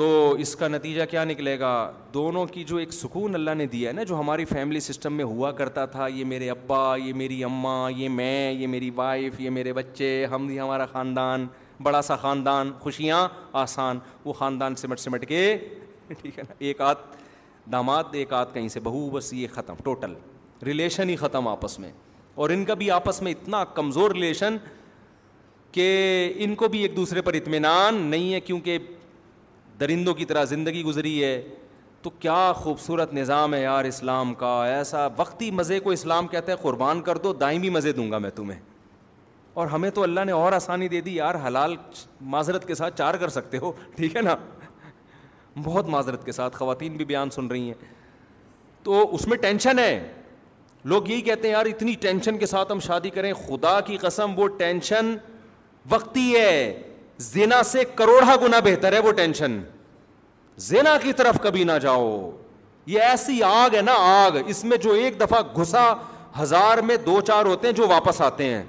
تو 0.00 0.34
اس 0.40 0.54
کا 0.56 0.66
نتیجہ 0.68 1.02
کیا 1.10 1.22
نکلے 1.24 1.58
گا 1.60 1.70
دونوں 2.12 2.44
کی 2.52 2.62
جو 2.66 2.76
ایک 2.82 2.92
سکون 2.92 3.34
اللہ 3.34 3.54
نے 3.56 3.64
دیا 3.72 3.88
ہے 3.88 3.92
نا 3.94 4.02
جو 4.08 4.18
ہماری 4.18 4.44
فیملی 4.52 4.80
سسٹم 4.80 5.12
میں 5.14 5.24
ہوا 5.32 5.50
کرتا 5.58 5.84
تھا 5.94 6.06
یہ 6.06 6.24
میرے 6.24 6.48
ابا 6.50 6.94
یہ 7.06 7.12
میری 7.22 7.42
اماں 7.44 7.90
یہ 7.96 8.08
میں 8.08 8.52
یہ 8.52 8.66
میری 8.74 8.88
وائف 8.96 9.40
یہ 9.40 9.50
میرے 9.56 9.72
بچے 9.78 10.24
ہم 10.32 10.46
بھی 10.46 10.58
ہمارا 10.60 10.86
خاندان 10.92 11.44
بڑا 11.82 12.00
سا 12.02 12.16
خاندان 12.22 12.70
خوشیاں 12.80 13.18
آسان 13.64 13.98
وہ 14.24 14.32
خاندان 14.38 14.74
سمٹ 14.84 15.00
سمٹ 15.00 15.26
کے 15.28 15.42
ٹھیک 16.20 16.38
ہے 16.38 16.42
نا 16.48 16.54
ایک 16.66 16.80
آدھ 16.88 17.02
داماد 17.72 18.14
ایک 18.20 18.32
آدھ 18.40 18.54
کہیں 18.54 18.68
سے 18.76 18.80
بہو 18.88 19.08
بس 19.16 19.32
یہ 19.34 19.46
ختم 19.54 19.82
ٹوٹل 19.84 20.14
ریلیشن 20.66 21.08
ہی 21.10 21.16
ختم 21.26 21.48
آپس 21.48 21.78
میں 21.78 21.90
اور 22.40 22.50
ان 22.56 22.64
کا 22.64 22.74
بھی 22.82 22.90
آپس 23.00 23.20
میں 23.22 23.32
اتنا 23.32 23.62
کمزور 23.80 24.10
ریلیشن 24.14 24.56
کہ 25.72 25.90
ان 26.46 26.54
کو 26.60 26.68
بھی 26.68 26.80
ایک 26.82 26.96
دوسرے 26.96 27.22
پر 27.22 27.34
اطمینان 27.42 28.00
نہیں 28.10 28.32
ہے 28.34 28.40
کیونکہ 28.40 28.78
درندوں 29.80 30.14
کی 30.14 30.24
طرح 30.30 30.44
زندگی 30.44 30.82
گزری 30.84 31.22
ہے 31.24 31.40
تو 32.02 32.10
کیا 32.20 32.52
خوبصورت 32.56 33.12
نظام 33.14 33.54
ہے 33.54 33.60
یار 33.62 33.84
اسلام 33.84 34.32
کا 34.42 34.52
ایسا 34.74 35.06
وقتی 35.16 35.50
مزے 35.60 35.78
کو 35.80 35.90
اسلام 35.90 36.26
کہتا 36.26 36.52
ہے 36.52 36.56
قربان 36.62 37.00
کر 37.02 37.16
دو 37.26 37.32
دائمی 37.42 37.70
مزے 37.70 37.92
دوں 37.92 38.10
گا 38.10 38.18
میں 38.24 38.30
تمہیں 38.34 38.58
اور 39.60 39.66
ہمیں 39.66 39.88
تو 39.90 40.02
اللہ 40.02 40.24
نے 40.26 40.32
اور 40.32 40.52
آسانی 40.52 40.88
دے 40.88 41.00
دی 41.06 41.14
یار 41.14 41.34
حلال 41.46 41.74
معذرت 42.34 42.66
کے 42.66 42.74
ساتھ 42.74 42.96
چار 42.98 43.14
کر 43.22 43.28
سکتے 43.36 43.58
ہو 43.62 43.72
ٹھیک 43.96 44.16
ہے 44.16 44.20
نا 44.22 44.34
بہت 45.62 45.88
معذرت 45.94 46.24
کے 46.26 46.32
ساتھ 46.32 46.56
خواتین 46.56 46.96
بھی 46.96 47.04
بیان 47.04 47.30
سن 47.30 47.46
رہی 47.46 47.66
ہیں 47.66 47.74
تو 48.84 49.02
اس 49.14 49.26
میں 49.28 49.36
ٹینشن 49.38 49.78
ہے 49.78 49.92
لوگ 50.90 51.08
یہی 51.08 51.20
کہتے 51.22 51.48
ہیں 51.48 51.54
یار 51.54 51.66
اتنی 51.70 51.94
ٹینشن 52.00 52.38
کے 52.38 52.46
ساتھ 52.46 52.70
ہم 52.72 52.80
شادی 52.80 53.10
کریں 53.16 53.32
خدا 53.46 53.80
کی 53.86 53.96
قسم 54.00 54.38
وہ 54.38 54.46
ٹینشن 54.58 55.14
وقتی 55.90 56.32
ہے 56.34 56.52
زینا 57.22 57.62
سے 57.70 57.82
کروڑا 57.94 58.34
گنا 58.42 58.58
بہتر 58.64 58.92
ہے 58.92 58.98
وہ 59.06 59.10
ٹینشن 59.16 59.60
زینا 60.68 60.96
کی 61.02 61.12
طرف 61.16 61.38
کبھی 61.42 61.64
نہ 61.64 61.72
جاؤ 61.82 62.06
یہ 62.86 63.00
ایسی 63.08 63.42
آگ 63.44 63.74
ہے 63.76 63.80
نا 63.82 63.92
آگ 64.22 64.36
اس 64.46 64.62
میں 64.64 64.76
جو 64.82 64.92
ایک 65.00 65.20
دفعہ 65.20 65.40
گھسا 65.60 65.84
ہزار 66.40 66.78
میں 66.90 66.96
دو 67.06 67.20
چار 67.26 67.46
ہوتے 67.46 67.66
ہیں 67.68 67.74
جو 67.74 67.88
واپس 67.88 68.20
آتے 68.22 68.44
ہیں 68.48 68.62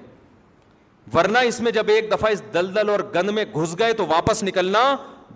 ورنہ 1.13 1.37
اس 1.47 1.59
میں 1.61 1.71
جب 1.71 1.87
ایک 1.89 2.11
دفعہ 2.11 2.31
اس 2.31 2.41
دلدل 2.53 2.89
اور 2.89 2.99
گند 3.15 3.29
میں 3.37 3.45
گھس 3.53 3.77
گئے 3.79 3.93
تو 3.93 4.05
واپس 4.07 4.43
نکلنا 4.43 4.83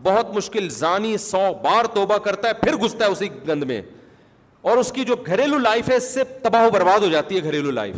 بہت 0.04 0.34
مشکل 0.36 0.68
زانی 0.70 1.16
سو 1.18 1.44
بار 1.64 1.86
توبہ 1.94 2.18
کرتا 2.24 2.48
ہے 2.48 2.54
پھر 2.64 2.76
گھستا 2.86 3.06
ہے 3.06 3.10
اسی 3.12 3.28
گند 3.48 3.64
میں 3.72 3.82
اور 4.70 4.78
اس 4.78 4.92
کی 4.92 5.04
جو 5.06 5.16
گھریلو 5.26 5.58
لائف 5.60 5.90
ہے 5.90 5.96
اس 5.96 6.14
سے 6.14 6.24
تباہ 6.44 6.66
و 6.68 6.70
برباد 6.72 7.00
ہو 7.00 7.08
جاتی 7.12 7.36
ہے 7.38 7.44
گھریلو 7.44 7.72
لائف 7.72 7.96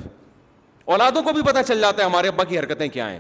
اولادوں 0.94 1.22
کو 1.24 1.34
بھی 1.34 1.42
پتہ 1.50 1.62
چل 1.68 1.82
جاتا 1.82 2.04
ہے 2.04 2.08
ہمارے 2.10 2.28
ابا 2.28 2.44
کی 2.50 2.60
حرکتیں 2.60 2.88
کیا 2.90 3.10
ہیں 3.12 3.20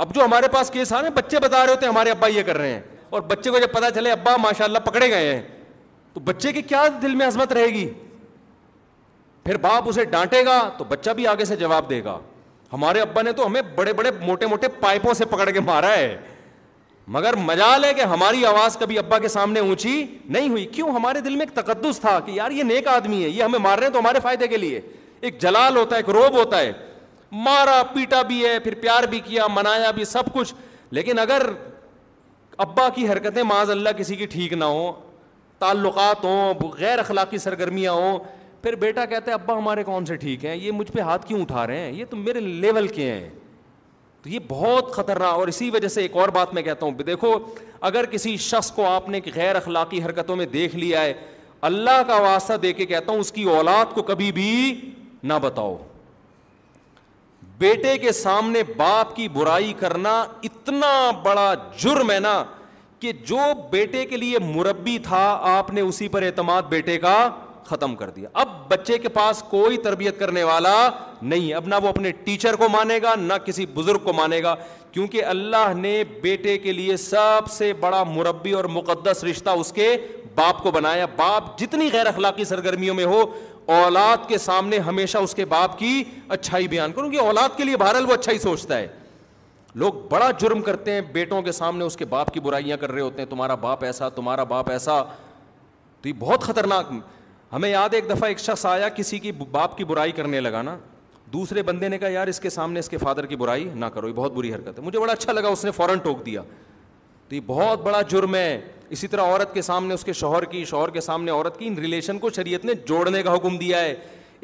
اب 0.00 0.14
جو 0.14 0.24
ہمارے 0.24 0.48
پاس 0.48 0.70
کیس 0.70 0.92
آ 0.92 1.00
رہے 1.02 1.08
ہیں 1.08 1.14
بچے 1.14 1.38
بتا 1.40 1.62
رہے 1.64 1.70
ہوتے 1.72 1.86
ہیں 1.86 1.92
ہمارے 1.92 2.10
ابا 2.10 2.26
یہ 2.28 2.42
کر 2.46 2.56
رہے 2.58 2.72
ہیں 2.72 2.80
اور 3.10 3.20
بچے 3.30 3.50
کو 3.50 3.58
جب 3.58 3.72
پتا 3.72 3.90
چلے 3.94 4.10
ابا 4.12 4.36
ماشاء 4.42 4.64
اللہ 4.64 4.78
پکڑے 4.84 5.08
گئے 5.10 5.34
ہیں 5.34 5.40
تو 6.14 6.20
بچے 6.28 6.52
کی 6.52 6.62
کیا 6.62 6.82
دل 7.02 7.14
میں 7.14 7.26
عظمت 7.26 7.52
رہے 7.52 7.66
گی 7.74 7.88
پھر 9.44 9.56
باپ 9.64 9.88
اسے 9.88 10.04
ڈانٹے 10.12 10.44
گا 10.44 10.58
تو 10.76 10.84
بچہ 10.88 11.10
بھی 11.16 11.26
آگے 11.26 11.44
سے 11.44 11.56
جواب 11.62 11.90
دے 11.90 12.02
گا 12.04 12.18
ہمارے 12.72 13.00
ابا 13.00 13.22
نے 13.22 13.32
تو 13.32 13.46
ہمیں 13.46 13.60
بڑے 13.74 13.92
بڑے 14.00 14.10
موٹے 14.20 14.46
موٹے 14.46 14.68
پائپوں 14.80 15.14
سے 15.18 15.24
پکڑ 15.32 15.50
کے 15.50 15.60
مارا 15.70 15.92
ہے 15.96 16.16
مگر 17.16 17.36
مجال 17.50 17.84
ہے 17.84 17.92
کہ 17.94 18.02
ہماری 18.14 18.44
آواز 18.46 18.76
کبھی 18.80 18.98
ابا 18.98 19.18
کے 19.18 19.28
سامنے 19.28 19.60
اونچی 19.60 20.04
نہیں 20.24 20.48
ہوئی 20.48 20.64
کیوں 20.76 20.88
ہمارے 20.94 21.20
دل 21.20 21.36
میں 21.36 21.46
ایک 21.46 21.54
تقدس 21.62 22.00
تھا 22.00 22.18
کہ 22.26 22.30
یار 22.32 22.50
یہ 22.50 22.62
نیک 22.72 22.88
آدمی 22.88 23.22
ہے 23.24 23.28
یہ 23.28 23.42
ہمیں 23.42 23.58
مار 23.58 23.78
رہے 23.78 23.86
ہیں 23.86 23.92
تو 23.92 23.98
ہمارے 23.98 24.20
فائدے 24.22 24.48
کے 24.48 24.56
لیے 24.56 24.80
ایک 25.20 25.40
جلال 25.42 25.76
ہوتا 25.76 25.96
ہے 25.96 26.00
ایک 26.00 26.10
روب 26.16 26.38
ہوتا 26.38 26.58
ہے 26.60 26.72
مارا 27.32 27.82
پیٹا 27.94 28.20
بھی 28.28 28.44
ہے 28.44 28.58
پھر 28.64 28.74
پیار 28.80 29.02
بھی 29.10 29.20
کیا 29.24 29.46
منایا 29.52 29.90
بھی 29.94 30.04
سب 30.04 30.32
کچھ 30.34 30.54
لیکن 30.90 31.18
اگر 31.18 31.42
ابا 32.60 32.88
کی 32.94 33.08
حرکتیں 33.08 33.42
معاذ 33.42 33.70
اللہ 33.70 33.88
کسی 33.98 34.16
کی 34.16 34.26
ٹھیک 34.26 34.52
نہ 34.52 34.64
ہوں 34.64 34.92
تعلقات 35.58 36.24
ہوں 36.24 36.68
غیر 36.78 36.98
اخلاقی 36.98 37.38
سرگرمیاں 37.38 37.92
ہوں 37.92 38.18
پھر 38.62 38.74
بیٹا 38.76 39.04
کہتا 39.06 39.30
ہے 39.30 39.34
ابا 39.34 39.56
ہمارے 39.58 39.84
کون 39.84 40.06
سے 40.06 40.16
ٹھیک 40.16 40.44
ہیں 40.44 40.54
یہ 40.56 40.72
مجھ 40.72 40.90
پہ 40.92 41.00
ہاتھ 41.00 41.26
کیوں 41.26 41.40
اٹھا 41.40 41.66
رہے 41.66 41.80
ہیں 41.80 41.92
یہ 41.92 42.04
تو 42.10 42.16
میرے 42.16 42.40
لیول 42.40 42.88
کے 42.94 43.10
ہیں 43.10 43.28
تو 44.22 44.28
یہ 44.28 44.38
بہت 44.48 44.92
خطرناک 44.92 45.34
اور 45.38 45.48
اسی 45.48 45.70
وجہ 45.70 45.88
سے 45.88 46.02
ایک 46.02 46.16
اور 46.16 46.28
بات 46.34 46.54
میں 46.54 46.62
کہتا 46.62 46.86
ہوں 46.86 47.02
دیکھو 47.06 47.34
اگر 47.90 48.06
کسی 48.10 48.36
شخص 48.46 48.70
کو 48.74 48.86
آپ 48.86 49.08
نے 49.08 49.20
غیر 49.34 49.56
اخلاقی 49.56 50.02
حرکتوں 50.04 50.36
میں 50.36 50.46
دیکھ 50.52 50.74
لیا 50.76 51.02
ہے 51.02 51.12
اللہ 51.68 52.02
کا 52.06 52.16
واسطہ 52.22 52.52
دے 52.62 52.72
کے 52.72 52.86
کہتا 52.86 53.12
ہوں 53.12 53.20
اس 53.20 53.32
کی 53.32 53.42
اولاد 53.56 53.94
کو 53.94 54.02
کبھی 54.08 54.30
بھی 54.32 54.50
نہ 55.22 55.34
بتاؤ 55.42 55.76
بیٹے 57.60 57.96
کے 57.98 58.10
سامنے 58.12 58.62
باپ 58.76 59.14
کی 59.16 59.26
برائی 59.32 59.72
کرنا 59.78 60.10
اتنا 60.48 60.92
بڑا 61.22 61.52
جرم 61.82 62.10
ہے 62.10 62.18
نا 62.20 62.42
کہ 63.00 63.12
جو 63.26 63.36
بیٹے 63.70 64.04
کے 64.06 64.16
لیے 64.16 64.38
مربی 64.44 64.98
تھا 65.04 65.22
آپ 65.56 65.72
نے 65.72 65.80
اسی 65.80 66.08
پر 66.08 66.22
اعتماد 66.22 66.62
بیٹے 66.68 66.96
کا 67.06 67.16
ختم 67.66 67.94
کر 67.96 68.10
دیا 68.10 68.28
اب 68.42 68.48
بچے 68.68 68.96
کے 68.98 69.08
پاس 69.18 69.42
کوئی 69.48 69.76
تربیت 69.86 70.18
کرنے 70.18 70.42
والا 70.44 70.76
نہیں 71.22 71.52
اب 71.54 71.66
نہ 71.68 71.74
وہ 71.82 71.88
اپنے 71.88 72.10
ٹیچر 72.24 72.56
کو 72.62 72.68
مانے 72.72 72.98
گا 73.02 73.14
نہ 73.22 73.32
کسی 73.44 73.66
بزرگ 73.74 74.04
کو 74.04 74.12
مانے 74.20 74.42
گا 74.42 74.54
کیونکہ 74.92 75.24
اللہ 75.32 75.72
نے 75.76 76.02
بیٹے 76.22 76.56
کے 76.58 76.72
لیے 76.72 76.96
سب 77.04 77.50
سے 77.56 77.72
بڑا 77.80 78.02
مربی 78.14 78.52
اور 78.60 78.64
مقدس 78.78 79.24
رشتہ 79.30 79.50
اس 79.64 79.72
کے 79.72 79.96
باپ 80.34 80.62
کو 80.62 80.70
بنایا 80.70 81.06
باپ 81.16 81.58
جتنی 81.58 81.88
غیر 81.92 82.06
اخلاقی 82.06 82.44
سرگرمیوں 82.48 82.94
میں 82.94 83.04
ہو 83.04 83.22
اولاد 83.76 84.26
کے 84.28 84.36
سامنے 84.38 84.78
ہمیشہ 84.86 85.18
اس 85.18 85.34
کے 85.34 85.44
باپ 85.44 85.78
کی 85.78 86.02
اچھائی 86.36 86.68
بیان 86.68 86.92
کروں 86.92 87.10
کہ 87.10 87.18
اولاد 87.20 87.56
کے 87.56 87.64
لیے 87.64 87.76
بہرحال 87.76 88.04
وہ 88.08 88.12
اچھائی 88.12 88.38
سوچتا 88.38 88.76
ہے 88.78 88.86
لوگ 89.80 89.92
بڑا 90.10 90.30
جرم 90.40 90.62
کرتے 90.62 90.92
ہیں 90.92 91.00
بیٹوں 91.12 91.40
کے 91.42 91.52
سامنے 91.52 91.84
اس 91.84 91.96
کے 91.96 92.04
باپ 92.12 92.32
کی 92.34 92.40
برائیاں 92.40 92.76
کر 92.80 92.92
رہے 92.92 93.00
ہوتے 93.00 93.22
ہیں 93.22 93.28
تمہارا 93.30 93.54
باپ 93.64 93.84
ایسا 93.84 94.08
تمہارا 94.08 94.44
باپ 94.52 94.70
ایسا 94.70 95.02
تو 96.02 96.08
یہ 96.08 96.14
بہت 96.18 96.42
خطرناک 96.42 96.92
ہمیں 97.52 97.68
یاد 97.70 97.94
ایک 97.94 98.08
دفعہ 98.10 98.28
ایک 98.28 98.38
شخص 98.40 98.64
آیا 98.66 98.88
کسی 98.96 99.18
کی 99.18 99.32
باپ 99.50 99.76
کی 99.78 99.84
برائی 99.90 100.12
کرنے 100.12 100.40
لگا 100.40 100.62
نا 100.62 100.76
دوسرے 101.32 101.62
بندے 101.62 101.88
نے 101.88 101.98
کہا 101.98 102.08
یار 102.08 102.26
اس 102.28 102.40
کے 102.40 102.50
سامنے 102.50 102.80
اس 102.80 102.88
کے 102.88 102.98
فادر 102.98 103.26
کی 103.26 103.36
برائی 103.36 103.68
نہ 103.74 103.86
کرو 103.94 104.08
یہ 104.08 104.12
بہت 104.16 104.32
بری 104.34 104.54
حرکت 104.54 104.78
ہے 104.78 104.84
مجھے 104.84 104.98
بڑا 104.98 105.12
اچھا 105.12 105.32
لگا 105.32 105.48
اس 105.48 105.64
نے 105.64 105.70
فوراً 105.70 105.98
ٹوک 106.04 106.24
دیا 106.26 106.42
تو 107.28 107.34
یہ 107.34 107.40
بہت 107.46 107.82
بڑا 107.84 108.00
جرم 108.10 108.34
ہے 108.34 108.60
اسی 108.96 109.06
طرح 109.08 109.22
عورت 109.30 109.52
کے 109.54 109.62
سامنے 109.62 109.94
اس 109.94 110.04
کے 110.04 110.12
شوہر 110.12 110.44
کی 110.50 110.64
شوہر 110.64 110.90
کے 110.90 111.00
سامنے 111.00 111.30
عورت 111.30 111.58
کی 111.58 111.66
ان 111.66 111.74
ریلیشن 111.78 112.18
کو 112.18 112.30
شریعت 112.36 112.64
نے 112.64 112.72
جوڑنے 112.86 113.22
کا 113.22 113.34
حکم 113.34 113.56
دیا 113.58 113.80
ہے 113.80 113.94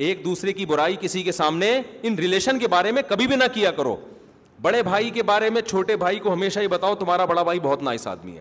ایک 0.06 0.24
دوسرے 0.24 0.52
کی 0.52 0.66
برائی 0.66 0.96
کسی 1.00 1.22
کے 1.22 1.32
سامنے 1.32 1.70
ان 2.02 2.14
ریلیشن 2.18 2.58
کے 2.58 2.68
بارے 2.68 2.92
میں 2.92 3.02
کبھی 3.08 3.26
بھی 3.26 3.36
نہ 3.36 3.44
کیا 3.54 3.70
کرو 3.72 3.96
بڑے 4.62 4.82
بھائی 4.82 5.10
کے 5.10 5.22
بارے 5.30 5.48
میں 5.50 5.62
چھوٹے 5.62 5.96
بھائی 5.96 6.18
کو 6.18 6.32
ہمیشہ 6.34 6.60
ہی 6.60 6.68
بتاؤ 6.68 6.94
تمہارا 6.98 7.24
بڑا 7.32 7.42
بھائی 7.42 7.60
بہت 7.62 7.82
نائس 7.82 8.06
آدمی 8.06 8.34
ہے 8.36 8.40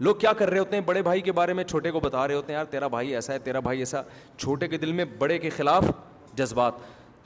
لوگ 0.00 0.14
کیا 0.16 0.32
کر 0.32 0.50
رہے 0.50 0.58
ہوتے 0.58 0.76
ہیں 0.76 0.82
بڑے 0.86 1.02
بھائی 1.02 1.20
کے 1.20 1.32
بارے 1.32 1.52
میں 1.54 1.64
چھوٹے 1.64 1.90
کو 1.90 2.00
بتا 2.00 2.26
رہے 2.28 2.34
ہوتے 2.34 2.52
ہیں 2.52 2.58
یار 2.58 2.64
تیرا 2.70 2.86
بھائی 2.96 3.14
ایسا 3.14 3.32
ہے 3.32 3.38
تیرا 3.38 3.60
بھائی 3.66 3.78
ایسا 3.78 4.02
چھوٹے 4.36 4.68
کے 4.68 4.78
دل 4.78 4.92
میں 5.00 5.04
بڑے 5.18 5.38
کے 5.38 5.50
خلاف 5.56 5.84
جذبات 6.36 6.72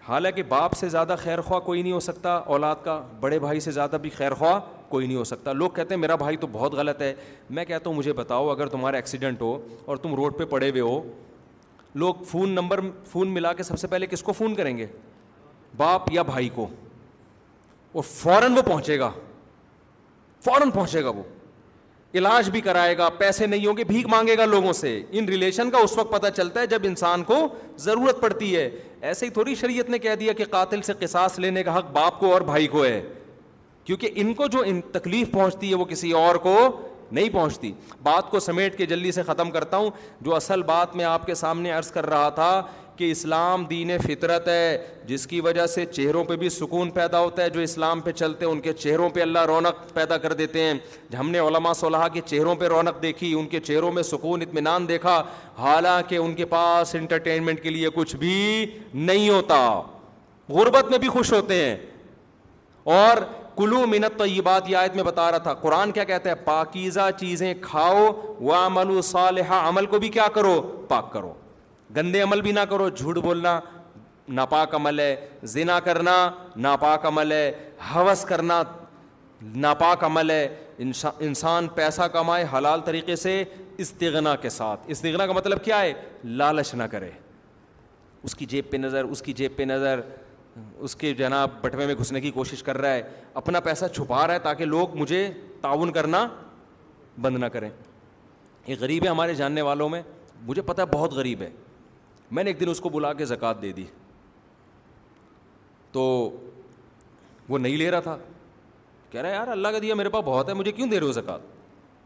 حالانکہ 0.09 0.43
باپ 0.49 0.73
سے 0.77 0.89
زیادہ 0.89 1.15
خیر 1.23 1.41
خواہ 1.43 1.61
کوئی 1.61 1.83
نہیں 1.83 1.93
ہو 1.93 2.01
سکتا 2.01 2.35
اولاد 2.57 2.83
کا 2.85 3.01
بڑے 3.21 3.39
بھائی 3.39 3.61
سے 3.61 3.71
زیادہ 3.79 3.97
بھی 4.03 4.11
خیر 4.19 4.35
خواہ 4.35 4.59
کوئی 4.89 5.07
نہیں 5.07 5.17
ہو 5.17 5.25
سکتا 5.25 5.53
لوگ 5.53 5.71
کہتے 5.77 5.95
ہیں 5.95 6.01
میرا 6.01 6.15
بھائی 6.17 6.37
تو 6.37 6.47
بہت 6.53 6.73
غلط 6.75 7.03
ہے 7.03 7.13
میں 7.59 7.65
کہتا 7.65 7.91
ہوں 7.91 7.97
مجھے 7.97 8.13
بتاؤ 8.21 8.49
اگر 8.51 8.67
تمہارا 8.69 8.97
ایکسیڈنٹ 8.97 9.41
ہو 9.43 9.59
اور 9.87 9.97
تم 10.07 10.15
روڈ 10.15 10.39
پہ 10.39 10.45
پڑے 10.55 10.71
ہوئے 10.71 10.81
ہو 10.81 11.01
لوگ 12.03 12.15
فون 12.31 12.51
نمبر 12.55 12.81
فون 13.11 13.29
ملا 13.35 13.53
کے 13.53 13.63
سب 13.63 13.79
سے 13.79 13.87
پہلے 13.89 14.07
کس 14.07 14.23
کو 14.23 14.33
فون 14.39 14.55
کریں 14.55 14.77
گے 14.79 14.87
باپ 15.77 16.11
یا 16.13 16.23
بھائی 16.33 16.49
کو 16.55 16.67
اور 17.93 18.03
فوراً 18.13 18.57
وہ 18.57 18.63
پہنچے 18.67 18.99
گا 18.99 19.11
فوراً 20.45 20.71
پہنچے 20.71 21.05
گا 21.05 21.09
وہ 21.17 21.23
علاج 22.19 22.49
بھی 22.51 22.61
کرائے 22.61 22.97
گا 22.99 23.09
پیسے 23.19 23.47
نہیں 23.47 23.67
ہوں 23.67 23.77
گے 23.77 23.85
بھیک 23.85 24.07
مانگے 24.09 24.37
گا 24.39 24.45
لوگوں 24.47 24.73
سے 24.73 25.01
ان 25.11 25.25
ریلیشن 25.29 25.71
کا 25.71 25.79
اس 25.85 25.97
وقت 25.99 26.13
پتہ 26.13 26.27
چلتا 26.37 26.61
ہے 26.61 26.67
جب 26.67 26.83
انسان 26.85 27.23
کو 27.31 27.35
ضرورت 27.87 28.21
پڑتی 28.21 28.55
ہے 28.57 28.69
ایسے 29.09 29.27
ہی 29.27 29.31
تھوڑی 29.31 29.55
شریعت 29.61 29.91
نے 29.91 29.99
کہہ 29.99 30.15
دیا 30.21 30.33
کہ 30.39 30.45
قاتل 30.51 30.83
سے 30.83 30.93
قصاص 30.99 31.39
لینے 31.39 31.63
کا 31.63 31.77
حق 31.79 31.91
باپ 31.93 32.19
کو 32.21 32.33
اور 32.33 32.41
بھائی 32.53 32.67
کو 32.77 32.85
ہے 32.85 33.01
کیونکہ 33.87 34.11
ان 34.21 34.33
کو 34.35 34.47
جو 34.53 34.63
ان 34.67 34.81
تکلیف 34.93 35.31
پہنچتی 35.33 35.69
ہے 35.71 35.75
وہ 35.81 35.85
کسی 35.85 36.11
اور 36.21 36.35
کو 36.45 36.55
نہیں 37.13 37.29
پہنچتی 37.33 37.71
بات 38.03 38.31
کو 38.31 38.41
سمیٹ 38.41 38.77
کے 38.79 38.87
جلدی 38.93 39.13
سے 39.13 39.23
ختم 39.27 39.51
کرتا 39.51 39.77
ہوں 39.77 39.91
جو 40.25 40.35
اصل 40.35 40.63
بات 40.71 40.97
میں 40.97 41.05
آپ 41.05 41.27
کے 41.27 41.35
سامنے 41.41 41.71
عرض 41.73 41.91
کر 41.93 42.07
رہا 42.11 42.29
تھا 42.39 42.49
کہ 42.97 43.11
اسلام 43.11 43.65
دین 43.71 43.91
فطرت 44.07 44.49
ہے 44.49 44.77
جس 45.07 45.27
کی 45.27 45.41
وجہ 45.41 45.67
سے 45.75 45.85
چہروں 45.87 46.25
پہ 46.25 46.37
بھی 46.37 46.49
سکون 46.51 46.91
پیدا 46.91 47.21
ہوتا 47.21 47.43
ہے 47.43 47.51
جو 47.57 47.61
اسلام 47.61 48.01
پہ 48.01 48.13
چلتے 48.21 48.45
ہیں 48.45 48.53
ان 48.53 48.61
کے 48.61 48.73
چہروں 48.73 49.09
پہ 49.15 49.23
اللہ 49.23 49.45
رونق 49.49 49.93
پیدا 49.95 50.17
کر 50.19 50.33
دیتے 50.41 50.63
ہیں 50.65 50.73
ہم 51.19 51.31
نے 51.31 51.39
علماء 51.39 51.73
صلاح 51.81 52.07
کے 52.13 52.21
چہروں 52.27 52.55
پہ 52.63 52.69
رونق 52.75 53.01
دیکھی 53.03 53.33
ان 53.39 53.47
کے 53.49 53.61
چہروں 53.61 53.93
میں 53.93 54.03
سکون 54.13 54.43
اطمینان 54.43 54.89
دیکھا 54.89 55.23
حالانکہ 55.59 56.17
ان 56.17 56.35
کے 56.35 56.45
پاس 56.55 56.95
انٹرٹینمنٹ 56.95 57.63
کے 57.63 57.71
لیے 57.71 57.89
کچھ 57.95 58.17
بھی 58.25 58.35
نہیں 58.95 59.29
ہوتا 59.29 59.61
غربت 60.49 60.91
میں 60.91 60.99
بھی 60.99 61.09
خوش 61.19 61.33
ہوتے 61.33 61.65
ہیں 61.65 61.77
اور 62.99 63.17
کلو 63.57 63.85
منت 63.91 64.19
تو 64.19 64.25
یہ 64.27 64.41
بات 64.45 64.69
یہ 64.71 64.77
آیت 64.77 64.95
میں 64.97 65.05
بتا 65.05 65.31
رہا 65.31 65.39
تھا 65.47 65.53
قرآن 65.61 65.91
کیا 65.93 66.05
کہتا 66.05 66.31
ہے 66.31 66.35
پاکیزہ 66.45 67.09
چیزیں 67.19 67.53
کھاؤ 67.63 68.07
و 68.41 68.53
عمل 68.55 68.91
و 68.91 69.01
صالحہ 69.11 69.61
عمل 69.69 69.87
کو 69.93 69.99
بھی 69.99 70.09
کیا 70.17 70.27
کرو 70.35 70.61
پاک 70.89 71.13
کرو 71.13 71.33
گندے 71.97 72.21
عمل 72.23 72.41
بھی 72.43 72.53
نہ 72.53 72.61
کرو 72.71 72.89
جھوٹ 72.89 73.19
بولنا 73.25 73.59
ناپاک 74.39 74.75
عمل 74.75 75.01
ہے 75.01 75.15
زنا 75.53 75.79
کرنا 75.85 76.15
ناپاک 76.67 77.07
عمل 77.07 77.33
ہے 77.33 77.51
حوث 77.95 78.25
کرنا 78.25 78.63
ناپاک 79.65 80.05
عمل 80.05 80.31
ہے 80.31 80.47
انسان 81.27 81.69
پیسہ 81.75 82.03
کمائے 82.13 82.45
حلال 82.57 82.81
طریقے 82.85 83.17
سے 83.17 83.43
استغنا 83.85 84.35
کے 84.43 84.49
ساتھ 84.51 84.81
استغنا 84.91 85.27
کا 85.27 85.33
مطلب 85.33 85.65
کیا 85.65 85.81
ہے 85.81 85.93
لالچ 86.25 86.75
نہ 86.75 86.83
کرے 86.91 87.11
اس 88.25 88.35
کی 88.35 88.47
جیب 88.51 88.71
پہ 88.71 88.77
نظر 88.77 89.05
اس 89.05 89.23
کی 89.23 89.33
جیب 89.41 89.57
پہ 89.57 89.63
نظر 89.65 90.01
اس 90.85 90.95
کے 90.97 91.13
جو 91.15 91.25
ہے 91.25 91.29
نا 91.31 91.45
بٹوے 91.61 91.87
میں 91.87 91.95
گھسنے 92.01 92.21
کی 92.21 92.31
کوشش 92.31 92.63
کر 92.63 92.79
رہا 92.79 92.93
ہے 92.95 93.03
اپنا 93.41 93.61
پیسہ 93.61 93.85
چھپا 93.95 94.27
رہا 94.27 94.35
ہے 94.35 94.39
تاکہ 94.39 94.65
لوگ 94.65 94.97
مجھے 94.99 95.29
تعاون 95.61 95.93
کرنا 95.93 96.27
بند 97.23 97.37
نہ 97.39 97.47
کریں 97.53 97.69
یہ 98.67 98.75
غریب 98.81 99.05
ہے 99.05 99.09
ہمارے 99.09 99.35
جاننے 99.35 99.63
والوں 99.63 99.89
میں 99.89 100.03
مجھے 100.47 100.63
پتہ 100.63 100.81
ہے 100.81 100.87
بہت 100.93 101.13
غریب 101.15 101.43
ہے 101.43 101.49
میں 102.31 102.45
نے 102.45 102.51
ایک 102.51 102.61
دن 102.61 102.69
اس 102.69 102.81
کو 102.81 102.89
بلا 102.89 103.13
کے 103.13 103.25
زکوٰۃ 103.25 103.61
دے 103.63 103.73
دی 103.73 103.85
تو 105.93 106.03
وہ 107.49 107.59
نہیں 107.59 107.77
لے 107.77 107.91
رہا 107.91 108.01
تھا 108.01 108.17
کہہ 109.11 109.21
رہا 109.21 109.29
ہے 109.29 109.35
یار 109.35 109.49
اللہ 109.49 109.69
کا 109.73 109.79
دیا 109.83 109.95
میرے 109.95 110.09
پاس 110.09 110.25
بہت 110.25 110.49
ہے 110.49 110.55
مجھے 110.55 110.73
کیوں 110.73 110.89
دے 110.91 110.99
رہے 111.01 111.07
ہو 111.07 111.13
زکوٰۃ 111.13 111.41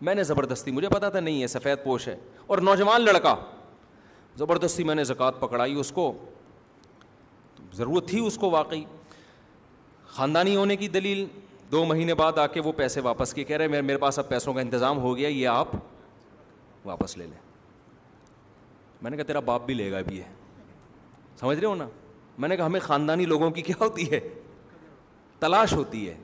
میں 0.08 0.14
نے 0.14 0.24
زبردستی 0.24 0.70
مجھے 0.72 0.88
پتا 0.88 1.08
تھا 1.10 1.20
نہیں 1.20 1.42
ہے 1.42 1.46
سفید 1.46 1.82
پوش 1.84 2.08
ہے 2.08 2.16
اور 2.46 2.58
نوجوان 2.68 3.04
لڑکا 3.04 3.34
زبردستی 4.38 4.84
میں 4.84 4.94
نے 4.94 5.04
زکوٰۃ 5.04 5.40
پکڑائی 5.40 5.74
اس 5.80 5.90
کو 5.92 6.12
ضرورت 7.76 8.08
تھی 8.08 8.20
اس 8.26 8.36
کو 8.38 8.50
واقعی 8.50 8.84
خاندانی 10.14 10.54
ہونے 10.56 10.76
کی 10.76 10.88
دلیل 10.88 11.26
دو 11.72 11.84
مہینے 11.86 12.14
بعد 12.14 12.38
آ 12.38 12.46
کے 12.52 12.60
وہ 12.64 12.72
پیسے 12.76 13.00
واپس 13.00 13.34
کے 13.34 13.44
کہہ 13.44 13.56
رہے 13.56 13.80
میرے 13.80 13.96
پاس 13.98 14.18
اب 14.18 14.28
پیسوں 14.28 14.52
کا 14.54 14.60
انتظام 14.60 14.98
ہو 15.00 15.16
گیا 15.16 15.28
یہ 15.28 15.48
آپ 15.48 15.70
واپس 16.84 17.16
لے 17.18 17.26
لیں 17.26 17.38
میں 19.02 19.10
نے 19.10 19.16
کہا 19.16 19.24
تیرا 19.26 19.40
باپ 19.44 19.66
بھی 19.66 19.74
لے 19.74 19.90
گا 19.92 19.98
ابھی 19.98 20.18
ہے 20.20 20.32
سمجھ 21.40 21.58
رہے 21.58 21.66
ہو 21.66 21.74
نا 21.74 21.86
میں 22.38 22.48
نے 22.48 22.56
کہا 22.56 22.66
ہمیں 22.66 22.80
خاندانی 22.82 23.24
لوگوں 23.26 23.50
کی 23.50 23.62
کیا 23.62 23.74
ہوتی 23.80 24.10
ہے 24.10 24.20
تلاش 25.40 25.72
ہوتی 25.72 26.08
ہے 26.08 26.14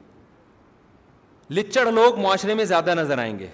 لچڑ 1.50 1.90
لوگ 1.92 2.18
معاشرے 2.20 2.54
میں 2.54 2.64
زیادہ 2.64 2.94
نظر 2.94 3.18
آئیں 3.18 3.38
گے 3.38 3.46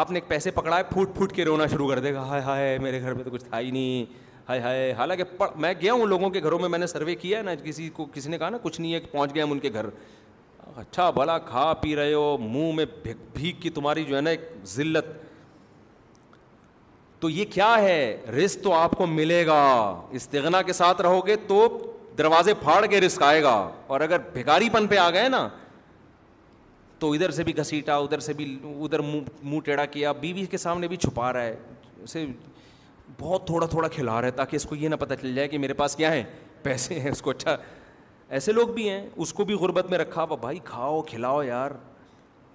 آپ 0.00 0.10
نے 0.10 0.20
پیسے 0.20 0.28
پیسے 0.28 0.50
پکڑائے 0.60 0.82
پھوٹ 0.90 1.14
پھوٹ 1.14 1.32
کے 1.36 1.44
رونا 1.44 1.66
شروع 1.70 1.88
کر 1.88 1.98
دے 2.00 2.12
گا 2.14 2.22
ہائے 2.28 2.42
ہائے 2.42 2.78
میرے 2.82 3.00
گھر 3.00 3.14
میں 3.14 3.24
تو 3.24 3.30
کچھ 3.30 3.44
تھا 3.44 3.58
ہی 3.60 3.70
نہیں 3.70 4.06
ہائے 4.50 4.60
ہائے 4.62 4.90
حالانکہ 4.98 5.24
میں 5.60 5.72
گیا 5.80 5.92
ہوں 5.92 6.06
لوگوں 6.06 6.30
کے 6.30 6.42
گھروں 6.42 6.58
میں 6.58 6.68
میں 6.68 6.78
نے 6.78 6.86
سروے 6.86 7.14
کیا 7.16 7.38
ہے 7.38 7.42
نا 7.42 7.54
کسی 7.64 7.88
کو 7.94 8.04
کسی 8.14 8.30
نے 8.30 8.38
کہا 8.38 8.48
نا 8.50 8.58
کچھ 8.62 8.80
نہیں 8.80 8.94
ہے 8.94 9.00
کہ 9.00 9.12
پہنچ 9.12 9.34
گئے 9.34 9.42
ہم 9.42 9.52
ان 9.52 9.58
کے 9.58 9.72
گھر 9.72 9.86
اچھا 10.76 11.08
بھلا 11.10 11.38
کھا 11.48 11.72
پی 11.80 11.94
رہے 11.96 12.12
ہو 12.12 12.36
منہ 12.40 12.72
میں 12.76 13.52
کی 13.60 13.70
تمہاری 13.74 14.04
جو 14.04 14.16
ہے 14.16 14.20
نا 14.20 14.30
ایک 14.30 14.48
ذلت 14.74 15.06
تو 17.20 17.30
یہ 17.30 17.44
کیا 17.52 17.74
ہے 17.82 17.98
رسک 18.36 18.62
تو 18.64 18.72
آپ 18.74 18.90
کو 18.98 19.06
ملے 19.06 19.46
گا 19.46 19.62
استغنا 20.20 20.62
کے 20.66 20.72
ساتھ 20.72 21.00
رہو 21.02 21.26
گے 21.26 21.36
تو 21.48 21.66
دروازے 22.18 22.54
پھاڑ 22.62 22.84
کے 22.90 23.00
رسک 23.00 23.22
آئے 23.22 23.42
گا 23.42 23.54
اور 23.88 24.00
اگر 24.00 24.18
بھیکاری 24.32 24.68
پن 24.72 24.86
پہ 24.86 24.96
آ 24.98 25.10
گئے 25.10 25.28
نا 25.28 25.48
تو 26.98 27.10
ادھر 27.12 27.30
سے 27.30 27.42
بھی 27.44 27.56
گھسیٹا 27.58 27.96
ادھر 27.96 28.18
سے 28.20 28.32
بھی 28.38 28.44
ادھر 28.84 29.00
منہ 29.02 29.58
ٹیڑھا 29.64 29.84
کیا 29.96 30.12
بیوی 30.24 30.44
کے 30.50 30.56
سامنے 30.64 30.88
بھی 30.88 30.96
چھپا 30.96 31.32
رہا 31.32 31.42
ہے 31.42 31.56
اسے 32.04 32.24
بہت 33.18 33.46
تھوڑا 33.46 33.66
تھوڑا 33.66 33.88
کھلا 33.92 34.20
رہا 34.20 34.26
ہے 34.26 34.32
تاکہ 34.32 34.56
اس 34.56 34.64
کو 34.66 34.74
یہ 34.76 34.88
نہ 34.88 34.94
پتہ 35.00 35.14
چل 35.20 35.34
جائے 35.34 35.48
کہ 35.48 35.58
میرے 35.58 35.72
پاس 35.74 35.96
کیا 35.96 36.10
ہے 36.12 36.22
پیسے 36.62 37.00
ہیں 37.00 37.10
اس 37.10 37.22
کو 37.22 37.30
اچھا 37.30 37.56
ایسے 38.38 38.52
لوگ 38.52 38.68
بھی 38.74 38.88
ہیں 38.88 39.04
اس 39.16 39.32
کو 39.34 39.44
بھی 39.44 39.54
غربت 39.60 39.90
میں 39.90 39.98
رکھا 39.98 40.22
ہوا 40.22 40.36
بھائی 40.40 40.58
کھاؤ 40.64 41.00
کھلاؤ 41.08 41.42
یار 41.42 41.70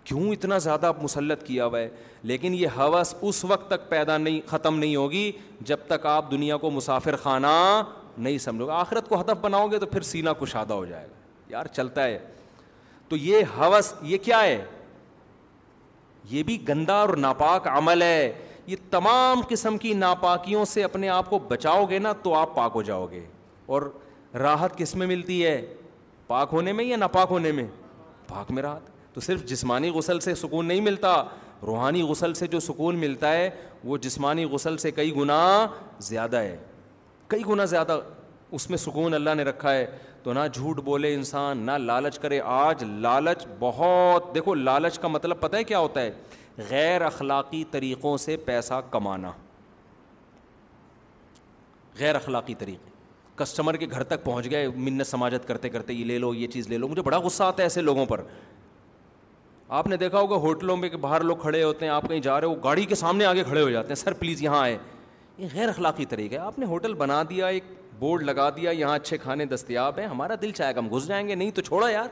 کیوں 0.04 0.32
اتنا 0.32 0.58
زیادہ 0.64 0.86
آپ 0.88 1.04
مسلط 1.04 1.44
کیا 1.44 1.66
ہوا 1.66 1.80
ہے 1.80 1.90
لیکن 2.32 2.54
یہ 2.54 2.78
حوث 2.78 3.14
اس 3.22 3.44
وقت 3.46 3.70
تک 3.70 3.90
پیدا 3.90 4.18
نہیں 4.18 4.40
ختم 4.48 4.78
نہیں 4.80 4.96
ہوگی 4.96 5.32
جب 5.66 5.78
تک 5.88 6.06
آپ 6.06 6.30
دنیا 6.32 6.58
کو 6.58 6.70
مسافر 6.72 7.16
خانہ 7.24 7.48
نہیں 8.18 8.38
سمجھو 8.38 8.66
گے 8.68 8.72
آخرت 8.72 9.10
کو 9.10 9.20
ہدف 9.22 9.38
بناؤ 9.42 9.68
گے 9.68 9.80
تو 9.80 9.86
پھر 9.86 10.02
سینہ 10.12 10.30
کشادہ 10.42 10.74
ہو 10.74 10.86
جائے 10.86 11.06
گا 11.08 11.54
یار 11.54 11.66
چلتا 11.76 12.04
ہے 12.04 12.18
تو 13.10 13.16
یہ 13.16 13.42
حوث 13.58 13.94
یہ 14.02 14.18
کیا 14.24 14.42
ہے 14.44 14.64
یہ 16.30 16.44
بھی 16.44 16.58
گندا 16.68 16.94
اور 17.00 17.10
ناپاک 17.26 17.68
عمل 17.78 18.02
ہے 18.02 18.32
یہ 18.68 18.76
تمام 18.92 19.42
قسم 19.50 19.78
کی 19.78 19.94
ناپاکیوں 19.94 20.64
سے 20.66 20.84
اپنے 20.84 21.10
آپ 21.10 21.30
کو 21.30 21.40
بچاؤ 21.48 21.86
گے 21.90 22.00
نا 22.00 22.14
تو 22.24 22.34
آپ 22.36 22.56
پاک 22.56 22.72
ہو 22.76 22.82
جاؤ 22.84 23.06
گے 23.12 23.20
اور 23.76 23.82
راحت 24.40 24.78
کس 24.78 24.96
میں 24.96 25.08
ملتی 25.08 25.44
ہے 25.46 25.60
پاک 26.28 26.50
ہونے 26.52 26.72
میں 26.74 26.84
یا 26.86 26.98
ناپاک 26.98 27.28
ہونے 27.32 27.52
میں 27.52 27.66
پاک 28.28 28.52
میں 28.52 28.64
راحت 28.64 28.94
تو 29.16 29.22
صرف 29.22 29.44
جسمانی 29.50 29.90
غسل 29.96 30.20
سے 30.20 30.34
سکون 30.36 30.66
نہیں 30.66 30.82
ملتا 30.82 31.16
روحانی 31.68 32.02
غسل 32.10 32.34
سے 32.34 32.48
جو 32.48 32.60
سکون 32.60 32.96
ملتا 33.00 33.32
ہے 33.34 33.50
وہ 33.84 33.98
جسمانی 34.08 34.44
غسل 34.54 34.78
سے 34.78 34.92
کئی 34.92 35.16
گنا 35.16 35.40
زیادہ 36.10 36.38
ہے 36.42 36.56
کئی 37.28 37.44
گنا 37.48 37.66
زیادہ 37.76 38.00
اس 38.60 38.70
میں 38.70 38.78
سکون 38.78 39.14
اللہ 39.14 39.36
نے 39.36 39.44
رکھا 39.44 39.74
ہے 39.74 39.86
تو 40.24 40.34
نہ 40.34 40.40
جھوٹ 40.54 40.80
بولے 40.84 41.14
انسان 41.14 41.58
نہ 41.66 41.72
لالچ 41.80 42.18
کرے 42.20 42.40
آج 42.44 42.84
لالچ 42.84 43.46
بہت 43.60 44.34
دیکھو 44.36 44.54
لالچ 44.54 45.00
کا 45.00 45.08
مطلب 45.08 45.40
پتہ 45.40 45.56
ہے 45.58 45.64
کیا 45.64 45.80
ہوتا 45.80 46.02
ہے 46.02 46.12
غیر 46.70 47.02
اخلاقی 47.02 47.64
طریقوں 47.72 48.16
سے 48.18 48.36
پیسہ 48.46 48.74
کمانا 48.92 49.32
غیر 52.00 52.16
اخلاقی 52.16 52.56
طریقے 52.60 52.94
کسٹمر 53.44 53.76
کے 53.78 53.88
گھر 53.92 54.04
تک 54.04 54.24
پہنچ 54.24 54.50
گئے 54.52 54.68
منت 54.76 55.08
سماجت 55.08 55.48
کرتے 55.48 55.70
کرتے 55.70 55.94
یہ 55.94 56.06
لے 56.06 56.18
لو 56.18 56.34
یہ 56.34 56.48
چیز 56.48 56.68
لے 56.70 56.78
لو 56.78 56.88
مجھے 56.88 57.02
بڑا 57.02 57.18
غصہ 57.24 57.44
آتا 57.44 57.62
ہے 57.62 57.66
ایسے 57.66 57.82
لوگوں 57.82 58.06
پر 58.10 58.22
آپ 59.78 59.88
نے 59.88 59.98
دیکھا 59.98 60.20
ہوگا 60.20 60.36
ہوٹلوں 60.42 60.76
میں 60.78 60.90
کہ 60.90 60.98
باہر 61.02 61.22
لوگ 61.24 61.38
کھڑے 61.38 61.64
ہوتے 61.64 61.86
ہیں 61.86 61.92
آپ 61.94 62.08
کہیں 62.08 62.20
جا 62.22 62.40
رہے 62.42 62.48
ہو 62.48 62.56
گاڑی 62.64 62.86
کے 62.86 62.96
سامنے 62.96 63.26
آگے 63.26 63.44
کھڑے 63.44 63.62
ہو 63.62 63.70
جاتے 63.70 63.88
ہیں 63.88 63.96
سر 63.96 64.14
پلیز 64.20 64.42
یہاں 64.44 64.60
آئے 64.62 64.78
یہ 65.38 65.48
غیر 65.54 65.70
اخلاقی 65.70 66.06
طریقہ 66.10 66.34
ہے 66.36 66.40
آپ 66.40 66.60
نے 66.60 66.66
ہوٹل 66.66 66.94
بنا 66.94 67.22
دیا 67.30 67.48
ایک 67.48 67.64
بورڈ 68.00 68.24
لگا 68.24 68.50
دیا 68.56 68.72
یہاں 68.72 68.96
اچھے 68.96 69.18
کھانے 69.18 69.46
دستیاب 69.46 70.00
ہیں 70.00 70.06
ہمارا 70.08 70.34
دل 70.42 70.52
چاہے 70.52 70.76
گا 70.76 70.80
ہم 70.80 70.94
گھس 70.96 71.08
جائیں 71.08 71.28
گے 71.28 71.36
نہیں 71.36 71.52
تو 71.56 71.62
چھوڑا 71.62 71.90
یار 71.90 72.08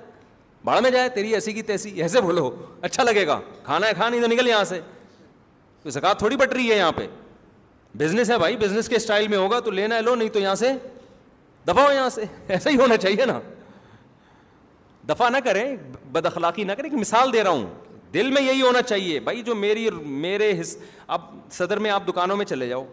باڑ 0.66 0.80
میں 0.82 0.89
جائے 0.91 1.09
تیری 1.09 1.34
ایسی 1.34 1.53
کی 1.53 1.61
تیسی 1.61 1.89
ایسے 2.01 2.22
بھولو 2.22 2.49
اچھا 2.82 3.03
لگے 3.03 3.26
گا 3.28 3.39
کھانا 3.64 3.88
ہے 3.88 3.93
کھانا 3.97 4.22
تو 4.22 4.28
نکل 4.34 4.47
یہاں 4.47 4.64
سے 4.66 4.80
زکات 5.91 6.20
تھوڑی 6.20 6.36
بٹ 6.38 6.53
رہی 6.53 6.70
ہے 6.72 6.78
یہاں 6.78 6.91
پہ 6.95 7.07
بزنس 7.97 8.30
ہے 8.32 8.38
بھائی 8.39 8.57
بزنس 8.57 8.88
کے 8.89 8.95
اسٹائل 8.95 9.28
میں 9.28 9.38
ہوگا 9.38 9.59
تو 9.66 9.72
لینا 9.72 9.95
ہے 9.95 10.01
لو 10.01 10.14
نہیں 10.16 10.30
تو 10.34 10.39
یہاں 10.39 10.55
سے 10.55 10.72
دفاع 11.68 11.86
ہو 11.86 11.91
یہاں 11.93 12.09
سے 12.09 12.24
ایسا 12.47 12.70
ہی 12.70 12.76
ہونا 12.78 12.97
چاہیے 12.97 13.26
نا 13.26 13.39
دفاع 15.09 15.30
نہ 15.30 15.38
کریں 15.45 15.64
بد 16.11 16.26
اخلاقی 16.26 16.64
نہ 16.64 16.72
کریں 16.78 16.89
کہ 16.89 16.95
مثال 16.95 17.34
دے 17.34 17.43
رہا 17.43 17.49
ہوں 17.51 17.66
دل 18.14 18.32
میں 18.32 18.41
یہی 18.41 18.61
ہونا 18.61 18.82
چاہیے 18.82 19.20
بھائی 19.20 19.41
جو 19.43 19.55
میری 19.55 19.89
میرے 20.24 20.51
حص 20.61 20.76
اب 21.18 21.22
صدر 21.51 21.80
میں 21.86 21.91
آپ 21.91 22.07
دکانوں 22.07 22.36
میں 22.38 22.45
چلے 22.45 22.68
جاؤ 22.70 22.86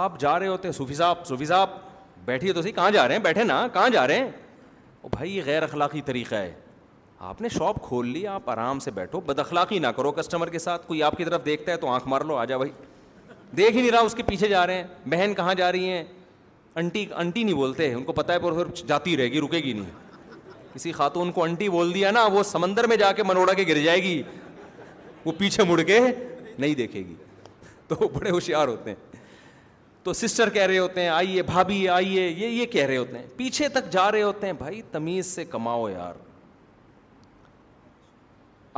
آپ 0.00 0.18
جا 0.20 0.38
رہے 0.38 0.46
ہوتے 0.46 0.72
صوفی 0.72 0.94
صاحب 0.94 1.26
صوفی 1.26 1.44
صاحب 1.46 1.70
بیٹھیے 2.24 2.52
تو 2.52 2.62
سی 2.62 2.72
کہاں 2.72 2.90
جا 2.90 3.06
رہے 3.08 3.14
ہیں 3.16 3.22
بیٹھے 3.22 3.44
نا 3.44 3.66
کہاں 3.72 3.88
جا 3.90 4.06
رہے 4.06 4.18
ہیں 4.18 4.30
او 5.02 5.08
بھائی 5.12 5.36
یہ 5.36 5.42
غیر 5.46 5.62
اخلاقی 5.62 6.00
طریقہ 6.06 6.34
ہے 6.34 6.52
آپ 7.28 7.40
نے 7.42 7.48
شاپ 7.48 7.82
کھول 7.86 8.08
لی 8.08 8.26
آپ 8.26 8.48
آرام 8.50 8.78
سے 8.80 8.90
بیٹھو 8.94 9.20
بد 9.26 9.38
اخلاقی 9.38 9.78
نہ 9.78 9.86
کرو 9.96 10.12
کسٹمر 10.12 10.48
کے 10.50 10.58
ساتھ 10.58 10.86
کوئی 10.86 11.02
آپ 11.02 11.16
کی 11.16 11.24
طرف 11.24 11.44
دیکھتا 11.44 11.72
ہے 11.72 11.76
تو 11.84 11.88
آنکھ 11.90 12.08
مار 12.08 12.20
لو 12.30 12.36
آ 12.36 12.44
جا 12.50 12.56
بھائی 12.56 12.70
دیکھ 13.56 13.76
ہی 13.76 13.80
نہیں 13.80 13.90
رہا 13.90 13.98
اس 14.08 14.14
کے 14.14 14.22
پیچھے 14.22 14.48
جا 14.48 14.66
رہے 14.66 14.74
ہیں 14.74 14.84
بہن 15.10 15.34
کہاں 15.36 15.54
جا 15.58 15.70
رہی 15.72 15.88
ہیں 15.90 16.04
انٹی 16.82 17.04
انٹی 17.16 17.42
نہیں 17.44 17.54
بولتے 17.54 17.88
ہیں 17.88 17.94
ان 17.94 18.04
کو 18.04 18.12
پتہ 18.12 18.32
ہے 18.32 18.38
پر 18.38 18.52
پھر 18.64 18.86
جاتی 18.86 19.16
رہے 19.16 19.30
گی 19.32 19.40
رکے 19.40 19.58
گی 19.64 19.72
نہیں 19.72 20.06
کسی 20.74 20.92
خاتون 20.92 21.32
کو 21.32 21.42
انٹی 21.44 21.68
بول 21.68 21.94
دیا 21.94 22.10
نا 22.10 22.24
وہ 22.32 22.42
سمندر 22.42 22.86
میں 22.86 22.96
جا 22.96 23.12
کے 23.16 23.22
منوڑا 23.26 23.52
کے 23.60 23.64
گر 23.68 23.78
جائے 23.84 24.02
گی 24.02 24.22
وہ 25.24 25.32
پیچھے 25.38 25.64
مڑ 25.70 25.80
کے 25.82 26.00
نہیں 26.58 26.74
دیکھے 26.74 27.00
گی 27.06 27.14
تو 27.88 28.08
بڑے 28.14 28.30
ہوشیار 28.30 28.68
ہوتے 28.68 28.90
ہیں 28.90 29.16
تو 30.08 30.12
سسٹر 30.14 30.48
کہہ 30.50 30.62
رہے 30.66 30.78
ہوتے 30.78 31.00
ہیں 31.02 31.08
آئیے 31.10 31.42
بھابھی 31.46 31.88
آئیے 31.94 32.28
یہ 32.36 32.46
یہ 32.48 32.66
کہہ 32.72 32.84
رہے 32.86 32.96
ہوتے 32.96 33.18
ہیں 33.18 33.24
پیچھے 33.36 33.68
تک 33.72 33.90
جا 33.92 34.10
رہے 34.12 34.22
ہوتے 34.22 34.46
ہیں 34.46 34.52
بھائی 34.58 34.80
تمیز 34.92 35.26
سے 35.34 35.44
کماؤ 35.44 35.88
یار 35.88 36.14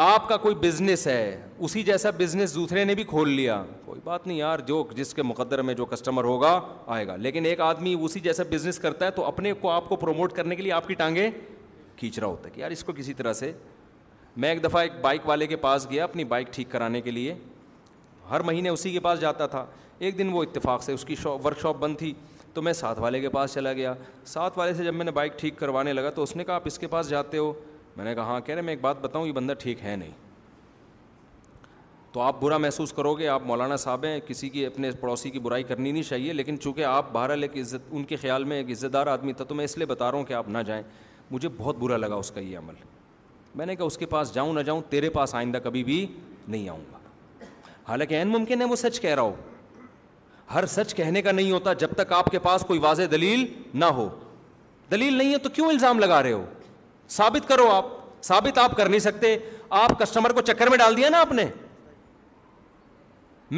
آپ 0.04 0.28
کا 0.28 0.36
کوئی 0.36 0.54
بزنس 0.66 1.06
ہے 1.06 1.20
اسی 1.66 1.82
جیسا 1.90 2.10
بزنس 2.18 2.54
دوسرے 2.54 2.84
نے 2.84 2.94
بھی 2.94 3.04
کھول 3.12 3.28
لیا 3.30 3.62
کوئی 3.84 4.00
بات 4.04 4.26
نہیں 4.26 4.38
یار 4.38 4.58
جو 4.66 4.82
جس 4.96 5.14
کے 5.14 5.22
مقدر 5.22 5.62
میں 5.68 5.74
جو 5.82 5.86
کسٹمر 5.86 6.24
ہوگا 6.24 6.58
آئے 6.96 7.06
گا 7.06 7.16
لیکن 7.16 7.44
ایک 7.46 7.60
آدمی 7.70 7.94
اسی 8.04 8.20
جیسا 8.20 8.44
بزنس 8.50 8.78
کرتا 8.86 9.06
ہے 9.06 9.10
تو 9.20 9.24
اپنے 9.24 9.52
کو 9.60 9.70
آپ 9.70 9.88
کو 9.88 9.96
پروموٹ 9.96 10.32
کرنے 10.36 10.56
کے 10.56 10.62
لیے 10.62 10.72
آپ 10.72 10.88
کی 10.88 10.94
ٹانگیں 11.04 11.28
کھینچ 11.98 12.18
رہا 12.18 12.26
ہوتا 12.28 12.48
ہے 12.48 12.54
کہ 12.54 12.60
یار 12.60 12.70
اس 12.70 12.82
کو 12.84 12.92
کسی 12.96 13.14
طرح 13.14 13.32
سے 13.42 13.52
میں 14.36 14.48
ایک 14.48 14.64
دفعہ 14.64 14.82
ایک 14.82 15.00
بائک 15.02 15.28
والے 15.28 15.46
کے 15.46 15.56
پاس 15.66 15.86
گیا 15.90 16.04
اپنی 16.04 16.24
بائک 16.34 16.52
ٹھیک 16.54 16.70
کرانے 16.70 17.00
کے 17.00 17.10
لیے 17.10 17.34
ہر 18.30 18.40
مہینے 18.50 18.68
اسی 18.68 18.92
کے 18.92 19.00
پاس 19.10 19.20
جاتا 19.20 19.46
تھا 19.56 19.64
ایک 20.06 20.18
دن 20.18 20.28
وہ 20.32 20.42
اتفاق 20.42 20.82
سے 20.82 20.92
اس 20.92 21.04
کی 21.04 21.14
شاپ 21.22 21.46
ورک 21.46 21.58
شاپ 21.60 21.76
بند 21.78 21.96
تھی 21.98 22.12
تو 22.54 22.62
میں 22.62 22.72
ساتھ 22.72 22.98
والے 23.00 23.20
کے 23.20 23.28
پاس 23.30 23.54
چلا 23.54 23.72
گیا 23.72 23.92
ساتھ 24.26 24.58
والے 24.58 24.74
سے 24.74 24.84
جب 24.84 24.94
میں 24.94 25.04
نے 25.04 25.10
بائک 25.16 25.32
ٹھیک 25.38 25.56
کروانے 25.58 25.92
لگا 25.92 26.10
تو 26.14 26.22
اس 26.22 26.34
نے 26.36 26.44
کہا 26.44 26.54
آپ 26.54 26.62
اس 26.66 26.78
کے 26.78 26.86
پاس 26.94 27.08
جاتے 27.08 27.38
ہو 27.38 27.52
میں 27.96 28.04
نے 28.04 28.14
کہا 28.14 28.24
ہاں 28.24 28.38
کہہ 28.46 28.54
رہے 28.54 28.62
میں 28.62 28.72
ایک 28.72 28.80
بات 28.82 29.00
بتاؤں 29.00 29.26
یہ 29.26 29.32
بندہ 29.32 29.52
ٹھیک 29.60 29.82
ہے 29.84 29.94
نہیں 29.96 30.10
تو 32.12 32.20
آپ 32.20 32.40
برا 32.40 32.56
محسوس 32.58 32.92
کرو 32.92 33.12
گے 33.14 33.28
آپ 33.28 33.42
مولانا 33.46 33.76
صاحب 33.76 34.04
ہیں 34.04 34.18
کسی 34.26 34.48
کی 34.48 34.64
اپنے 34.66 34.90
پڑوسی 35.00 35.30
کی 35.30 35.38
برائی 35.38 35.62
کرنی 35.62 35.92
نہیں 35.92 36.02
چاہیے 36.08 36.32
لیکن 36.32 36.58
چونکہ 36.60 36.84
آپ 36.84 37.12
بہرحال 37.12 37.42
ایک 37.42 37.56
عزت 37.62 37.88
ان 37.90 38.04
کے 38.04 38.16
خیال 38.22 38.44
میں 38.44 38.56
ایک 38.58 38.70
عزت 38.70 38.92
دار 38.92 39.06
آدمی 39.06 39.32
تھا 39.32 39.44
تو 39.48 39.54
میں 39.54 39.64
اس 39.64 39.76
لیے 39.78 39.86
بتا 39.86 40.10
رہا 40.10 40.18
ہوں 40.18 40.24
کہ 40.26 40.32
آپ 40.34 40.48
نہ 40.48 40.58
جائیں 40.66 40.82
مجھے 41.30 41.48
بہت 41.56 41.76
برا 41.78 41.96
لگا 41.96 42.14
اس 42.14 42.30
کا 42.30 42.40
یہ 42.40 42.58
عمل 42.58 42.74
میں 43.54 43.66
نے 43.66 43.76
کہا 43.76 43.84
اس 43.84 43.98
کے 43.98 44.06
پاس 44.06 44.34
جاؤں 44.34 44.52
نہ 44.54 44.60
جاؤں 44.66 44.80
تیرے 44.90 45.10
پاس 45.10 45.34
آئندہ 45.34 45.58
کبھی 45.64 45.84
بھی 45.84 46.04
نہیں 46.48 46.68
آؤں 46.68 46.82
گا 46.92 46.98
حالانکہ 47.88 48.24
ممکن 48.24 48.60
ہے 48.60 48.66
وہ 48.66 48.76
سچ 48.76 49.00
کہہ 49.00 49.14
رہا 49.14 49.22
ہو 49.22 49.34
ہر 50.54 50.66
سچ 50.66 50.94
کہنے 50.94 51.22
کا 51.22 51.32
نہیں 51.32 51.50
ہوتا 51.52 51.72
جب 51.78 51.92
تک 51.96 52.12
آپ 52.12 52.30
کے 52.30 52.38
پاس 52.42 52.62
کوئی 52.66 52.78
واضح 52.80 53.02
دلیل 53.10 53.44
نہ 53.80 53.84
ہو 53.98 54.08
دلیل 54.90 55.14
نہیں 55.18 55.32
ہے 55.32 55.38
تو 55.38 55.48
کیوں 55.54 55.68
الزام 55.68 55.98
لگا 56.00 56.22
رہے 56.22 56.32
ہو 56.32 56.44
ثابت 57.16 57.48
کرو 57.48 57.68
آپ 57.70 57.84
ثابت 58.24 58.58
آپ 58.58 58.76
کر 58.76 58.88
نہیں 58.88 59.00
سکتے 59.00 59.36
آپ 59.82 59.98
کسٹمر 59.98 60.32
کو 60.32 60.40
چکر 60.48 60.68
میں 60.70 60.78
ڈال 60.78 60.96
دیا 60.96 61.08
نا 61.10 61.20
آپ 61.20 61.32
نے 61.32 61.44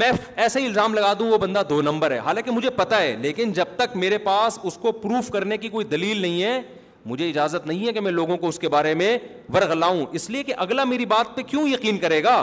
میں 0.00 0.10
ایسا 0.42 0.60
الزام 0.60 0.94
لگا 0.94 1.12
دوں 1.18 1.30
وہ 1.30 1.38
بندہ 1.38 1.62
دو 1.68 1.80
نمبر 1.82 2.10
ہے 2.10 2.18
حالانکہ 2.26 2.50
مجھے 2.50 2.70
پتا 2.76 3.00
ہے 3.00 3.16
لیکن 3.20 3.52
جب 3.52 3.74
تک 3.76 3.96
میرے 3.96 4.18
پاس 4.28 4.58
اس 4.62 4.76
کو 4.82 4.92
پروف 4.92 5.28
کرنے 5.30 5.56
کی 5.64 5.68
کوئی 5.68 5.86
دلیل 5.86 6.20
نہیں 6.22 6.42
ہے 6.42 6.60
مجھے 7.06 7.28
اجازت 7.28 7.66
نہیں 7.66 7.86
ہے 7.86 7.92
کہ 7.92 8.00
میں 8.00 8.12
لوگوں 8.12 8.36
کو 8.38 8.48
اس 8.48 8.58
کے 8.58 8.68
بارے 8.74 8.94
میں 8.94 9.16
ورغلاؤں 9.54 10.04
اس 10.12 10.28
لیے 10.30 10.42
کہ 10.50 10.54
اگلا 10.64 10.84
میری 10.94 11.06
بات 11.06 11.34
پہ 11.36 11.42
کیوں 11.50 11.68
یقین 11.68 11.98
کرے 11.98 12.22
گا 12.24 12.36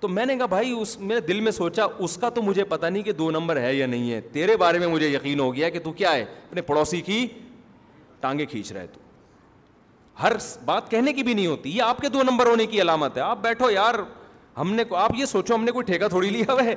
تو 0.00 0.08
میں 0.08 0.24
نے 0.26 0.36
کہا 0.36 0.46
بھائی 0.46 0.72
اس 0.80 0.98
میں 1.00 1.18
دل 1.28 1.40
میں 1.40 1.52
سوچا 1.52 1.84
اس 2.04 2.16
کا 2.20 2.28
تو 2.34 2.42
مجھے 2.42 2.64
پتا 2.72 2.88
نہیں 2.88 3.02
کہ 3.02 3.12
دو 3.20 3.30
نمبر 3.30 3.60
ہے 3.60 3.74
یا 3.74 3.86
نہیں 3.86 4.10
ہے 4.12 4.20
تیرے 4.32 4.56
بارے 4.56 4.78
میں 4.78 4.86
مجھے 4.88 5.08
یقین 5.08 5.40
ہو 5.40 5.54
گیا 5.54 5.68
کہ 5.68 5.78
تو 5.84 5.92
کیا 6.00 6.12
ہے 6.14 6.22
اپنے 6.48 6.62
پڑوسی 6.70 7.00
کی 7.08 7.26
ٹانگیں 8.20 8.44
کھینچ 8.50 8.72
رہا 8.72 8.80
ہے 8.82 8.86
تو 8.92 9.00
ہر 10.22 10.32
بات 10.64 10.90
کہنے 10.90 11.12
کی 11.12 11.22
بھی 11.22 11.34
نہیں 11.34 11.46
ہوتی 11.46 11.76
یہ 11.76 11.82
آپ 11.82 11.98
کے 12.00 12.08
دو 12.08 12.22
نمبر 12.30 12.46
ہونے 12.46 12.66
کی 12.66 12.80
علامت 12.82 13.16
ہے 13.16 13.22
آپ 13.22 13.38
بیٹھو 13.42 13.70
یار 13.70 13.94
ہم 14.58 14.72
نے 14.74 14.84
آپ 14.98 15.12
یہ 15.18 15.24
سوچو 15.32 15.54
ہم 15.54 15.64
نے 15.64 15.72
کوئی 15.72 15.84
ٹھیکہ 15.86 16.08
تھوڑی 16.08 16.30
لیا 16.30 16.52
ہوا 16.52 16.64
ہے 16.64 16.74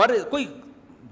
اور 0.00 0.08
کوئی 0.30 0.46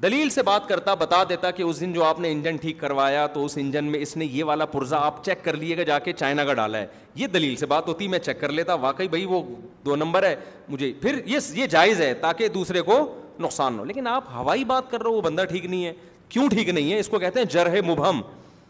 دلیل 0.03 0.29
سے 0.31 0.43
بات 0.47 0.69
کرتا 0.69 0.93
بتا 0.95 1.23
دیتا 1.29 1.51
کہ 1.51 1.63
اس 1.63 1.81
دن 1.81 1.93
جو 1.93 2.03
آپ 2.05 2.19
نے 2.21 2.31
انجن 2.33 2.57
ٹھیک 2.63 2.79
کروایا 2.81 3.27
تو 3.33 3.45
اس 3.45 3.57
انجن 3.61 3.85
میں 3.93 4.01
اس 4.01 4.17
نے 4.17 4.25
یہ 4.31 4.45
والا 4.45 4.65
پرزا 4.73 4.97
آپ 5.07 5.25
چیک 5.25 5.43
کر 5.45 5.57
لیے 5.57 5.77
گا 5.79 5.83
جا 5.85 5.99
کے 5.99 6.13
چائنا 6.13 6.45
کا 6.45 6.55
ڈالا 6.55 6.79
ہے 6.79 6.87
یہ 7.17 7.27
دلیل 7.33 7.57
سے 7.57 7.67
بات 7.67 7.89
ہوتی 7.89 8.09
میں 8.09 8.19
چیک 8.19 8.41
کر 8.41 8.53
لیتا 8.53 8.75
واقعی 8.85 9.09
بھائی 9.15 9.25
وہ 9.31 9.43
دو 9.85 9.97
نمبر 9.97 10.27
ہے 10.27 10.35
مجھے 10.69 10.93
پھر 11.03 11.21
یہ 11.27 11.39
یہ 11.55 11.67
جائز 11.71 12.01
ہے 12.01 12.13
تاکہ 12.21 12.49
دوسرے 12.55 12.83
کو 12.91 12.99
نقصان 13.41 13.75
نہ 13.75 13.79
ہو 13.81 13.85
لیکن 13.85 14.07
آپ 14.09 14.29
ہوائی 14.35 14.65
بات 14.65 14.91
کر 14.91 15.01
رہے 15.03 15.09
ہو 15.11 15.15
وہ 15.15 15.23
بندہ 15.23 15.45
ٹھیک 15.51 15.65
نہیں 15.65 15.85
ہے 15.85 15.93
کیوں 16.29 16.49
ٹھیک 16.51 16.69
نہیں 16.69 16.93
ہے 16.93 16.99
اس 16.99 17.09
کو 17.09 17.19
کہتے 17.19 17.39
ہیں 17.41 17.47
جر 17.53 17.71
ہے 17.73 17.81
مبہم 17.87 18.21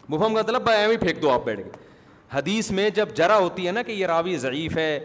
مبہم 0.09 0.33
کا 0.35 0.41
مطلب 0.41 0.61
بھائی 0.63 0.97
پھینک 0.97 1.21
دو 1.21 1.29
آپ 1.31 1.45
بیٹھ 1.45 1.61
کے 1.63 1.69
حدیث 2.33 2.71
میں 2.79 2.89
جب 2.95 3.09
جرا 3.15 3.37
ہوتی 3.37 3.67
ہے 3.67 3.71
نا 3.71 3.81
کہ 3.83 3.91
یہ 3.91 4.05
راوی 4.07 4.35
ضعیف 4.37 4.77
ہے 4.77 4.99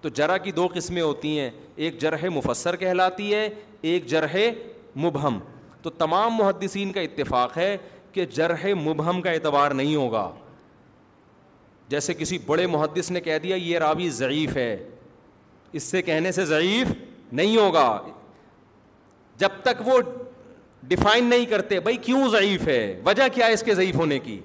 تو 0.00 0.08
جرا 0.18 0.36
کی 0.46 0.52
دو 0.52 0.68
قسمیں 0.74 1.02
ہوتی 1.02 1.38
ہیں 1.38 1.50
ایک 1.76 1.98
جرح 2.00 2.28
مفسر 2.34 2.76
کہلاتی 2.76 3.32
ہے 3.34 3.48
ایک 3.80 4.06
جرح 4.10 4.36
مبہم 5.04 5.38
تو 5.82 5.90
تمام 5.98 6.34
محدثین 6.38 6.92
کا 6.92 7.00
اتفاق 7.00 7.56
ہے 7.58 7.76
کہ 8.12 8.24
جرح 8.36 8.66
مبہم 8.84 9.20
کا 9.22 9.30
اعتبار 9.30 9.70
نہیں 9.80 9.94
ہوگا 9.96 10.30
جیسے 11.88 12.14
کسی 12.14 12.38
بڑے 12.46 12.66
محدث 12.74 13.10
نے 13.10 13.20
کہہ 13.20 13.38
دیا 13.42 13.56
یہ 13.56 13.78
راوی 13.78 14.08
ضعیف 14.18 14.56
ہے 14.56 14.72
اس 15.78 15.82
سے 15.82 16.02
کہنے 16.02 16.32
سے 16.32 16.44
ضعیف 16.46 16.92
نہیں 17.40 17.56
ہوگا 17.56 17.86
جب 19.38 19.48
تک 19.62 19.86
وہ 19.86 19.98
ڈیفائن 20.88 21.24
نہیں 21.30 21.44
کرتے 21.46 21.80
بھائی 21.80 21.96
کیوں 22.06 22.28
ضعیف 22.30 22.66
ہے 22.68 22.82
وجہ 23.06 23.28
کیا 23.34 23.46
ہے 23.46 23.52
اس 23.52 23.62
کے 23.62 23.74
ضعیف 23.74 23.96
ہونے 23.96 24.18
کی 24.18 24.40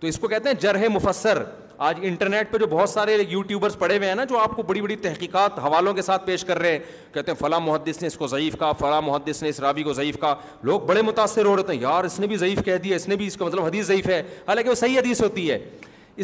تو 0.00 0.06
اس 0.06 0.18
کو 0.18 0.28
کہتے 0.28 0.48
ہیں 0.48 0.56
جرح 0.60 0.88
مفسر 0.92 1.42
آج 1.78 1.96
انٹرنیٹ 2.06 2.50
پہ 2.50 2.58
جو 2.58 2.66
بہت 2.66 2.88
سارے 2.90 3.16
یوٹیوبرس 3.28 3.78
پڑے 3.78 3.96
ہوئے 3.96 4.08
ہیں 4.08 4.14
نا 4.16 4.24
جو 4.28 4.38
آپ 4.38 4.50
کو 4.56 4.62
بڑی 4.66 4.80
بڑی 4.82 4.96
تحقیقات 4.96 5.58
حوالوں 5.64 5.92
کے 5.94 6.02
ساتھ 6.02 6.24
پیش 6.26 6.44
کر 6.44 6.58
رہے 6.58 6.70
ہیں 6.72 6.78
کہتے 7.14 7.30
ہیں 7.32 7.38
فلاں 7.38 7.58
محدث 7.60 8.00
نے 8.02 8.06
اس 8.08 8.16
کو 8.18 8.26
ضعیف 8.26 8.56
کہا 8.58 8.70
فلاں 8.78 9.00
محدث 9.06 9.42
نے 9.42 9.48
اس 9.48 9.60
راوی 9.60 9.82
کو 9.82 9.92
ضعیف 9.94 10.16
کہا 10.20 10.34
لوگ 10.62 10.80
بڑے 10.86 11.02
متاثر 11.02 11.44
ہو 11.46 11.56
رہے 11.56 11.74
ہیں 11.74 11.80
یار 11.82 12.04
اس 12.04 12.18
نے 12.20 12.26
بھی 12.26 12.36
ضعیف 12.36 12.62
کہہ 12.64 12.76
دیا 12.84 12.96
اس 12.96 13.08
نے 13.08 13.16
بھی 13.16 13.26
اس 13.26 13.36
کا 13.36 13.44
مطلب 13.44 13.64
حدیث 13.64 13.86
ضعیف 13.86 14.06
ہے 14.08 14.22
حالانکہ 14.48 14.70
وہ 14.70 14.74
صحیح 14.74 14.98
حدیث 14.98 15.22
ہوتی 15.22 15.50
ہے 15.50 15.58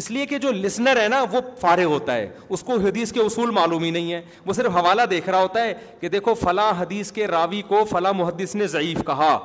اس 0.01 0.09
لیے 0.11 0.25
کہ 0.25 0.37
جو 0.43 0.51
لسنر 0.51 0.99
ہے 1.01 1.07
نا 1.07 1.23
وہ 1.31 1.41
فارغ 1.61 1.85
ہوتا 1.91 2.15
ہے 2.15 2.27
اس 2.49 2.61
کو 2.65 2.77
حدیث 2.85 3.11
کے 3.13 3.19
اصول 3.21 3.49
معلوم 3.53 3.83
ہی 3.83 3.89
نہیں 3.91 4.11
ہے 4.13 4.21
وہ 4.45 4.53
صرف 4.53 4.75
حوالہ 4.75 5.01
دیکھ 5.09 5.29
رہا 5.29 5.41
ہوتا 5.41 5.63
ہے 5.63 5.73
کہ 5.99 6.09
دیکھو 6.09 6.33
فلاں 6.43 6.71
حدیث 6.79 7.11
کے 7.11 7.27
راوی 7.27 7.61
کو 7.67 7.83
فلاں 7.89 8.13
محدث 8.15 8.55
نے 8.55 8.67
ضعیف 8.67 9.03
کہا 9.07 9.37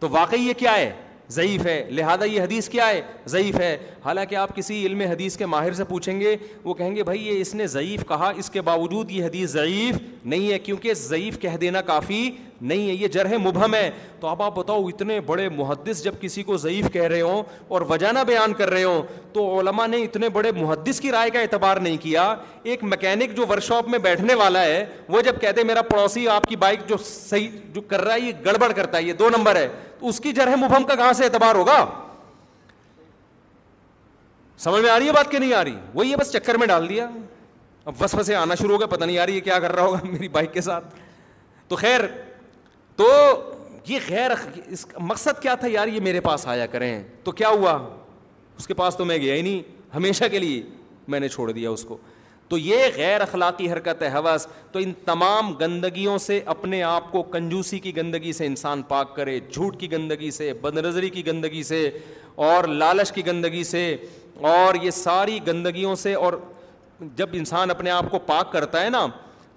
تو 0.00 0.08
واقعی 0.10 0.46
یہ 0.46 0.52
کیا 0.58 0.76
ہے 0.76 0.90
ضعیف 1.34 1.64
ہے 1.66 1.76
لہٰذا 1.96 2.24
یہ 2.24 2.42
حدیث 2.42 2.68
کیا 2.68 2.88
ہے 2.88 3.00
ضعیف 3.34 3.58
ہے 3.60 3.76
حالانکہ 4.04 4.34
آپ 4.36 4.54
کسی 4.56 4.84
علم 4.86 5.00
حدیث 5.10 5.36
کے 5.36 5.46
ماہر 5.52 5.72
سے 5.80 5.84
پوچھیں 5.88 6.20
گے 6.20 6.36
وہ 6.64 6.74
کہیں 6.74 6.94
گے 6.96 7.02
بھائی 7.08 7.26
یہ 7.26 7.40
اس 7.40 7.54
نے 7.54 7.66
ضعیف 7.76 8.04
کہا 8.08 8.30
اس 8.42 8.50
کے 8.50 8.60
باوجود 8.70 9.10
یہ 9.10 9.24
حدیث 9.24 9.50
ضعیف 9.50 9.96
نہیں 10.32 10.50
ہے 10.52 10.58
کیونکہ 10.68 10.94
ضعیف 11.04 11.38
کہہ 11.40 11.56
دینا 11.60 11.80
کافی 11.92 12.20
نہیں 12.70 12.88
ہے 12.88 12.92
یہ 12.94 13.08
جرح 13.12 13.32
مبہم 13.44 13.74
ہے 13.74 13.90
تو 14.20 14.26
اب 14.28 14.42
آپ 14.42 14.54
بتاؤ 14.56 14.86
اتنے 14.88 15.18
بڑے 15.26 15.48
محدث 15.54 16.02
جب 16.04 16.14
کسی 16.20 16.42
کو 16.50 16.56
ضعیف 16.64 16.88
کہہ 16.92 17.04
رہے 17.12 17.20
ہوں 17.20 17.42
اور 17.74 17.82
وجہ 17.88 18.24
بیان 18.26 18.52
کر 18.58 18.70
رہے 18.70 18.84
ہوں 18.84 19.02
تو 19.32 19.46
علماء 19.60 19.86
نے 19.86 20.02
اتنے 20.02 20.28
بڑے 20.36 20.52
محدث 20.56 21.00
کی 21.00 21.10
رائے 21.12 21.30
کا 21.30 21.40
اعتبار 21.40 21.76
نہیں 21.86 21.96
کیا 22.02 22.34
ایک 22.62 22.84
میکینک 22.84 23.34
جو 23.36 23.46
ورک 23.50 23.62
شاپ 23.64 23.88
میں 23.88 23.98
بیٹھنے 24.04 24.34
والا 24.42 24.62
ہے 24.64 24.84
وہ 25.08 25.20
جب 25.30 25.40
کہتے 25.40 25.64
میرا 25.72 25.82
پڑوسی 25.90 26.28
آپ 26.36 26.46
کی 26.48 26.56
بائک 26.66 26.88
جو 26.88 26.96
صحیح 27.04 27.48
جو 27.74 27.80
کر 27.90 28.04
رہا 28.04 28.14
ہے 28.14 28.20
یہ 28.20 28.32
گڑبڑ 28.46 28.72
کرتا 28.72 28.98
ہے 28.98 29.02
یہ 29.02 29.12
دو 29.22 29.30
نمبر 29.38 29.56
ہے 29.56 29.68
تو 29.98 30.08
اس 30.08 30.20
کی 30.20 30.32
جرح 30.40 30.56
مبہم 30.64 30.84
کا 30.84 30.94
کہاں 30.94 31.12
سے 31.12 31.24
اعتبار 31.24 31.54
ہوگا 31.54 31.84
سمجھ 34.64 34.82
میں 34.82 34.90
آ 34.90 34.98
رہی 34.98 35.06
ہے 35.06 35.12
بات 35.12 35.30
کہ 35.30 35.38
نہیں 35.38 35.52
آ 35.54 35.64
رہی 35.64 35.74
وہی 35.94 36.10
ہے 36.10 36.16
بس 36.16 36.32
چکر 36.32 36.54
میں 36.58 36.66
ڈال 36.66 36.88
دیا 36.88 37.08
اب 37.84 37.94
بس 37.98 38.30
آنا 38.40 38.54
شروع 38.54 38.72
ہو 38.74 38.78
گیا 38.80 38.86
پتہ 38.86 39.04
نہیں 39.04 39.18
آ 39.18 39.24
رہی 39.26 39.34
ہے 39.34 39.40
کیا 39.46 39.58
کر 39.60 39.72
رہا 39.76 39.82
ہوگا 39.84 39.98
میری 40.12 40.28
بائک 40.34 40.52
کے 40.52 40.60
ساتھ 40.60 40.94
تو 41.68 41.76
خیر 41.76 42.00
تو 43.02 43.82
یہ 43.88 43.98
غیر 44.08 44.30
اس 44.70 44.86
مقصد 45.02 45.40
کیا 45.42 45.54
تھا 45.60 45.68
یار 45.68 45.88
یہ 45.88 46.00
میرے 46.00 46.20
پاس 46.26 46.46
آیا 46.48 46.66
کریں 46.74 46.92
تو 47.24 47.32
کیا 47.38 47.48
ہوا 47.48 47.70
اس 48.58 48.66
کے 48.66 48.74
پاس 48.80 48.96
تو 48.96 49.04
میں 49.04 49.16
گیا 49.18 49.34
ہی 49.34 49.42
نہیں 49.42 49.62
ہمیشہ 49.94 50.24
کے 50.30 50.38
لیے 50.38 50.62
میں 51.12 51.20
نے 51.20 51.28
چھوڑ 51.28 51.50
دیا 51.52 51.70
اس 51.70 51.84
کو 51.88 51.96
تو 52.48 52.58
یہ 52.58 52.84
غیر 52.96 53.20
اخلاقی 53.20 53.70
حرکت 53.72 54.02
ہے 54.02 54.08
حوث 54.14 54.46
تو 54.72 54.78
ان 54.78 54.92
تمام 55.04 55.52
گندگیوں 55.60 56.16
سے 56.26 56.40
اپنے 56.54 56.82
آپ 56.82 57.10
کو 57.12 57.22
کنجوسی 57.34 57.78
کی 57.86 57.96
گندگی 57.96 58.32
سے 58.38 58.46
انسان 58.46 58.82
پاک 58.88 59.14
کرے 59.16 59.38
جھوٹ 59.52 59.78
کی 59.80 59.90
گندگی 59.92 60.30
سے 60.38 60.52
بد 60.62 60.78
نظری 60.86 61.10
کی 61.10 61.26
گندگی 61.26 61.62
سے 61.72 61.78
اور 62.48 62.64
لالچ 62.82 63.12
کی 63.12 63.26
گندگی 63.26 63.64
سے 63.74 63.84
اور 64.54 64.74
یہ 64.82 64.90
ساری 64.98 65.38
گندگیوں 65.46 65.94
سے 66.04 66.14
اور 66.14 66.32
جب 67.16 67.28
انسان 67.38 67.70
اپنے 67.70 67.90
آپ 67.90 68.10
کو 68.10 68.18
پاک 68.26 68.52
کرتا 68.52 68.82
ہے 68.84 68.90
نا 68.90 69.06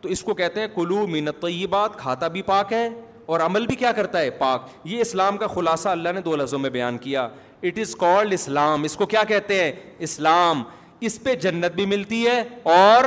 تو 0.02 0.10
اس 0.16 0.22
کو 0.24 0.34
کہتے 0.42 0.60
ہیں 0.62 0.68
کلو 0.76 1.06
مینت 1.08 1.42
طیبات 1.42 1.98
کھاتا 2.00 2.28
بھی 2.38 2.42
پاک 2.54 2.74
ہے 2.74 2.88
اور 3.26 3.40
عمل 3.40 3.66
بھی 3.68 3.76
کیا 3.76 3.92
کرتا 3.96 4.20
ہے 4.22 4.30
پاک 4.38 4.68
یہ 4.86 5.02
اسلام 5.02 5.38
کا 5.38 5.48
خلاصہ 5.54 5.90
اللہ 5.90 6.10
نے 6.16 6.22
دو 6.22 6.36
لفظوں 6.36 6.60
میں 6.60 6.70
بیان 6.70 6.98
کیا 7.02 7.24
اٹ 7.64 7.80
از 7.80 7.96
کالڈ 8.00 8.34
اسلام 8.34 8.84
اس 8.84 8.96
کو 8.96 9.06
کیا 9.14 9.24
کہتے 9.28 9.64
ہیں 9.64 9.72
اسلام 10.08 10.64
اس 11.10 11.22
پہ 11.24 11.36
جنت 11.46 11.74
بھی 11.76 11.86
ملتی 11.86 12.26
ہے 12.26 12.42
اور 12.74 13.04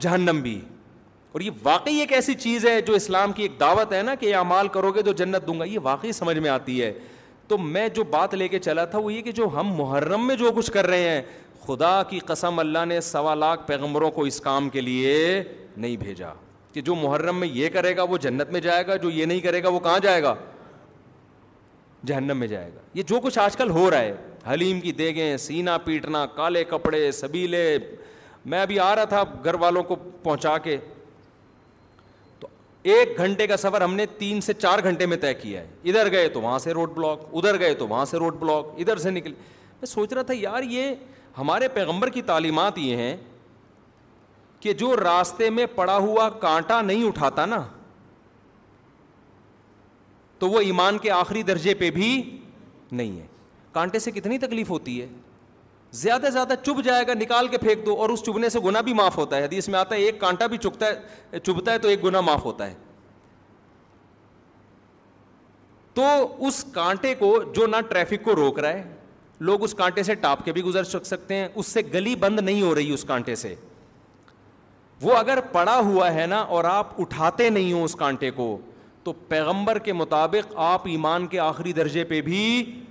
جہنم 0.00 0.40
بھی 0.42 0.60
اور 1.32 1.40
یہ 1.40 1.50
واقعی 1.62 1.96
ایک 1.98 2.12
ایسی 2.12 2.34
چیز 2.34 2.66
ہے 2.66 2.80
جو 2.86 2.94
اسلام 2.94 3.32
کی 3.32 3.42
ایک 3.42 3.58
دعوت 3.60 3.92
ہے 3.92 4.02
نا 4.02 4.14
کہ 4.20 4.26
یہ 4.26 4.36
اعمال 4.36 4.68
کرو 4.72 4.90
گے 4.94 5.02
تو 5.02 5.12
جنت 5.22 5.46
دوں 5.46 5.58
گا 5.60 5.64
یہ 5.64 5.78
واقعی 5.82 6.12
سمجھ 6.12 6.38
میں 6.38 6.50
آتی 6.50 6.82
ہے 6.82 6.92
تو 7.48 7.58
میں 7.58 7.88
جو 7.94 8.04
بات 8.10 8.34
لے 8.34 8.48
کے 8.48 8.58
چلا 8.58 8.84
تھا 8.90 8.98
وہ 8.98 9.12
یہ 9.12 9.22
کہ 9.22 9.32
جو 9.38 9.46
ہم 9.56 9.72
محرم 9.76 10.26
میں 10.26 10.36
جو 10.36 10.52
کچھ 10.56 10.70
کر 10.72 10.86
رہے 10.86 11.08
ہیں 11.08 11.22
خدا 11.66 12.02
کی 12.10 12.18
قسم 12.26 12.58
اللہ 12.58 12.84
نے 12.88 13.00
سوا 13.08 13.34
لاکھ 13.34 13.66
پیغمبروں 13.66 14.10
کو 14.10 14.22
اس 14.26 14.40
کام 14.40 14.68
کے 14.70 14.80
لیے 14.80 15.42
نہیں 15.76 15.96
بھیجا 15.96 16.32
کہ 16.72 16.80
جو 16.80 16.94
محرم 16.94 17.38
میں 17.40 17.48
یہ 17.52 17.68
کرے 17.70 17.96
گا 17.96 18.02
وہ 18.10 18.16
جنت 18.20 18.50
میں 18.52 18.60
جائے 18.60 18.86
گا 18.86 18.96
جو 19.02 19.10
یہ 19.10 19.24
نہیں 19.26 19.40
کرے 19.40 19.62
گا 19.62 19.68
وہ 19.68 19.80
کہاں 19.80 19.98
جائے 20.02 20.22
گا 20.22 20.34
جہنم 22.06 22.36
میں 22.38 22.46
جائے 22.48 22.70
گا 22.74 22.80
یہ 22.98 23.02
جو 23.06 23.20
کچھ 23.22 23.38
آج 23.38 23.56
کل 23.56 23.70
ہو 23.70 23.90
رہا 23.90 24.00
ہے 24.00 24.14
حلیم 24.52 24.80
کی 24.80 24.92
دیگیں 25.00 25.36
سینا 25.38 25.76
پیٹنا 25.84 26.24
کالے 26.36 26.62
کپڑے 26.68 27.10
سبیلے 27.12 27.64
میں 28.44 28.60
ابھی 28.60 28.78
آ 28.80 28.94
رہا 28.96 29.04
تھا 29.08 29.22
گھر 29.44 29.54
والوں 29.60 29.82
کو 29.88 29.96
پہنچا 30.22 30.56
کے 30.62 30.76
تو 32.40 32.48
ایک 32.92 33.16
گھنٹے 33.24 33.46
کا 33.46 33.56
سفر 33.56 33.80
ہم 33.80 33.94
نے 33.94 34.06
تین 34.18 34.40
سے 34.40 34.52
چار 34.54 34.78
گھنٹے 34.84 35.06
میں 35.06 35.16
طے 35.20 35.32
کیا 35.42 35.60
ہے 35.60 35.66
ادھر 35.90 36.10
گئے 36.12 36.28
تو 36.28 36.40
وہاں 36.40 36.58
سے 36.58 36.72
روڈ 36.74 36.90
بلاک 36.94 37.24
ادھر 37.32 37.58
گئے 37.60 37.74
تو 37.74 37.88
وہاں 37.88 38.04
سے 38.10 38.18
روڈ 38.18 38.36
بلاک 38.40 38.74
ادھر 38.80 38.96
سے 39.04 39.10
نکلے 39.10 39.34
میں 39.80 39.86
سوچ 39.86 40.12
رہا 40.12 40.22
تھا 40.22 40.34
یار 40.36 40.62
یہ 40.70 40.94
ہمارے 41.38 41.68
پیغمبر 41.74 42.08
کی 42.14 42.22
تعلیمات 42.22 42.78
یہ 42.78 42.96
ہیں 42.96 43.16
کہ 44.62 44.72
جو 44.80 44.94
راستے 44.96 45.48
میں 45.50 45.64
پڑا 45.74 45.96
ہوا 45.98 46.28
کانٹا 46.40 46.80
نہیں 46.82 47.04
اٹھاتا 47.04 47.44
نا 47.46 47.62
تو 50.38 50.48
وہ 50.50 50.60
ایمان 50.66 50.98
کے 50.98 51.10
آخری 51.10 51.42
درجے 51.42 51.72
پہ 51.78 51.90
بھی 51.90 52.08
نہیں 52.92 53.18
ہے 53.18 53.26
کانٹے 53.72 53.98
سے 54.04 54.10
کتنی 54.10 54.38
تکلیف 54.38 54.70
ہوتی 54.70 55.00
ہے 55.00 55.06
زیادہ 56.02 56.24
سے 56.24 56.30
زیادہ 56.30 56.54
چبھ 56.66 56.80
جائے 56.84 57.06
گا 57.06 57.14
نکال 57.14 57.48
کے 57.48 57.58
پھینک 57.58 57.84
دو 57.86 57.94
اور 58.02 58.10
اس 58.10 58.22
چبھنے 58.26 58.48
سے 58.50 58.60
گنا 58.64 58.80
بھی 58.86 58.92
معاف 58.94 59.16
ہوتا 59.18 59.36
ہے 59.36 59.48
اس 59.58 59.68
میں 59.68 59.78
آتا 59.78 59.94
ہے 59.94 60.00
ایک 60.00 60.20
کانٹا 60.20 60.46
بھی 60.54 60.58
چپتا 60.58 60.86
ہے 60.86 61.38
چبھتا 61.46 61.72
ہے 61.72 61.78
تو 61.78 61.88
ایک 61.88 62.04
گنا 62.04 62.20
معاف 62.28 62.44
ہوتا 62.44 62.66
ہے 62.70 62.74
تو 65.94 66.04
اس 66.46 66.64
کانٹے 66.74 67.14
کو 67.18 67.36
جو 67.56 67.66
نہ 67.66 67.80
ٹریفک 67.88 68.24
کو 68.24 68.34
روک 68.36 68.58
رہا 68.60 68.72
ہے 68.72 68.82
لوگ 69.50 69.62
اس 69.64 69.74
کانٹے 69.74 70.02
سے 70.02 70.14
ٹاپ 70.24 70.44
کے 70.44 70.52
بھی 70.52 70.62
گزر 70.64 70.84
سکتے 71.04 71.34
ہیں 71.34 71.48
اس 71.54 71.66
سے 71.66 71.80
گلی 71.94 72.14
بند 72.24 72.40
نہیں 72.40 72.62
ہو 72.62 72.74
رہی 72.74 72.90
اس 72.94 73.04
کانٹے 73.08 73.34
سے 73.36 73.54
وہ 75.02 75.14
اگر 75.16 75.38
پڑا 75.52 75.78
ہوا 75.84 76.12
ہے 76.14 76.26
نا 76.26 76.36
اور 76.56 76.64
آپ 76.64 77.00
اٹھاتے 77.00 77.48
نہیں 77.50 77.72
ہوں 77.72 77.82
اس 77.84 77.94
کانٹے 77.98 78.30
کو 78.34 78.56
تو 79.04 79.12
پیغمبر 79.28 79.78
کے 79.86 79.92
مطابق 79.92 80.52
آپ 80.64 80.86
ایمان 80.88 81.26
کے 81.28 81.38
آخری 81.40 81.72
درجے 81.78 82.04
پہ 82.10 82.20
بھی 82.28 82.42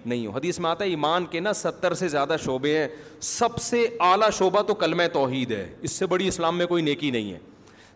نہیں 0.05 0.25
ہو 0.27 0.31
حدیث 0.35 0.59
میں 0.59 0.69
آتا 0.69 0.83
ہے 0.83 0.89
ایمان 0.89 1.25
کے 1.31 1.39
نا 1.39 1.53
ستر 1.59 1.93
سے 1.99 2.07
زیادہ 2.15 2.35
شعبے 2.45 2.77
ہیں 2.77 2.87
سب 3.27 3.57
سے 3.67 3.85
اعلیٰ 4.07 4.29
شعبہ 4.37 4.61
تو 4.67 4.73
کلم 4.83 5.01
توحید 5.13 5.51
ہے 5.51 5.65
اس 5.81 5.91
سے 5.99 6.05
بڑی 6.15 6.27
اسلام 6.27 6.57
میں 6.57 6.65
کوئی 6.73 6.83
نیکی 6.83 7.11
نہیں 7.11 7.31
ہے 7.33 7.37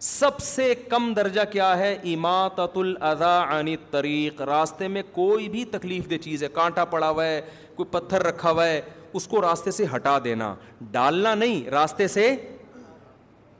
سب 0.09 0.39
سے 0.43 0.73
کم 0.89 1.11
درجہ 1.15 1.41
کیا 1.51 1.77
ہے 1.79 1.93
اماطت 2.13 2.77
الاضا 2.77 3.35
عن 3.59 3.73
طریق 3.91 4.41
راستے 4.51 4.87
میں 4.95 5.01
کوئی 5.11 5.47
بھی 5.49 5.65
تکلیف 5.75 6.09
دہ 6.09 6.17
چیز 6.23 6.43
ہے 6.43 6.47
کانٹا 6.53 6.85
پڑا 6.95 7.09
ہوا 7.09 7.25
ہے 7.25 7.41
کوئی 7.75 7.91
پتھر 7.99 8.23
رکھا 8.25 8.51
ہوا 8.51 8.67
ہے 8.67 8.81
اس 9.17 9.27
کو 9.27 9.41
راستے 9.41 9.71
سے 9.71 9.85
ہٹا 9.95 10.17
دینا 10.23 10.53
ڈالنا 10.91 11.33
نہیں 11.35 11.69
راستے 11.69 12.07
سے 12.17 12.33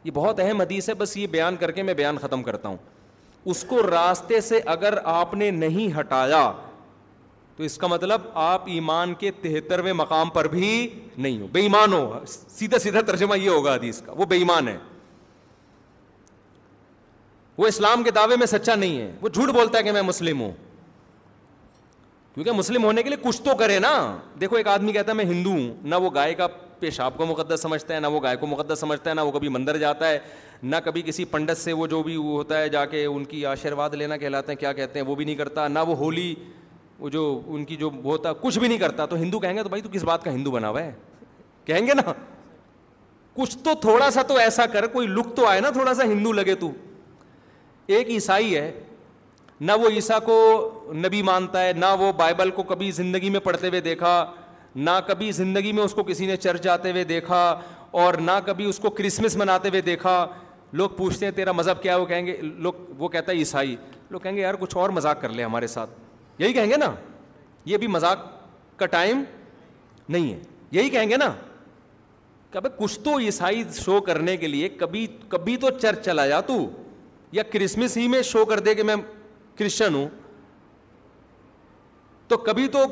یہ 0.06 0.12
بہت 0.14 0.40
اہم 0.40 0.60
حدیث 0.62 0.88
ہے 0.90 0.94
بس 0.94 1.16
یہ 1.18 1.28
بیان 1.36 1.56
کر 1.60 1.72
کے 1.76 1.84
میں 1.84 1.94
بیان 2.00 2.18
ختم 2.22 2.42
کرتا 2.44 2.70
ہوں 2.70 2.76
اس 3.54 3.64
کو 3.70 3.82
راستے 3.90 4.40
سے 4.42 4.60
اگر 4.74 4.94
آپ 5.14 5.34
نے 5.34 5.50
نہیں 5.62 5.98
ہٹایا 6.00 6.42
تو 7.58 7.64
اس 7.64 7.78
کا 7.78 7.88
مطلب 7.88 8.22
آپ 8.44 8.64
ایمان 8.74 9.14
کے 9.20 9.32
تہترویں 9.42 9.92
مقام 9.94 10.30
پر 10.38 10.48
بھی 10.48 10.68
نہیں 11.18 11.40
ہو 11.42 11.48
بے 11.52 11.62
ایمان 11.62 11.94
ہو 11.94 12.20
سیدھا 12.28 12.80
سیدھا 12.86 13.02
ترجمہ 13.08 13.38
یہ 13.40 13.50
ہوگا 13.50 13.74
حدیث 13.76 14.02
کا 14.06 14.14
وہ 14.18 14.26
بے 14.34 14.38
ایمان 14.38 14.68
ہے 14.68 14.78
وہ 17.58 17.68
اسلام 17.68 18.04
کے 18.04 18.12
دعوے 18.16 18.36
میں 18.40 18.48
سچا 18.54 18.76
نہیں 18.76 19.00
ہے 19.00 19.12
وہ 19.22 19.30
جھوٹ 19.30 19.50
بولتا 19.56 19.78
ہے 19.78 19.84
کہ 19.84 19.92
میں 19.92 20.02
مسلم 20.12 20.42
ہوں 20.42 20.52
کیونکہ 22.34 22.52
مسلم 22.52 22.84
ہونے 22.84 23.04
کے 23.04 23.10
لیے 23.10 23.18
کچھ 23.28 23.42
تو 23.42 23.56
کرے 23.60 23.80
نا 23.80 23.94
دیکھو 24.42 24.56
ایک 24.56 24.68
آدمی 24.68 24.92
کہتا 24.94 25.12
ہے 25.12 25.16
میں 25.24 25.26
ہندو 25.26 25.52
ہوں 25.52 25.74
نہ 25.84 25.96
وہ 26.06 26.10
گائے 26.16 26.34
کا 26.36 26.48
پیشاب 26.80 27.18
کو 27.18 27.26
مقدس 27.26 27.62
سمجھتا 27.62 27.94
ہے 27.96 28.00
نہ 28.00 28.08
وہ 28.16 28.20
گائے 28.24 28.38
کو 28.38 28.48
مقدس 28.48 28.80
سمجھتا 28.80 29.10
ہے 29.10 29.16
نہ 29.16 29.22
وہ 29.22 29.32
کبھی 29.32 29.50
مندر 29.50 29.78
جاتا 29.78 30.10
ہے 30.10 30.18
نہ 30.64 30.76
کبھی 30.86 31.02
کسی 31.06 31.26
پنڈت 31.36 31.58
سے 31.58 31.74
وہ 31.74 31.88
جو 31.88 32.02
بھی 32.04 32.16
وہ 32.18 32.36
ہوتا 32.38 32.60
ہے 32.62 32.70
جا 32.70 32.86
کے 32.86 33.04
ان 33.06 33.24
کی 33.34 33.46
آشرواد 33.46 33.94
لینا 34.02 34.18
کہلاتے 34.18 34.52
ہیں 34.52 34.60
کیا 34.60 34.74
کہتے 34.74 35.00
ہیں 35.00 35.06
وہ 35.08 35.16
بھی 35.16 35.26
نہیں 35.26 35.36
کرتا 35.36 35.68
نہ 35.68 35.80
وہ 35.88 35.96
ہولی 35.98 36.34
وہ 37.00 37.10
جو 37.10 37.22
ان 37.46 37.66
کی 37.66 37.76
جو 37.76 37.90
وہ 37.94 38.12
ہوتا 38.12 38.34
کچھ 38.42 38.60
بھی 38.60 38.68
نہیں 38.68 38.78
کرتا 38.80 39.06
تو 39.06 39.16
ہندو 39.16 39.40
کہیں 39.40 39.56
گے 39.58 39.64
تو 39.64 39.70
بھائی 39.70 39.82
تو 39.82 39.90
کس 39.92 40.04
بات 40.12 40.24
کا 40.24 40.32
ہندو 40.34 40.52
بنا 40.52 40.70
ہوا 40.70 40.82
ہے 40.84 40.92
کہیں 41.66 41.88
گے 41.88 41.94
نا 41.94 42.12
کچھ 43.36 43.58
تو 43.64 43.74
تھوڑا 43.82 44.10
سا 44.12 44.22
تو 44.28 44.36
ایسا 44.38 44.66
کر 44.74 44.88
کوئی 44.88 45.08
لک 45.08 45.36
تو 45.36 45.46
آئے 45.48 45.60
نا 45.62 45.70
تھوڑا 45.78 45.94
سا 45.94 46.04
ہندو 46.12 46.32
لگے 46.34 46.56
تو 46.60 46.72
ایک 47.98 48.10
عیسائی 48.10 48.56
ہے 48.56 48.72
نہ 49.60 49.72
وہ 49.82 49.90
عیسیٰ 49.96 50.20
کو 50.26 50.38
نبی 51.06 51.22
مانتا 51.24 51.64
ہے 51.64 51.74
نہ 51.76 51.86
وہ 52.00 52.12
بائبل 52.18 52.50
کو 52.56 52.64
کبھی 52.72 52.90
زندگی 52.92 53.30
میں 53.30 53.40
پڑھتے 53.40 53.68
ہوئے 53.68 53.80
دیکھا 53.82 54.12
نہ 54.76 54.92
کبھی 55.08 55.32
زندگی 55.32 55.72
میں 55.72 55.84
اس 55.84 55.94
کو 55.94 56.04
کسی 56.04 56.26
نے 56.26 56.36
چرچ 56.38 56.62
جاتے 56.64 56.92
ہوئے 56.92 57.04
دیکھا 57.10 57.42
اور 58.04 58.14
نہ 58.22 58.32
کبھی 58.46 58.66
اس 58.70 58.80
کو 58.80 58.90
کرسمس 58.98 59.36
مناتے 59.38 59.70
ہوئے 59.70 59.82
دیکھا 59.82 60.26
لوگ 60.74 60.90
پوچھتے 60.98 61.26
ہیں 61.26 61.32
تیرا 61.34 61.52
مذہب 61.52 61.82
کیا 61.82 61.94
ہے 61.96 62.00
وہ 62.00 62.06
کہیں 62.06 62.26
گے 62.26 62.36
لوگ 62.42 62.74
وہ 63.00 63.08
کہتا 63.10 63.32
ہے 63.32 63.38
عیسائی 63.38 63.76
لوگ 64.10 64.20
کہیں 64.22 64.36
گے 64.36 64.42
یار 64.42 64.54
کچھ 64.60 64.76
اور 64.78 64.90
مذاق 64.90 65.22
کر 65.22 65.30
لے 65.34 65.44
ہمارے 65.44 65.68
ساتھ 65.68 65.90
یہی 66.42 66.54
کہیں 66.54 66.70
گے 66.70 66.78
نا 66.78 66.94
یہ 67.66 67.78
بھی 67.78 67.88
مذاق 67.88 68.26
کا 68.80 68.86
ٹائم 68.86 69.24
نہیں 70.10 70.32
ہے 70.34 70.40
یہی 70.72 70.90
کہیں 70.90 71.10
گے 71.10 71.18
نا 71.18 71.34
کہ 72.52 72.60
کچھ 72.78 73.00
تو 73.04 73.18
عیسائی 73.20 73.64
شو 73.84 74.00
کرنے 74.02 74.36
کے 74.38 74.48
لیے 74.48 74.70
کبھی 74.80 75.06
کبھی 75.30 75.56
تو 75.62 75.70
چرچ 75.80 76.04
چلا 76.06 76.28
جا 76.28 76.42
تو 76.48 76.58
یا 77.32 77.44
کرسمس 77.54 77.98
ہی 77.98 78.08
میں 78.08 78.22
شو 78.24 78.44
کر 78.46 78.60
دے 78.68 78.76
کہ 78.76 78.84
میں 78.84 78.96
کرسچن 79.60 79.94
ہوں 79.96 80.08
تو 82.28 82.38
کبھی 82.38 82.68
تو 82.72 82.86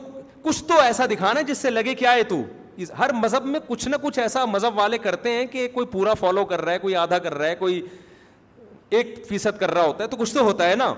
کچھ 0.43 0.63
تو 0.67 0.79
ایسا 0.83 1.05
دکھانا 1.11 1.41
جس 1.47 1.57
سے 1.57 1.69
لگے 1.69 1.93
کیا 1.95 2.13
ہے 2.13 2.23
تو 2.29 2.41
ہر 2.99 3.11
مذہب 3.13 3.45
میں 3.45 3.59
کچھ 3.67 3.87
نہ 3.87 3.95
کچھ 4.01 4.17
ایسا 4.19 4.43
مذہب 4.45 4.77
والے 4.77 4.97
کرتے 4.97 5.31
ہیں 5.33 5.45
کہ 5.51 5.67
کوئی 5.73 5.85
پورا 5.91 6.13
فالو 6.19 6.43
کر 6.45 6.61
رہا 6.65 6.71
ہے 6.73 6.79
کوئی 6.79 6.95
آدھا 6.95 7.17
کر 7.25 7.33
رہا 7.37 7.47
ہے 7.49 7.55
کوئی 7.55 7.81
ایک 8.97 9.13
فیصد 9.27 9.59
کر 9.59 9.71
رہا 9.73 9.85
ہوتا 9.85 10.03
ہے 10.03 10.09
تو 10.09 10.17
کچھ 10.17 10.33
تو 10.33 10.41
ہوتا 10.45 10.69
ہے 10.69 10.75
نا 10.75 10.93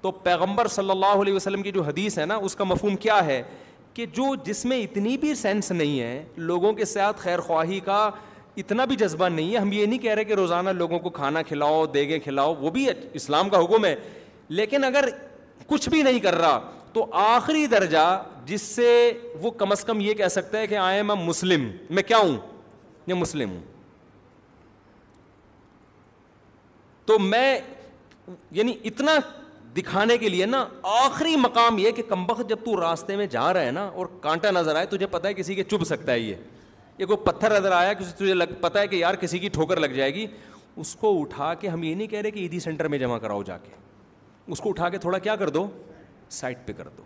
تو 0.00 0.10
پیغمبر 0.26 0.66
صلی 0.76 0.90
اللہ 0.90 1.20
علیہ 1.20 1.34
وسلم 1.34 1.62
کی 1.62 1.72
جو 1.72 1.82
حدیث 1.82 2.18
ہے 2.18 2.24
نا 2.26 2.34
اس 2.48 2.54
کا 2.56 2.64
مفہوم 2.64 2.96
کیا 3.04 3.24
ہے 3.26 3.42
کہ 3.94 4.06
جو 4.16 4.34
جس 4.44 4.64
میں 4.70 4.80
اتنی 4.82 5.16
بھی 5.18 5.34
سینس 5.34 5.70
نہیں 5.72 6.00
ہے 6.00 6.24
لوگوں 6.48 6.72
کے 6.80 6.84
ساتھ 6.84 7.20
خیر 7.20 7.38
خواہی 7.46 7.80
کا 7.84 8.08
اتنا 8.62 8.84
بھی 8.90 8.96
جذبہ 8.96 9.28
نہیں 9.28 9.52
ہے 9.52 9.58
ہم 9.58 9.72
یہ 9.72 9.86
نہیں 9.86 9.98
کہہ 9.98 10.14
رہے 10.14 10.24
کہ 10.24 10.34
روزانہ 10.34 10.70
لوگوں 10.82 10.98
کو 10.98 11.10
کھانا 11.20 11.42
کھلاؤ 11.48 11.84
دیگیں 11.94 12.18
کھلاؤ 12.24 12.54
وہ 12.60 12.70
بھی 12.76 12.86
اسلام 13.12 13.48
کا 13.50 13.60
حکم 13.64 13.84
ہے 13.84 13.94
لیکن 14.58 14.84
اگر 14.84 15.08
کچھ 15.66 15.88
بھی 15.88 16.02
نہیں 16.02 16.18
کر 16.20 16.34
رہا 16.38 16.58
تو 16.96 17.02
آخری 17.20 17.66
درجہ 17.70 18.04
جس 18.46 18.62
سے 18.62 18.84
وہ 19.40 19.50
کم 19.62 19.72
از 19.72 19.82
کم 19.84 19.98
یہ 20.00 20.14
کہہ 20.16 20.28
سکتا 20.30 20.58
ہے 20.58 20.66
کہ 20.66 20.74
آئی 20.78 20.96
ایم 20.96 21.10
اے 21.10 21.16
مسلم 21.24 21.66
میں 21.94 22.02
کیا 22.06 22.16
ہوں 22.18 22.36
میں 23.06 23.14
مسلم 23.14 23.50
ہوں 23.50 23.58
تو 27.06 27.18
میں 27.24 27.58
یعنی 28.58 28.74
اتنا 28.90 29.16
دکھانے 29.76 30.16
کے 30.18 30.28
لیے 30.28 30.46
نا 30.46 30.64
آخری 30.92 31.34
مقام 31.40 31.78
یہ 31.78 31.90
کہ 31.96 32.02
کمبخت 32.08 32.48
جب 32.48 32.64
تو 32.64 32.80
راستے 32.80 33.16
میں 33.16 33.26
جا 33.30 33.52
رہا 33.52 33.64
ہے 33.64 33.70
نا 33.70 33.84
اور 33.94 34.06
کانٹا 34.20 34.50
نظر 34.50 34.76
آئے 34.76 34.86
تجھے 34.90 35.06
پتا 35.16 35.28
ہے 35.28 35.34
کسی 35.42 35.54
کے 35.54 35.64
چبھ 35.70 35.84
سکتا 35.86 36.12
ہے 36.12 36.18
یہ 36.18 36.34
ایک 36.98 37.10
وہ 37.10 37.16
پتھر 37.24 37.58
نظر 37.58 37.72
آیا 37.80 37.92
کسی 37.92 38.12
تجھے 38.22 38.34
لگ 38.34 38.54
پتا 38.60 38.80
ہے 38.80 38.88
کہ 38.88 38.96
یار 38.96 39.14
کسی 39.20 39.38
کی 39.38 39.48
ٹھوکر 39.58 39.80
لگ 39.80 39.96
جائے 39.96 40.14
گی 40.14 40.26
اس 40.84 40.94
کو 41.00 41.18
اٹھا 41.20 41.52
کے 41.60 41.68
ہم 41.68 41.82
یہ 41.82 41.94
نہیں 41.94 42.06
کہہ 42.08 42.20
رہے 42.20 42.30
کہ 42.30 42.38
عیدی 42.40 42.60
سینٹر 42.60 42.88
میں 42.94 42.98
جمع 42.98 43.18
کراؤ 43.18 43.42
جا 43.50 43.58
کے 43.64 43.70
اس 44.52 44.60
کو 44.60 44.68
اٹھا 44.68 44.88
کے 44.88 44.98
تھوڑا 45.04 45.18
کیا 45.18 45.36
کر 45.36 45.48
دو 45.58 45.66
سائڈ 46.34 46.58
پہ 46.66 46.72
کر 46.76 46.88
دو 46.98 47.02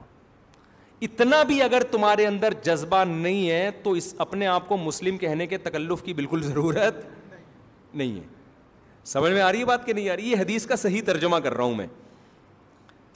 اتنا 1.03 1.43
بھی 1.49 1.61
اگر 1.63 1.83
تمہارے 1.91 2.27
اندر 2.27 2.53
جذبہ 2.65 3.05
نہیں 3.09 3.49
ہے 3.51 3.71
تو 3.83 3.91
اس 4.01 4.15
اپنے 4.19 4.47
آپ 4.47 4.69
کو 4.69 4.77
مسلم 4.77 5.17
کہنے 5.19 5.47
کے 5.47 5.59
تکلف 5.59 6.03
کی 6.05 6.15
بالکل 6.15 6.43
ضرورت 6.43 7.05
نہیں 7.95 8.15
ہے 8.19 8.25
سمجھ 9.13 9.33
میں 9.33 9.41
آ 9.43 9.51
رہی 9.53 9.61
ہے 9.61 9.65
بات 9.65 9.87
کہ 9.87 9.93
نہیں 9.93 10.09
آ 10.11 10.17
رہی 10.17 10.31
یہ 10.31 10.37
حدیث 10.41 10.67
کا 10.67 10.77
صحیح 10.77 11.03
ترجمہ 11.07 11.37
کر 11.45 11.55
رہا 11.57 11.65
ہوں 11.65 11.75
میں 11.75 11.87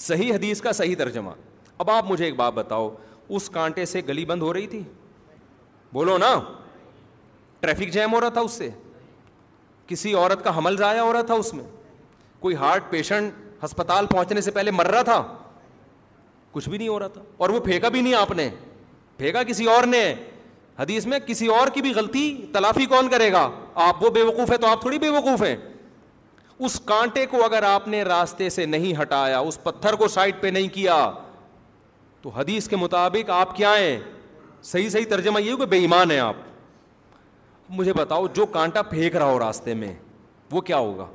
صحیح 0.06 0.32
حدیث 0.34 0.60
کا 0.60 0.72
صحیح 0.72 0.94
ترجمہ 0.98 1.30
اب 1.78 1.90
آپ 1.90 2.10
مجھے 2.10 2.24
ایک 2.24 2.36
بات 2.36 2.52
بتاؤ 2.52 2.88
اس 3.36 3.48
کانٹے 3.50 3.84
سے 3.86 4.00
گلی 4.08 4.24
بند 4.24 4.42
ہو 4.42 4.52
رہی 4.52 4.66
تھی 4.66 4.80
بولو 5.92 6.16
نا 6.18 6.34
ٹریفک 7.60 7.92
جیم 7.92 8.12
ہو 8.14 8.20
رہا 8.20 8.28
تھا 8.28 8.40
اس 8.40 8.52
سے 8.52 8.68
کسی 9.86 10.14
عورت 10.14 10.44
کا 10.44 10.56
حمل 10.58 10.76
ضائع 10.76 11.00
ہو 11.00 11.12
رہا 11.12 11.22
تھا 11.22 11.34
اس 11.34 11.52
میں 11.54 11.64
کوئی 12.40 12.54
ہارٹ 12.56 12.90
پیشنٹ 12.90 13.64
ہسپتال 13.64 14.06
پہنچنے 14.10 14.40
سے 14.40 14.50
پہلے 14.50 14.70
مر 14.70 14.86
رہا 14.90 15.02
تھا 15.02 15.16
کچھ 16.54 16.68
بھی 16.68 16.78
نہیں 16.78 16.88
ہو 16.88 16.98
رہا 16.98 17.08
تھا 17.14 17.22
اور 17.36 17.50
وہ 17.50 17.60
پھینکا 17.60 17.88
بھی 17.88 18.00
نہیں 18.00 18.14
آپ 18.14 18.30
نے 18.36 18.48
پھینکا 19.16 19.42
کسی 19.42 19.64
اور 19.70 19.86
نے 19.86 20.02
حدیث 20.78 21.06
میں 21.06 21.18
کسی 21.26 21.46
اور 21.56 21.68
کی 21.74 21.82
بھی 21.82 21.92
غلطی 21.94 22.26
تلافی 22.52 22.86
کون 22.92 23.08
کرے 23.08 23.30
گا 23.32 23.48
آپ 23.88 24.02
وہ 24.04 24.10
بے 24.14 24.22
وقوف 24.28 24.50
ہے 24.50 24.56
تو 24.62 24.66
آپ 24.66 24.80
تھوڑی 24.80 24.98
بے 24.98 25.08
وقوف 25.16 25.42
ہیں 25.42 25.54
اس 26.66 26.78
کانٹے 26.84 27.24
کو 27.30 27.44
اگر 27.44 27.62
آپ 27.68 27.88
نے 27.88 28.02
راستے 28.04 28.48
سے 28.56 28.66
نہیں 28.66 29.00
ہٹایا 29.00 29.38
اس 29.38 29.62
پتھر 29.62 29.94
کو 30.02 30.08
سائڈ 30.08 30.34
پہ 30.40 30.46
نہیں 30.56 30.68
کیا 30.74 30.96
تو 32.22 32.30
حدیث 32.36 32.68
کے 32.68 32.76
مطابق 32.76 33.30
آپ 33.30 33.56
کیا 33.56 33.76
ہیں 33.78 33.98
صحیح 34.64 34.88
صحیح 34.88 35.04
ترجمہ 35.08 35.42
یہ 35.42 35.56
کہ 35.60 35.66
بے 35.72 35.78
ایمان 35.78 36.10
ہیں 36.10 36.18
آپ 36.18 36.36
مجھے 37.78 37.92
بتاؤ 37.96 38.26
جو 38.34 38.46
کانٹا 38.56 38.82
پھینک 38.94 39.16
رہا 39.16 39.30
ہو 39.30 39.38
راستے 39.38 39.74
میں 39.74 39.92
وہ 40.52 40.60
کیا 40.60 40.76
ہوگا 40.78 41.06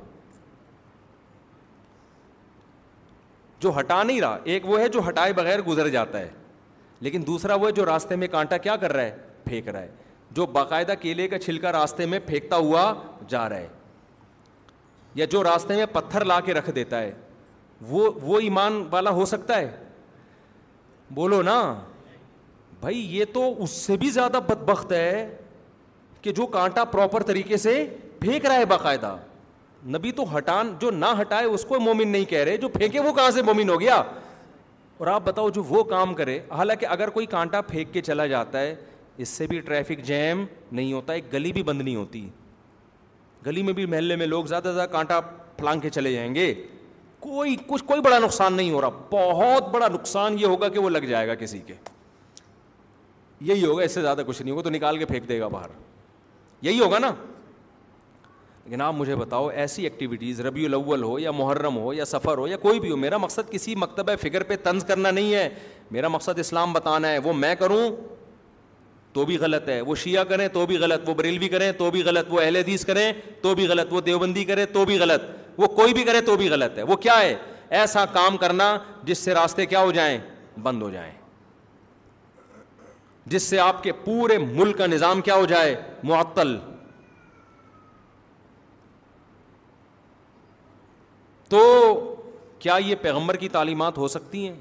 جو 3.62 3.72
ہٹا 3.78 4.02
نہیں 4.02 4.20
رہا 4.20 4.38
ایک 4.52 4.66
وہ 4.66 4.78
ہے 4.80 4.88
جو 4.88 5.00
ہٹائے 5.08 5.32
بغیر 5.32 5.60
گزر 5.66 5.88
جاتا 5.96 6.18
ہے 6.20 6.28
لیکن 7.06 7.22
دوسرا 7.26 7.54
وہ 7.54 7.66
ہے 7.66 7.72
جو 7.72 7.84
راستے 7.86 8.16
میں 8.16 8.28
کانٹا 8.28 8.56
کیا 8.66 8.76
کر 8.80 8.92
رہا 8.92 9.02
ہے 9.02 9.16
پھینک 9.44 9.68
رہا 9.68 9.80
ہے 9.82 9.88
جو 10.36 10.46
باقاعدہ 10.56 10.92
کیلے 11.00 11.26
کا 11.28 11.38
چھلکا 11.38 11.72
راستے 11.72 12.06
میں 12.06 12.18
پھینکتا 12.26 12.56
ہوا 12.56 12.92
جا 13.28 13.48
رہا 13.48 13.56
ہے 13.58 13.68
یا 15.14 15.24
جو 15.30 15.42
راستے 15.44 15.76
میں 15.76 15.86
پتھر 15.92 16.24
لا 16.24 16.38
کے 16.46 16.54
رکھ 16.54 16.70
دیتا 16.74 17.00
ہے 17.02 17.12
وہ 17.88 18.10
وہ 18.22 18.40
ایمان 18.40 18.82
والا 18.90 19.10
ہو 19.20 19.24
سکتا 19.26 19.56
ہے 19.58 19.70
بولو 21.14 21.40
نا 21.42 21.60
بھائی 22.80 22.98
یہ 23.16 23.24
تو 23.32 23.42
اس 23.62 23.70
سے 23.86 23.96
بھی 24.02 24.10
زیادہ 24.10 24.40
بدبخت 24.48 24.92
ہے 24.92 25.28
کہ 26.22 26.32
جو 26.40 26.46
کانٹا 26.56 26.84
پراپر 26.92 27.22
طریقے 27.32 27.56
سے 27.56 27.84
پھینک 28.20 28.46
رہا 28.46 28.54
ہے 28.58 28.64
باقاعدہ 28.74 29.16
نبی 29.88 30.10
تو 30.12 30.24
ہٹان 30.36 30.72
جو 30.80 30.90
نہ 30.90 31.06
ہٹائے 31.20 31.46
اس 31.46 31.64
کو 31.68 31.78
مومن 31.80 32.08
نہیں 32.08 32.24
کہہ 32.30 32.42
رہے 32.44 32.56
جو 32.62 32.68
پھینکے 32.68 33.00
وہ 33.00 33.12
کہاں 33.12 33.30
سے 33.30 33.42
مومن 33.42 33.70
ہو 33.70 33.80
گیا 33.80 33.94
اور 34.96 35.06
آپ 35.08 35.22
بتاؤ 35.24 35.48
جو 35.50 35.62
وہ 35.68 35.82
کام 35.84 36.14
کرے 36.14 36.38
حالانکہ 36.56 36.86
اگر 36.90 37.10
کوئی 37.10 37.26
کانٹا 37.26 37.60
پھینک 37.68 37.92
کے 37.92 38.00
چلا 38.02 38.26
جاتا 38.26 38.60
ہے 38.60 38.74
اس 39.18 39.28
سے 39.28 39.46
بھی 39.46 39.60
ٹریفک 39.60 40.02
جیم 40.06 40.44
نہیں 40.72 40.92
ہوتا 40.92 41.12
ایک 41.12 41.32
گلی 41.32 41.52
بھی 41.52 41.62
بند 41.62 41.80
نہیں 41.82 41.96
ہوتی 41.96 42.28
گلی 43.46 43.62
میں 43.62 43.72
بھی 43.72 43.86
محلے 43.86 44.16
میں 44.16 44.26
لوگ 44.26 44.44
زیادہ 44.46 44.64
سے 44.68 44.72
زیادہ 44.74 44.90
کانٹا 44.90 45.20
پھلانگ 45.56 45.80
کے 45.80 45.90
چلے 45.90 46.12
جائیں 46.12 46.34
گے 46.34 46.52
کوئی 47.20 47.56
کچھ 47.66 47.84
کوئی 47.86 48.00
بڑا 48.00 48.18
نقصان 48.18 48.54
نہیں 48.54 48.70
ہو 48.70 48.80
رہا 48.80 49.06
بہت 49.10 49.68
بڑا 49.72 49.88
نقصان 49.94 50.36
یہ 50.40 50.46
ہوگا 50.46 50.68
کہ 50.68 50.78
وہ 50.80 50.90
لگ 50.90 51.04
جائے 51.08 51.28
گا 51.28 51.34
کسی 51.34 51.58
کے 51.66 51.74
یہی 53.48 53.64
ہوگا 53.64 53.82
اس 53.84 53.92
سے 53.94 54.00
زیادہ 54.02 54.22
کچھ 54.26 54.40
نہیں 54.42 54.50
ہوگا 54.52 54.62
تو 54.62 54.70
نکال 54.70 54.98
کے 54.98 55.06
پھینک 55.06 55.28
دے 55.28 55.40
گا 55.40 55.48
باہر 55.48 55.68
یہی 56.62 56.80
ہوگا 56.80 56.98
نا 56.98 57.12
جناب 58.70 58.94
مجھے 58.94 59.14
بتاؤ 59.16 59.46
ایسی 59.60 59.82
ایکٹیویٹیز 59.84 60.40
ربیع 60.46 60.64
الاول 60.66 61.02
ہو 61.02 61.18
یا 61.18 61.30
محرم 61.36 61.76
ہو 61.78 61.92
یا 61.94 62.04
سفر 62.04 62.38
ہو 62.38 62.46
یا 62.48 62.56
کوئی 62.64 62.80
بھی 62.80 62.90
ہو 62.90 62.96
میرا 62.96 63.16
مقصد 63.22 63.50
کسی 63.50 63.74
مکتبہ 63.84 64.12
فکر 64.22 64.42
پہ 64.50 64.56
طنز 64.62 64.84
کرنا 64.88 65.10
نہیں 65.10 65.34
ہے 65.34 65.48
میرا 65.96 66.08
مقصد 66.08 66.38
اسلام 66.38 66.72
بتانا 66.72 67.08
ہے 67.12 67.18
وہ 67.24 67.32
میں 67.44 67.54
کروں 67.62 67.82
تو 69.12 69.24
بھی 69.26 69.38
غلط 69.38 69.68
ہے 69.68 69.80
وہ 69.86 69.94
شیعہ 70.02 70.24
کریں 70.28 70.46
تو 70.52 70.64
بھی 70.66 70.76
غلط 70.80 71.08
وہ 71.08 71.14
بریلوی 71.20 71.48
کریں 71.54 71.70
تو 71.78 71.90
بھی 71.90 72.02
غلط 72.04 72.32
وہ 72.32 72.40
اہل 72.40 72.56
حدیث 72.56 72.84
کریں 72.86 73.12
تو 73.42 73.54
بھی 73.54 73.66
غلط 73.68 73.92
وہ 73.92 74.00
دیوبندی 74.10 74.44
کرے 74.50 74.66
تو 74.76 74.84
بھی 74.90 74.98
غلط 74.98 75.22
وہ 75.58 75.66
کوئی 75.80 75.92
بھی 75.94 76.04
کرے 76.10 76.20
تو 76.26 76.36
بھی 76.42 76.48
غلط 76.50 76.78
ہے 76.78 76.82
وہ 76.90 76.96
کیا 77.06 77.20
ہے 77.20 77.34
ایسا 77.80 78.04
کام 78.12 78.36
کرنا 78.42 78.76
جس 79.04 79.18
سے 79.26 79.34
راستے 79.34 79.66
کیا 79.72 79.80
ہو 79.82 79.90
جائیں 79.98 80.16
بند 80.62 80.82
ہو 80.82 80.90
جائیں 80.90 81.10
جس 83.32 83.42
سے 83.42 83.58
آپ 83.60 83.82
کے 83.82 83.92
پورے 84.04 84.38
ملک 84.50 84.76
کا 84.78 84.86
نظام 84.86 85.20
کیا 85.28 85.34
ہو 85.36 85.44
جائے 85.54 85.74
معطل 86.12 86.56
تو 91.50 91.60
کیا 92.58 92.74
یہ 92.86 92.94
پیغمبر 93.02 93.36
کی 93.36 93.48
تعلیمات 93.48 93.96
ہو 93.98 94.08
سکتی 94.08 94.46
ہیں 94.46 94.54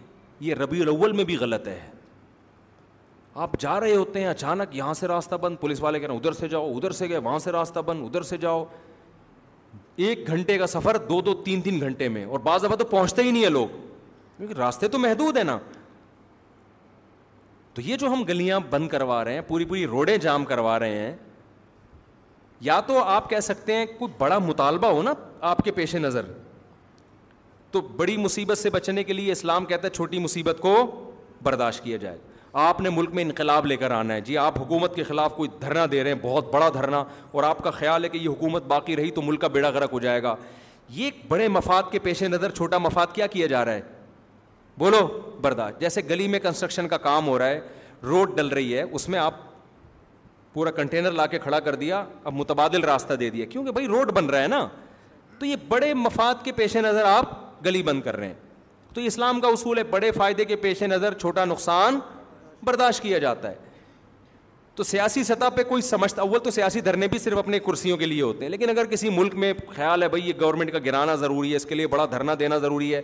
یہ 0.45 0.53
ربیع 0.56 0.82
الاول 0.84 1.11
میں 1.11 1.24
بھی 1.32 1.36
غلط 1.38 1.68
ہے 1.68 1.80
آپ 3.45 3.60
جا 3.60 3.80
رہے 3.80 3.95
ہوتے 3.95 4.20
ہیں 4.20 4.28
اچانک 4.28 4.76
یہاں 4.76 4.94
سے 4.99 5.07
راستہ 5.07 5.36
بند 5.41 5.56
پولیس 5.61 5.82
والے 5.82 5.99
کہہ 5.99 6.07
رہے 6.07 6.14
ہیں 6.16 6.20
ادھر 6.22 6.34
سے 6.40 6.48
جاؤ 6.49 6.72
ادھر 6.76 6.91
سے 6.99 7.10
گئے 7.10 7.18
وہاں 7.18 7.40
سے 7.40 7.52
راستہ 7.52 7.80
بند 7.86 8.06
ادھر 8.06 8.22
سے 8.30 8.38
جاؤ 8.38 8.64
ایک 10.07 10.28
گھنٹے 10.28 10.57
کا 10.57 10.68
سفر 10.68 10.98
دو 11.10 11.20
دو 11.22 11.34
تین 11.44 11.61
تین 11.61 11.80
گھنٹے 11.82 12.07
میں 12.10 12.26
اور 12.26 12.40
بعض 12.49 12.64
دفعہ 12.64 12.76
تو 12.78 12.86
پہنچتے 12.90 13.24
ہی 13.24 13.32
نہیں 13.32 13.44
ہیں 13.44 13.49
لوگ 13.49 13.68
کیونکہ 14.38 14.53
راستے 14.60 14.88
تو 14.88 14.99
محدود 14.99 15.38
ہیں 15.38 15.44
نا 15.44 15.57
تو 17.74 17.82
یہ 17.86 17.95
جو 17.98 18.07
ہم 18.14 18.24
گلیاں 18.28 18.60
بند 18.70 18.88
کروا 18.90 19.24
رہے 19.26 19.34
ہیں 19.34 19.41
پوری 19.48 19.66
پوری 19.66 19.86
روڈیں 19.88 20.16
جام 20.28 20.45
کروا 20.45 20.78
رہے 20.80 20.99
ہیں 20.99 21.16
یا 22.70 22.80
تو 22.88 23.03
آپ 23.03 23.30
کہہ 23.30 23.40
سکتے 23.44 23.76
ہیں 23.78 23.86
کوئی 23.98 24.14
بڑا 24.18 24.40
مطالبہ 24.48 24.88
ہو 24.94 25.02
نا 25.03 25.14
آپ 25.52 25.57
کے 25.66 25.72
پیش 25.72 25.95
نظر 25.95 26.26
تو 27.71 27.81
بڑی 27.97 28.15
مصیبت 28.17 28.57
سے 28.57 28.69
بچنے 28.69 29.03
کے 29.03 29.13
لیے 29.13 29.31
اسلام 29.31 29.65
کہتا 29.65 29.87
ہے 29.87 29.93
چھوٹی 29.95 30.19
مصیبت 30.19 30.59
کو 30.61 30.75
برداشت 31.43 31.83
کیا 31.83 31.97
جائے 31.97 32.17
آپ 32.61 32.79
نے 32.81 32.89
ملک 32.89 33.09
میں 33.13 33.23
انقلاب 33.23 33.65
لے 33.65 33.75
کر 33.77 33.91
آنا 33.91 34.13
ہے 34.13 34.21
جی 34.29 34.37
آپ 34.37 34.59
حکومت 34.59 34.95
کے 34.95 35.03
خلاف 35.03 35.35
کوئی 35.35 35.49
دھرنا 35.61 35.85
دے 35.91 36.03
رہے 36.03 36.13
ہیں 36.13 36.17
بہت 36.21 36.53
بڑا 36.53 36.69
دھرنا 36.73 37.03
اور 37.31 37.43
آپ 37.43 37.63
کا 37.63 37.71
خیال 37.71 38.03
ہے 38.03 38.09
کہ 38.09 38.17
یہ 38.17 38.27
حکومت 38.29 38.63
باقی 38.67 38.95
رہی 38.97 39.11
تو 39.17 39.21
ملک 39.21 39.41
کا 39.41 39.47
بیڑا 39.57 39.69
غرق 39.73 39.93
ہو 39.93 39.99
جائے 39.99 40.23
گا 40.23 40.35
یہ 40.93 41.09
بڑے 41.27 41.47
مفاد 41.47 41.91
کے 41.91 41.99
پیش 42.03 42.23
نظر 42.23 42.51
چھوٹا 42.51 42.77
مفاد 42.77 43.07
کیا 43.13 43.27
کیا 43.35 43.47
جا 43.47 43.63
رہا 43.65 43.73
ہے 43.73 43.81
بولو 44.79 45.05
برداشت 45.41 45.79
جیسے 45.81 46.01
گلی 46.09 46.27
میں 46.27 46.39
کنسٹرکشن 46.39 46.87
کا 46.87 46.97
کام 47.05 47.27
ہو 47.27 47.37
رہا 47.39 47.47
ہے 47.47 47.59
روڈ 48.03 48.35
ڈل 48.37 48.47
رہی 48.47 48.77
ہے 48.77 48.81
اس 48.81 49.07
میں 49.09 49.19
آپ 49.19 49.33
پورا 50.53 50.71
کنٹینر 50.71 51.11
لا 51.11 51.25
کے 51.33 51.39
کھڑا 51.39 51.59
کر 51.59 51.75
دیا 51.83 52.03
اب 52.23 52.33
متبادل 52.33 52.83
راستہ 52.83 53.13
دے 53.19 53.29
دیا 53.29 53.45
کیونکہ 53.49 53.71
بھائی 53.71 53.87
روڈ 53.87 54.11
بن 54.15 54.25
رہا 54.29 54.41
ہے 54.43 54.47
نا 54.47 54.67
تو 55.39 55.45
یہ 55.45 55.55
بڑے 55.67 55.93
مفاد 55.93 56.43
کے 56.43 56.51
پیش 56.51 56.75
نظر 56.75 57.03
آپ 57.07 57.31
گلی 57.65 57.81
بند 57.84 58.02
کر 58.03 58.15
رہے 58.18 58.27
ہیں 58.27 58.34
تو 58.94 59.02
اسلام 59.07 59.40
کا 59.41 59.48
اصول 59.48 59.77
ہے 59.77 59.84
بڑے 59.90 60.11
فائدے 60.11 60.45
کے 60.45 60.56
پیش 60.65 60.81
نظر 60.84 61.14
چھوٹا 61.19 61.45
نقصان 61.45 61.99
برداشت 62.65 63.02
کیا 63.03 63.18
جاتا 63.19 63.49
ہے 63.49 63.68
تو 64.76 64.84
سیاسی 64.84 65.23
سطح 65.23 65.49
پہ 65.56 65.64
کوئی 65.69 65.81
سمجھتا 65.81 66.22
اول 66.22 66.40
تو 66.44 66.52
سیاسی 66.52 66.81
دھرنے 66.81 67.07
بھی 67.11 67.19
صرف 67.19 67.38
اپنے 67.38 67.60
کرسیوں 67.60 67.95
کے 67.98 68.06
لیے 68.06 68.22
ہوتے 68.22 68.44
ہیں 68.45 68.49
لیکن 68.49 68.69
اگر 68.69 68.86
کسی 68.90 69.10
ملک 69.10 69.34
میں 69.44 69.52
خیال 69.76 70.03
ہے 70.03 70.07
بھائی 70.10 70.27
یہ 70.27 70.34
گورنمنٹ 70.41 70.72
کا 70.72 70.80
گرانا 70.86 71.15
ضروری 71.23 71.52
ہے 71.52 71.56
اس 71.56 71.65
کے 71.65 71.76
لیے 71.76 71.88
بڑا 71.88 72.06
دھرنا 72.11 72.34
دینا 72.40 72.57
ضروری 72.65 72.94
ہے 72.94 73.02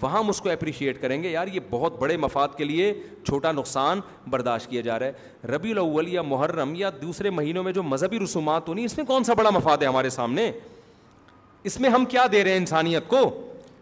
وہاں 0.00 0.18
ہم 0.18 0.28
اس 0.28 0.40
کو 0.40 0.50
اپریشیٹ 0.50 1.00
کریں 1.02 1.22
گے 1.22 1.28
یار 1.30 1.46
یہ 1.52 1.60
بہت 1.70 1.98
بڑے 2.00 2.16
مفاد 2.16 2.56
کے 2.56 2.64
لیے 2.64 2.92
چھوٹا 3.26 3.52
نقصان 3.52 4.00
برداشت 4.30 4.70
کیا 4.70 4.80
جا 4.88 4.98
رہا 4.98 5.06
ہے 5.06 5.48
ربیع 5.54 5.72
الاول 5.72 6.08
یا 6.12 6.22
محرم 6.22 6.74
یا 6.76 6.90
دوسرے 7.02 7.30
مہینوں 7.30 7.62
میں 7.64 7.72
جو 7.72 7.82
مذہبی 7.82 8.18
رسومات 8.24 8.68
ہونی 8.68 8.84
اس 8.84 8.96
میں 8.98 9.04
کون 9.06 9.24
سا 9.24 9.34
بڑا 9.42 9.50
مفاد 9.54 9.78
ہے 9.82 9.86
ہمارے 9.86 10.10
سامنے 10.18 10.50
اس 11.70 11.80
میں 11.80 11.90
ہم 11.90 12.04
کیا 12.10 12.26
دے 12.32 12.44
رہے 12.44 12.50
ہیں 12.50 12.58
انسانیت 12.58 13.08
کو 13.08 13.22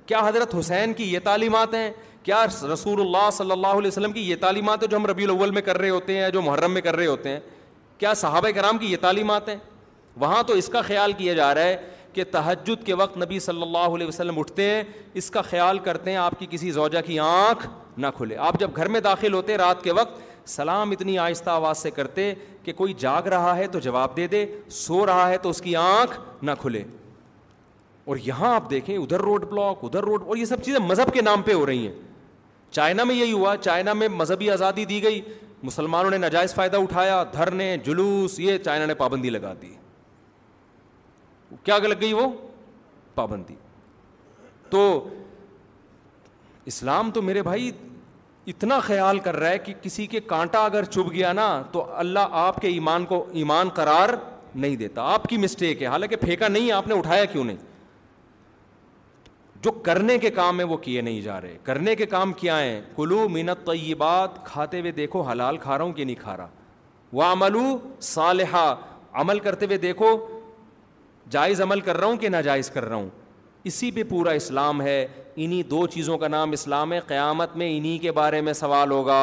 کیا 0.07 0.21
حضرت 0.29 0.55
حسین 0.59 0.93
کی 0.95 1.05
یہ 1.13 1.19
تعلیمات 1.25 1.75
ہیں 1.75 1.91
کیا 2.23 2.45
رسول 2.73 3.01
اللہ 3.01 3.31
صلی 3.33 3.51
اللہ 3.51 3.67
علیہ 3.79 3.89
وسلم 3.89 4.13
کی 4.13 4.29
یہ 4.31 4.37
تعلیمات 4.41 4.83
ہیں 4.83 4.89
جو 4.91 4.97
ہم 4.97 5.07
ربیع 5.07 5.27
الاول 5.29 5.51
میں 5.59 5.63
کر 5.63 5.79
رہے 5.79 5.91
ہوتے 5.91 6.17
ہیں 6.19 6.29
جو 6.31 6.43
محرم 6.43 6.73
میں 6.75 6.83
کر 6.83 6.97
رہے 6.97 7.07
ہوتے 7.07 7.29
ہیں 7.31 7.39
کیا 7.99 8.13
صحابہ 8.25 8.49
کرام 8.55 8.79
کی 8.79 8.93
یہ 8.93 8.97
تعلیمات 9.01 9.49
ہیں 9.49 9.57
وہاں 10.21 10.43
تو 10.47 10.53
اس 10.55 10.69
کا 10.73 10.83
خیال 10.83 11.13
کیا 11.19 11.35
جا 11.35 11.55
رہا 11.55 11.63
ہے 11.65 11.77
کہ 12.13 12.25
تہجد 12.31 12.85
کے 12.87 12.95
وقت 12.95 13.17
نبی 13.19 13.39
صلی 13.41 13.63
اللہ 13.63 13.95
علیہ 13.95 14.07
وسلم 14.07 14.39
اٹھتے 14.39 14.65
ہیں 14.71 14.83
اس 15.21 15.31
کا 15.31 15.43
خیال 15.43 15.79
کرتے 15.87 16.11
ہیں 16.11 16.19
آپ 16.19 16.39
کی 16.39 16.47
کسی 16.51 16.71
زوجہ 16.71 17.01
کی 17.07 17.19
آنکھ 17.19 17.67
نہ 18.01 18.07
کھلے 18.17 18.37
آپ 18.49 18.61
جب 18.61 18.77
گھر 18.77 18.89
میں 18.97 19.01
داخل 19.01 19.33
ہوتے 19.35 19.57
رات 19.59 19.83
کے 19.85 19.93
وقت 20.01 20.49
سلام 20.51 20.91
اتنی 20.91 21.19
آہستہ 21.19 21.51
آواز 21.51 21.79
سے 21.79 21.91
کرتے 21.91 22.33
کہ 22.65 22.73
کوئی 22.77 22.95
جاگ 22.99 23.23
رہا 23.35 23.57
ہے 23.57 23.67
تو 23.73 23.79
جواب 23.87 24.17
دے 24.17 24.27
دے 24.37 24.45
سو 24.81 25.05
رہا 25.07 25.29
ہے 25.31 25.39
تو 25.43 25.51
اس 25.51 25.61
کی 25.63 25.75
آنکھ 25.77 26.19
نہ 26.45 26.51
کھلے 26.61 26.83
اور 28.07 28.17
یہاں 28.25 28.55
آپ 28.55 28.69
دیکھیں 28.71 28.97
ادھر 28.97 29.21
روڈ 29.23 29.45
بلاک 29.51 29.85
ادھر 29.85 30.03
روڈ 30.05 30.23
اور 30.29 30.37
یہ 30.37 30.45
سب 30.45 30.63
چیزیں 30.65 30.81
مذہب 30.87 31.13
کے 31.15 31.21
نام 31.23 31.43
پہ 31.43 31.53
ہو 31.55 31.65
رہی 31.67 31.87
ہیں 31.87 31.93
چائنا 32.71 33.05
میں 33.05 33.15
یہی 33.15 33.33
ہوا 33.33 33.57
چائنا 33.61 33.93
میں 33.93 34.09
مذہبی 34.09 34.51
آزادی 34.51 34.85
دی 34.85 35.03
گئی 35.03 35.21
مسلمانوں 35.63 36.11
نے 36.11 36.19
ناجائز 36.19 36.55
فائدہ 36.55 36.77
اٹھایا 36.83 37.23
دھرنے 37.33 37.77
جلوس 37.85 38.39
یہ 38.41 38.59
چائنا 38.65 38.87
نے 38.87 38.95
پابندی 38.95 39.31
لگا 39.31 39.53
دی 39.63 39.73
کیا 41.65 41.79
لگ 41.79 41.95
گئی 42.01 42.13
وہ 42.13 42.29
پابندی 43.15 43.55
تو 44.71 44.83
اسلام 46.73 47.11
تو 47.15 47.23
میرے 47.23 47.43
بھائی 47.43 47.71
اتنا 48.49 48.79
خیال 48.87 49.19
کر 49.25 49.37
رہا 49.37 49.49
ہے 49.51 49.59
کہ 49.59 49.73
کسی 49.83 50.07
کے 50.07 50.21
کانٹا 50.27 50.65
اگر 50.65 50.85
چبھ 50.97 51.11
گیا 51.13 51.33
نا 51.33 51.47
تو 51.73 51.85
اللہ 51.99 52.35
آپ 52.47 52.57
کے 52.61 52.69
ایمان 52.69 53.05
کو 53.07 53.25
ایمان 53.43 53.69
قرار 53.75 54.09
نہیں 54.55 54.77
دیتا 54.77 55.03
آپ 55.13 55.23
کی 55.29 55.37
مسٹیک 55.45 55.83
ہے 55.83 55.87
حالانکہ 55.87 56.17
پھینکا 56.21 56.49
نہیں 56.49 56.71
آپ 56.73 56.89
نے 56.89 56.99
اٹھایا 56.99 57.25
کیوں 57.25 57.45
نہیں 57.45 57.57
جو 59.65 59.70
کرنے 59.85 60.16
کے 60.19 60.31
کام 60.36 60.59
ہیں 60.61 60.66
وہ 60.69 60.77
کیے 60.86 61.01
نہیں 61.03 61.20
جا 61.23 61.41
رہے 61.41 61.57
کرنے 61.65 61.95
کے 61.97 62.07
کام 62.07 62.32
کیا 62.41 62.61
ہیں 62.62 62.81
کلو 62.97 63.28
مینت 63.32 63.65
طیبات 63.66 64.45
کھاتے 64.47 64.81
ہوئے 64.81 64.91
دیکھو 64.93 65.20
حلال 65.28 65.57
کھا 65.59 65.77
رہا 65.78 65.85
ہوں 65.85 65.93
کہ 66.01 66.05
نہیں 66.05 66.16
کھا 66.23 66.36
رہا 66.36 66.49
وہ 67.19 67.23
عملو 67.23 67.62
صالحہ 68.11 68.65
عمل 69.23 69.39
کرتے 69.49 69.66
ہوئے 69.66 69.77
دیکھو 69.86 70.16
جائز 71.36 71.61
عمل 71.62 71.81
کر 71.89 71.97
رہا 71.97 72.07
ہوں 72.07 72.16
کہ 72.24 72.28
ناجائز 72.28 72.70
کر 72.74 72.85
رہا 72.89 72.97
ہوں 72.97 73.09
اسی 73.73 73.91
پہ 73.91 74.03
پورا 74.09 74.31
اسلام 74.43 74.82
ہے 74.82 74.99
انہی 75.45 75.62
دو 75.70 75.86
چیزوں 75.95 76.19
کا 76.19 76.28
نام 76.28 76.53
اسلام 76.53 76.93
ہے 76.93 77.01
قیامت 77.09 77.57
میں 77.57 77.77
انہی 77.77 77.97
کے 78.03 78.12
بارے 78.20 78.41
میں 78.49 78.53
سوال 78.62 78.91
ہوگا 78.91 79.23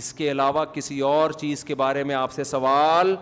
اس 0.00 0.12
کے 0.14 0.30
علاوہ 0.30 0.64
کسی 0.72 1.00
اور 1.12 1.30
چیز 1.42 1.64
کے 1.64 1.74
بارے 1.84 2.02
میں 2.10 2.14
آپ 2.14 2.32
سے 2.32 2.44
سوال 2.54 3.14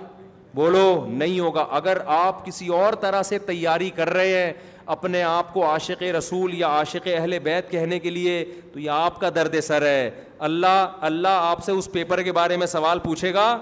بولو 0.54 0.86
نہیں 1.08 1.40
ہوگا 1.40 1.66
اگر 1.80 1.98
آپ 2.24 2.44
کسی 2.46 2.66
اور 2.80 2.92
طرح 3.02 3.22
سے 3.32 3.38
تیاری 3.52 3.90
کر 3.94 4.10
رہے 4.12 4.38
ہیں 4.42 4.52
اپنے 4.92 5.22
آپ 5.22 5.52
کو 5.54 5.64
عاشق 5.66 6.02
رسول 6.18 6.54
یا 6.54 6.66
عاشق 6.78 7.06
اہل 7.16 7.38
بیت 7.42 7.70
کہنے 7.70 7.98
کے 7.98 8.10
لیے 8.10 8.44
تو 8.72 8.78
یہ 8.78 8.90
آپ 8.90 9.20
کا 9.20 9.28
درد 9.34 9.54
سر 9.64 9.86
ہے 9.86 10.10
اللہ 10.48 10.86
اللہ 11.10 11.42
آپ 11.50 11.62
سے 11.64 11.72
اس 11.72 11.90
پیپر 11.92 12.22
کے 12.22 12.32
بارے 12.32 12.56
میں 12.56 12.66
سوال 12.66 12.98
پوچھے 13.02 13.32
گا 13.34 13.56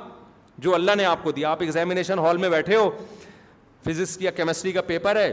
جو 0.67 0.75
اللہ 0.75 0.95
نے 0.97 1.05
آپ 1.05 1.23
کو 1.23 1.33
دیا 1.33 1.51
آپ 1.51 1.61
ایگزامینیشن 1.63 2.19
ہال 2.19 2.37
میں 2.37 2.49
بیٹھے 2.51 2.77
ہو 2.77 2.91
فزکس 3.87 4.17
یا 4.23 4.31
کیمسٹری 4.31 4.73
کا 4.73 4.83
پیپر 4.87 5.17
ہے 5.17 5.33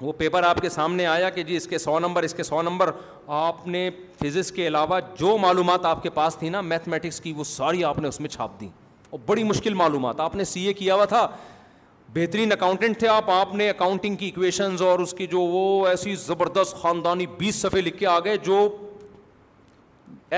وہ 0.00 0.12
پیپر 0.16 0.42
آپ 0.44 0.60
کے 0.60 0.68
سامنے 0.68 1.06
آیا 1.06 1.28
کہ 1.30 1.42
جی 1.42 1.56
اس 1.56 1.66
کے 1.66 1.78
سو 1.78 1.98
نمبر 2.00 2.22
اس 2.22 2.34
کے 2.34 2.42
سو 2.42 2.62
نمبر 2.62 2.90
آپ 3.36 3.66
نے 3.66 3.88
فزکس 4.22 4.50
کے 4.52 4.66
علاوہ 4.66 4.98
جو 5.18 5.36
معلومات 5.40 5.84
آپ 5.86 6.02
کے 6.02 6.10
پاس 6.14 6.36
تھی 6.38 6.48
نا 6.48 6.60
میتھمیٹکس 6.60 7.20
کی 7.20 7.32
وہ 7.36 7.44
ساری 7.44 7.84
آپ 7.84 7.98
نے 7.98 8.08
اس 8.08 8.20
میں 8.20 8.28
چھاپ 8.30 8.60
دی 8.60 8.68
اور 9.10 9.20
بڑی 9.26 9.42
مشکل 9.44 9.74
معلومات 9.74 10.20
آپ 10.20 10.34
نے 10.36 10.44
سی 10.44 10.66
اے 10.66 10.72
کیا 10.72 10.94
ہوا 10.94 11.04
تھا 11.16 11.26
بہترین 12.16 12.52
اکاؤنٹنٹ 12.52 12.98
تھے 12.98 13.08
آپ 13.08 13.30
آپ 13.30 13.54
نے 13.54 13.68
اکاؤنٹنگ 13.70 14.16
کی 14.16 14.28
اکویشنز 14.28 14.82
اور 14.82 14.98
اس 14.98 15.12
کی 15.14 15.26
جو 15.30 15.40
وہ 15.40 15.86
ایسی 15.88 16.14
زبردست 16.20 16.76
خاندانی 16.82 17.26
بیس 17.38 17.54
صفحے 17.62 17.80
لکھ 17.80 17.98
کے 17.98 18.06
آ 18.06 18.18
گئے 18.24 18.36
جو 18.44 18.56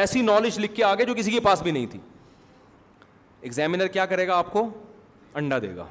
ایسی 0.00 0.22
نالج 0.22 0.58
لکھ 0.60 0.74
کے 0.74 0.84
آ 0.84 0.92
گئے 0.94 1.04
جو 1.06 1.14
کسی 1.16 1.30
کے 1.30 1.40
پاس 1.40 1.62
بھی 1.62 1.70
نہیں 1.76 1.86
تھی 1.90 1.98
ایگزامینر 3.40 3.86
کیا 3.96 4.06
کرے 4.12 4.26
گا 4.28 4.36
آپ 4.38 4.52
کو 4.52 4.66
انڈا 5.42 5.58
دے 5.62 5.74
گا 5.76 5.84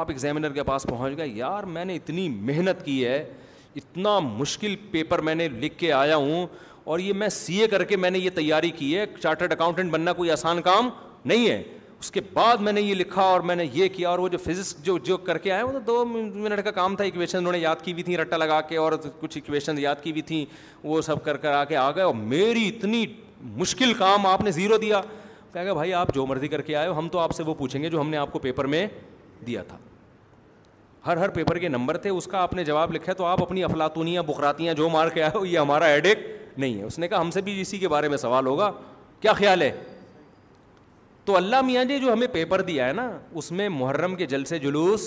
آپ 0.00 0.10
ایگزامینر 0.10 0.52
کے 0.52 0.62
پاس 0.70 0.86
پہنچ 0.90 1.16
گئے 1.18 1.28
یار 1.34 1.64
میں 1.78 1.84
نے 1.84 1.94
اتنی 1.96 2.28
محنت 2.52 2.84
کی 2.84 3.04
ہے 3.06 3.18
اتنا 3.76 4.18
مشکل 4.28 4.76
پیپر 4.90 5.20
میں 5.30 5.34
نے 5.34 5.48
لکھ 5.56 5.78
کے 5.78 5.92
آیا 6.02 6.16
ہوں 6.26 6.46
اور 6.92 6.98
یہ 6.98 7.12
میں 7.22 7.28
سی 7.42 7.60
اے 7.62 7.68
کر 7.74 7.84
کے 7.92 7.96
میں 8.04 8.10
نے 8.10 8.18
یہ 8.18 8.30
تیاری 8.34 8.70
کی 8.80 8.96
ہے 8.96 9.04
چارٹرڈ 9.20 9.52
اکاؤنٹنٹ 9.52 9.92
بننا 9.92 10.12
کوئی 10.22 10.30
آسان 10.30 10.62
کام 10.70 10.88
نہیں 11.32 11.48
ہے 11.50 11.62
اس 12.00 12.10
کے 12.10 12.20
بعد 12.34 12.56
میں 12.60 12.72
نے 12.72 12.80
یہ 12.80 12.94
لکھا 12.94 13.22
اور 13.22 13.40
میں 13.48 13.54
نے 13.56 13.64
یہ 13.72 13.88
کیا 13.94 14.08
اور 14.08 14.18
وہ 14.18 14.28
جو 14.28 14.38
فزکس 14.38 14.74
جو 14.84 14.96
جو 15.04 15.16
کر 15.26 15.38
کے 15.38 15.50
آئے 15.52 15.62
وہ 15.62 15.72
تو 15.72 15.78
دو 15.86 16.04
منٹ 16.12 16.62
کا 16.64 16.70
کام 16.70 16.94
تھا 16.96 17.04
اکویشن 17.04 17.36
انہوں 17.38 17.52
نے 17.52 17.58
یاد 17.58 17.82
کی 17.84 17.92
بھی 17.94 18.02
تھیں 18.02 18.16
رٹا 18.16 18.36
لگا 18.36 18.60
کے 18.68 18.76
اور 18.76 18.92
کچھ 19.20 19.36
اکویشن 19.38 19.78
یاد 19.78 20.02
کی 20.02 20.12
بھی 20.12 20.22
تھیں 20.30 20.44
وہ 20.82 21.00
سب 21.06 21.22
کر 21.24 21.36
کر 21.36 21.52
آ 21.54 21.62
کے 21.64 21.76
آ 21.76 21.90
گئے 21.94 22.02
اور 22.02 22.14
میری 22.14 22.66
اتنی 22.68 23.04
مشکل 23.56 23.92
کام 23.98 24.26
آپ 24.26 24.40
نے 24.44 24.50
زیرو 24.50 24.76
دیا 24.78 25.00
کہا 25.52 25.62
گیا 25.64 25.72
بھائی 25.72 25.92
آپ 25.94 26.14
جو 26.14 26.26
مرضی 26.26 26.48
کر 26.48 26.62
کے 26.62 26.76
آئے 26.76 26.88
ہو 26.88 26.98
ہم 26.98 27.08
تو 27.12 27.18
آپ 27.18 27.32
سے 27.36 27.42
وہ 27.42 27.54
پوچھیں 27.58 27.82
گے 27.82 27.90
جو 27.90 28.00
ہم 28.00 28.10
نے 28.10 28.16
آپ 28.16 28.32
کو 28.32 28.38
پیپر 28.38 28.64
میں 28.76 28.86
دیا 29.46 29.62
تھا 29.68 29.76
ہر 31.06 31.16
ہر 31.16 31.28
پیپر 31.34 31.58
کے 31.58 31.68
نمبر 31.68 31.96
تھے 31.96 32.10
اس 32.10 32.26
کا 32.30 32.38
آپ 32.42 32.54
نے 32.54 32.64
جواب 32.64 32.92
لکھا 32.94 33.12
تو 33.18 33.24
آپ 33.24 33.42
اپنی 33.42 33.64
افلاطونیاں 33.64 34.22
بخراتیاں 34.26 34.74
جو 34.80 34.88
مار 34.96 35.08
کے 35.14 35.22
آئے 35.22 35.38
ہو 35.38 35.44
یہ 35.46 35.58
ہمارا 35.58 35.84
ایڈکٹ 35.94 36.58
نہیں 36.58 36.78
ہے 36.78 36.82
اس 36.84 36.98
نے 36.98 37.08
کہا 37.08 37.20
ہم 37.20 37.30
سے 37.30 37.40
بھی 37.40 37.60
اسی 37.60 37.78
کے 37.78 37.88
بارے 37.88 38.08
میں 38.08 38.16
سوال 38.18 38.46
ہوگا 38.46 38.70
کیا 39.20 39.32
خیال 39.32 39.62
ہے 39.62 39.70
تو 41.30 41.36
اللہ 41.36 41.60
میاں 41.62 41.82
جی 41.84 41.98
جو 42.00 42.12
ہمیں 42.12 42.26
پیپر 42.32 42.60
دیا 42.68 42.86
ہے 42.86 42.92
نا 42.92 43.02
اس 43.40 43.50
میں 43.58 43.68
محرم 43.68 44.14
کے 44.16 44.26
جلسے 44.26 44.58
جلوس 44.58 45.02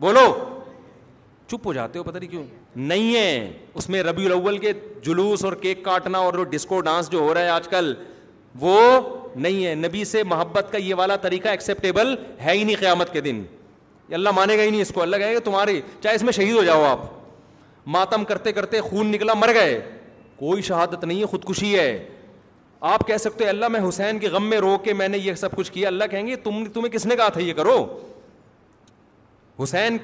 بولو 0.00 0.24
چپ 1.48 1.66
ہو 1.66 1.72
جاتے 1.72 1.98
ہو 1.98 2.04
پتہ 2.04 2.18
نہیں 2.18 2.30
کیوں 2.30 2.42
نہیں 2.92 3.14
ہے 3.14 3.50
اس 3.80 3.88
میں 3.88 4.02
ربی 4.02 4.24
الاول 4.26 4.58
کے 4.64 4.72
جلوس 5.04 5.44
اور 5.44 5.52
کیک 5.60 5.84
کاٹنا 5.84 6.18
اور 6.30 6.42
ڈسکو 6.50 6.80
ڈانس 6.88 7.10
جو 7.10 7.18
ہو 7.18 7.34
رہا 7.34 7.40
ہے 7.40 7.48
آج 7.48 7.68
کل 7.74 7.92
وہ 8.60 8.80
نہیں 9.44 9.64
ہے 9.66 9.74
نبی 9.84 10.04
سے 10.12 10.22
محبت 10.32 10.72
کا 10.72 10.78
یہ 10.78 10.94
والا 10.98 11.16
طریقہ 11.28 11.48
ایکسیپٹیبل 11.48 12.14
ہے 12.44 12.52
ہی 12.56 12.64
نہیں 12.64 12.76
قیامت 12.80 13.12
کے 13.12 13.20
دن 13.28 13.42
اللہ 14.18 14.30
مانے 14.36 14.56
گا 14.58 14.62
ہی 14.62 14.70
نہیں 14.70 14.82
اس 14.82 14.92
کو 14.94 15.02
اللہ 15.02 15.16
کہے 15.24 15.34
گا 15.34 15.40
تمہارے 15.50 15.80
چاہے 16.02 16.14
اس 16.14 16.22
میں 16.22 16.32
شہید 16.40 16.56
ہو 16.56 16.64
جاؤ 16.70 16.84
آپ 16.84 17.04
ماتم 17.98 18.24
کرتے 18.32 18.52
کرتے 18.52 18.80
خون 18.90 19.12
نکلا 19.12 19.34
مر 19.38 19.52
گئے 19.60 19.80
کوئی 20.36 20.62
شہادت 20.72 21.04
نہیں 21.04 21.20
ہے 21.20 21.26
خودکشی 21.36 21.74
ہے 21.78 21.88
آپ 22.80 23.06
کہہ 23.06 23.16
سکتے 23.16 23.44
ہو 23.44 23.48
اللہ 23.48 23.68
میں 23.72 23.80
حسین 23.88 24.18
کے 24.18 24.28
غم 24.30 24.48
میں 24.48 24.58
رو 24.60 24.76
کے 24.84 24.92
میں 24.94 25.08
نے 25.08 25.18
یہ 25.18 25.34
سب 25.34 25.54
کچھ 25.56 25.70
کیا 25.72 25.88
اللہ 25.88 26.04
کہیں 26.10 26.26
گے 26.26 26.36
تم 26.44 26.64
تمہیں 26.74 26.90
کس 26.92 27.06
نے 27.06 27.16
کہا 27.16 27.28
تھا 27.32 27.40
یہ 27.40 27.52
کرو 27.54 27.84
حسین 29.62 29.96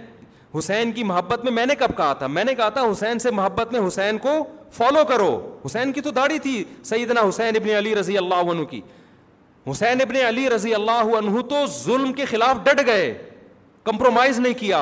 حسین 0.59 0.93
کی 0.93 1.03
محبت 1.05 1.44
میں 1.44 1.53
میں 1.53 1.66
نے 1.66 1.74
کب 1.78 1.97
کہا 1.97 2.12
تھا 2.19 2.27
میں 2.27 2.44
نے 2.44 2.55
کہا 2.55 2.69
تھا 2.69 2.81
حسین 2.90 3.19
سے 3.19 3.31
محبت 3.31 3.73
میں 3.73 3.86
حسین 3.86 4.19
کو 4.19 4.31
فالو 4.77 5.05
کرو 5.09 5.31
حسین 5.65 5.93
کی 5.93 6.01
تو 6.01 6.11
داڑھی 6.11 6.39
تھی 6.44 6.62
سیدنا 6.85 7.20
حسین 7.28 7.57
ابن 7.57 7.70
علی 7.77 7.94
رضی 7.94 8.16
اللہ 8.19 8.51
عنہ 8.53 8.65
کی 8.70 8.81
حسین 9.70 10.01
ابن 10.01 10.16
علی 10.28 10.49
رضی 10.51 10.74
اللہ 10.74 11.16
عنہ 11.19 11.40
تو 11.51 11.65
ظلم 11.78 12.12
کے 12.12 12.24
خلاف 12.31 12.65
ڈٹ 12.65 12.81
گئے 12.86 13.12
کمپرومائز 13.85 14.39
نہیں 14.39 14.55
کیا 14.59 14.78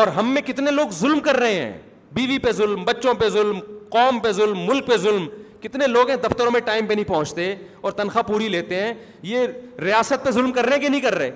اور 0.00 0.06
ہم 0.16 0.32
میں 0.34 0.42
کتنے 0.42 0.70
لوگ 0.70 0.88
ظلم 1.00 1.20
کر 1.24 1.36
رہے 1.38 1.54
ہیں 1.54 1.76
بیوی 2.12 2.38
پہ 2.38 2.52
ظلم 2.52 2.84
بچوں 2.84 3.14
پہ 3.18 3.28
ظلم 3.28 3.58
قوم 3.90 4.18
پہ 4.22 4.32
ظلم 4.32 4.60
ملک 4.66 4.86
پہ 4.86 4.96
ظلم 5.02 5.26
کتنے 5.64 5.86
لوگ 5.86 6.08
ہیں 6.10 6.16
دفتروں 6.22 6.50
میں 6.50 6.60
ٹائم 6.64 6.86
پہ 6.86 6.94
نہیں 6.94 7.08
پہنچتے 7.08 7.54
اور 7.84 7.92
تنخواہ 8.00 8.22
پوری 8.28 8.48
لیتے 8.54 8.80
ہیں 8.82 8.92
یہ 9.32 9.46
ریاست 9.82 10.24
پہ 10.24 10.30
ظلم 10.38 10.52
کر 10.52 10.64
رہے 10.64 10.74
ہیں 10.76 10.82
کہ 10.82 10.88
نہیں 10.88 11.00
کر 11.00 11.14
رہے 11.18 11.30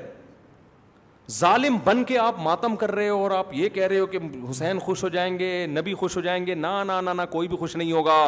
ظالم 1.38 1.76
بن 1.84 2.02
کے 2.10 2.18
آپ 2.18 2.38
ماتم 2.42 2.76
کر 2.82 2.92
رہے 2.94 3.08
ہو 3.08 3.22
اور 3.22 3.30
آپ 3.38 3.52
یہ 3.54 3.68
کہہ 3.72 3.86
رہے 3.86 3.98
ہو 3.98 4.06
کہ 4.12 4.18
حسین 4.50 4.78
خوش 4.84 5.02
ہو 5.04 5.08
جائیں 5.16 5.38
گے 5.38 5.50
نبی 5.70 5.94
خوش 6.02 6.16
ہو 6.16 6.22
جائیں 6.28 6.44
گے 6.46 6.54
نہ 6.66 7.00
نہ 7.16 7.22
کوئی 7.30 7.48
بھی 7.48 7.56
خوش 7.56 7.76
نہیں 7.76 7.92
ہوگا 7.92 8.18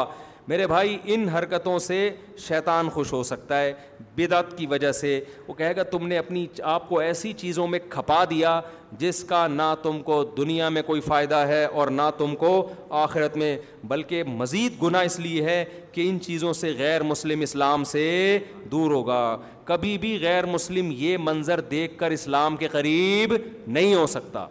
میرے 0.48 0.66
بھائی 0.66 0.96
ان 1.14 1.28
حرکتوں 1.28 1.78
سے 1.78 2.08
شیطان 2.48 2.88
خوش 2.90 3.12
ہو 3.12 3.22
سکتا 3.24 3.60
ہے 3.60 3.72
بدعت 4.16 4.56
کی 4.58 4.66
وجہ 4.66 4.92
سے 4.92 5.20
وہ 5.48 5.54
کہے 5.54 5.74
گا 5.76 5.82
تم 5.90 6.06
نے 6.06 6.18
اپنی 6.18 6.46
آپ 6.74 6.88
کو 6.88 6.98
ایسی 7.00 7.32
چیزوں 7.36 7.66
میں 7.68 7.78
کھپا 7.88 8.22
دیا 8.30 8.60
جس 8.98 9.22
کا 9.24 9.46
نہ 9.46 9.72
تم 9.82 10.00
کو 10.04 10.22
دنیا 10.36 10.68
میں 10.68 10.82
کوئی 10.86 11.00
فائدہ 11.00 11.36
ہے 11.48 11.64
اور 11.64 11.88
نہ 11.90 12.08
تم 12.18 12.34
کو 12.36 12.50
آخرت 13.02 13.36
میں 13.36 13.56
بلکہ 13.88 14.24
مزید 14.26 14.82
گناہ 14.82 15.04
اس 15.04 15.18
لیے 15.20 15.42
ہے 15.44 15.64
کہ 15.92 16.08
ان 16.10 16.18
چیزوں 16.26 16.52
سے 16.52 16.72
غیر 16.78 17.02
مسلم 17.02 17.40
اسلام 17.42 17.84
سے 17.92 18.38
دور 18.70 18.90
ہوگا 18.90 19.20
کبھی 19.64 19.96
بھی 19.98 20.18
غیر 20.20 20.46
مسلم 20.46 20.90
یہ 20.98 21.16
منظر 21.20 21.60
دیکھ 21.70 21.98
کر 21.98 22.10
اسلام 22.10 22.56
کے 22.56 22.68
قریب 22.72 23.34
نہیں 23.66 23.94
ہو 23.94 24.06
سکتا 24.06 24.46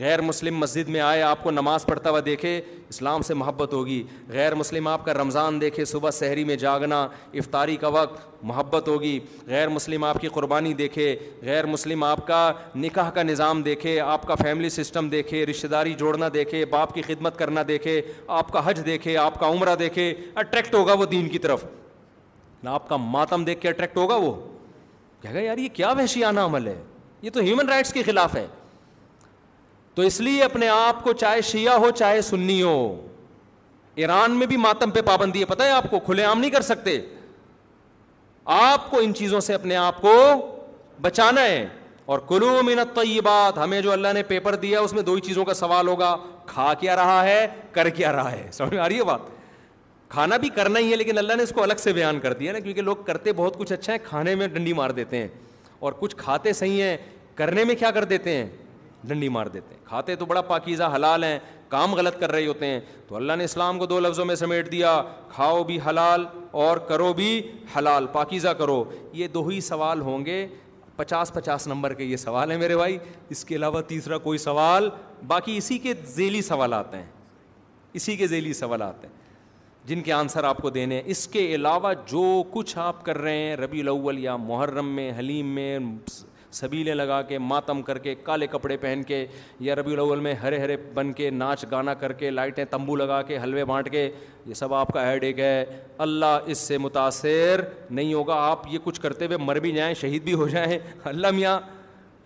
غیر 0.00 0.20
مسلم 0.22 0.56
مسجد 0.58 0.88
میں 0.90 1.00
آئے 1.00 1.20
آپ 1.22 1.42
کو 1.42 1.50
نماز 1.50 1.84
پڑھتا 1.86 2.10
ہوا 2.10 2.20
دیکھے 2.24 2.60
اسلام 2.88 3.22
سے 3.22 3.34
محبت 3.34 3.72
ہوگی 3.74 4.02
غیر 4.28 4.54
مسلم 4.54 4.86
آپ 4.88 5.04
کا 5.04 5.12
رمضان 5.14 5.60
دیکھے 5.60 5.84
صبح 5.84 6.10
سحری 6.10 6.44
میں 6.44 6.56
جاگنا 6.62 7.02
افطاری 7.38 7.76
کا 7.80 7.88
وقت 7.94 8.44
محبت 8.46 8.88
ہوگی 8.88 9.18
غیر 9.46 9.68
مسلم 9.68 10.04
آپ 10.04 10.20
کی 10.20 10.28
قربانی 10.34 10.72
دیکھے 10.80 11.14
غیر 11.42 11.66
مسلم 11.66 12.02
آپ 12.04 12.26
کا 12.26 12.50
نکاح 12.76 13.10
کا 13.14 13.22
نظام 13.22 13.62
دیکھے 13.62 13.98
آپ 14.00 14.26
کا 14.26 14.34
فیملی 14.42 14.68
سسٹم 14.70 15.08
دیکھے 15.08 15.44
رشتہ 15.50 15.66
داری 15.66 15.94
جوڑنا 15.98 16.28
دیکھے 16.34 16.64
باپ 16.70 16.94
کی 16.94 17.02
خدمت 17.06 17.38
کرنا 17.38 17.62
دیکھے 17.68 18.00
آپ 18.26 18.52
کا 18.52 18.68
حج 18.70 18.82
دیکھے 18.86 19.16
آپ 19.18 19.38
کا 19.40 19.48
عمرہ 19.48 19.74
دیکھے 19.78 20.12
اٹریکٹ 20.34 20.74
ہوگا 20.74 20.92
وہ 20.98 21.04
دین 21.10 21.28
کی 21.28 21.38
طرف 21.38 21.64
نہ 22.62 22.70
آپ 22.70 22.88
کا 22.88 22.96
ماتم 22.96 23.44
دیکھ 23.44 23.60
کے 23.60 23.68
اٹریکٹ 23.68 23.96
ہوگا 23.96 24.16
وہ 24.16 24.34
کہہ 25.22 25.32
گا 25.34 25.40
یار 25.40 25.58
یہ 25.58 25.68
کیا 25.72 25.92
وحشیانہ 25.98 26.40
عمل 26.40 26.66
ہے 26.66 26.76
یہ 27.22 27.30
تو 27.30 27.40
ہیومن 27.40 27.68
رائٹس 27.68 27.92
کے 27.92 28.02
خلاف 28.06 28.34
ہے 28.36 28.46
تو 29.94 30.02
اس 30.02 30.20
لیے 30.20 30.42
اپنے 30.44 30.68
آپ 30.68 31.02
کو 31.04 31.12
چاہے 31.20 31.40
شیعہ 31.50 31.76
ہو 31.80 31.90
چاہے 31.98 32.20
سنی 32.22 32.62
ہو 32.62 32.76
ایران 34.02 34.30
میں 34.38 34.46
بھی 34.46 34.56
ماتم 34.56 34.90
پہ 34.90 35.00
پابندی 35.06 35.40
ہے 35.40 35.44
پتہ 35.46 35.62
ہے 35.62 35.70
آپ 35.70 35.90
کو 35.90 35.98
کھلے 36.06 36.24
عام 36.24 36.40
نہیں 36.40 36.50
کر 36.50 36.60
سکتے 36.68 36.98
آپ 38.60 38.90
کو 38.90 38.98
ان 39.02 39.14
چیزوں 39.14 39.40
سے 39.40 39.54
اپنے 39.54 39.76
آپ 39.76 40.00
کو 40.02 40.14
بچانا 41.00 41.42
ہے 41.42 41.66
اور 42.06 42.18
کلو 42.28 42.48
منت 42.64 42.94
تو 42.96 43.02
یہ 43.04 43.20
بات 43.24 43.58
ہمیں 43.58 43.80
جو 43.80 43.92
اللہ 43.92 44.08
نے 44.14 44.22
پیپر 44.28 44.54
دیا 44.64 44.80
اس 44.80 44.92
میں 44.92 45.02
دو 45.02 45.14
ہی 45.14 45.20
چیزوں 45.26 45.44
کا 45.44 45.54
سوال 45.54 45.88
ہوگا 45.88 46.14
کھا 46.46 46.72
کیا 46.80 46.96
رہا 46.96 47.22
ہے 47.24 47.46
کر 47.72 47.88
کیا 47.90 48.12
رہا 48.12 48.32
ہے 48.32 48.48
سمجھ 48.52 48.72
میں 48.74 48.80
آ 48.82 48.88
رہی 48.88 48.98
ہے 48.98 49.04
بات 49.04 49.20
کھانا 50.08 50.36
بھی 50.36 50.48
کرنا 50.56 50.78
ہی 50.80 50.90
ہے 50.90 50.96
لیکن 50.96 51.18
اللہ 51.18 51.34
نے 51.36 51.42
اس 51.42 51.52
کو 51.54 51.62
الگ 51.62 51.78
سے 51.82 51.92
بیان 51.92 52.20
کر 52.20 52.32
دیا 52.40 52.52
نا 52.52 52.58
کیونکہ 52.58 52.82
لوگ 52.82 52.96
کرتے 53.06 53.32
بہت 53.36 53.56
کچھ 53.58 53.72
اچھا 53.72 53.92
ہے 53.92 53.98
کھانے 54.08 54.34
میں 54.42 54.48
ڈنڈی 54.48 54.72
مار 54.72 54.90
دیتے 54.98 55.18
ہیں 55.20 55.28
اور 55.78 55.92
کچھ 55.98 56.16
کھاتے 56.16 56.52
صحیح 56.52 56.82
ہیں 56.82 56.96
کرنے 57.34 57.64
میں 57.64 57.74
کیا 57.74 57.90
کر 57.94 58.04
دیتے 58.12 58.34
ہیں 58.36 58.46
ڈنڈی 59.08 59.28
مار 59.28 59.46
دیتے 59.52 59.74
ہیں 59.74 59.80
کھاتے 59.86 60.16
تو 60.16 60.26
بڑا 60.26 60.40
پاکیزہ 60.42 60.82
حلال 60.94 61.24
ہیں 61.24 61.38
کام 61.68 61.94
غلط 61.94 62.18
کر 62.20 62.30
رہے 62.32 62.46
ہوتے 62.46 62.66
ہیں 62.66 62.80
تو 63.08 63.16
اللہ 63.16 63.32
نے 63.38 63.44
اسلام 63.44 63.78
کو 63.78 63.86
دو 63.86 63.98
لفظوں 64.00 64.24
میں 64.24 64.34
سمیٹ 64.34 64.70
دیا 64.72 65.00
کھاؤ 65.34 65.62
بھی 65.64 65.78
حلال 65.86 66.24
اور 66.66 66.76
کرو 66.88 67.12
بھی 67.16 67.40
حلال 67.76 68.06
پاکیزہ 68.12 68.48
کرو 68.58 68.82
یہ 69.22 69.28
دو 69.34 69.46
ہی 69.48 69.60
سوال 69.68 70.00
ہوں 70.00 70.24
گے 70.26 70.46
پچاس 70.96 71.32
پچاس 71.34 71.66
نمبر 71.68 71.94
کے 71.94 72.04
یہ 72.04 72.16
سوال 72.16 72.50
ہیں 72.50 72.58
میرے 72.58 72.76
بھائی 72.76 72.98
اس 73.30 73.44
کے 73.44 73.56
علاوہ 73.56 73.80
تیسرا 73.88 74.18
کوئی 74.26 74.38
سوال 74.38 74.88
باقی 75.26 75.56
اسی 75.56 75.78
کے 75.86 75.92
ذیلی 76.14 76.42
سوالات 76.42 76.94
ہیں 76.94 77.04
اسی 77.98 78.16
کے 78.16 78.26
ذیلی 78.26 78.52
سوالات 78.52 79.04
ہیں 79.04 79.10
جن 79.86 80.00
کے 80.02 80.12
آنسر 80.12 80.44
آپ 80.44 80.58
کو 80.62 80.70
دینے 80.70 80.94
ہیں 80.94 81.02
اس 81.14 81.26
کے 81.28 81.46
علاوہ 81.54 81.92
جو 82.12 82.42
کچھ 82.52 82.76
آپ 82.78 83.04
کر 83.04 83.18
رہے 83.18 83.36
ہیں 83.38 83.56
ربی 83.56 83.80
الاول 83.80 84.18
یا 84.18 84.36
محرم 84.44 84.88
میں 84.96 85.10
حلیم 85.18 85.46
میں 85.54 85.78
سبیلے 86.54 86.94
لگا 86.94 87.20
کے 87.28 87.38
ماتم 87.50 87.80
کر 87.82 87.98
کے 87.98 88.14
کالے 88.24 88.46
کپڑے 88.50 88.76
پہن 88.80 89.00
کے 89.06 89.24
یا 89.66 89.74
ربی 89.76 89.92
الاول 89.92 90.20
میں 90.26 90.34
ہرے 90.42 90.58
ہرے 90.60 90.76
بن 90.94 91.12
کے 91.20 91.30
ناچ 91.30 91.64
گانا 91.70 91.94
کر 92.02 92.12
کے 92.22 92.30
لائٹیں 92.30 92.64
تمبو 92.70 92.96
لگا 92.96 93.20
کے 93.30 93.38
حلوے 93.42 93.64
بانٹ 93.70 93.90
کے 93.92 94.08
یہ 94.46 94.54
سب 94.54 94.74
آپ 94.74 94.92
کا 94.92 95.10
ایک 95.12 95.38
ہے 95.40 95.64
اللہ 96.06 96.46
اس 96.52 96.58
سے 96.68 96.78
متاثر 96.78 97.60
نہیں 97.90 98.12
ہوگا 98.14 98.34
آپ 98.50 98.66
یہ 98.72 98.78
کچھ 98.84 99.00
کرتے 99.00 99.26
ہوئے 99.26 99.36
مر 99.44 99.58
بھی 99.66 99.72
جائیں 99.72 99.92
شہید 100.00 100.22
بھی 100.24 100.34
ہو 100.42 100.48
جائیں 100.48 100.78
اللہ 101.14 101.30
میاں 101.36 101.58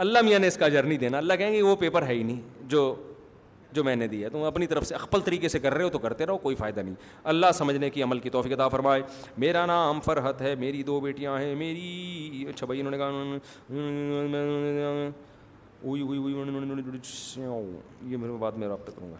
اللہ 0.02 0.20
میاں 0.24 0.38
نے 0.38 0.46
اس 0.46 0.56
کا 0.56 0.68
جرنی 0.76 0.96
دینا 0.96 1.18
اللہ 1.18 1.34
کہیں 1.38 1.52
گے 1.52 1.62
وہ 1.62 1.76
پیپر 1.76 2.06
ہے 2.06 2.14
ہی 2.14 2.22
نہیں 2.22 2.40
جو 2.70 2.84
جو 3.74 3.82
میں 3.85 3.95
نے 3.97 4.07
دیا 4.09 4.27
ہے 4.27 4.31
تم 4.32 4.43
اپنی 4.45 4.66
طرف 4.66 4.86
سے 4.86 4.95
اقبل 4.95 5.20
طریقے 5.24 5.49
سے 5.49 5.59
کر 5.61 5.74
رہے 5.74 5.85
ہو 5.85 5.89
تو 5.93 5.99
کرتے 5.99 6.27
رہو 6.27 6.39
کوئی 6.45 6.57
فائدہ 6.57 6.81
نہیں 6.81 6.95
اللہ 7.32 7.53
سمجھنے 7.55 7.90
کی 7.90 8.03
عمل 8.03 8.19
کی 8.20 8.31
توفیق 8.31 8.53
عطا 8.53 8.69
فرمائے 8.69 9.03
میرا 9.39 9.65
نام 9.66 10.01
فرحت 10.05 10.43
ہے 10.43 10.55
میری 10.61 10.82
دو 10.82 10.99
بیٹیاں 11.01 11.39
ہیں 11.39 11.55
میری 11.55 12.45
اچھا 12.49 12.66
بھائی 12.66 12.81
انہوں 12.81 12.90
نے 12.90 12.99
کہا 12.99 13.82
یہ 18.03 18.36
بات 18.40 18.59
میں 18.59 18.69
رابطہ 18.69 18.90
کروں 18.97 19.11
گا 19.11 19.16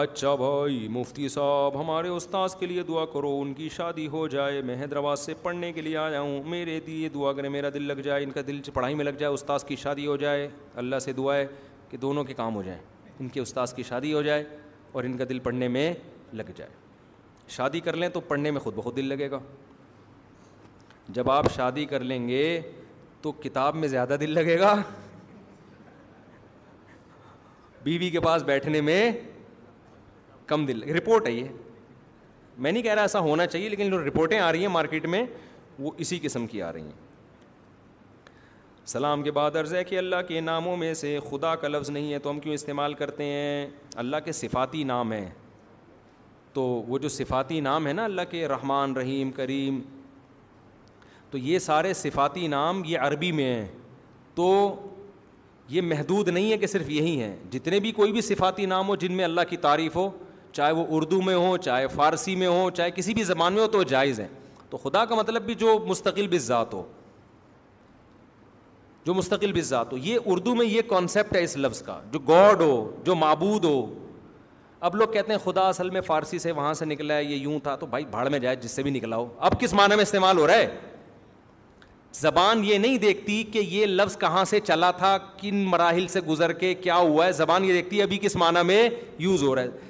اچھا 0.00 0.34
بھائی 0.34 0.86
مفتی 0.92 1.28
صاحب 1.28 1.78
ہمارے 1.80 2.08
استاذ 2.16 2.54
کے 2.60 2.66
لیے 2.66 2.82
دعا 2.88 3.04
کرو 3.12 3.30
ان 3.40 3.52
کی 3.54 3.68
شادی 3.76 4.06
ہو 4.12 4.26
جائے 4.28 4.60
میں 4.66 4.76
حیدرآباد 4.80 5.16
سے 5.16 5.34
پڑھنے 5.42 5.72
کے 5.72 5.80
لیے 5.82 5.96
آیا 5.96 6.20
ہوں 6.20 6.42
میرے 6.50 6.78
دیے 6.86 7.08
دعا 7.14 7.32
کریں 7.36 7.48
میرا 7.50 7.68
دل 7.74 7.82
لگ 7.88 8.00
جائے 8.04 8.24
ان 8.24 8.30
کا 8.30 8.40
دل 8.46 8.60
پڑھائی 8.74 8.94
میں 8.94 9.04
لگ 9.04 9.16
جائے 9.18 9.32
استاذ 9.34 9.64
کی 9.68 9.76
شادی 9.82 10.06
ہو 10.06 10.16
جائے 10.24 10.46
اللہ 10.84 10.98
سے 11.04 11.12
دعا 11.16 11.34
ہے 11.36 11.46
کہ 11.90 11.96
دونوں 11.96 12.24
کے 12.24 12.34
کام 12.34 12.54
ہو 12.54 12.62
جائیں 12.62 12.80
ان 13.18 13.28
کے 13.28 13.40
استاذ 13.40 13.72
کی 13.74 13.82
شادی 13.88 14.12
ہو 14.12 14.22
جائے 14.22 14.44
اور 14.92 15.04
ان 15.04 15.16
کا 15.16 15.24
دل 15.28 15.38
پڑھنے 15.42 15.68
میں 15.68 15.92
لگ 16.32 16.50
جائے 16.56 16.70
شادی 17.56 17.80
کر 17.80 17.96
لیں 17.96 18.08
تو 18.14 18.20
پڑھنے 18.28 18.50
میں 18.50 18.60
خود 18.60 18.74
بہت 18.76 18.96
دل 18.96 19.04
لگے 19.08 19.30
گا 19.30 19.38
جب 21.18 21.30
آپ 21.30 21.44
شادی 21.54 21.84
کر 21.92 22.00
لیں 22.04 22.26
گے 22.28 22.60
تو 23.22 23.32
کتاب 23.42 23.74
میں 23.76 23.88
زیادہ 23.88 24.16
دل 24.20 24.30
لگے 24.34 24.58
گا 24.60 24.74
بیوی 27.84 28.10
کے 28.10 28.20
پاس 28.20 28.42
بیٹھنے 28.44 28.80
میں 28.80 29.10
کم 30.46 30.66
دل 30.66 30.82
رپورٹ 30.96 31.26
ہے 31.26 31.32
یہ 31.32 31.48
میں 32.58 32.72
نہیں 32.72 32.82
کہہ 32.82 32.94
رہا 32.94 33.02
ایسا 33.02 33.18
ہونا 33.20 33.46
چاہیے 33.46 33.68
لیکن 33.68 33.90
جو 33.90 34.04
رپورٹیں 34.06 34.38
آ 34.38 34.50
رہی 34.52 34.60
ہیں 34.60 34.68
مارکیٹ 34.72 35.06
میں 35.14 35.22
وہ 35.78 35.90
اسی 36.04 36.18
قسم 36.22 36.46
کی 36.46 36.62
آ 36.62 36.72
رہی 36.72 36.82
ہیں 36.82 37.07
سلام 38.88 39.22
کے 39.22 39.30
بعد 39.36 39.56
عرض 39.56 39.72
ہے 39.74 39.82
کہ 39.84 39.96
اللہ 39.98 40.16
کے 40.28 40.40
ناموں 40.40 40.76
میں 40.76 40.92
سے 40.94 41.18
خدا 41.30 41.54
کا 41.62 41.68
لفظ 41.68 41.88
نہیں 41.90 42.12
ہے 42.12 42.18
تو 42.18 42.30
ہم 42.30 42.38
کیوں 42.40 42.54
استعمال 42.54 42.94
کرتے 43.00 43.24
ہیں 43.24 43.66
اللہ 44.02 44.16
کے 44.24 44.32
صفاتی 44.32 44.82
نام 44.90 45.12
ہیں 45.12 45.28
تو 46.52 46.62
وہ 46.86 46.98
جو 46.98 47.08
صفاتی 47.18 47.60
نام 47.66 47.86
ہے 47.86 47.92
نا 47.92 48.04
اللہ 48.04 48.22
کے 48.30 48.46
رحمان 48.48 48.96
رحیم 48.96 49.30
کریم 49.36 49.80
تو 51.30 51.38
یہ 51.38 51.58
سارے 51.66 51.92
صفاتی 51.94 52.46
نام 52.54 52.82
یہ 52.86 52.98
عربی 53.06 53.32
میں 53.40 53.52
ہیں 53.54 53.66
تو 54.34 54.48
یہ 55.70 55.80
محدود 55.90 56.28
نہیں 56.28 56.50
ہے 56.52 56.58
کہ 56.58 56.66
صرف 56.66 56.88
یہی 56.90 57.20
ہیں 57.22 57.34
جتنے 57.50 57.80
بھی 57.86 57.92
کوئی 58.00 58.12
بھی 58.12 58.20
صفاتی 58.32 58.66
نام 58.66 58.88
ہو 58.88 58.96
جن 59.02 59.12
میں 59.16 59.24
اللہ 59.24 59.48
کی 59.50 59.56
تعریف 59.68 59.96
ہو 59.96 60.08
چاہے 60.52 60.72
وہ 60.80 60.84
اردو 60.96 61.20
میں 61.22 61.34
ہو 61.36 61.56
چاہے 61.64 61.86
فارسی 61.96 62.36
میں 62.36 62.46
ہو 62.48 62.68
چاہے 62.76 62.90
کسی 62.94 63.14
بھی 63.14 63.24
زبان 63.34 63.52
میں 63.52 63.62
ہو 63.62 63.66
تو 63.72 63.82
جائز 63.94 64.20
ہیں 64.20 64.28
تو 64.70 64.76
خدا 64.84 65.04
کا 65.04 65.14
مطلب 65.14 65.42
بھی 65.46 65.54
جو 65.64 65.78
مستقل 65.88 66.26
بھی 66.28 66.38
ذات 66.50 66.74
ہو 66.74 66.82
جو 69.06 69.14
مستقل 69.14 69.60
ذات 69.62 69.92
ہو 69.92 69.96
یہ 70.02 70.18
اردو 70.26 70.54
میں 70.54 70.66
یہ 70.66 70.82
کانسیپٹ 70.88 71.36
ہے 71.36 71.42
اس 71.44 71.56
لفظ 71.56 71.82
کا 71.82 72.00
جو 72.12 72.18
گاڈ 72.28 72.60
ہو 72.62 72.76
جو 73.04 73.14
معبود 73.16 73.64
ہو 73.64 73.84
اب 74.88 74.94
لوگ 74.96 75.08
کہتے 75.12 75.32
ہیں 75.32 75.38
خدا 75.44 75.68
اصل 75.68 75.88
میں 75.90 76.00
فارسی 76.06 76.38
سے 76.38 76.52
وہاں 76.52 76.72
سے 76.80 76.84
نکلا 76.84 77.14
ہے 77.16 77.24
یہ 77.24 77.36
یوں 77.36 77.58
تھا 77.62 77.74
تو 77.76 77.86
بھائی 77.94 78.04
بھاڑ 78.10 78.28
میں 78.30 78.38
جائے 78.38 78.56
جس 78.56 78.70
سے 78.70 78.82
بھی 78.82 78.90
نکلا 78.90 79.16
ہو 79.16 79.26
اب 79.48 79.60
کس 79.60 79.72
معنی 79.74 79.94
میں 79.96 80.02
استعمال 80.02 80.38
ہو 80.38 80.46
رہا 80.46 80.56
ہے 80.56 80.76
زبان 82.20 82.62
یہ 82.64 82.78
نہیں 82.78 82.96
دیکھتی 82.98 83.42
کہ 83.52 83.58
یہ 83.58 83.86
لفظ 83.86 84.16
کہاں 84.18 84.44
سے 84.52 84.60
چلا 84.60 84.90
تھا 85.00 85.16
کن 85.40 85.56
مراحل 85.70 86.06
سے 86.08 86.20
گزر 86.28 86.52
کے 86.62 86.72
کیا 86.74 86.96
ہوا 86.96 87.26
ہے 87.26 87.32
زبان 87.40 87.64
یہ 87.64 87.72
دیکھتی 87.72 87.98
ہے 87.98 88.02
ابھی 88.02 88.18
کس 88.22 88.36
معنی 88.36 88.62
میں 88.66 88.88
یوز 89.18 89.42
ہو 89.42 89.54
رہا 89.54 89.62
ہے 89.62 89.86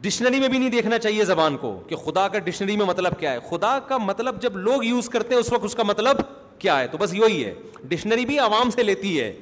ڈکشنری 0.00 0.40
میں 0.40 0.48
بھی 0.48 0.58
نہیں 0.58 0.70
دیکھنا 0.70 0.98
چاہیے 0.98 1.24
زبان 1.24 1.56
کو 1.56 1.78
کہ 1.88 1.96
خدا 2.04 2.26
کا 2.32 2.38
ڈکشنری 2.38 2.76
میں 2.76 2.86
مطلب 2.86 3.18
کیا 3.20 3.32
ہے 3.32 3.38
خدا 3.50 3.78
کا 3.86 3.98
مطلب 3.98 4.40
جب 4.42 4.56
لوگ 4.56 4.84
یوز 4.84 5.08
کرتے 5.08 5.34
ہیں 5.34 5.40
اس 5.40 5.52
وقت 5.52 5.64
اس 5.64 5.74
کا 5.74 5.82
مطلب 5.82 6.20
کیا 6.60 6.78
ہے 6.80 6.86
تو 6.92 6.98
بس 6.98 7.14
یہی 7.14 7.44
ہے 7.44 7.52
ڈکشنری 7.88 8.24
بھی 8.26 8.38
عوام 8.38 8.70
سے 8.70 8.82
لیتی 8.82 9.20
ہے 9.20 9.32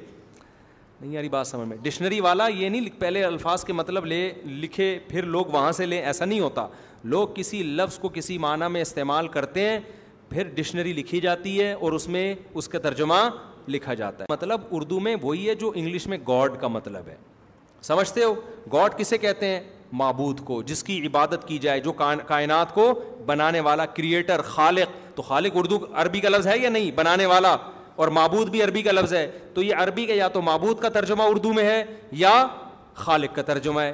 نہیں 1.01 1.11
یاری 1.11 1.29
بات 1.29 1.47
سمجھ 1.47 1.67
میں 1.67 1.77
ڈکشنری 1.81 2.19
والا 2.21 2.47
یہ 2.47 2.69
نہیں 2.69 2.89
پہلے 2.99 3.23
الفاظ 3.23 3.63
کے 3.65 3.73
مطلب 3.73 4.05
لے 4.05 4.19
لکھے 4.61 4.97
پھر 5.07 5.23
لوگ 5.35 5.45
وہاں 5.51 5.71
سے 5.79 5.85
لیں 5.85 6.01
ایسا 6.01 6.25
نہیں 6.25 6.39
ہوتا 6.39 6.67
لوگ 7.15 7.27
کسی 7.35 7.61
لفظ 7.63 7.97
کو 7.99 8.09
کسی 8.13 8.37
معنی 8.45 8.67
میں 8.71 8.81
استعمال 8.81 9.27
کرتے 9.35 9.69
ہیں 9.69 9.79
پھر 10.29 10.47
ڈکشنری 10.55 10.93
لکھی 10.93 11.19
جاتی 11.21 11.59
ہے 11.59 11.71
اور 11.73 11.91
اس 11.97 12.07
میں 12.15 12.33
اس 12.53 12.67
کا 12.69 12.79
ترجمہ 12.83 13.17
لکھا 13.67 13.93
جاتا 13.99 14.23
ہے 14.23 14.33
مطلب 14.33 14.61
اردو 14.75 14.99
میں 15.07 15.15
وہی 15.21 15.47
ہے 15.49 15.55
جو 15.61 15.71
انگلش 15.75 16.07
میں 16.07 16.17
گاڈ 16.27 16.59
کا 16.61 16.67
مطلب 16.67 17.07
ہے 17.07 17.15
سمجھتے 17.83 18.23
ہو 18.23 18.33
گاڈ 18.73 18.97
کسے 18.97 19.17
کہتے 19.17 19.47
ہیں 19.47 19.59
معبود 19.99 20.39
کو 20.45 20.61
جس 20.67 20.83
کی 20.83 20.99
عبادت 21.07 21.47
کی 21.47 21.57
جائے 21.61 21.79
جو 21.81 21.91
کائنات 22.27 22.73
کو 22.73 22.91
بنانے 23.25 23.59
والا 23.59 23.85
کریئٹر 23.85 24.41
خالق 24.45 24.91
تو 25.15 25.21
خالق 25.23 25.51
اردو 25.57 25.77
عربی 25.93 26.19
کا 26.21 26.29
لفظ 26.29 26.47
ہے 26.47 26.57
یا 26.57 26.69
نہیں 26.69 26.91
بنانے 26.95 27.25
والا 27.25 27.55
اور 27.95 28.07
معبود 28.15 28.49
بھی 28.49 28.63
عربی 28.63 28.81
کا 28.81 28.91
لفظ 28.91 29.13
ہے 29.13 29.27
تو 29.53 29.61
یہ 29.63 29.75
عربی 29.83 30.05
کا 30.05 30.13
یا 30.13 30.27
تو 30.33 30.41
معبود 30.41 30.79
کا 30.81 30.89
ترجمہ 30.97 31.23
اردو 31.29 31.53
میں 31.53 31.63
ہے 31.65 31.83
یا 32.23 32.35
خالق 32.95 33.35
کا 33.35 33.41
ترجمہ 33.45 33.81
ہے 33.81 33.93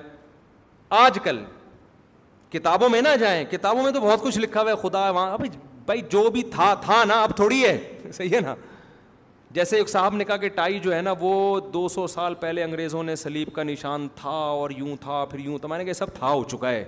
آج 0.99 1.19
کل 1.23 1.43
کتابوں 2.51 2.89
میں 2.89 3.01
نہ 3.01 3.15
جائیں 3.19 3.43
کتابوں 3.51 3.83
میں 3.83 3.91
تو 3.91 3.99
بہت 4.01 4.21
کچھ 4.23 4.37
لکھا 4.39 4.61
ہوا 4.61 4.71
ہے 4.71 4.75
خدا 4.87 5.09
وہاں 5.09 5.31
ابھی 5.33 5.49
بھائی 5.85 6.01
جو 6.11 6.29
بھی 6.31 6.41
تھا 6.51 6.73
تھا 6.81 7.03
نا 7.07 7.21
اب 7.23 7.35
تھوڑی 7.35 7.63
ہے 7.65 7.77
صحیح 8.13 8.29
ہے 8.35 8.39
نا 8.41 8.53
جیسے 9.53 9.77
ایک 9.77 9.89
صاحب 9.89 10.15
نے 10.15 10.23
کہا 10.25 10.35
کہ 10.37 10.47
ٹائی 10.49 10.77
جو 10.83 10.93
ہے 10.95 11.01
نا 11.01 11.13
وہ 11.19 11.59
دو 11.73 11.87
سو 11.93 12.05
سال 12.07 12.33
پہلے 12.39 12.63
انگریزوں 12.63 13.01
نے 13.03 13.15
سلیب 13.15 13.49
کا 13.53 13.63
نشان 13.63 14.07
تھا 14.15 14.29
اور 14.29 14.69
یوں 14.77 14.95
تھا 15.01 15.23
پھر 15.31 15.39
یوں 15.39 15.57
تھا 15.65 15.77
نے 15.77 15.83
کہا 15.85 15.93
سب 15.93 16.13
تھا 16.13 16.29
ہو 16.31 16.43
چکا 16.51 16.71
ہے 16.71 16.83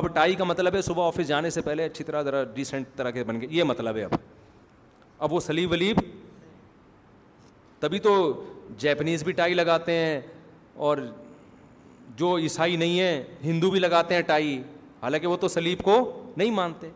اب 0.00 0.06
ٹائی 0.14 0.34
کا 0.34 0.44
مطلب 0.44 0.74
ہے 0.76 0.82
صبح 0.82 1.06
آفس 1.06 1.26
جانے 1.28 1.50
سے 1.50 1.60
پہلے 1.62 1.84
اچھی 1.84 2.04
طرح 2.04 2.22
ذرا 2.28 2.42
ڈیسنٹ 2.54 2.96
طرح 2.96 3.10
کے 3.16 3.24
بن 3.24 3.40
گئے 3.40 3.48
یہ 3.52 3.64
مطلب 3.72 3.96
ہے 3.96 4.04
اب 4.04 4.14
اب 5.18 5.32
وہ 5.32 5.40
سلیب 5.40 5.70
ولیب 5.72 5.98
تبھی 7.80 7.98
تو 8.08 8.14
جیپنیز 8.78 9.24
بھی 9.24 9.32
ٹائی 9.42 9.54
لگاتے 9.54 9.92
ہیں 9.96 10.20
اور 10.86 10.98
جو 12.16 12.36
عیسائی 12.38 12.76
نہیں 12.76 12.98
ہیں 13.00 13.22
ہندو 13.44 13.70
بھی 13.70 13.80
لگاتے 13.80 14.14
ہیں 14.14 14.22
ٹائی 14.26 14.60
حالانکہ 15.02 15.26
وہ 15.26 15.36
تو 15.44 15.48
سلیب 15.48 15.82
کو 15.84 16.00
نہیں 16.36 16.50
مانتے 16.60 16.90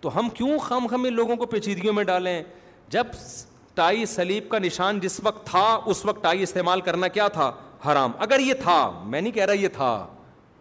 تو 0.00 0.18
ہم 0.18 0.28
کیوں 0.34 0.58
خام 0.68 0.86
خم 0.90 1.04
ان 1.04 1.14
لوگوں 1.14 1.36
کو 1.36 1.46
پیچیدگیوں 1.46 1.92
میں 1.94 2.04
ڈالیں 2.12 2.42
جب 2.90 3.06
ٹائی 3.74 4.04
سلیب 4.06 4.48
کا 4.50 4.58
نشان 4.58 4.98
جس 5.00 5.20
وقت 5.22 5.44
تھا 5.46 5.64
اس 5.86 6.04
وقت 6.06 6.22
ٹائی 6.22 6.42
استعمال 6.42 6.80
کرنا 6.80 7.08
کیا 7.08 7.28
تھا 7.32 7.50
حرام 7.90 8.12
اگر 8.20 8.40
یہ 8.40 8.54
تھا 8.62 8.76
میں 9.04 9.20
نہیں 9.20 9.32
کہہ 9.32 9.44
رہا 9.44 9.52
یہ 9.60 9.68
تھا 9.76 9.90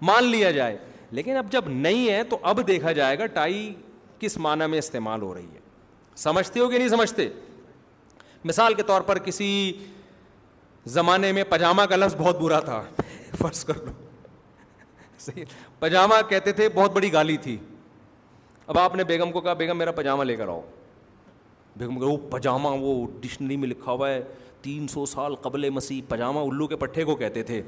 مان 0.07 0.23
لیا 0.23 0.51
جائے 0.51 0.77
لیکن 1.11 1.35
اب 1.37 1.51
جب 1.51 1.67
نہیں 1.67 2.09
ہے 2.09 2.23
تو 2.29 2.37
اب 2.49 2.65
دیکھا 2.67 2.91
جائے 2.99 3.17
گا 3.19 3.25
ٹائی 3.35 3.73
کس 4.19 4.37
معنی 4.37 4.67
میں 4.71 4.79
استعمال 4.79 5.21
ہو 5.21 5.33
رہی 5.33 5.45
ہے 5.53 5.59
سمجھتے 6.17 6.59
ہو 6.59 6.67
کہ 6.69 6.77
نہیں 6.77 6.89
سمجھتے 6.89 7.27
مثال 8.45 8.73
کے 8.73 8.83
طور 8.87 9.01
پر 9.01 9.19
کسی 9.25 9.47
زمانے 10.93 11.31
میں 11.31 11.43
پاجامہ 11.49 11.81
کا 11.89 11.95
لفظ 11.95 12.15
بہت 12.17 12.39
برا 12.41 12.59
تھا 12.59 12.81
فرض 13.41 13.63
کر 13.65 13.77
لو 13.85 15.35
پاجامہ 15.79 16.15
کہتے 16.29 16.51
تھے 16.53 16.69
بہت 16.75 16.91
بڑی 16.93 17.11
گالی 17.13 17.37
تھی 17.41 17.57
اب 18.67 18.77
آپ 18.79 18.95
نے 18.95 19.03
بیگم 19.03 19.31
کو 19.31 19.41
کہا 19.41 19.53
بیگم 19.61 19.77
میرا 19.77 19.91
پاجامہ 19.91 20.23
لے 20.23 20.35
کر 20.35 20.47
آؤ 20.47 20.61
بھگم 21.87 22.15
پاجامہ 22.29 22.67
وہ 22.81 22.93
ڈکشنری 23.21 23.57
میں 23.57 23.67
لکھا 23.67 23.91
ہوا 23.91 24.09
ہے 24.09 24.21
تین 24.61 24.87
سو 24.93 25.05
سال 25.05 25.35
قبل 25.41 25.69
مسیح 25.69 26.01
پاجامہ 26.09 26.39
الو 26.49 26.67
کے 26.67 26.75
پٹھے 26.77 27.03
کو 27.05 27.15
کہتے 27.15 27.43
تھے 27.49 27.61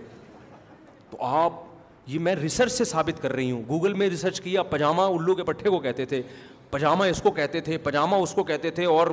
تو 1.10 1.18
آپ 1.26 1.54
یہ 2.08 2.20
میں 2.26 2.36
ریسرچ 2.36 2.72
سے 2.72 2.84
ثابت 2.86 3.22
کر 3.22 3.34
رہی 3.34 3.52
ہوں 3.52 3.62
گوگل 3.68 3.94
میں 4.02 4.10
ریسرچ 4.10 4.42
کیا 4.42 4.64
پاجامہ 4.74 5.02
الو 5.16 5.36
کے 5.36 5.44
پٹھے 5.52 5.70
کو 5.70 5.80
کہتے 5.80 6.06
تھے 6.14 6.22
پاجامہ 6.72 7.04
اس 7.14 7.22
کو 7.22 7.32
کہتے 7.38 7.60
تھے 7.62 7.78
پاجامہ 7.86 8.16
اس 8.26 8.34
کو 8.34 8.44
کہتے 8.50 8.70
تھے 8.76 8.86
اور 8.86 9.08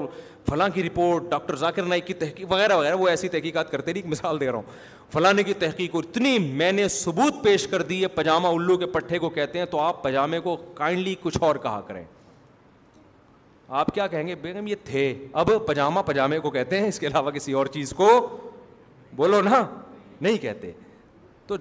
فلاں 0.48 0.68
کی 0.74 0.82
رپورٹ 0.82 1.22
ڈاکٹر 1.30 1.56
ذاکر 1.62 1.82
نائک 1.92 2.06
کی 2.06 2.14
تحقیق 2.20 2.52
وغیرہ 2.52 2.76
وغیرہ 2.76 2.94
وہ 2.96 3.08
ایسی 3.08 3.28
تحقیقات 3.28 3.70
کرتے 3.70 3.92
نہیں 3.92 4.08
مثال 4.10 4.40
دے 4.40 4.46
رہا 4.46 4.56
ہوں 4.56 5.10
فلاں 5.12 5.32
کی 5.46 5.54
تحقیق 5.64 5.94
اور 5.94 6.04
اتنی 6.10 6.38
میں 6.62 6.70
نے 6.72 6.88
ثبوت 6.98 7.42
پیش 7.44 7.66
کر 7.74 7.82
دی 7.90 8.02
ہے 8.02 8.08
پاجامہ 8.20 8.48
الو 8.60 8.76
کے 8.78 8.86
پٹھے 8.98 9.18
کو 9.26 9.30
کہتے 9.40 9.58
ہیں 9.58 9.66
تو 9.70 9.80
آپ 9.80 10.02
پاجامے 10.02 10.40
کو 10.48 10.56
کائنڈلی 10.74 11.14
کچھ 11.22 11.38
اور 11.40 11.56
کہا 11.66 11.80
کریں 11.86 12.04
آپ 13.76 13.88
کیا 13.94 14.06
کہیں 14.06 14.26
گے 14.26 14.34
بیگم 14.42 14.66
یہ 14.66 14.74
تھے 14.84 15.12
اب 15.40 15.50
پجامہ 15.66 16.00
پجامے 16.06 16.38
کو 16.40 16.50
کہتے 16.50 16.78
ہیں 16.80 16.88
اس 16.88 16.98
کے 17.00 17.06
علاوہ 17.06 17.30
کسی 17.30 17.52
اور 17.52 17.66
چیز 17.72 17.90
کو 17.96 18.06
بولو 19.16 19.40
نا 19.42 19.60
نہیں 20.20 20.36
کہتے 20.42 20.70
تو 21.46 21.56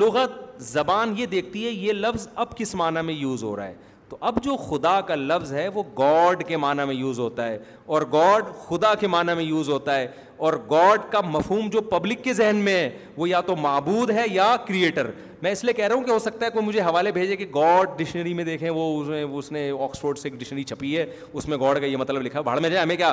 لغت 0.00 0.62
زبان 0.62 1.14
یہ 1.16 1.26
دیکھتی 1.26 1.64
ہے 1.64 1.70
یہ 1.70 1.92
لفظ 1.92 2.28
اب 2.34 2.56
کس 2.56 2.74
معنی 2.74 3.00
میں 3.06 3.14
یوز 3.14 3.44
ہو 3.44 3.54
رہا 3.56 3.66
ہے 3.66 3.74
تو 4.08 4.16
اب 4.28 4.42
جو 4.44 4.56
خدا 4.68 5.00
کا 5.06 5.14
لفظ 5.14 5.52
ہے 5.52 5.68
وہ 5.74 5.82
گاڈ 5.98 6.42
کے 6.48 6.56
معنی 6.64 6.84
میں 6.86 6.94
یوز 6.94 7.18
ہوتا 7.18 7.46
ہے 7.48 7.58
اور 7.86 8.02
گاڈ 8.12 8.52
خدا 8.68 8.94
کے 9.00 9.06
معنی 9.08 9.34
میں 9.34 9.42
یوز 9.44 9.68
ہوتا 9.68 9.96
ہے 9.98 10.06
اور 10.44 10.52
گاڈ 10.70 11.00
کا 11.10 11.20
مفہوم 11.24 11.68
جو 11.72 11.80
پبلک 11.90 12.22
کے 12.24 12.32
ذہن 12.34 12.56
میں 12.64 12.72
ہے 12.74 12.88
وہ 13.16 13.28
یا 13.28 13.40
تو 13.46 13.54
معبود 13.56 14.10
ہے 14.16 14.22
یا 14.30 14.48
کریٹر 14.66 15.10
میں 15.42 15.50
اس 15.52 15.62
لیے 15.64 15.72
کہہ 15.74 15.86
رہا 15.86 15.94
ہوں 15.94 16.02
کہ 16.04 16.10
ہو 16.10 16.18
سکتا 16.18 16.44
ہے 16.46 16.50
کوئی 16.50 16.64
مجھے 16.66 16.80
حوالے 16.80 17.12
بھیجے 17.12 17.36
کہ 17.36 17.44
گاڈ 17.54 17.96
ڈکشنری 17.98 18.32
میں 18.34 18.44
دیکھیں 18.44 18.68
وہ 18.70 18.84
اس 19.00 19.08
اس 19.38 19.50
نے 19.52 19.60
نے 19.70 19.78
آکسفورڈ 19.84 20.18
سے 20.18 20.28
ایک 20.28 20.38
ڈکشنری 20.40 20.64
چھپی 20.70 20.96
ہے 20.96 21.04
اس 21.32 21.48
میں 21.48 21.56
گاڈ 21.60 21.80
کا 21.80 21.86
یہ 21.86 21.96
مطلب 21.96 22.22
لکھا 22.22 22.40
بھاڑ 22.48 22.58
میں 22.60 22.70
جائے 22.70 22.82
ہمیں 22.84 22.96
کیا 22.96 23.12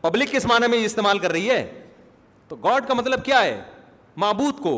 پبلک 0.00 0.32
کس 0.32 0.46
معنی 0.52 0.66
میں 0.70 0.78
یہ 0.78 0.84
استعمال 0.84 1.18
کر 1.24 1.30
رہی 1.32 1.48
ہے 1.50 1.64
تو 2.48 2.56
گاڈ 2.64 2.88
کا 2.88 2.94
مطلب 3.02 3.24
کیا 3.24 3.42
ہے 3.44 3.60
معبود 4.24 4.60
کو 4.62 4.74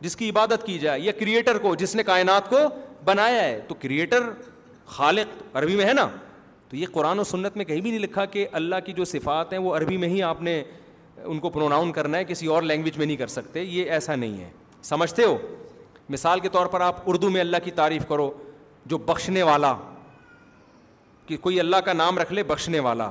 جس 0.00 0.16
کی 0.16 0.30
عبادت 0.30 0.66
کی 0.66 0.78
جائے 0.88 1.00
یا 1.00 1.12
کریٹر 1.20 1.58
کو 1.66 1.74
جس 1.84 1.94
نے 1.96 2.02
کائنات 2.12 2.48
کو 2.50 2.60
بنایا 3.04 3.42
ہے 3.44 3.58
تو 3.68 3.74
کریٹر 3.82 4.30
خالق 4.98 5.56
عربی 5.56 5.76
میں 5.76 5.84
ہے 5.86 5.92
نا 6.02 6.08
تو 6.68 6.76
یہ 6.76 6.86
قرآن 6.92 7.18
و 7.18 7.24
سنت 7.34 7.56
میں 7.56 7.64
کہیں 7.64 7.80
بھی 7.80 7.90
نہیں 7.90 8.00
لکھا 8.00 8.24
کہ 8.34 8.46
اللہ 8.60 8.76
کی 8.84 8.92
جو 8.96 9.04
صفات 9.18 9.52
ہیں 9.52 9.60
وہ 9.60 9.76
عربی 9.76 9.96
میں 10.04 10.08
ہی 10.08 10.22
آپ 10.34 10.40
نے 10.42 10.62
ان 11.30 11.38
کو 11.38 11.50
پروناؤن 11.50 11.92
کرنا 11.92 12.18
ہے 12.18 12.24
کسی 12.24 12.46
اور 12.56 12.62
لینگویج 12.62 12.96
میں 12.98 13.06
نہیں 13.06 13.16
کر 13.16 13.26
سکتے 13.28 13.62
یہ 13.62 13.90
ایسا 13.92 14.14
نہیں 14.16 14.38
ہے 14.40 14.50
سمجھتے 14.82 15.24
ہو 15.24 15.36
مثال 16.10 16.40
کے 16.40 16.48
طور 16.52 16.66
پر 16.66 16.80
آپ 16.80 17.08
اردو 17.10 17.30
میں 17.30 17.40
اللہ 17.40 17.56
کی 17.64 17.70
تعریف 17.70 18.06
کرو 18.08 18.30
جو 18.90 18.98
بخشنے 19.06 19.42
والا 19.42 19.74
کہ 21.26 21.36
کوئی 21.40 21.60
اللہ 21.60 21.76
کا 21.84 21.92
نام 21.92 22.18
رکھ 22.18 22.32
لے 22.32 22.42
بخشنے 22.44 22.80
والا 22.88 23.10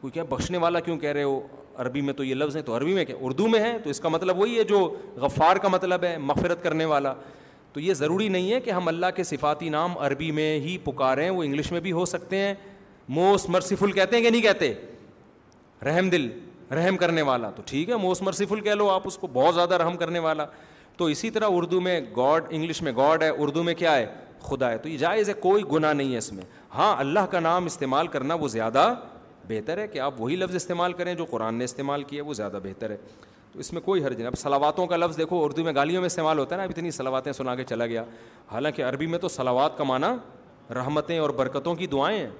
کوئی 0.00 0.10
کیا 0.10 0.22
بخشنے 0.28 0.58
والا 0.58 0.80
کیوں 0.80 0.98
کہہ 0.98 1.12
رہے 1.12 1.22
ہو 1.22 1.40
عربی 1.78 2.00
میں 2.00 2.12
تو 2.14 2.24
یہ 2.24 2.34
لفظ 2.34 2.56
ہیں 2.56 2.62
تو 2.62 2.76
عربی 2.76 2.92
میں 2.94 3.04
کیا 3.04 3.16
اردو 3.20 3.46
میں 3.48 3.60
ہے 3.60 3.76
تو 3.84 3.90
اس 3.90 4.00
کا 4.00 4.08
مطلب 4.08 4.38
وہی 4.40 4.58
ہے 4.58 4.64
جو 4.72 4.78
غفار 5.20 5.56
کا 5.62 5.68
مطلب 5.68 6.04
ہے 6.04 6.16
مغفرت 6.20 6.62
کرنے 6.62 6.84
والا 6.84 7.14
تو 7.72 7.80
یہ 7.80 7.94
ضروری 7.94 8.28
نہیں 8.28 8.52
ہے 8.52 8.60
کہ 8.60 8.70
ہم 8.70 8.88
اللہ 8.88 9.10
کے 9.16 9.24
صفاتی 9.24 9.68
نام 9.70 9.96
عربی 10.06 10.30
میں 10.38 10.58
ہی 10.60 10.76
پکاریں 10.84 11.28
وہ 11.30 11.42
انگلش 11.42 11.70
میں 11.72 11.80
بھی 11.80 11.92
ہو 11.92 12.04
سکتے 12.12 12.36
ہیں 12.38 12.54
موسٹ 13.18 13.48
مرسیفل 13.50 13.92
کہتے 13.92 14.16
ہیں 14.16 14.22
کہ 14.22 14.30
نہیں 14.30 14.42
کہتے 14.42 14.72
رحم 15.84 16.08
دل 16.10 16.28
رحم 16.74 16.96
کرنے 16.96 17.22
والا 17.22 17.50
تو 17.56 17.62
ٹھیک 17.66 17.88
ہے 17.90 17.96
موسٹ 18.00 18.22
مرسیفل 18.22 18.60
کہہ 18.60 18.74
لو 18.74 18.88
آپ 18.90 19.02
اس 19.06 19.16
کو 19.18 19.26
بہت 19.32 19.54
زیادہ 19.54 19.76
رحم 19.82 19.96
کرنے 19.96 20.18
والا 20.26 20.46
تو 20.96 21.04
اسی 21.14 21.30
طرح 21.30 21.48
اردو 21.56 21.80
میں 21.80 22.00
گاڈ 22.16 22.44
انگلش 22.50 22.82
میں 22.82 22.92
گاڈ 22.96 23.22
ہے 23.22 23.28
اردو 23.44 23.62
میں 23.62 23.74
کیا 23.74 23.96
ہے 23.96 24.06
خدا 24.42 24.70
ہے 24.70 24.78
تو 24.78 24.88
یہ 24.88 24.96
جائز 24.98 25.28
ہے 25.28 25.34
کوئی 25.40 25.62
گناہ 25.72 25.92
نہیں 25.92 26.12
ہے 26.12 26.18
اس 26.18 26.32
میں 26.32 26.44
ہاں 26.74 26.94
اللہ 27.00 27.26
کا 27.30 27.40
نام 27.40 27.64
استعمال 27.66 28.06
کرنا 28.16 28.34
وہ 28.40 28.48
زیادہ 28.48 28.92
بہتر 29.48 29.78
ہے 29.78 29.86
کہ 29.88 29.98
آپ 30.00 30.20
وہی 30.20 30.36
لفظ 30.36 30.54
استعمال 30.54 30.92
کریں 30.92 31.14
جو 31.14 31.24
قرآن 31.30 31.54
نے 31.54 31.64
استعمال 31.64 32.02
کیا 32.06 32.22
وہ 32.26 32.34
زیادہ 32.34 32.58
بہتر 32.62 32.90
ہے 32.90 32.96
تو 33.52 33.58
اس 33.60 33.72
میں 33.72 33.80
کوئی 33.82 34.04
حرج 34.04 34.16
نہیں 34.16 34.26
اب 34.26 34.36
سلاواتوں 34.38 34.86
کا 34.86 34.96
لفظ 34.96 35.16
دیکھو 35.18 35.44
اردو 35.44 35.64
میں 35.64 35.74
گالیوں 35.74 36.00
میں 36.00 36.06
استعمال 36.06 36.38
ہوتا 36.38 36.54
ہے 36.54 36.58
نا 36.58 36.62
اب 36.64 36.70
اتنی 36.76 36.90
سلاواتیں 36.90 37.32
سنا 37.32 37.54
کے 37.56 37.64
چلا 37.68 37.86
گیا 37.86 38.04
حالانکہ 38.52 38.84
عربی 38.88 39.06
میں 39.06 39.18
تو 39.18 39.28
سلاوات 39.28 39.76
کا 39.78 39.84
معنی 39.84 40.72
رحمتیں 40.74 41.18
اور 41.18 41.30
برکتوں 41.40 41.74
کی 41.74 41.86
دعائیں 41.94 42.18
ہیں 42.18 42.30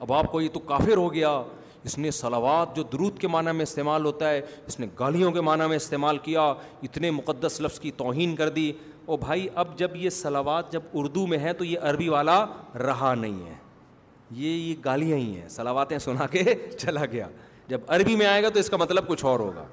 اب 0.00 0.12
آپ 0.12 0.30
کو 0.32 0.40
یہ 0.40 0.48
تو 0.52 0.60
کافر 0.72 0.96
ہو 0.96 1.12
گیا 1.14 1.38
اس 1.86 1.96
نے 1.98 2.10
صلوات 2.10 2.74
جو 2.76 2.82
درود 2.92 3.18
کے 3.18 3.28
معنی 3.28 3.52
میں 3.56 3.62
استعمال 3.62 4.04
ہوتا 4.04 4.30
ہے 4.30 4.40
اس 4.66 4.78
نے 4.80 4.86
گالیوں 5.00 5.30
کے 5.32 5.40
معنی 5.48 5.66
میں 5.68 5.76
استعمال 5.76 6.18
کیا 6.22 6.42
اتنے 6.82 7.10
مقدس 7.18 7.60
لفظ 7.64 7.78
کی 7.80 7.90
توہین 7.96 8.34
کر 8.36 8.48
دی 8.56 8.70
او 9.06 9.16
بھائی 9.16 9.46
اب 9.62 9.78
جب 9.78 9.96
یہ 9.96 10.10
صلوات 10.18 10.72
جب 10.72 10.82
اردو 11.02 11.26
میں 11.32 11.38
ہے 11.38 11.52
تو 11.60 11.64
یہ 11.64 11.78
عربی 11.90 12.08
والا 12.08 12.44
رہا 12.86 13.14
نہیں 13.20 13.38
ہے 13.46 13.54
یہ 14.42 14.48
یہ 14.56 14.74
گالیاں 14.84 15.16
ہی 15.18 15.34
ہیں 15.40 15.48
سلواتیں 15.48 15.98
سنا 16.08 16.26
کے 16.32 16.42
چلا 16.78 17.04
گیا 17.12 17.28
جب 17.68 17.80
عربی 17.96 18.16
میں 18.16 18.26
آئے 18.26 18.42
گا 18.42 18.48
تو 18.54 18.60
اس 18.60 18.70
کا 18.70 18.76
مطلب 18.76 19.06
کچھ 19.08 19.24
اور 19.24 19.40
ہوگا 19.40 19.64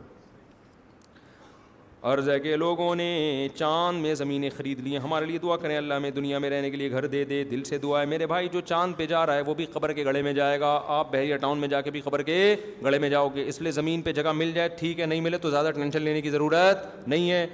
عرض 2.11 2.27
ہے 2.29 2.39
کہ 2.39 2.55
لوگوں 2.55 2.95
نے 2.95 3.47
چاند 3.55 4.01
میں 4.01 4.13
زمینیں 4.15 4.49
خرید 4.55 4.85
ہیں 4.85 4.97
ہمارے 4.99 5.25
لیے 5.25 5.37
دعا 5.41 5.55
کریں 5.57 5.75
اللہ 5.75 5.99
میں 6.01 6.09
دنیا 6.11 6.39
میں 6.39 6.49
رہنے 6.49 6.69
کے 6.69 6.77
لیے 6.77 6.89
گھر 6.91 7.05
دے 7.07 7.23
دے 7.25 7.43
دل 7.51 7.63
سے 7.63 7.77
دعا 7.83 7.99
ہے 8.01 8.05
میرے 8.13 8.25
بھائی 8.27 8.47
جو 8.51 8.61
چاند 8.61 8.93
پہ 8.97 9.05
جا 9.09 9.25
رہا 9.25 9.35
ہے 9.35 9.41
وہ 9.47 9.53
بھی 9.55 9.65
قبر 9.73 9.93
کے 9.93 10.03
گڑھے 10.05 10.21
میں 10.21 10.33
جائے 10.33 10.59
گا 10.59 10.71
آپ 10.95 11.11
بحریہ 11.11 11.35
ٹاؤن 11.41 11.59
میں 11.59 11.67
جا 11.67 11.79
کے 11.81 11.91
بھی 11.91 12.01
قبر 12.05 12.21
کے 12.21 12.55
گڑھے 12.83 12.99
میں 12.99 13.09
جاؤ 13.09 13.29
گے 13.35 13.43
اس 13.49 13.61
لیے 13.61 13.71
زمین 13.71 14.01
پہ 14.01 14.11
جگہ 14.13 14.31
مل 14.37 14.51
جائے 14.55 14.69
ٹھیک 14.79 14.99
ہے 14.99 15.05
نہیں 15.05 15.21
ملے 15.21 15.37
تو 15.41 15.49
زیادہ 15.51 15.71
ٹینشن 15.75 16.01
لینے 16.01 16.21
کی 16.21 16.29
ضرورت 16.29 17.07
نہیں 17.07 17.29
ہے 17.31 17.45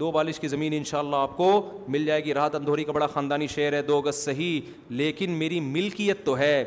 دو 0.00 0.10
بالش 0.12 0.40
کی 0.40 0.48
زمین 0.48 0.72
ان 0.76 0.84
شاء 0.90 0.98
اللہ 0.98 1.16
آپ 1.16 1.36
کو 1.36 1.50
مل 1.88 2.04
جائے 2.06 2.24
گی 2.24 2.34
رات 2.34 2.54
اندھوری 2.54 2.84
کا 2.84 2.92
بڑا 2.92 3.06
خاندانی 3.14 3.46
شعر 3.54 3.72
ہے 3.72 3.80
دو 3.88 4.00
گز 4.06 4.22
صحیح 4.24 4.70
لیکن 5.02 5.30
میری 5.38 5.58
ملکیت 5.60 6.24
تو 6.26 6.36
ہے 6.38 6.62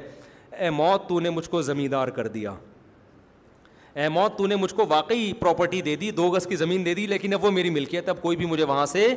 اے 0.60 0.70
موت 0.70 1.08
تو 1.10 1.20
نے 1.20 1.30
مجھ 1.30 1.50
کو 1.50 1.62
زمیندار 1.72 2.08
کر 2.20 2.28
دیا 2.36 2.54
اے 3.96 4.08
موت 4.10 4.38
تو 4.38 4.46
نے 4.48 4.56
مجھ 4.56 4.74
کو 4.74 4.86
واقعی 4.90 5.32
پراپرٹی 5.40 5.82
دے 5.82 5.96
دی 6.02 6.10
دو 6.18 6.30
گز 6.32 6.46
کی 6.48 6.56
زمین 6.56 6.86
دے 6.86 6.94
دی 6.96 7.06
لیکن 7.08 7.34
اب 7.34 7.46
وہ 7.46 7.50
میری 7.52 7.70
ملکیت 7.70 8.10
اب 8.10 8.22
کوئی 8.22 8.38
بھی 8.38 8.46
مجھے 8.46 8.64
وہاں 8.66 8.86
سے 8.86 9.08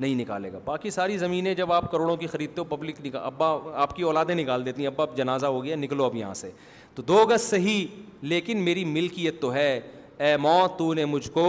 نہیں 0.00 0.14
نکالے 0.14 0.52
گا 0.52 0.58
باقی 0.64 0.90
ساری 0.90 1.16
زمینیں 1.18 1.52
جب 1.54 1.72
آپ 1.72 1.90
کروڑوں 1.92 2.16
کی 2.16 2.26
خریدتے 2.26 2.60
ہو 2.60 2.64
پبلک 2.76 3.00
نکال 3.06 3.22
ابا 3.24 3.48
آپ 3.82 3.94
کی 3.96 4.02
اولادیں 4.02 4.34
نکال 4.34 4.64
دیتی 4.66 4.82
ہیں 4.82 4.88
ابا 4.88 5.04
اب 5.04 5.16
جنازہ 5.16 5.46
ہو 5.46 5.62
گیا 5.64 5.76
نکلو 5.76 6.04
اب 6.04 6.14
یہاں 6.16 6.34
سے 6.34 6.50
تو 6.94 7.02
دو 7.08 7.24
گز 7.30 7.40
صحیح 7.48 7.84
لیکن 8.32 8.62
میری 8.64 8.84
ملکیت 8.84 9.40
تو 9.40 9.52
ہے 9.54 9.70
اے 10.18 10.36
موت 10.40 10.78
تو 10.78 10.92
نے 10.94 11.04
مجھ 11.04 11.30
کو 11.32 11.46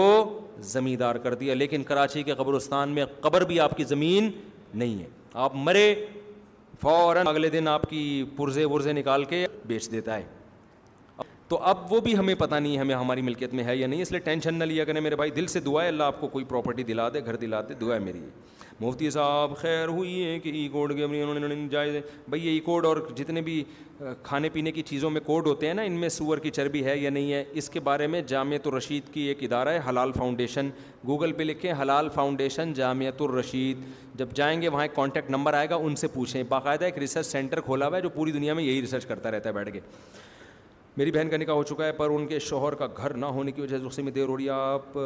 زمیندار 0.71 1.15
کر 1.23 1.33
دیا 1.35 1.53
لیکن 1.53 1.83
کراچی 1.83 2.23
کے 2.23 2.33
قبرستان 2.37 2.89
میں 2.95 3.05
قبر 3.21 3.43
بھی 3.47 3.59
آپ 3.59 3.77
کی 3.77 3.83
زمین 3.93 4.29
نہیں 4.73 4.99
ہے 5.01 5.07
آپ 5.43 5.55
مرے 5.55 5.93
فوراً 6.81 7.27
اگلے 7.27 7.49
دن 7.49 7.67
آپ 7.67 7.89
کی 7.89 8.23
پرزے 8.35 8.65
ورزے 8.73 8.93
نکال 8.93 9.23
کے 9.29 9.45
بیچ 9.67 9.91
دیتا 9.91 10.17
ہے 10.17 10.23
تو 11.49 11.57
اب 11.69 11.91
وہ 11.93 11.99
بھی 12.05 12.17
ہمیں 12.17 12.33
پتہ 12.37 12.55
نہیں 12.55 12.75
ہے 12.75 12.79
ہمیں 12.79 12.95
ہماری 12.95 13.21
ملکیت 13.27 13.53
میں 13.57 13.63
ہے 13.63 13.75
یا 13.77 13.87
نہیں 13.87 14.01
اس 14.01 14.11
لیے 14.11 14.19
ٹینشن 14.23 14.55
نہ 14.55 14.63
لیا 14.71 14.83
کریں 14.85 14.99
میرے 15.01 15.15
بھائی 15.15 15.31
دل 15.35 15.47
سے 15.53 15.59
دعا 15.67 15.83
ہے 15.83 15.87
اللہ 15.87 16.03
آپ 16.03 16.19
کو 16.21 16.27
کوئی 16.33 16.45
پراپرٹی 16.45 16.83
دلا 16.89 17.07
دے 17.13 17.23
گھر 17.25 17.35
دلا 17.43 17.61
دے 17.69 17.73
دعا 17.79 17.93
ہے 17.93 17.99
میری 17.99 18.19
مفتی 18.81 19.09
صاحب 19.11 19.55
خیر 19.57 19.87
ہوئی 19.87 20.23
ہے 20.25 20.37
کہ 20.39 20.49
ای 20.49 20.67
کوڈ 20.71 20.95
کے 20.97 21.03
انہوں 21.03 21.39
نے 21.47 21.55
ہے 21.77 22.01
بھائی 22.29 22.45
یہ 22.45 22.51
ای 22.51 22.59
کوڈ 22.65 22.85
اور 22.85 22.97
جتنے 23.15 23.41
بھی 23.47 23.63
کھانے 24.23 24.49
پینے 24.49 24.71
کی 24.71 24.81
چیزوں 24.91 25.09
میں 25.09 25.21
کوڈ 25.25 25.47
ہوتے 25.47 25.67
ہیں 25.67 25.73
نا 25.73 25.81
ان 25.81 25.93
میں 25.99 26.09
سور 26.19 26.37
کی 26.45 26.49
چربی 26.59 26.83
ہے 26.85 26.97
یا 26.97 27.09
نہیں 27.09 27.33
ہے 27.33 27.43
اس 27.61 27.69
کے 27.69 27.79
بارے 27.89 28.07
میں 28.13 28.21
جامعت 28.27 28.67
الرشید 28.67 29.11
کی 29.13 29.21
ایک 29.27 29.43
ادارہ 29.49 29.69
ہے 29.69 29.79
حلال 29.89 30.11
فاؤنڈیشن 30.17 30.69
گوگل 31.07 31.31
پہ 31.31 31.43
لکھیں 31.43 31.71
حلال 31.81 32.09
فاؤنڈیشن 32.15 32.73
جامعت 32.73 33.21
الرشید 33.21 33.83
جب 34.19 34.29
جائیں 34.35 34.61
گے 34.61 34.67
وہاں 34.67 34.83
ایک 34.83 34.95
کانٹیکٹ 34.95 35.29
نمبر 35.31 35.53
آئے 35.53 35.69
گا 35.69 35.75
ان 35.81 35.95
سے 35.95 36.07
پوچھیں 36.13 36.41
باقاعدہ 36.49 36.85
ایک 36.85 36.97
ریسرچ 37.05 37.25
سینٹر 37.25 37.61
کھولا 37.69 37.87
ہوا 37.87 37.95
ہے 37.97 38.01
جو 38.01 38.09
پوری 38.19 38.31
دنیا 38.39 38.53
میں 38.53 38.63
یہی 38.63 38.81
ریسرچ 38.81 39.05
کرتا 39.05 39.31
رہتا 39.31 39.49
ہے 39.49 39.53
بیٹھ 39.53 39.71
کے 39.73 39.79
میری 40.97 41.11
بہن 41.11 41.29
کا 41.29 41.37
نکاح 41.37 41.55
ہو 41.55 41.63
چکا 41.63 41.85
ہے 41.85 41.91
پر 41.97 42.09
ان 42.11 42.25
کے 42.27 42.39
شوہر 42.39 42.75
کا 42.75 42.85
گھر 42.97 43.13
نہ 43.17 43.25
ہونے 43.35 43.51
کی 43.51 43.61
وجہ 43.61 43.89
سے 43.95 44.01
میں 44.01 44.11
دیر 44.11 44.27
ہو 44.27 44.37
رہی 44.37 44.45
ہے 44.45 44.49
آپ 44.51 44.97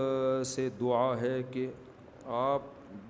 سے 0.45 0.69
دعا 0.79 1.11
ہے 1.21 1.41
کہ 1.51 1.65
آپ 2.41 2.61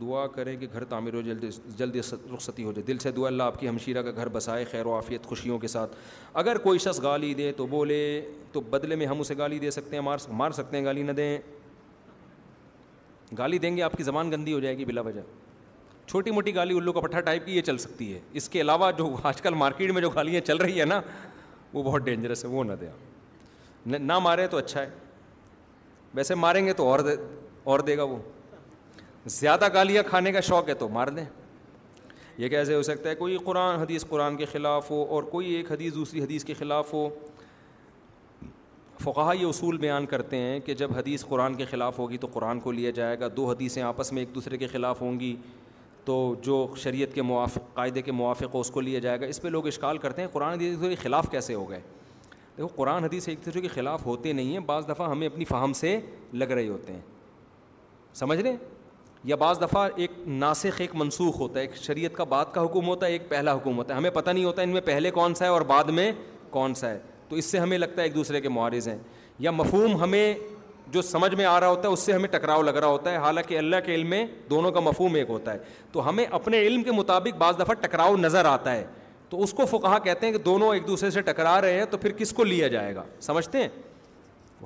دعا 0.02 0.26
کریں 0.36 0.56
کہ 0.60 0.68
گھر 0.74 0.84
تعمیر 0.90 1.14
ہو 1.14 1.22
جلدی 1.22 1.48
جلدی 1.78 2.00
رخصتی 2.34 2.64
ہو 2.64 2.72
جائے 2.74 2.84
دل 2.88 2.98
سے 3.00 3.12
دعا 3.12 3.28
اللہ 3.28 3.44
آپ 3.44 3.60
کی 3.60 3.70
ہمشیرہ 3.70 4.02
کا 4.02 4.12
گھر 4.16 4.28
بسائے 4.34 4.66
خیر 4.72 4.86
و 4.86 4.94
عافیت 4.96 5.26
خوشیوں 5.28 5.58
کے 5.60 5.68
ساتھ 5.68 5.96
اگر 6.44 6.58
کوئی 6.64 6.80
شخص 6.80 7.02
گالی 7.04 7.34
دے 7.34 7.52
تو 7.58 7.66
بولے 7.68 8.00
تو 8.52 8.62
بدلے 8.70 8.96
میں 8.96 9.06
ہم 9.08 9.20
اسے 9.22 9.38
گالی 9.38 9.60
دے 9.60 9.72
سکتے 9.72 9.96
ہیں 9.96 10.04
مار 10.04 10.18
مار 10.38 10.52
سکتے 10.60 10.78
ہیں 10.78 10.84
گالی 10.86 11.04
نہ 11.04 11.12
دیں 11.22 11.38
گالی 13.38 13.58
دیں 13.60 13.76
گے 13.78 13.82
آپ 13.82 13.94
کی 13.98 14.04
زبان 14.04 14.32
گندی 14.32 14.54
ہو 14.54 14.60
جائے 14.60 14.78
گی 14.78 14.86
بلا 14.86 15.02
وجہ 15.02 15.22
چھوٹی 16.08 16.32
موٹی 16.32 16.56
گالی 16.56 16.76
الو 16.78 16.92
کا 16.94 17.00
پٹھا 17.02 17.20
ٹائپ 17.28 17.46
کی 17.46 17.56
یہ 17.56 17.62
چل 17.62 17.78
سکتی 17.78 18.14
ہے 18.14 18.20
اس 18.40 18.50
کے 18.50 18.62
علاوہ 18.62 18.92
جو 18.98 19.16
آج 19.24 19.42
کل 19.42 19.54
مارکیٹ 19.58 19.92
میں 19.92 20.02
جو 20.02 20.10
گالیاں 20.16 20.42
چل 20.48 20.58
رہی 20.58 20.80
ہیں 20.80 20.86
نا 20.86 21.00
وہ 21.74 21.84
بہت 21.84 22.02
ڈینجرس 22.06 22.44
ہے 22.46 22.50
وہ 22.50 22.64
نہ 22.64 22.74
دیں 22.82 22.90
نہ 24.00 24.18
مارے 24.24 24.48
تو 24.48 24.58
اچھا 24.58 24.82
ہے 24.82 24.90
ویسے 26.16 26.36
ماریں 26.36 26.66
گے 26.66 26.74
تو 26.74 26.94
اور 27.64 27.80
دے 27.88 27.98
گا 27.98 28.04
وہ 28.04 28.18
زیادہ 29.40 29.68
گالیاں 29.74 30.04
کھانے 30.10 30.32
کا 30.32 30.40
شوق 30.50 30.70
ہے 30.70 30.74
تو 30.80 30.88
مار 30.90 31.08
دیں 31.18 31.26
یہ 32.38 32.50
کیسے 32.50 32.76
ہو 32.76 32.82
سکتا 32.84 33.10
ہے 33.10 33.16
کوئی 33.16 33.38
قرآن 33.46 33.76
حدیث 33.80 34.06
قرآن 34.10 34.36
کے 34.36 34.46
خلاف 34.52 34.90
ہو 34.92 35.02
اور 35.16 35.24
کوئی 35.34 35.54
ایک 35.56 35.72
حدیث 35.72 35.94
دوسری 35.96 36.22
حدیث 36.24 36.44
کے 36.46 36.54
خلاف 36.60 36.94
ہو 36.94 37.08
فقہ 39.04 39.34
یہ 39.40 39.46
اصول 39.46 39.78
بیان 39.78 40.06
کرتے 40.06 40.38
ہیں 40.38 40.60
کہ 40.66 40.74
جب 40.80 40.92
حدیث 40.98 41.26
قرآن 41.26 41.54
کے 41.56 41.66
خلاف 41.72 42.00
ہوگی 42.00 42.18
تو 42.18 42.28
قرآن 42.34 42.60
کو 42.60 42.72
لیا 42.72 42.90
جائے 43.00 43.20
گا 43.20 43.28
دو 43.38 43.50
حدیثیں 43.50 43.82
آپس 43.84 44.12
میں 44.14 44.22
ایک 44.22 44.36
دوسرے 44.36 44.58
کے 44.58 44.68
خلاف 44.68 45.02
ہوں 45.02 45.20
گی 45.20 45.36
تو 46.06 46.16
جو 46.44 46.66
شریعت 46.78 47.14
کے 47.16 47.22
موافق 47.22 47.74
قاعدے 47.74 48.02
کے 48.02 48.12
موافق 48.12 48.54
ہو 48.56 48.60
اس 48.60 48.70
کو 48.72 48.82
لیا 48.82 49.00
جائے 49.00 49.20
گا 49.22 49.26
اس 49.26 49.42
پہ 49.42 49.48
لوگ 49.48 49.68
اشکال 49.68 49.98
کرتے 49.98 50.22
ہیں 50.22 50.30
قرآن 50.32 50.54
حدیث 50.54 50.78
کے 50.82 50.96
خلاف 51.04 51.30
کیسے 51.32 51.54
ہو 51.54 51.70
گئے 51.70 51.80
دیکھو 52.58 52.68
قرآن 52.76 53.04
حدیث 53.04 53.28
ایک 53.30 53.46
دوسرے 53.46 53.62
کے 53.62 53.68
خلاف 53.68 54.06
ہوتے 54.06 54.34
نہیں 54.34 54.52
ہیں 54.54 54.60
بعض 54.66 54.88
دفعہ 54.90 55.10
ہمیں 55.10 55.28
اپنی 55.28 55.46
فہم 55.46 55.74
سے 55.74 56.00
لگ 56.34 56.52
رہے 56.52 56.68
ہوتے 56.68 56.94
ہیں 56.94 57.00
سمجھ 58.16 58.40
لیں 58.40 58.56
یا 59.26 59.36
بعض 59.40 59.62
دفعہ 59.62 59.88
ایک 59.96 60.12
ناسخ 60.28 60.82
ایک 60.82 60.96
منسوخ 60.96 61.40
ہوتا 61.40 61.60
ہے 61.60 61.64
ایک 61.66 61.76
شریعت 61.82 62.16
کا 62.16 62.24
بعد 62.36 62.46
کا 62.54 62.64
حکم 62.64 62.88
ہوتا 62.88 63.06
ہے 63.06 63.12
ایک 63.12 63.30
پہلا 63.30 63.54
حکم 63.56 63.78
ہوتا 63.78 63.94
ہے 63.94 63.98
ہمیں 64.00 64.10
پتہ 64.14 64.30
نہیں 64.30 64.46
ہوتا 64.46 64.62
ہے 64.62 64.68
ان 64.68 64.74
میں 64.74 64.82
پہلے 64.86 65.12
کون 65.12 65.34
سا 65.36 65.46
ہے 65.46 65.50
اور 65.50 65.62
بعد 65.68 65.84
میں 66.00 66.12
کون 66.50 66.74
سا 66.82 66.90
ہے 66.90 67.00
تو 67.30 67.36
اس 67.36 67.46
سے 67.52 67.60
ہمیں 67.60 67.78
لگتا 67.78 68.02
ہے 68.02 68.08
ایک 68.08 68.16
دوسرے 68.16 68.42
کے 68.42 68.50
معارض 68.50 68.88
ہیں 68.88 68.98
یا 69.44 69.52
مفہوم 69.52 69.96
ہمیں 70.04 70.36
جو 70.92 71.02
سمجھ 71.02 71.34
میں 71.36 71.46
آ 71.46 71.60
رہا 71.60 71.68
ہوتا 71.68 71.88
ہے 71.88 71.94
اس 71.94 72.00
سے 72.00 72.14
ہمیں 72.14 72.28
ٹکراؤ 72.32 72.62
لگ 72.62 72.76
رہا 72.78 72.88
ہوتا 72.88 73.12
ہے 73.12 73.18
حالانکہ 73.18 73.58
اللہ 73.58 73.76
کے 73.86 73.94
علم 73.96 74.10
میں 74.10 74.26
دونوں 74.50 74.72
کا 74.72 74.80
مفہوم 74.80 75.16
ایک 75.16 75.30
ہوتا 75.30 75.54
ہے 75.54 75.58
تو 75.92 76.08
ہمیں 76.10 76.26
اپنے 76.30 76.60
علم 76.68 76.84
کے 76.84 76.92
مطابق 76.92 77.38
بعض 77.38 77.60
دفعہ 77.60 77.74
ٹکراؤ 77.82 78.16
نظر 78.20 78.46
آتا 78.46 78.72
ہے 78.76 78.86
تو 79.30 79.42
اس 79.44 79.54
کو 79.58 79.66
فقہ 79.78 79.98
کہتے 80.04 80.26
ہیں 80.26 80.34
کہ 80.34 80.40
دونوں 80.44 80.74
ایک 80.74 80.88
دوسرے 80.88 81.10
سے 81.12 81.22
ٹکرا 81.32 81.60
رہے 81.62 81.78
ہیں 81.78 81.86
تو 81.92 81.98
پھر 81.98 82.12
کس 82.18 82.32
کو 82.34 82.44
لیا 82.44 82.68
جائے 82.74 82.96
گا 82.96 83.04
سمجھتے 83.22 83.62
ہیں 83.62 83.70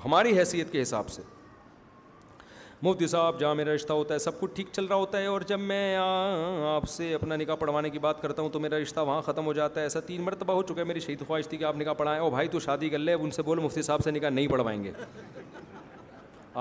ہماری 0.06 0.38
حیثیت 0.39 0.72
کے 0.72 0.81
حساب 0.81 1.10
سے 1.10 1.22
مفتی 2.84 3.07
صاحب 3.07 3.39
جہاں 3.39 3.53
میرا 3.56 3.73
رشتہ 3.76 3.94
ہوتا 3.94 4.14
ہے 4.14 4.19
سب 4.19 4.39
کچھ 4.39 4.52
ٹھیک 4.56 4.68
چل 4.72 4.85
رہا 4.85 4.95
ہوتا 4.95 5.18
ہے 5.22 5.26
اور 5.26 5.41
جب 5.48 5.60
میں 5.60 5.95
آپ 6.76 6.88
سے 6.89 7.14
اپنا 7.14 7.35
نکاح 7.35 7.56
پڑھوانے 7.60 7.89
کی 7.89 7.99
بات 7.99 8.22
کرتا 8.22 8.41
ہوں 8.41 8.49
تو 8.49 8.60
میرا 8.60 8.77
رشتہ 8.81 8.99
وہاں 8.99 9.22
ختم 9.26 9.45
ہو 9.45 9.53
جاتا 9.53 9.80
ہے 9.81 9.85
ایسا 9.85 9.99
تین 10.07 10.22
مرتبہ 10.23 10.53
ہو 10.53 10.64
چکا 10.64 10.80
ہے 10.81 10.85
میری 10.88 10.99
شہید 10.99 11.26
خواہش 11.27 11.48
تھی 11.48 11.57
کہ 11.57 11.64
آپ 11.65 11.77
نکاح 11.77 11.94
پڑھائیں 11.98 12.19
اور 12.22 12.31
بھائی 12.31 12.48
تو 12.48 12.60
شادی 12.60 12.89
کر 12.89 12.99
لے 12.99 13.14
اب 13.14 13.23
ان 13.23 13.31
سے 13.31 13.41
بول 13.44 13.60
مفتی 13.60 13.81
صاحب 13.81 14.03
سے 14.03 14.11
نکاح 14.11 14.30
نہیں 14.30 14.48
پڑھوائیں 14.52 14.84
گے 14.84 14.91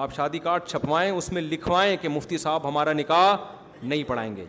آپ 0.05 0.13
شادی 0.15 0.39
کارڈ 0.45 0.63
چھپوائیں 0.69 1.11
اس 1.11 1.31
میں 1.33 1.43
لکھوائیں 1.43 1.97
کہ 2.01 2.09
مفتی 2.09 2.39
صاحب 2.39 2.67
ہمارا 2.69 2.93
نکاح 2.93 3.37
نہیں 3.83 4.03
پڑھائیں 4.07 4.35
گے 4.37 4.45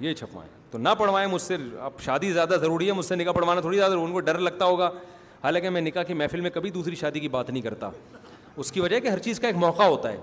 یہ 0.00 0.14
چھپوائیں 0.14 0.48
تو 0.70 0.78
نہ 0.78 0.88
پڑھوائیں 0.98 1.26
مجھ 1.32 1.40
سے 1.42 1.56
اب 1.82 2.00
شادی 2.04 2.32
زیادہ 2.32 2.54
ضروری 2.62 2.86
ہے 2.88 2.92
مجھ 2.96 3.04
سے 3.06 3.16
نکاح 3.16 3.32
پڑھوانا 3.32 3.60
تھوڑی 3.60 3.76
زیادہ 3.78 3.94
ان 3.98 4.12
کو 4.12 4.20
ڈر 4.26 4.38
لگتا 4.38 4.64
ہوگا 4.64 4.90
حالانکہ 5.44 5.70
میں 5.70 5.80
نکاح 5.80 6.02
کی 6.06 6.14
محفل 6.14 6.40
میں 6.40 6.50
کبھی 6.54 6.70
دوسری 6.70 6.94
شادی 7.02 7.20
کی 7.20 7.28
بات 7.36 7.50
نہیں 7.50 7.62
کرتا 7.62 7.90
اس 8.56 8.72
کی 8.72 8.80
وجہ 8.80 8.98
کہ 9.00 9.08
ہر 9.08 9.18
چیز 9.28 9.40
کا 9.40 9.46
ایک 9.46 9.56
موقع 9.64 9.82
ہوتا 9.82 10.12
ہے 10.12 10.16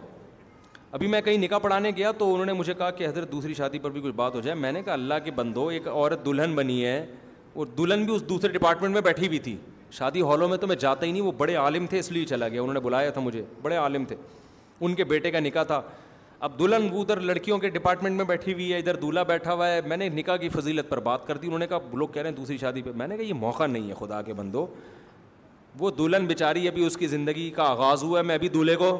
ابھی 0.91 1.07
میں 1.07 1.21
کہیں 1.25 1.37
نکاح 1.37 1.59
پڑھانے 1.59 1.91
گیا 1.97 2.11
تو 2.17 2.31
انہوں 2.33 2.45
نے 2.45 2.53
مجھے 2.53 2.73
کہا 2.73 2.91
کہ 2.99 3.07
حضرت 3.07 3.31
دوسری 3.31 3.53
شادی 3.53 3.79
پر 3.79 3.91
بھی 3.91 4.01
کچھ 4.03 4.13
بات 4.15 4.35
ہو 4.35 4.41
جائے 4.41 4.57
میں 4.59 4.71
نے 4.71 4.81
کہا 4.83 4.93
اللہ 4.93 5.23
کے 5.23 5.31
بندو 5.41 5.67
ایک 5.67 5.87
عورت 5.87 6.25
دلہن 6.25 6.55
بنی 6.55 6.83
ہے 6.85 7.05
اور 7.53 7.65
دلہن 7.77 8.05
بھی 8.05 8.15
اس 8.15 8.29
دوسرے 8.29 8.51
ڈپارٹمنٹ 8.53 8.93
میں 8.93 9.01
بیٹھی 9.01 9.27
ہوئی 9.27 9.39
تھی 9.49 9.57
شادی 9.97 10.21
ہالوں 10.27 10.47
میں 10.49 10.57
تو 10.57 10.67
میں 10.67 10.75
جاتا 10.79 11.05
ہی 11.05 11.11
نہیں 11.11 11.21
وہ 11.21 11.31
بڑے 11.37 11.55
عالم 11.63 11.85
تھے 11.89 11.99
اس 11.99 12.11
لیے 12.11 12.25
چلا 12.25 12.47
گیا 12.49 12.61
انہوں 12.61 12.73
نے 12.73 12.79
بلایا 12.89 13.09
تھا 13.17 13.21
مجھے 13.21 13.43
بڑے 13.61 13.75
عالم 13.77 14.05
تھے 14.11 14.15
ان 14.85 14.93
کے 14.95 15.03
بیٹے 15.11 15.31
کا 15.31 15.39
نکاح 15.39 15.63
تھا 15.71 15.81
اب 16.45 16.57
دلہن 16.59 16.87
وہ 16.91 17.01
ادھر 17.01 17.19
لڑکیوں 17.29 17.57
کے 17.65 17.69
ڈپارٹمنٹ 17.75 18.15
میں 18.17 18.25
بیٹھی 18.31 18.53
ہوئی 18.53 18.71
ہے 18.71 18.77
ادھر 18.79 18.95
دولہا 19.03 19.23
بیٹھا 19.33 19.53
ہوا 19.53 19.67
ہے 19.69 19.79
میں 19.87 19.97
نے 19.97 20.07
نکاح 20.13 20.37
کی 20.37 20.49
فضیلت 20.55 20.89
پر 20.89 20.99
بات 21.09 21.27
کر 21.27 21.37
دی 21.41 21.47
انہوں 21.47 21.59
نے 21.59 21.67
کہا 21.67 21.77
لوگ 21.97 22.07
کہہ 22.13 22.21
رہے 22.21 22.29
ہیں 22.29 22.35
دوسری 22.37 22.57
شادی 22.63 22.81
پہ 22.85 22.91
میں 23.01 23.07
نے 23.07 23.17
کہا 23.17 23.25
یہ 23.25 23.33
موقع 23.45 23.65
نہیں 23.75 23.87
ہے 23.89 23.93
خدا 23.99 24.21
کے 24.29 24.33
بندو 24.41 24.65
وہ 25.79 25.91
دلہن 25.97 26.25
بیچاری 26.27 26.67
ابھی 26.67 26.85
اس 26.85 26.97
کی 26.97 27.07
زندگی 27.15 27.49
کا 27.55 27.63
آغاز 27.69 28.03
ہوا 28.03 28.19
ہے 28.19 28.23
میں 28.31 28.35
ابھی 28.35 28.49
دولہے 28.57 28.75
کو 28.83 28.91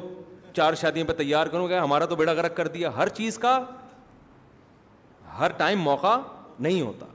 چار 0.55 0.73
شادیوں 0.81 1.07
پہ 1.07 1.13
تیار 1.17 1.47
کروں 1.55 1.67
گا 1.69 1.83
ہمارا 1.83 2.05
تو 2.05 2.15
بیڑا 2.15 2.33
گرک 2.33 2.55
کر 2.57 2.67
دیا 2.77 2.95
ہر 2.97 3.09
چیز 3.19 3.37
کا 3.45 3.59
ہر 5.39 5.51
ٹائم 5.57 5.79
موقع 5.89 6.17
نہیں 6.59 6.81
ہوتا 6.81 7.05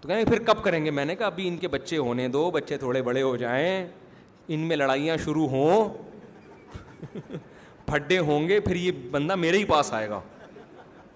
تو 0.00 0.08
کہیں 0.08 0.24
پھر 0.24 0.38
کب 0.46 0.62
کریں 0.64 0.84
گے 0.84 0.90
میں 0.90 1.04
نے 1.04 1.14
کہا 1.16 1.26
ابھی 1.26 1.46
ان 1.48 1.56
کے 1.58 1.68
بچے 1.68 1.96
ہونے 1.96 2.26
دو 2.32 2.50
بچے 2.50 2.76
تھوڑے 2.78 3.02
بڑے 3.02 3.22
ہو 3.22 3.36
جائیں 3.36 3.86
ان 4.48 4.60
میں 4.68 4.76
لڑائیاں 4.76 5.16
شروع 5.24 5.46
ہوں 5.48 5.88
پھڈے 7.86 8.18
ہوں 8.18 8.48
گے 8.48 8.60
پھر 8.60 8.76
یہ 8.76 8.90
بندہ 9.10 9.34
میرے 9.36 9.58
ہی 9.58 9.64
پاس 9.64 9.92
آئے 9.94 10.08
گا 10.08 10.20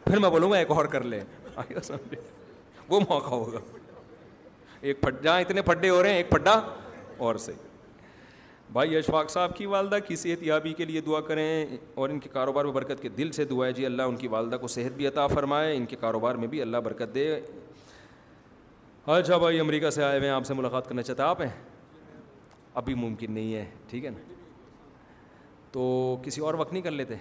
پھر 0.04 0.18
میں 0.18 0.30
بولوں 0.30 0.50
گا 0.50 0.56
ایک 0.58 0.70
اور 0.70 0.84
کر 0.94 1.04
لیں 1.04 1.20
سمجھے 1.82 2.20
وہ 2.88 3.00
موقع 3.08 3.34
ہوگا 3.34 3.58
ایک 4.80 5.04
جہاں 5.22 5.40
اتنے 5.40 5.62
پھڈے 5.62 5.88
ہو 5.90 6.02
رہے 6.02 6.10
ہیں 6.10 6.16
ایک 6.16 6.30
پھڈا 6.30 6.60
اور 7.26 7.34
سے 7.44 7.52
بھائی 8.72 8.96
اشفاق 8.96 9.30
صاحب 9.30 9.56
کی 9.56 9.66
والدہ 9.66 9.96
کی 10.06 10.16
صحت 10.16 10.42
یابی 10.42 10.72
کے 10.74 10.84
لیے 10.84 11.00
دعا 11.06 11.20
کریں 11.20 11.76
اور 11.94 12.08
ان 12.08 12.18
کے 12.20 12.28
کاروبار 12.32 12.64
میں 12.64 12.72
برکت 12.72 13.02
کے 13.02 13.08
دل 13.18 13.32
سے 13.32 13.44
دعا 13.44 13.66
ہے 13.66 13.72
جی 13.72 13.86
اللہ 13.86 14.02
ان 14.02 14.16
کی 14.16 14.28
والدہ 14.34 14.56
کو 14.60 14.68
صحت 14.74 14.96
بھی 14.96 15.06
عطا 15.06 15.26
فرمائے 15.32 15.76
ان 15.76 15.84
کے 15.86 15.96
کاروبار 16.00 16.34
میں 16.42 16.48
بھی 16.48 16.60
اللہ 16.62 16.76
برکت 16.84 17.14
دے 17.14 17.26
اچھا 19.10 19.36
بھائی 19.38 19.60
امریکہ 19.60 19.90
سے 19.90 20.02
آئے 20.04 20.18
ہوئے 20.18 20.28
ہیں 20.28 20.34
آپ 20.34 20.44
سے 20.46 20.54
ملاقات 20.54 20.88
کرنا 20.88 21.02
چاہتے 21.02 21.22
ہیں 21.22 21.28
آپ 21.30 21.40
ہیں 21.42 21.48
ابھی 22.80 22.94
ممکن 22.94 23.32
نہیں 23.32 23.54
ہے 23.54 23.64
ٹھیک 23.90 24.04
ہے 24.04 24.10
نا 24.10 24.18
تو 25.72 25.84
کسی 26.24 26.40
اور 26.40 26.54
وقت 26.58 26.72
نہیں 26.72 26.82
کر 26.82 26.90
لیتے 26.90 27.14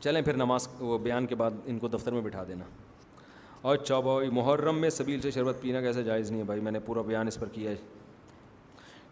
چلیں 0.00 0.20
پھر 0.22 0.36
نماز 0.36 0.68
بیان 1.02 1.26
کے 1.26 1.34
بعد 1.42 1.50
ان 1.66 1.78
کو 1.78 1.88
دفتر 1.88 2.12
میں 2.12 2.20
بٹھا 2.22 2.44
دینا 2.48 2.64
اچھا 3.72 3.98
بھائی 4.06 4.30
محرم 4.38 4.78
میں 4.80 4.90
سبیل 4.90 5.20
سے 5.20 5.30
شربت 5.30 5.60
پینا 5.60 5.80
کیسے 5.80 6.02
جائز 6.04 6.30
نہیں 6.30 6.40
ہے 6.40 6.46
بھائی 6.46 6.60
میں 6.60 6.72
نے 6.72 6.78
پورا 6.86 7.02
بیان 7.06 7.26
اس 7.28 7.38
پر 7.40 7.48
کیا 7.52 7.70
ہے 7.70 7.76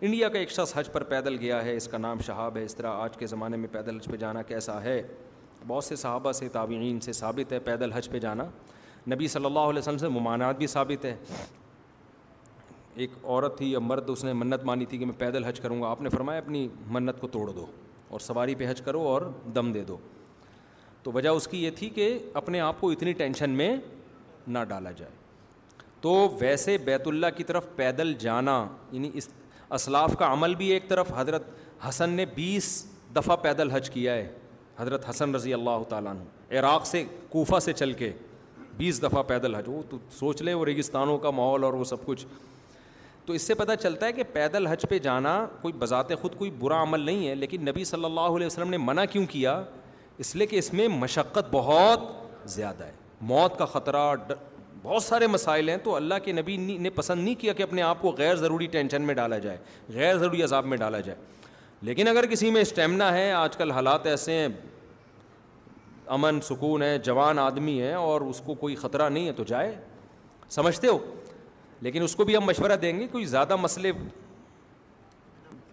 انڈیا 0.06 0.28
کا 0.28 0.38
ایک 0.38 0.50
شخص 0.50 0.76
حج 0.78 0.90
پر 0.92 1.02
پیدل 1.12 1.38
گیا 1.40 1.64
ہے 1.64 1.76
اس 1.76 1.86
کا 1.88 1.98
نام 1.98 2.20
شہاب 2.26 2.56
ہے 2.56 2.64
اس 2.64 2.74
طرح 2.76 3.00
آج 3.02 3.16
کے 3.16 3.26
زمانے 3.26 3.56
میں 3.56 3.68
پیدل 3.72 3.96
حج 4.00 4.08
پہ 4.10 4.16
جانا 4.16 4.42
کیسا 4.52 4.82
ہے 4.82 5.00
بہت 5.66 5.84
سے 5.84 5.96
صحابہ 5.96 6.32
سے 6.42 6.48
تابعین 6.52 7.00
سے 7.00 7.12
ثابت 7.22 7.52
ہے 7.52 7.58
پیدل 7.70 7.92
حج 7.92 8.08
پہ 8.10 8.18
جانا 8.18 8.44
نبی 9.10 9.28
صلی 9.28 9.44
اللہ 9.44 9.58
علیہ 9.70 9.78
وسلم 9.78 9.98
سے 9.98 10.08
ممانعات 10.08 10.56
بھی 10.58 10.66
ثابت 10.66 11.04
ہے 11.04 11.14
ایک 13.02 13.10
عورت 13.24 13.56
تھی 13.58 13.70
یا 13.72 13.78
مرد 13.78 14.10
اس 14.10 14.24
نے 14.24 14.32
منت 14.32 14.64
مانی 14.64 14.84
تھی 14.86 14.98
کہ 14.98 15.06
میں 15.06 15.14
پیدل 15.18 15.44
حج 15.44 15.60
کروں 15.60 15.80
گا 15.82 15.88
آپ 15.90 16.00
نے 16.02 16.08
فرمایا 16.10 16.38
اپنی 16.40 16.66
منت 16.88 17.20
کو 17.20 17.28
توڑ 17.32 17.48
دو 17.50 17.66
اور 18.08 18.20
سواری 18.20 18.54
پہ 18.54 18.70
حج 18.70 18.80
کرو 18.84 19.00
اور 19.08 19.22
دم 19.54 19.72
دے 19.72 19.82
دو 19.88 19.96
تو 21.02 21.12
وجہ 21.12 21.28
اس 21.28 21.46
کی 21.48 21.62
یہ 21.64 21.70
تھی 21.78 21.88
کہ 21.90 22.16
اپنے 22.40 22.60
آپ 22.60 22.80
کو 22.80 22.90
اتنی 22.90 23.12
ٹینشن 23.22 23.50
میں 23.60 23.74
نہ 24.46 24.58
ڈالا 24.68 24.90
جائے 24.96 25.10
تو 26.00 26.12
ویسے 26.40 26.76
بیت 26.84 27.06
اللہ 27.08 27.26
کی 27.36 27.44
طرف 27.44 27.66
پیدل 27.76 28.12
جانا 28.18 28.64
یعنی 28.92 29.10
اس 29.18 29.28
اسلاف 29.74 30.16
کا 30.18 30.32
عمل 30.32 30.54
بھی 30.54 30.66
ایک 30.72 30.88
طرف 30.88 31.12
حضرت 31.16 31.48
حسن 31.88 32.10
نے 32.10 32.24
بیس 32.34 32.68
دفعہ 33.16 33.36
پیدل 33.42 33.70
حج 33.70 33.90
کیا 33.90 34.14
ہے 34.14 34.30
حضرت 34.78 35.08
حسن 35.08 35.34
رضی 35.34 35.54
اللہ 35.54 35.82
تعالیٰ 35.88 36.12
نے 36.14 36.58
عراق 36.58 36.86
سے 36.86 37.04
کوفہ 37.30 37.58
سے 37.64 37.72
چل 37.72 37.92
کے 38.02 38.12
بیس 38.76 39.02
دفعہ 39.02 39.22
پیدل 39.26 39.54
حج 39.54 39.66
ہو 39.68 39.82
تو 39.90 39.98
سوچ 40.18 40.42
لیں 40.42 40.54
وہ 40.54 40.64
ریگستانوں 40.64 41.16
کا 41.18 41.30
ماحول 41.30 41.64
اور 41.64 41.72
وہ 41.74 41.84
سب 41.84 42.04
کچھ 42.04 42.26
تو 43.26 43.32
اس 43.32 43.42
سے 43.46 43.54
پتہ 43.54 43.72
چلتا 43.82 44.06
ہے 44.06 44.12
کہ 44.12 44.22
پیدل 44.32 44.66
حج 44.66 44.84
پہ 44.88 44.98
جانا 44.98 45.34
کوئی 45.62 45.72
بذات 45.78 46.12
خود 46.20 46.34
کوئی 46.38 46.50
برا 46.58 46.82
عمل 46.82 47.00
نہیں 47.00 47.28
ہے 47.28 47.34
لیکن 47.34 47.64
نبی 47.68 47.84
صلی 47.84 48.04
اللہ 48.04 48.36
علیہ 48.36 48.46
وسلم 48.46 48.70
نے 48.70 48.76
منع 48.78 49.04
کیوں 49.10 49.26
کیا 49.30 49.62
اس 50.22 50.34
لیے 50.36 50.46
کہ 50.46 50.56
اس 50.58 50.72
میں 50.72 50.88
مشقت 50.88 51.52
بہت 51.52 52.06
زیادہ 52.54 52.84
ہے 52.84 52.92
موت 53.32 53.58
کا 53.58 53.64
خطرہ 53.74 54.10
بہت 54.82 55.02
سارے 55.02 55.26
مسائل 55.26 55.68
ہیں 55.68 55.76
تو 55.82 55.94
اللہ 55.94 56.14
کے 56.24 56.32
نبی 56.32 56.56
نے 56.56 56.90
پسند 56.94 57.24
نہیں 57.24 57.34
کیا 57.40 57.52
کہ 57.52 57.62
اپنے 57.62 57.82
آپ 57.82 58.00
کو 58.02 58.14
غیر 58.18 58.34
ضروری 58.36 58.66
ٹینشن 58.66 59.02
میں 59.06 59.14
ڈالا 59.14 59.38
جائے 59.38 59.56
غیر 59.94 60.18
ضروری 60.18 60.42
عذاب 60.42 60.66
میں 60.66 60.76
ڈالا 60.78 61.00
جائے 61.00 61.18
لیکن 61.88 62.08
اگر 62.08 62.26
کسی 62.30 62.50
میں 62.50 62.60
اسٹیمنا 62.62 63.12
ہے 63.14 63.30
آج 63.32 63.56
کل 63.56 63.70
حالات 63.70 64.06
ایسے 64.06 64.32
ہیں 64.32 64.48
امن 66.14 66.40
سکون 66.48 66.82
ہے 66.82 66.96
جوان 67.04 67.38
آدمی 67.38 67.80
ہے 67.80 67.92
اور 67.94 68.20
اس 68.20 68.40
کو 68.44 68.54
کوئی 68.54 68.74
خطرہ 68.76 69.08
نہیں 69.08 69.26
ہے 69.26 69.32
تو 69.32 69.44
جائے 69.46 69.74
سمجھتے 70.50 70.86
ہو 70.88 70.98
لیکن 71.80 72.02
اس 72.02 72.16
کو 72.16 72.24
بھی 72.24 72.36
ہم 72.36 72.44
مشورہ 72.46 72.76
دیں 72.82 72.98
گے 73.00 73.06
کوئی 73.12 73.24
زیادہ 73.26 73.56
مسئلے 73.56 73.92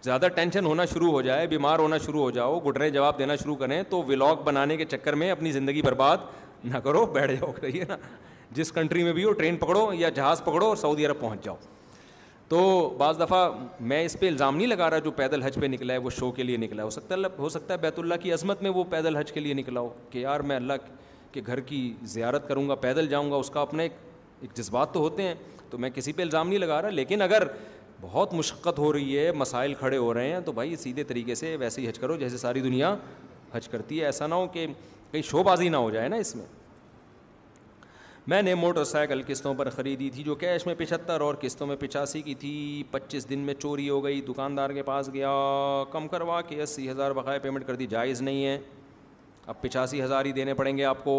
زیادہ 0.03 0.27
ٹینشن 0.35 0.65
ہونا 0.65 0.85
شروع 0.93 1.11
ہو 1.11 1.21
جائے 1.21 1.47
بیمار 1.47 1.79
ہونا 1.79 1.97
شروع 2.05 2.21
ہو 2.21 2.29
جاؤ 2.31 2.59
گٹرے 2.67 2.89
جواب 2.89 3.17
دینا 3.19 3.35
شروع 3.35 3.55
کریں 3.55 3.81
تو 3.89 4.01
ولاگ 4.07 4.43
بنانے 4.43 4.77
کے 4.77 4.85
چکر 4.93 5.13
میں 5.23 5.31
اپنی 5.31 5.51
زندگی 5.51 5.81
برباد 5.85 6.17
نہ 6.63 6.77
کرو 6.83 7.05
بیٹھ 7.13 7.31
جاؤ 7.39 7.51
نا 7.89 7.95
جس 8.55 8.71
کنٹری 8.71 9.03
میں 9.03 9.13
بھی 9.13 9.23
ہو 9.23 9.31
ٹرین 9.41 9.57
پکڑو 9.57 9.87
یا 9.93 10.09
جہاز 10.15 10.43
پکڑو 10.43 10.65
اور 10.65 10.75
سعودی 10.77 11.05
عرب 11.05 11.19
پہنچ 11.19 11.43
جاؤ 11.45 11.55
تو 12.49 12.59
بعض 12.99 13.17
دفعہ 13.19 13.49
میں 13.89 14.03
اس 14.05 14.15
پہ 14.19 14.27
الزام 14.29 14.55
نہیں 14.57 14.67
لگا 14.67 14.89
رہا 14.89 14.99
جو 15.07 15.11
پیدل 15.17 15.41
حج 15.43 15.57
پہ 15.61 15.65
نکلا 15.65 15.93
ہے 15.93 15.97
وہ 16.05 16.09
شو 16.17 16.29
کے 16.35 16.43
لیے 16.43 16.57
نکلا 16.57 16.81
ہے 16.81 16.85
ہو 16.85 16.89
سکتا 16.91 17.15
ہے 17.15 17.27
ہو 17.39 17.49
سکتا 17.49 17.73
ہے 17.73 17.79
بیت 17.79 17.99
اللہ 17.99 18.13
کی 18.21 18.31
عظمت 18.33 18.61
میں 18.63 18.69
وہ 18.75 18.83
پیدل 18.89 19.15
حج 19.15 19.31
کے 19.31 19.39
لیے 19.39 19.53
نکلا 19.53 19.79
ہو 19.79 19.89
کہ 20.09 20.19
یار 20.19 20.39
میں 20.51 20.55
اللہ 20.55 20.73
کے 21.31 21.41
گھر 21.45 21.59
کی 21.69 21.81
زیارت 22.13 22.47
کروں 22.47 22.67
گا 22.69 22.75
پیدل 22.85 23.07
جاؤں 23.07 23.31
گا 23.31 23.35
اس 23.35 23.49
کا 23.57 23.61
اپنا 23.61 23.83
ایک 23.83 24.55
جذبات 24.57 24.93
تو 24.93 24.99
ہوتے 24.99 25.23
ہیں 25.27 25.35
تو 25.69 25.77
میں 25.77 25.89
کسی 25.95 26.11
پہ 26.13 26.21
الزام 26.21 26.47
نہیں 26.49 26.59
لگا 26.59 26.81
رہا 26.81 26.89
لیکن 26.89 27.21
اگر 27.21 27.43
بہت 28.01 28.33
مشقت 28.33 28.79
ہو 28.79 28.91
رہی 28.93 29.17
ہے 29.17 29.31
مسائل 29.43 29.73
کھڑے 29.79 29.97
ہو 29.97 30.13
رہے 30.13 30.31
ہیں 30.31 30.39
تو 30.45 30.51
بھائی 30.59 30.75
سیدھے 30.83 31.03
طریقے 31.11 31.35
سے 31.35 31.55
ویسے 31.59 31.81
ہی 31.81 31.87
حج 31.89 31.99
کرو 31.99 32.15
جیسے 32.17 32.37
ساری 32.37 32.61
دنیا 32.61 32.95
حج 33.53 33.67
کرتی 33.69 33.99
ہے 33.99 34.05
ایسا 34.05 34.27
نہ 34.27 34.35
ہو 34.35 34.47
کہ 34.53 34.65
کہیں 35.11 35.21
شو 35.31 35.43
بازی 35.43 35.69
نہ 35.69 35.77
ہو 35.85 35.89
جائے 35.89 36.07
نا 36.09 36.15
اس 36.25 36.35
میں 36.35 36.45
میں 38.27 38.41
نے 38.41 38.53
موٹر 38.55 38.83
سائیکل 38.83 39.21
قسطوں 39.27 39.53
پر 39.57 39.69
خریدی 39.69 40.09
تھی 40.13 40.23
جو 40.23 40.33
کیش 40.35 40.65
میں 40.65 40.73
پچہتر 40.77 41.21
اور 41.21 41.35
قسطوں 41.41 41.67
میں 41.67 41.75
پچاسی 41.79 42.21
کی 42.21 42.33
تھی 42.39 42.83
پچیس 42.91 43.29
دن 43.29 43.39
میں 43.45 43.53
چوری 43.59 43.87
ہو 43.89 44.03
گئی 44.03 44.21
دکاندار 44.27 44.69
کے 44.73 44.83
پاس 44.83 45.09
گیا 45.13 45.29
کم 45.91 46.07
کروا 46.11 46.41
کے 46.47 46.61
اسی 46.63 46.89
ہزار 46.89 47.11
بقائے 47.11 47.39
پیمنٹ 47.39 47.67
کر 47.67 47.75
دی 47.75 47.87
جائز 47.89 48.21
نہیں 48.21 48.45
ہے 48.45 48.57
اب 49.47 49.61
پچاسی 49.61 50.01
ہزار 50.03 50.25
ہی 50.25 50.31
دینے 50.31 50.53
پڑیں 50.53 50.75
گے 50.77 50.83
آپ 50.85 51.03
کو 51.03 51.15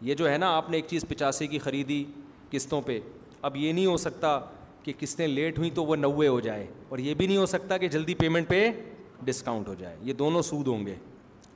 یہ 0.00 0.14
جو 0.14 0.30
ہے 0.30 0.36
نا 0.38 0.54
آپ 0.56 0.70
نے 0.70 0.76
ایک 0.76 0.84
چیز 0.88 1.04
پچاسی 1.08 1.46
کی 1.46 1.58
خریدی 1.58 2.02
قسطوں 2.50 2.80
پہ 2.86 2.98
اب 3.42 3.56
یہ 3.56 3.72
نہیں 3.72 3.86
ہو 3.86 3.96
سکتا 3.96 4.38
کہ 4.84 4.92
قسطیں 4.98 5.26
لیٹ 5.26 5.58
ہوئیں 5.58 5.70
تو 5.74 5.84
وہ 5.84 5.96
نوے 5.96 6.28
ہو 6.28 6.40
جائے 6.40 6.66
اور 6.88 6.98
یہ 6.98 7.14
بھی 7.14 7.26
نہیں 7.26 7.36
ہو 7.36 7.46
سکتا 7.46 7.76
کہ 7.78 7.88
جلدی 7.88 8.14
پیمنٹ 8.14 8.48
پہ 8.48 8.68
ڈسکاؤنٹ 9.24 9.68
ہو 9.68 9.74
جائے 9.78 9.96
یہ 10.02 10.12
دونوں 10.14 10.42
سود 10.42 10.66
ہوں 10.68 10.86
گے 10.86 10.94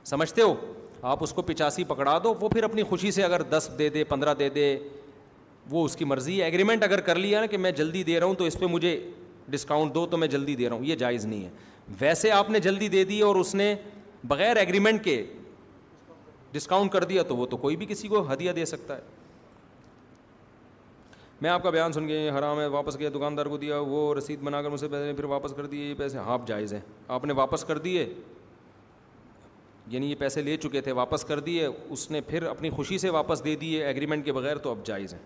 سمجھتے 0.05 0.41
ہو 0.41 0.53
آپ 1.01 1.23
اس 1.23 1.33
کو 1.33 1.41
پچاسی 1.41 1.83
پکڑا 1.87 2.17
دو 2.23 2.33
وہ 2.39 2.49
پھر 2.49 2.63
اپنی 2.63 2.83
خوشی 2.89 3.11
سے 3.11 3.23
اگر 3.23 3.41
دس 3.51 3.69
دے 3.79 3.87
دے 3.89 4.03
پندرہ 4.03 4.33
دے 4.39 4.49
دے 4.55 4.77
وہ 5.69 5.83
اس 5.85 5.95
کی 5.95 6.05
مرضی 6.05 6.39
ہے 6.39 6.45
ایگریمنٹ 6.45 6.83
اگر 6.83 6.99
کر 7.01 7.15
لیا 7.15 7.39
نا 7.39 7.45
کہ 7.45 7.57
میں 7.57 7.71
جلدی 7.71 8.03
دے 8.03 8.19
رہا 8.19 8.27
ہوں 8.27 8.35
تو 8.35 8.43
اس 8.45 8.59
پہ 8.59 8.65
مجھے 8.69 8.97
ڈسکاؤنٹ 9.49 9.93
دو 9.95 10.05
تو 10.07 10.17
میں 10.17 10.27
جلدی 10.27 10.55
دے 10.55 10.69
رہا 10.69 10.75
ہوں 10.75 10.85
یہ 10.85 10.95
جائز 10.95 11.25
نہیں 11.25 11.43
ہے 11.45 11.49
ویسے 11.99 12.31
آپ 12.31 12.49
نے 12.49 12.59
جلدی 12.59 12.87
دے 12.89 13.03
دی 13.03 13.21
اور 13.21 13.35
اس 13.35 13.53
نے 13.55 13.73
بغیر 14.27 14.55
ایگریمنٹ 14.57 15.03
کے 15.03 15.23
ڈسکاؤنٹ 16.51 16.91
کر 16.91 17.03
دیا 17.03 17.23
تو 17.27 17.35
وہ 17.37 17.45
تو 17.45 17.57
کوئی 17.57 17.75
بھی 17.77 17.85
کسی 17.89 18.07
کو 18.07 18.21
ہدیہ 18.31 18.51
دے 18.51 18.65
سکتا 18.65 18.95
ہے 18.97 19.17
میں 21.41 21.49
آپ 21.49 21.63
کا 21.63 21.69
بیان 21.69 21.91
سن 21.93 22.07
کے 22.07 22.29
حرام 22.37 22.59
ہے 22.59 22.65
واپس 22.67 22.97
گیا 22.99 23.09
دکاندار 23.13 23.45
کو 23.45 23.57
دیا 23.57 23.79
وہ 23.79 24.13
رسید 24.15 24.39
بنا 24.43 24.61
کر 24.61 24.75
سے 24.77 24.87
پیسے 24.87 25.13
پھر 25.15 25.23
واپس 25.33 25.53
کر 25.57 25.65
دیے 25.65 25.87
یہ 25.89 25.93
پیسے 25.97 26.17
آپ 26.25 26.47
جائز 26.47 26.73
ہیں 26.73 26.81
آپ 27.07 27.25
نے 27.25 27.33
واپس 27.33 27.63
کر 27.65 27.77
دیے 27.77 28.05
یعنی 29.91 30.09
یہ 30.09 30.15
پیسے 30.19 30.41
لے 30.41 30.55
چکے 30.63 30.81
تھے 30.81 30.91
واپس 30.91 31.23
کر 31.25 31.39
دیے 31.45 31.65
اس 31.95 32.09
نے 32.11 32.21
پھر 32.27 32.43
اپنی 32.47 32.69
خوشی 32.69 32.97
سے 33.03 33.09
واپس 33.09 33.43
دے 33.43 33.55
دیے 33.61 33.85
ایگریمنٹ 33.85 34.25
کے 34.25 34.33
بغیر 34.33 34.57
تو 34.65 34.71
اب 34.71 34.85
جائز 34.85 35.13
ہیں 35.13 35.21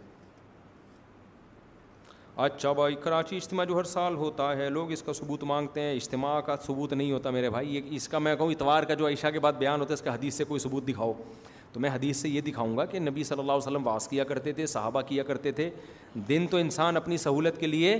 اچھا 2.43 2.71
بھائی 2.73 2.95
کراچی 3.01 3.35
اجتماع 3.37 3.63
جو 3.65 3.77
ہر 3.77 3.83
سال 3.89 4.15
ہوتا 4.17 4.55
ہے 4.57 4.69
لوگ 4.69 4.91
اس 4.91 5.01
کا 5.03 5.13
ثبوت 5.13 5.43
مانگتے 5.47 5.81
ہیں 5.81 5.93
اجتماع 5.95 6.39
کا 6.45 6.55
ثبوت 6.65 6.93
نہیں 6.93 7.11
ہوتا 7.11 7.29
میرے 7.31 7.49
بھائی 7.49 7.75
یہ 7.75 7.95
اس 7.95 8.07
کا 8.09 8.19
میں 8.27 8.35
کہوں 8.35 8.51
اتوار 8.51 8.83
کا 8.83 8.93
جو 9.01 9.05
عائشہ 9.05 9.27
کے 9.33 9.39
بعد 9.39 9.53
بیان 9.59 9.79
ہوتا 9.79 9.89
ہے 9.89 9.93
اس 9.93 10.01
کا 10.01 10.13
حدیث 10.15 10.35
سے 10.37 10.43
کوئی 10.53 10.59
ثبوت 10.59 10.87
دکھاؤ 10.87 11.13
تو 11.73 11.79
میں 11.79 11.89
حدیث 11.93 12.17
سے 12.21 12.29
یہ 12.29 12.41
دکھاؤں 12.47 12.75
گا 12.77 12.85
کہ 12.85 12.99
نبی 12.99 13.23
صلی 13.23 13.39
اللہ 13.39 13.51
علیہ 13.51 13.67
وسلم 13.67 13.87
واس 13.87 14.07
کیا 14.07 14.23
کرتے 14.31 14.51
تھے 14.53 14.65
صحابہ 14.73 15.01
کیا 15.07 15.23
کرتے 15.27 15.51
تھے 15.59 15.69
دن 16.29 16.45
تو 16.49 16.57
انسان 16.57 16.97
اپنی 16.97 17.17
سہولت 17.27 17.59
کے 17.59 17.67
لیے 17.67 17.97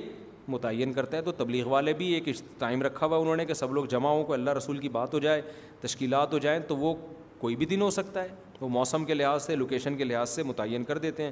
متعین 0.51 0.93
کرتا 0.93 1.17
ہے 1.17 1.21
تو 1.21 1.31
تبلیغ 1.31 1.67
والے 1.69 1.93
بھی 1.97 2.11
ایک 2.13 2.23
ٹائم 2.59 2.81
رکھا 2.83 3.05
ہوا 3.05 3.17
انہوں 3.17 3.35
نے 3.35 3.45
کہ 3.45 3.53
سب 3.53 3.73
لوگ 3.73 3.85
جمع 3.89 4.09
ہوں 4.09 4.23
کو 4.23 4.33
اللہ 4.33 4.49
رسول 4.57 4.77
کی 4.79 4.89
بات 4.89 5.13
ہو 5.13 5.19
جائے 5.19 5.41
تشکیلات 5.81 6.33
ہو 6.33 6.37
جائیں 6.45 6.59
تو 6.67 6.77
وہ 6.77 6.93
کوئی 7.39 7.55
بھی 7.55 7.65
دن 7.65 7.81
ہو 7.81 7.89
سکتا 7.91 8.23
ہے 8.23 8.27
وہ 8.61 8.69
موسم 8.69 9.05
کے 9.05 9.13
لحاظ 9.13 9.45
سے 9.45 9.55
لوکیشن 9.55 9.97
کے 9.97 10.03
لحاظ 10.03 10.29
سے 10.29 10.43
متعین 10.43 10.83
کر 10.83 10.97
دیتے 10.97 11.23
ہیں 11.23 11.31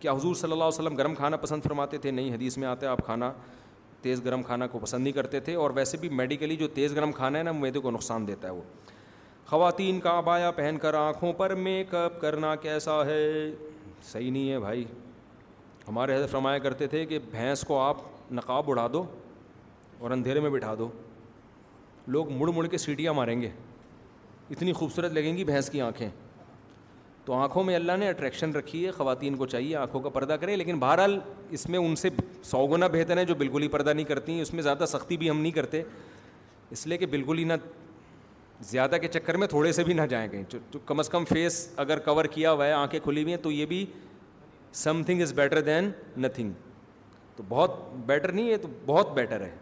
کیا 0.00 0.12
حضور 0.12 0.34
صلی 0.34 0.52
اللہ 0.52 0.64
علیہ 0.64 0.78
وسلم 0.80 0.96
گرم 0.96 1.14
کھانا 1.14 1.36
پسند 1.40 1.62
فرماتے 1.64 1.98
تھے 1.98 2.10
نہیں 2.10 2.34
حدیث 2.34 2.56
میں 2.58 2.68
آتا 2.68 2.86
ہے 2.86 2.90
آپ 2.92 3.04
کھانا 3.06 3.30
تیز 4.02 4.24
گرم 4.24 4.42
کھانا 4.42 4.66
کو 4.66 4.78
پسند 4.78 5.02
نہیں 5.02 5.12
کرتے 5.14 5.40
تھے 5.40 5.54
اور 5.56 5.70
ویسے 5.74 5.96
بھی 6.00 6.08
میڈیکلی 6.08 6.56
جو 6.56 6.68
تیز 6.74 6.94
گرم 6.96 7.12
کھانا 7.12 7.38
ہے 7.38 7.42
نا 7.44 7.52
میدے 7.60 7.80
کو 7.80 7.90
نقصان 7.90 8.26
دیتا 8.28 8.48
ہے 8.48 8.52
وہ 8.52 8.62
خواتین 9.46 10.00
کا 10.00 10.10
آبایا 10.18 10.50
پہن 10.56 10.76
کر 10.82 10.94
آنکھوں 10.94 11.32
پر 11.36 11.54
میک 11.54 11.94
اپ 11.94 12.20
کرنا 12.20 12.54
کیسا 12.62 13.04
ہے 13.06 13.20
صحیح 14.12 14.30
نہیں 14.30 14.50
ہے 14.50 14.58
بھائی 14.58 14.84
ہمارے 15.88 16.14
حضرت 16.16 16.30
فرمایا 16.30 16.58
کرتے 16.58 16.86
تھے 16.88 17.04
کہ 17.06 17.18
بھینس 17.30 17.62
کو 17.68 17.78
آپ 17.80 17.96
نقاب 18.34 18.68
اڑا 18.70 18.86
دو 18.92 19.04
اور 19.98 20.10
اندھیرے 20.10 20.40
میں 20.40 20.50
بٹھا 20.50 20.74
دو 20.78 20.88
لوگ 22.14 22.30
مڑ 22.40 22.48
مڑ 22.56 22.66
کے 22.66 22.78
سیٹیاں 22.78 23.12
ماریں 23.14 23.40
گے 23.42 23.48
اتنی 24.50 24.72
خوبصورت 24.78 25.12
لگیں 25.12 25.36
گی 25.36 25.44
بھینس 25.50 25.70
کی 25.70 25.80
آنکھیں 25.80 26.08
تو 27.24 27.32
آنکھوں 27.32 27.62
میں 27.64 27.74
اللہ 27.74 27.96
نے 27.98 28.08
اٹریکشن 28.08 28.50
رکھی 28.54 28.84
ہے 28.86 28.90
خواتین 28.96 29.36
کو 29.36 29.46
چاہیے 29.52 29.76
آنکھوں 29.76 30.00
کا 30.02 30.08
پردہ 30.16 30.32
کرے 30.40 30.56
لیکن 30.56 30.78
بہرحال 30.78 31.18
اس 31.58 31.68
میں 31.68 31.78
ان 31.78 31.94
سے 31.96 32.08
سو 32.50 32.66
گنا 32.72 32.86
بہتر 32.92 33.16
ہیں 33.18 33.24
جو 33.30 33.34
بالکل 33.44 33.62
ہی 33.62 33.68
پردہ 33.76 33.90
نہیں 33.92 34.04
کرتی 34.06 34.32
ہیں 34.34 34.42
اس 34.42 34.52
میں 34.54 34.62
زیادہ 34.62 34.84
سختی 34.88 35.16
بھی 35.22 35.30
ہم 35.30 35.40
نہیں 35.40 35.52
کرتے 35.60 35.82
اس 36.76 36.86
لیے 36.86 36.98
کہ 36.98 37.06
بالکل 37.16 37.38
ہی 37.38 37.44
نہ 37.44 37.52
زیادہ 38.72 38.96
کے 39.00 39.08
چکر 39.18 39.36
میں 39.36 39.46
تھوڑے 39.54 39.72
سے 39.78 39.84
بھی 39.84 39.94
نہ 39.94 40.02
جائیں 40.10 40.26
گے 40.32 40.42
تو 40.70 40.78
کم 40.86 40.98
از 40.98 41.08
کم 41.08 41.24
فیس 41.32 41.66
اگر 41.84 41.98
کور 42.08 42.24
کیا 42.36 42.52
ہوا 42.52 42.66
ہے 42.66 42.72
آنکھیں 42.72 43.00
کھلی 43.04 43.22
ہوئی 43.22 43.34
ہیں 43.34 43.40
تو 43.42 43.50
یہ 43.52 43.66
بھی 43.72 43.84
something 45.06 45.22
is 45.22 45.32
better 45.34 45.60
than 45.70 45.90
nothing 46.24 46.52
تو 47.36 47.42
بہت 47.48 47.76
بیٹر 48.06 48.32
نہیں 48.32 48.50
ہے 48.50 48.56
تو 48.62 48.68
بہت 48.86 49.12
بیٹر 49.14 49.40
ہے 49.44 49.54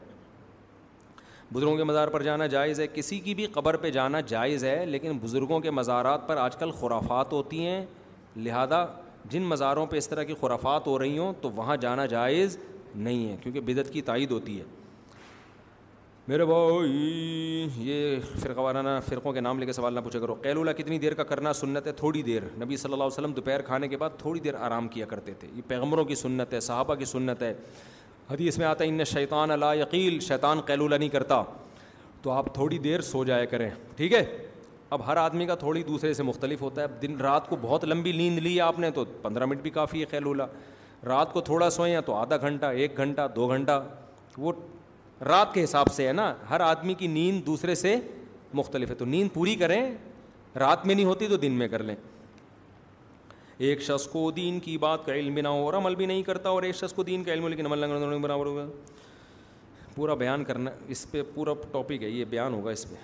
بزرگوں 1.52 1.76
کے 1.76 1.84
مزار 1.84 2.08
پر 2.08 2.22
جانا 2.22 2.46
جائز 2.46 2.80
ہے 2.80 2.86
کسی 2.94 3.18
کی 3.20 3.34
بھی 3.34 3.46
قبر 3.52 3.76
پہ 3.76 3.90
جانا 3.90 4.20
جائز 4.26 4.64
ہے 4.64 4.84
لیکن 4.86 5.18
بزرگوں 5.22 5.60
کے 5.60 5.70
مزارات 5.70 6.26
پر 6.28 6.36
آج 6.44 6.56
کل 6.56 6.70
خرافات 6.80 7.32
ہوتی 7.32 7.64
ہیں 7.66 7.84
لہذا 8.36 8.84
جن 9.30 9.42
مزاروں 9.48 9.86
پہ 9.86 9.96
اس 9.96 10.08
طرح 10.08 10.22
کی 10.30 10.34
خرافات 10.40 10.86
ہو 10.86 10.98
رہی 10.98 11.18
ہوں 11.18 11.32
تو 11.40 11.50
وہاں 11.56 11.76
جانا 11.80 12.06
جائز 12.14 12.56
نہیں 12.94 13.28
ہے 13.30 13.36
کیونکہ 13.42 13.60
بدت 13.64 13.92
کی 13.92 14.02
تائید 14.08 14.30
ہوتی 14.30 14.58
ہے 14.60 14.64
میرے 16.28 16.44
بھائی 16.46 17.66
یہ 17.76 18.18
فرقہ 18.40 18.60
وارانہ 18.60 18.88
فرقوں 19.08 19.32
کے 19.32 19.40
نام 19.40 19.58
لے 19.58 19.66
کے 19.66 19.72
سوال 19.72 19.94
نہ 19.94 20.00
پوچھا 20.00 20.18
کرو 20.20 20.34
قیلولا 20.42 20.72
کتنی 20.72 20.98
دیر 20.98 21.14
کا 21.14 21.24
کرنا 21.24 21.52
سنت 21.52 21.86
ہے 21.86 21.92
تھوڑی 21.92 22.22
دیر 22.22 22.42
نبی 22.60 22.76
صلی 22.76 22.92
اللہ 22.92 23.04
علیہ 23.04 23.12
وسلم 23.16 23.32
دوپہر 23.36 23.62
کھانے 23.66 23.86
کے 23.88 23.96
بعد 23.98 24.10
تھوڑی 24.18 24.40
دیر 24.40 24.54
آرام 24.54 24.88
کیا 24.88 25.06
کرتے 25.10 25.32
تھے 25.40 25.48
یہ 25.54 25.62
پیغمبروں 25.68 26.04
کی 26.04 26.14
سنت 26.14 26.52
ہے 26.54 26.60
صحابہ 26.60 26.94
کی 26.98 27.04
سنت 27.04 27.42
ہے 27.42 27.52
حدیث 28.30 28.58
میں 28.58 28.66
آتا 28.66 28.84
ہے 28.84 28.88
ان 28.88 29.04
شیطان 29.12 29.50
اللہ 29.50 29.74
یقیل 29.80 30.18
شیطان 30.26 30.60
قیلولا 30.66 30.96
نہیں 30.96 31.08
کرتا 31.08 31.42
تو 32.22 32.30
آپ 32.30 32.54
تھوڑی 32.54 32.78
دیر 32.84 33.00
سو 33.10 33.24
جایا 33.24 33.44
کریں 33.54 33.68
ٹھیک 33.96 34.12
ہے 34.14 34.24
اب 34.90 35.06
ہر 35.06 35.16
آدمی 35.16 35.46
کا 35.46 35.54
تھوڑی 35.54 35.82
دوسرے 35.88 36.12
سے 36.14 36.22
مختلف 36.22 36.62
ہوتا 36.62 36.82
ہے 36.82 36.86
دن 37.02 37.16
رات 37.20 37.48
کو 37.48 37.56
بہت 37.62 37.84
لمبی 37.88 38.12
نیند 38.16 38.38
لی 38.44 38.60
آپ 38.60 38.78
نے 38.78 38.90
تو 38.94 39.04
پندرہ 39.22 39.46
منٹ 39.46 39.60
بھی 39.62 39.70
کافی 39.80 40.00
ہے 40.00 40.04
قیلولا 40.10 40.46
رات 41.06 41.32
کو 41.32 41.40
تھوڑا 41.50 41.70
سوئیں 41.80 42.00
تو 42.06 42.14
آدھا 42.14 42.36
گھنٹہ 42.36 42.66
ایک 42.84 42.96
گھنٹہ 42.96 43.26
دو 43.36 43.48
گھنٹہ 43.50 43.80
وہ 44.38 44.52
رات 45.28 45.52
کے 45.54 45.62
حساب 45.64 45.88
سے 45.94 46.06
ہے 46.06 46.12
نا 46.12 46.32
ہر 46.50 46.60
آدمی 46.60 46.94
کی 46.98 47.06
نیند 47.06 47.44
دوسرے 47.46 47.74
سے 47.74 47.94
مختلف 48.54 48.90
ہے 48.90 48.94
تو 48.94 49.04
نیند 49.04 49.28
پوری 49.34 49.54
کریں 49.56 49.80
رات 50.58 50.86
میں 50.86 50.94
نہیں 50.94 51.04
ہوتی 51.04 51.28
تو 51.28 51.36
دن 51.42 51.52
میں 51.58 51.68
کر 51.68 51.82
لیں 51.82 51.94
ایک 53.66 53.80
شخص 53.82 54.06
کو 54.12 54.30
دین 54.36 54.58
کی 54.60 54.76
بات 54.78 55.04
کا 55.06 55.14
علم 55.14 55.38
نہ 55.38 55.48
ہو 55.48 55.64
اور 55.64 55.74
عمل 55.74 55.94
بھی 55.94 56.06
نہیں 56.06 56.22
کرتا 56.22 56.48
اور 56.48 56.62
ایک 56.62 56.74
شخص 56.76 56.92
کو 56.92 57.02
دین 57.10 57.24
کا 57.24 57.32
علم 57.32 57.46
لیکن 57.48 57.66
عمل 57.66 57.86
نہ 57.88 58.18
برابر 58.22 58.46
ہوگا 58.46 58.66
پورا 59.94 60.14
بیان 60.24 60.44
کرنا 60.44 60.70
اس 60.94 61.10
پہ 61.10 61.22
پورا 61.34 61.52
ٹاپک 61.72 62.02
ہے 62.02 62.08
یہ 62.08 62.24
بیان 62.30 62.54
ہوگا 62.54 62.70
اس 62.70 62.88
پہ 62.90 62.94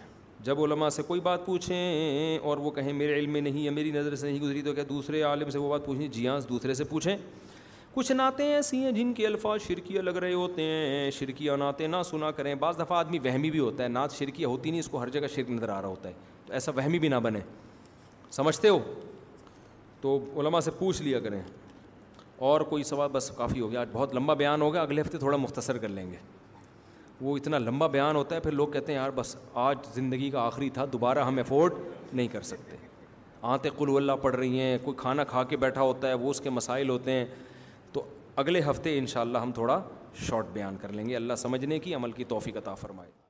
جب 0.45 0.61
علماء 0.65 0.89
سے 0.97 1.03
کوئی 1.03 1.21
بات 1.21 1.45
پوچھیں 1.47 2.39
اور 2.43 2.59
وہ 2.67 2.71
کہیں 2.71 2.93
میرے 2.93 3.19
علم 3.19 3.31
میں 3.33 3.41
نہیں 3.41 3.63
یا 3.63 3.71
میری 3.73 3.91
نظر 3.93 4.15
سے 4.17 4.31
نہیں 4.31 4.41
گزری 4.41 4.63
تو 4.63 4.73
کیا 4.75 4.85
دوسرے 4.89 5.23
عالم 5.31 5.51
سے 5.51 5.59
وہ 5.59 5.69
بات 5.71 5.87
پوچھیں 5.87 6.07
جی 6.09 6.27
ہاں 6.29 6.39
دوسرے 6.49 6.75
سے 6.75 6.85
پوچھیں 6.91 7.17
کچھ 7.99 8.11
نعتیں 8.13 8.45
ایسی 8.47 8.79
ہیں 8.85 8.91
جن 8.93 9.13
کے 9.15 9.27
الفاظ 9.27 9.61
شرکیہ 9.67 10.01
لگ 10.01 10.17
رہے 10.25 10.33
ہوتے 10.33 10.63
ہیں 10.63 11.11
شرکیہ 11.15 11.53
نعتیں 11.59 11.87
نہ 11.89 12.03
سنا 12.11 12.31
کریں 12.31 12.55
بعض 12.59 12.79
دفعہ 12.79 12.99
آدمی 12.99 13.19
وہمی 13.25 13.51
بھی 13.51 13.59
ہوتا 13.59 13.83
ہے 13.85 13.89
نعت 13.89 14.13
شرکیہ 14.19 14.47
ہوتی 14.47 14.71
نہیں 14.71 14.81
اس 14.81 14.89
کو 14.89 14.99
ہر 15.03 15.09
جگہ 15.17 15.27
شرک 15.35 15.49
نظر 15.51 15.69
آ 15.69 15.81
رہا 15.83 15.89
ہوتا 15.89 16.09
ہے 16.09 16.15
تو 16.47 16.53
ایسا 16.55 16.73
وہمی 16.77 16.99
بھی 17.05 17.09
نہ 17.09 17.15
بنے 17.23 17.41
سمجھتے 18.37 18.69
ہو 18.69 18.79
تو 20.01 20.19
علماء 20.41 20.61
سے 20.65 20.71
پوچھ 20.79 21.01
لیا 21.03 21.21
کریں 21.21 21.41
اور 22.51 22.61
کوئی 22.71 22.83
سوال 22.93 23.09
بس 23.13 23.31
کافی 23.37 23.61
ہو 23.61 23.71
گیا 23.71 23.81
آج 23.81 23.89
بہت 23.93 24.15
لمبا 24.15 24.35
بیان 24.43 24.63
ہو 24.63 24.73
گیا 24.73 24.83
اگلے 24.83 25.01
ہفتے 25.03 25.19
تھوڑا 25.19 25.37
مختصر 25.37 25.79
کر 25.79 25.89
لیں 25.99 26.11
گے 26.13 26.17
وہ 27.21 27.37
اتنا 27.37 27.59
لمبا 27.59 27.87
بیان 27.97 28.17
ہوتا 28.17 28.35
ہے 28.35 28.41
پھر 28.41 28.53
لوگ 28.61 28.69
کہتے 28.73 28.93
ہیں 28.93 28.99
یار 29.01 29.11
بس 29.15 29.37
آج 29.65 29.79
زندگی 29.95 30.31
کا 30.31 30.43
آخری 30.47 30.71
تھا 30.79 30.85
دوبارہ 30.93 31.25
ہم 31.27 31.39
افورڈ 31.39 31.75
نہیں 32.13 32.29
کر 32.33 32.43
سکتے 32.53 32.77
آنتیں 33.57 33.71
اللہ 33.81 34.17
پڑھ 34.23 34.37
رہی 34.37 34.61
ہیں 34.61 34.79
کوئی 34.85 34.97
کھانا 35.01 35.25
کھا 35.35 35.45
کے 35.45 35.57
بیٹھا 35.67 35.83
ہوتا 35.83 36.09
ہے 36.09 36.15
وہ 36.25 36.31
اس 36.31 36.41
کے 36.41 36.51
مسائل 36.61 36.89
ہوتے 36.91 37.13
ہیں 37.19 37.25
اگلے 38.41 38.61
ہفتے 38.69 38.97
انشاءاللہ 38.99 39.39
ہم 39.43 39.53
تھوڑا 39.53 39.81
شارٹ 40.27 40.47
بیان 40.53 40.77
کر 40.83 40.93
لیں 40.99 41.09
گے 41.09 41.17
اللہ 41.17 41.35
سمجھنے 41.43 41.79
کی 41.87 41.95
عمل 41.95 42.13
کی 42.19 42.25
توفیق 42.35 42.57
عطا 42.63 42.75
فرمائے 42.87 43.28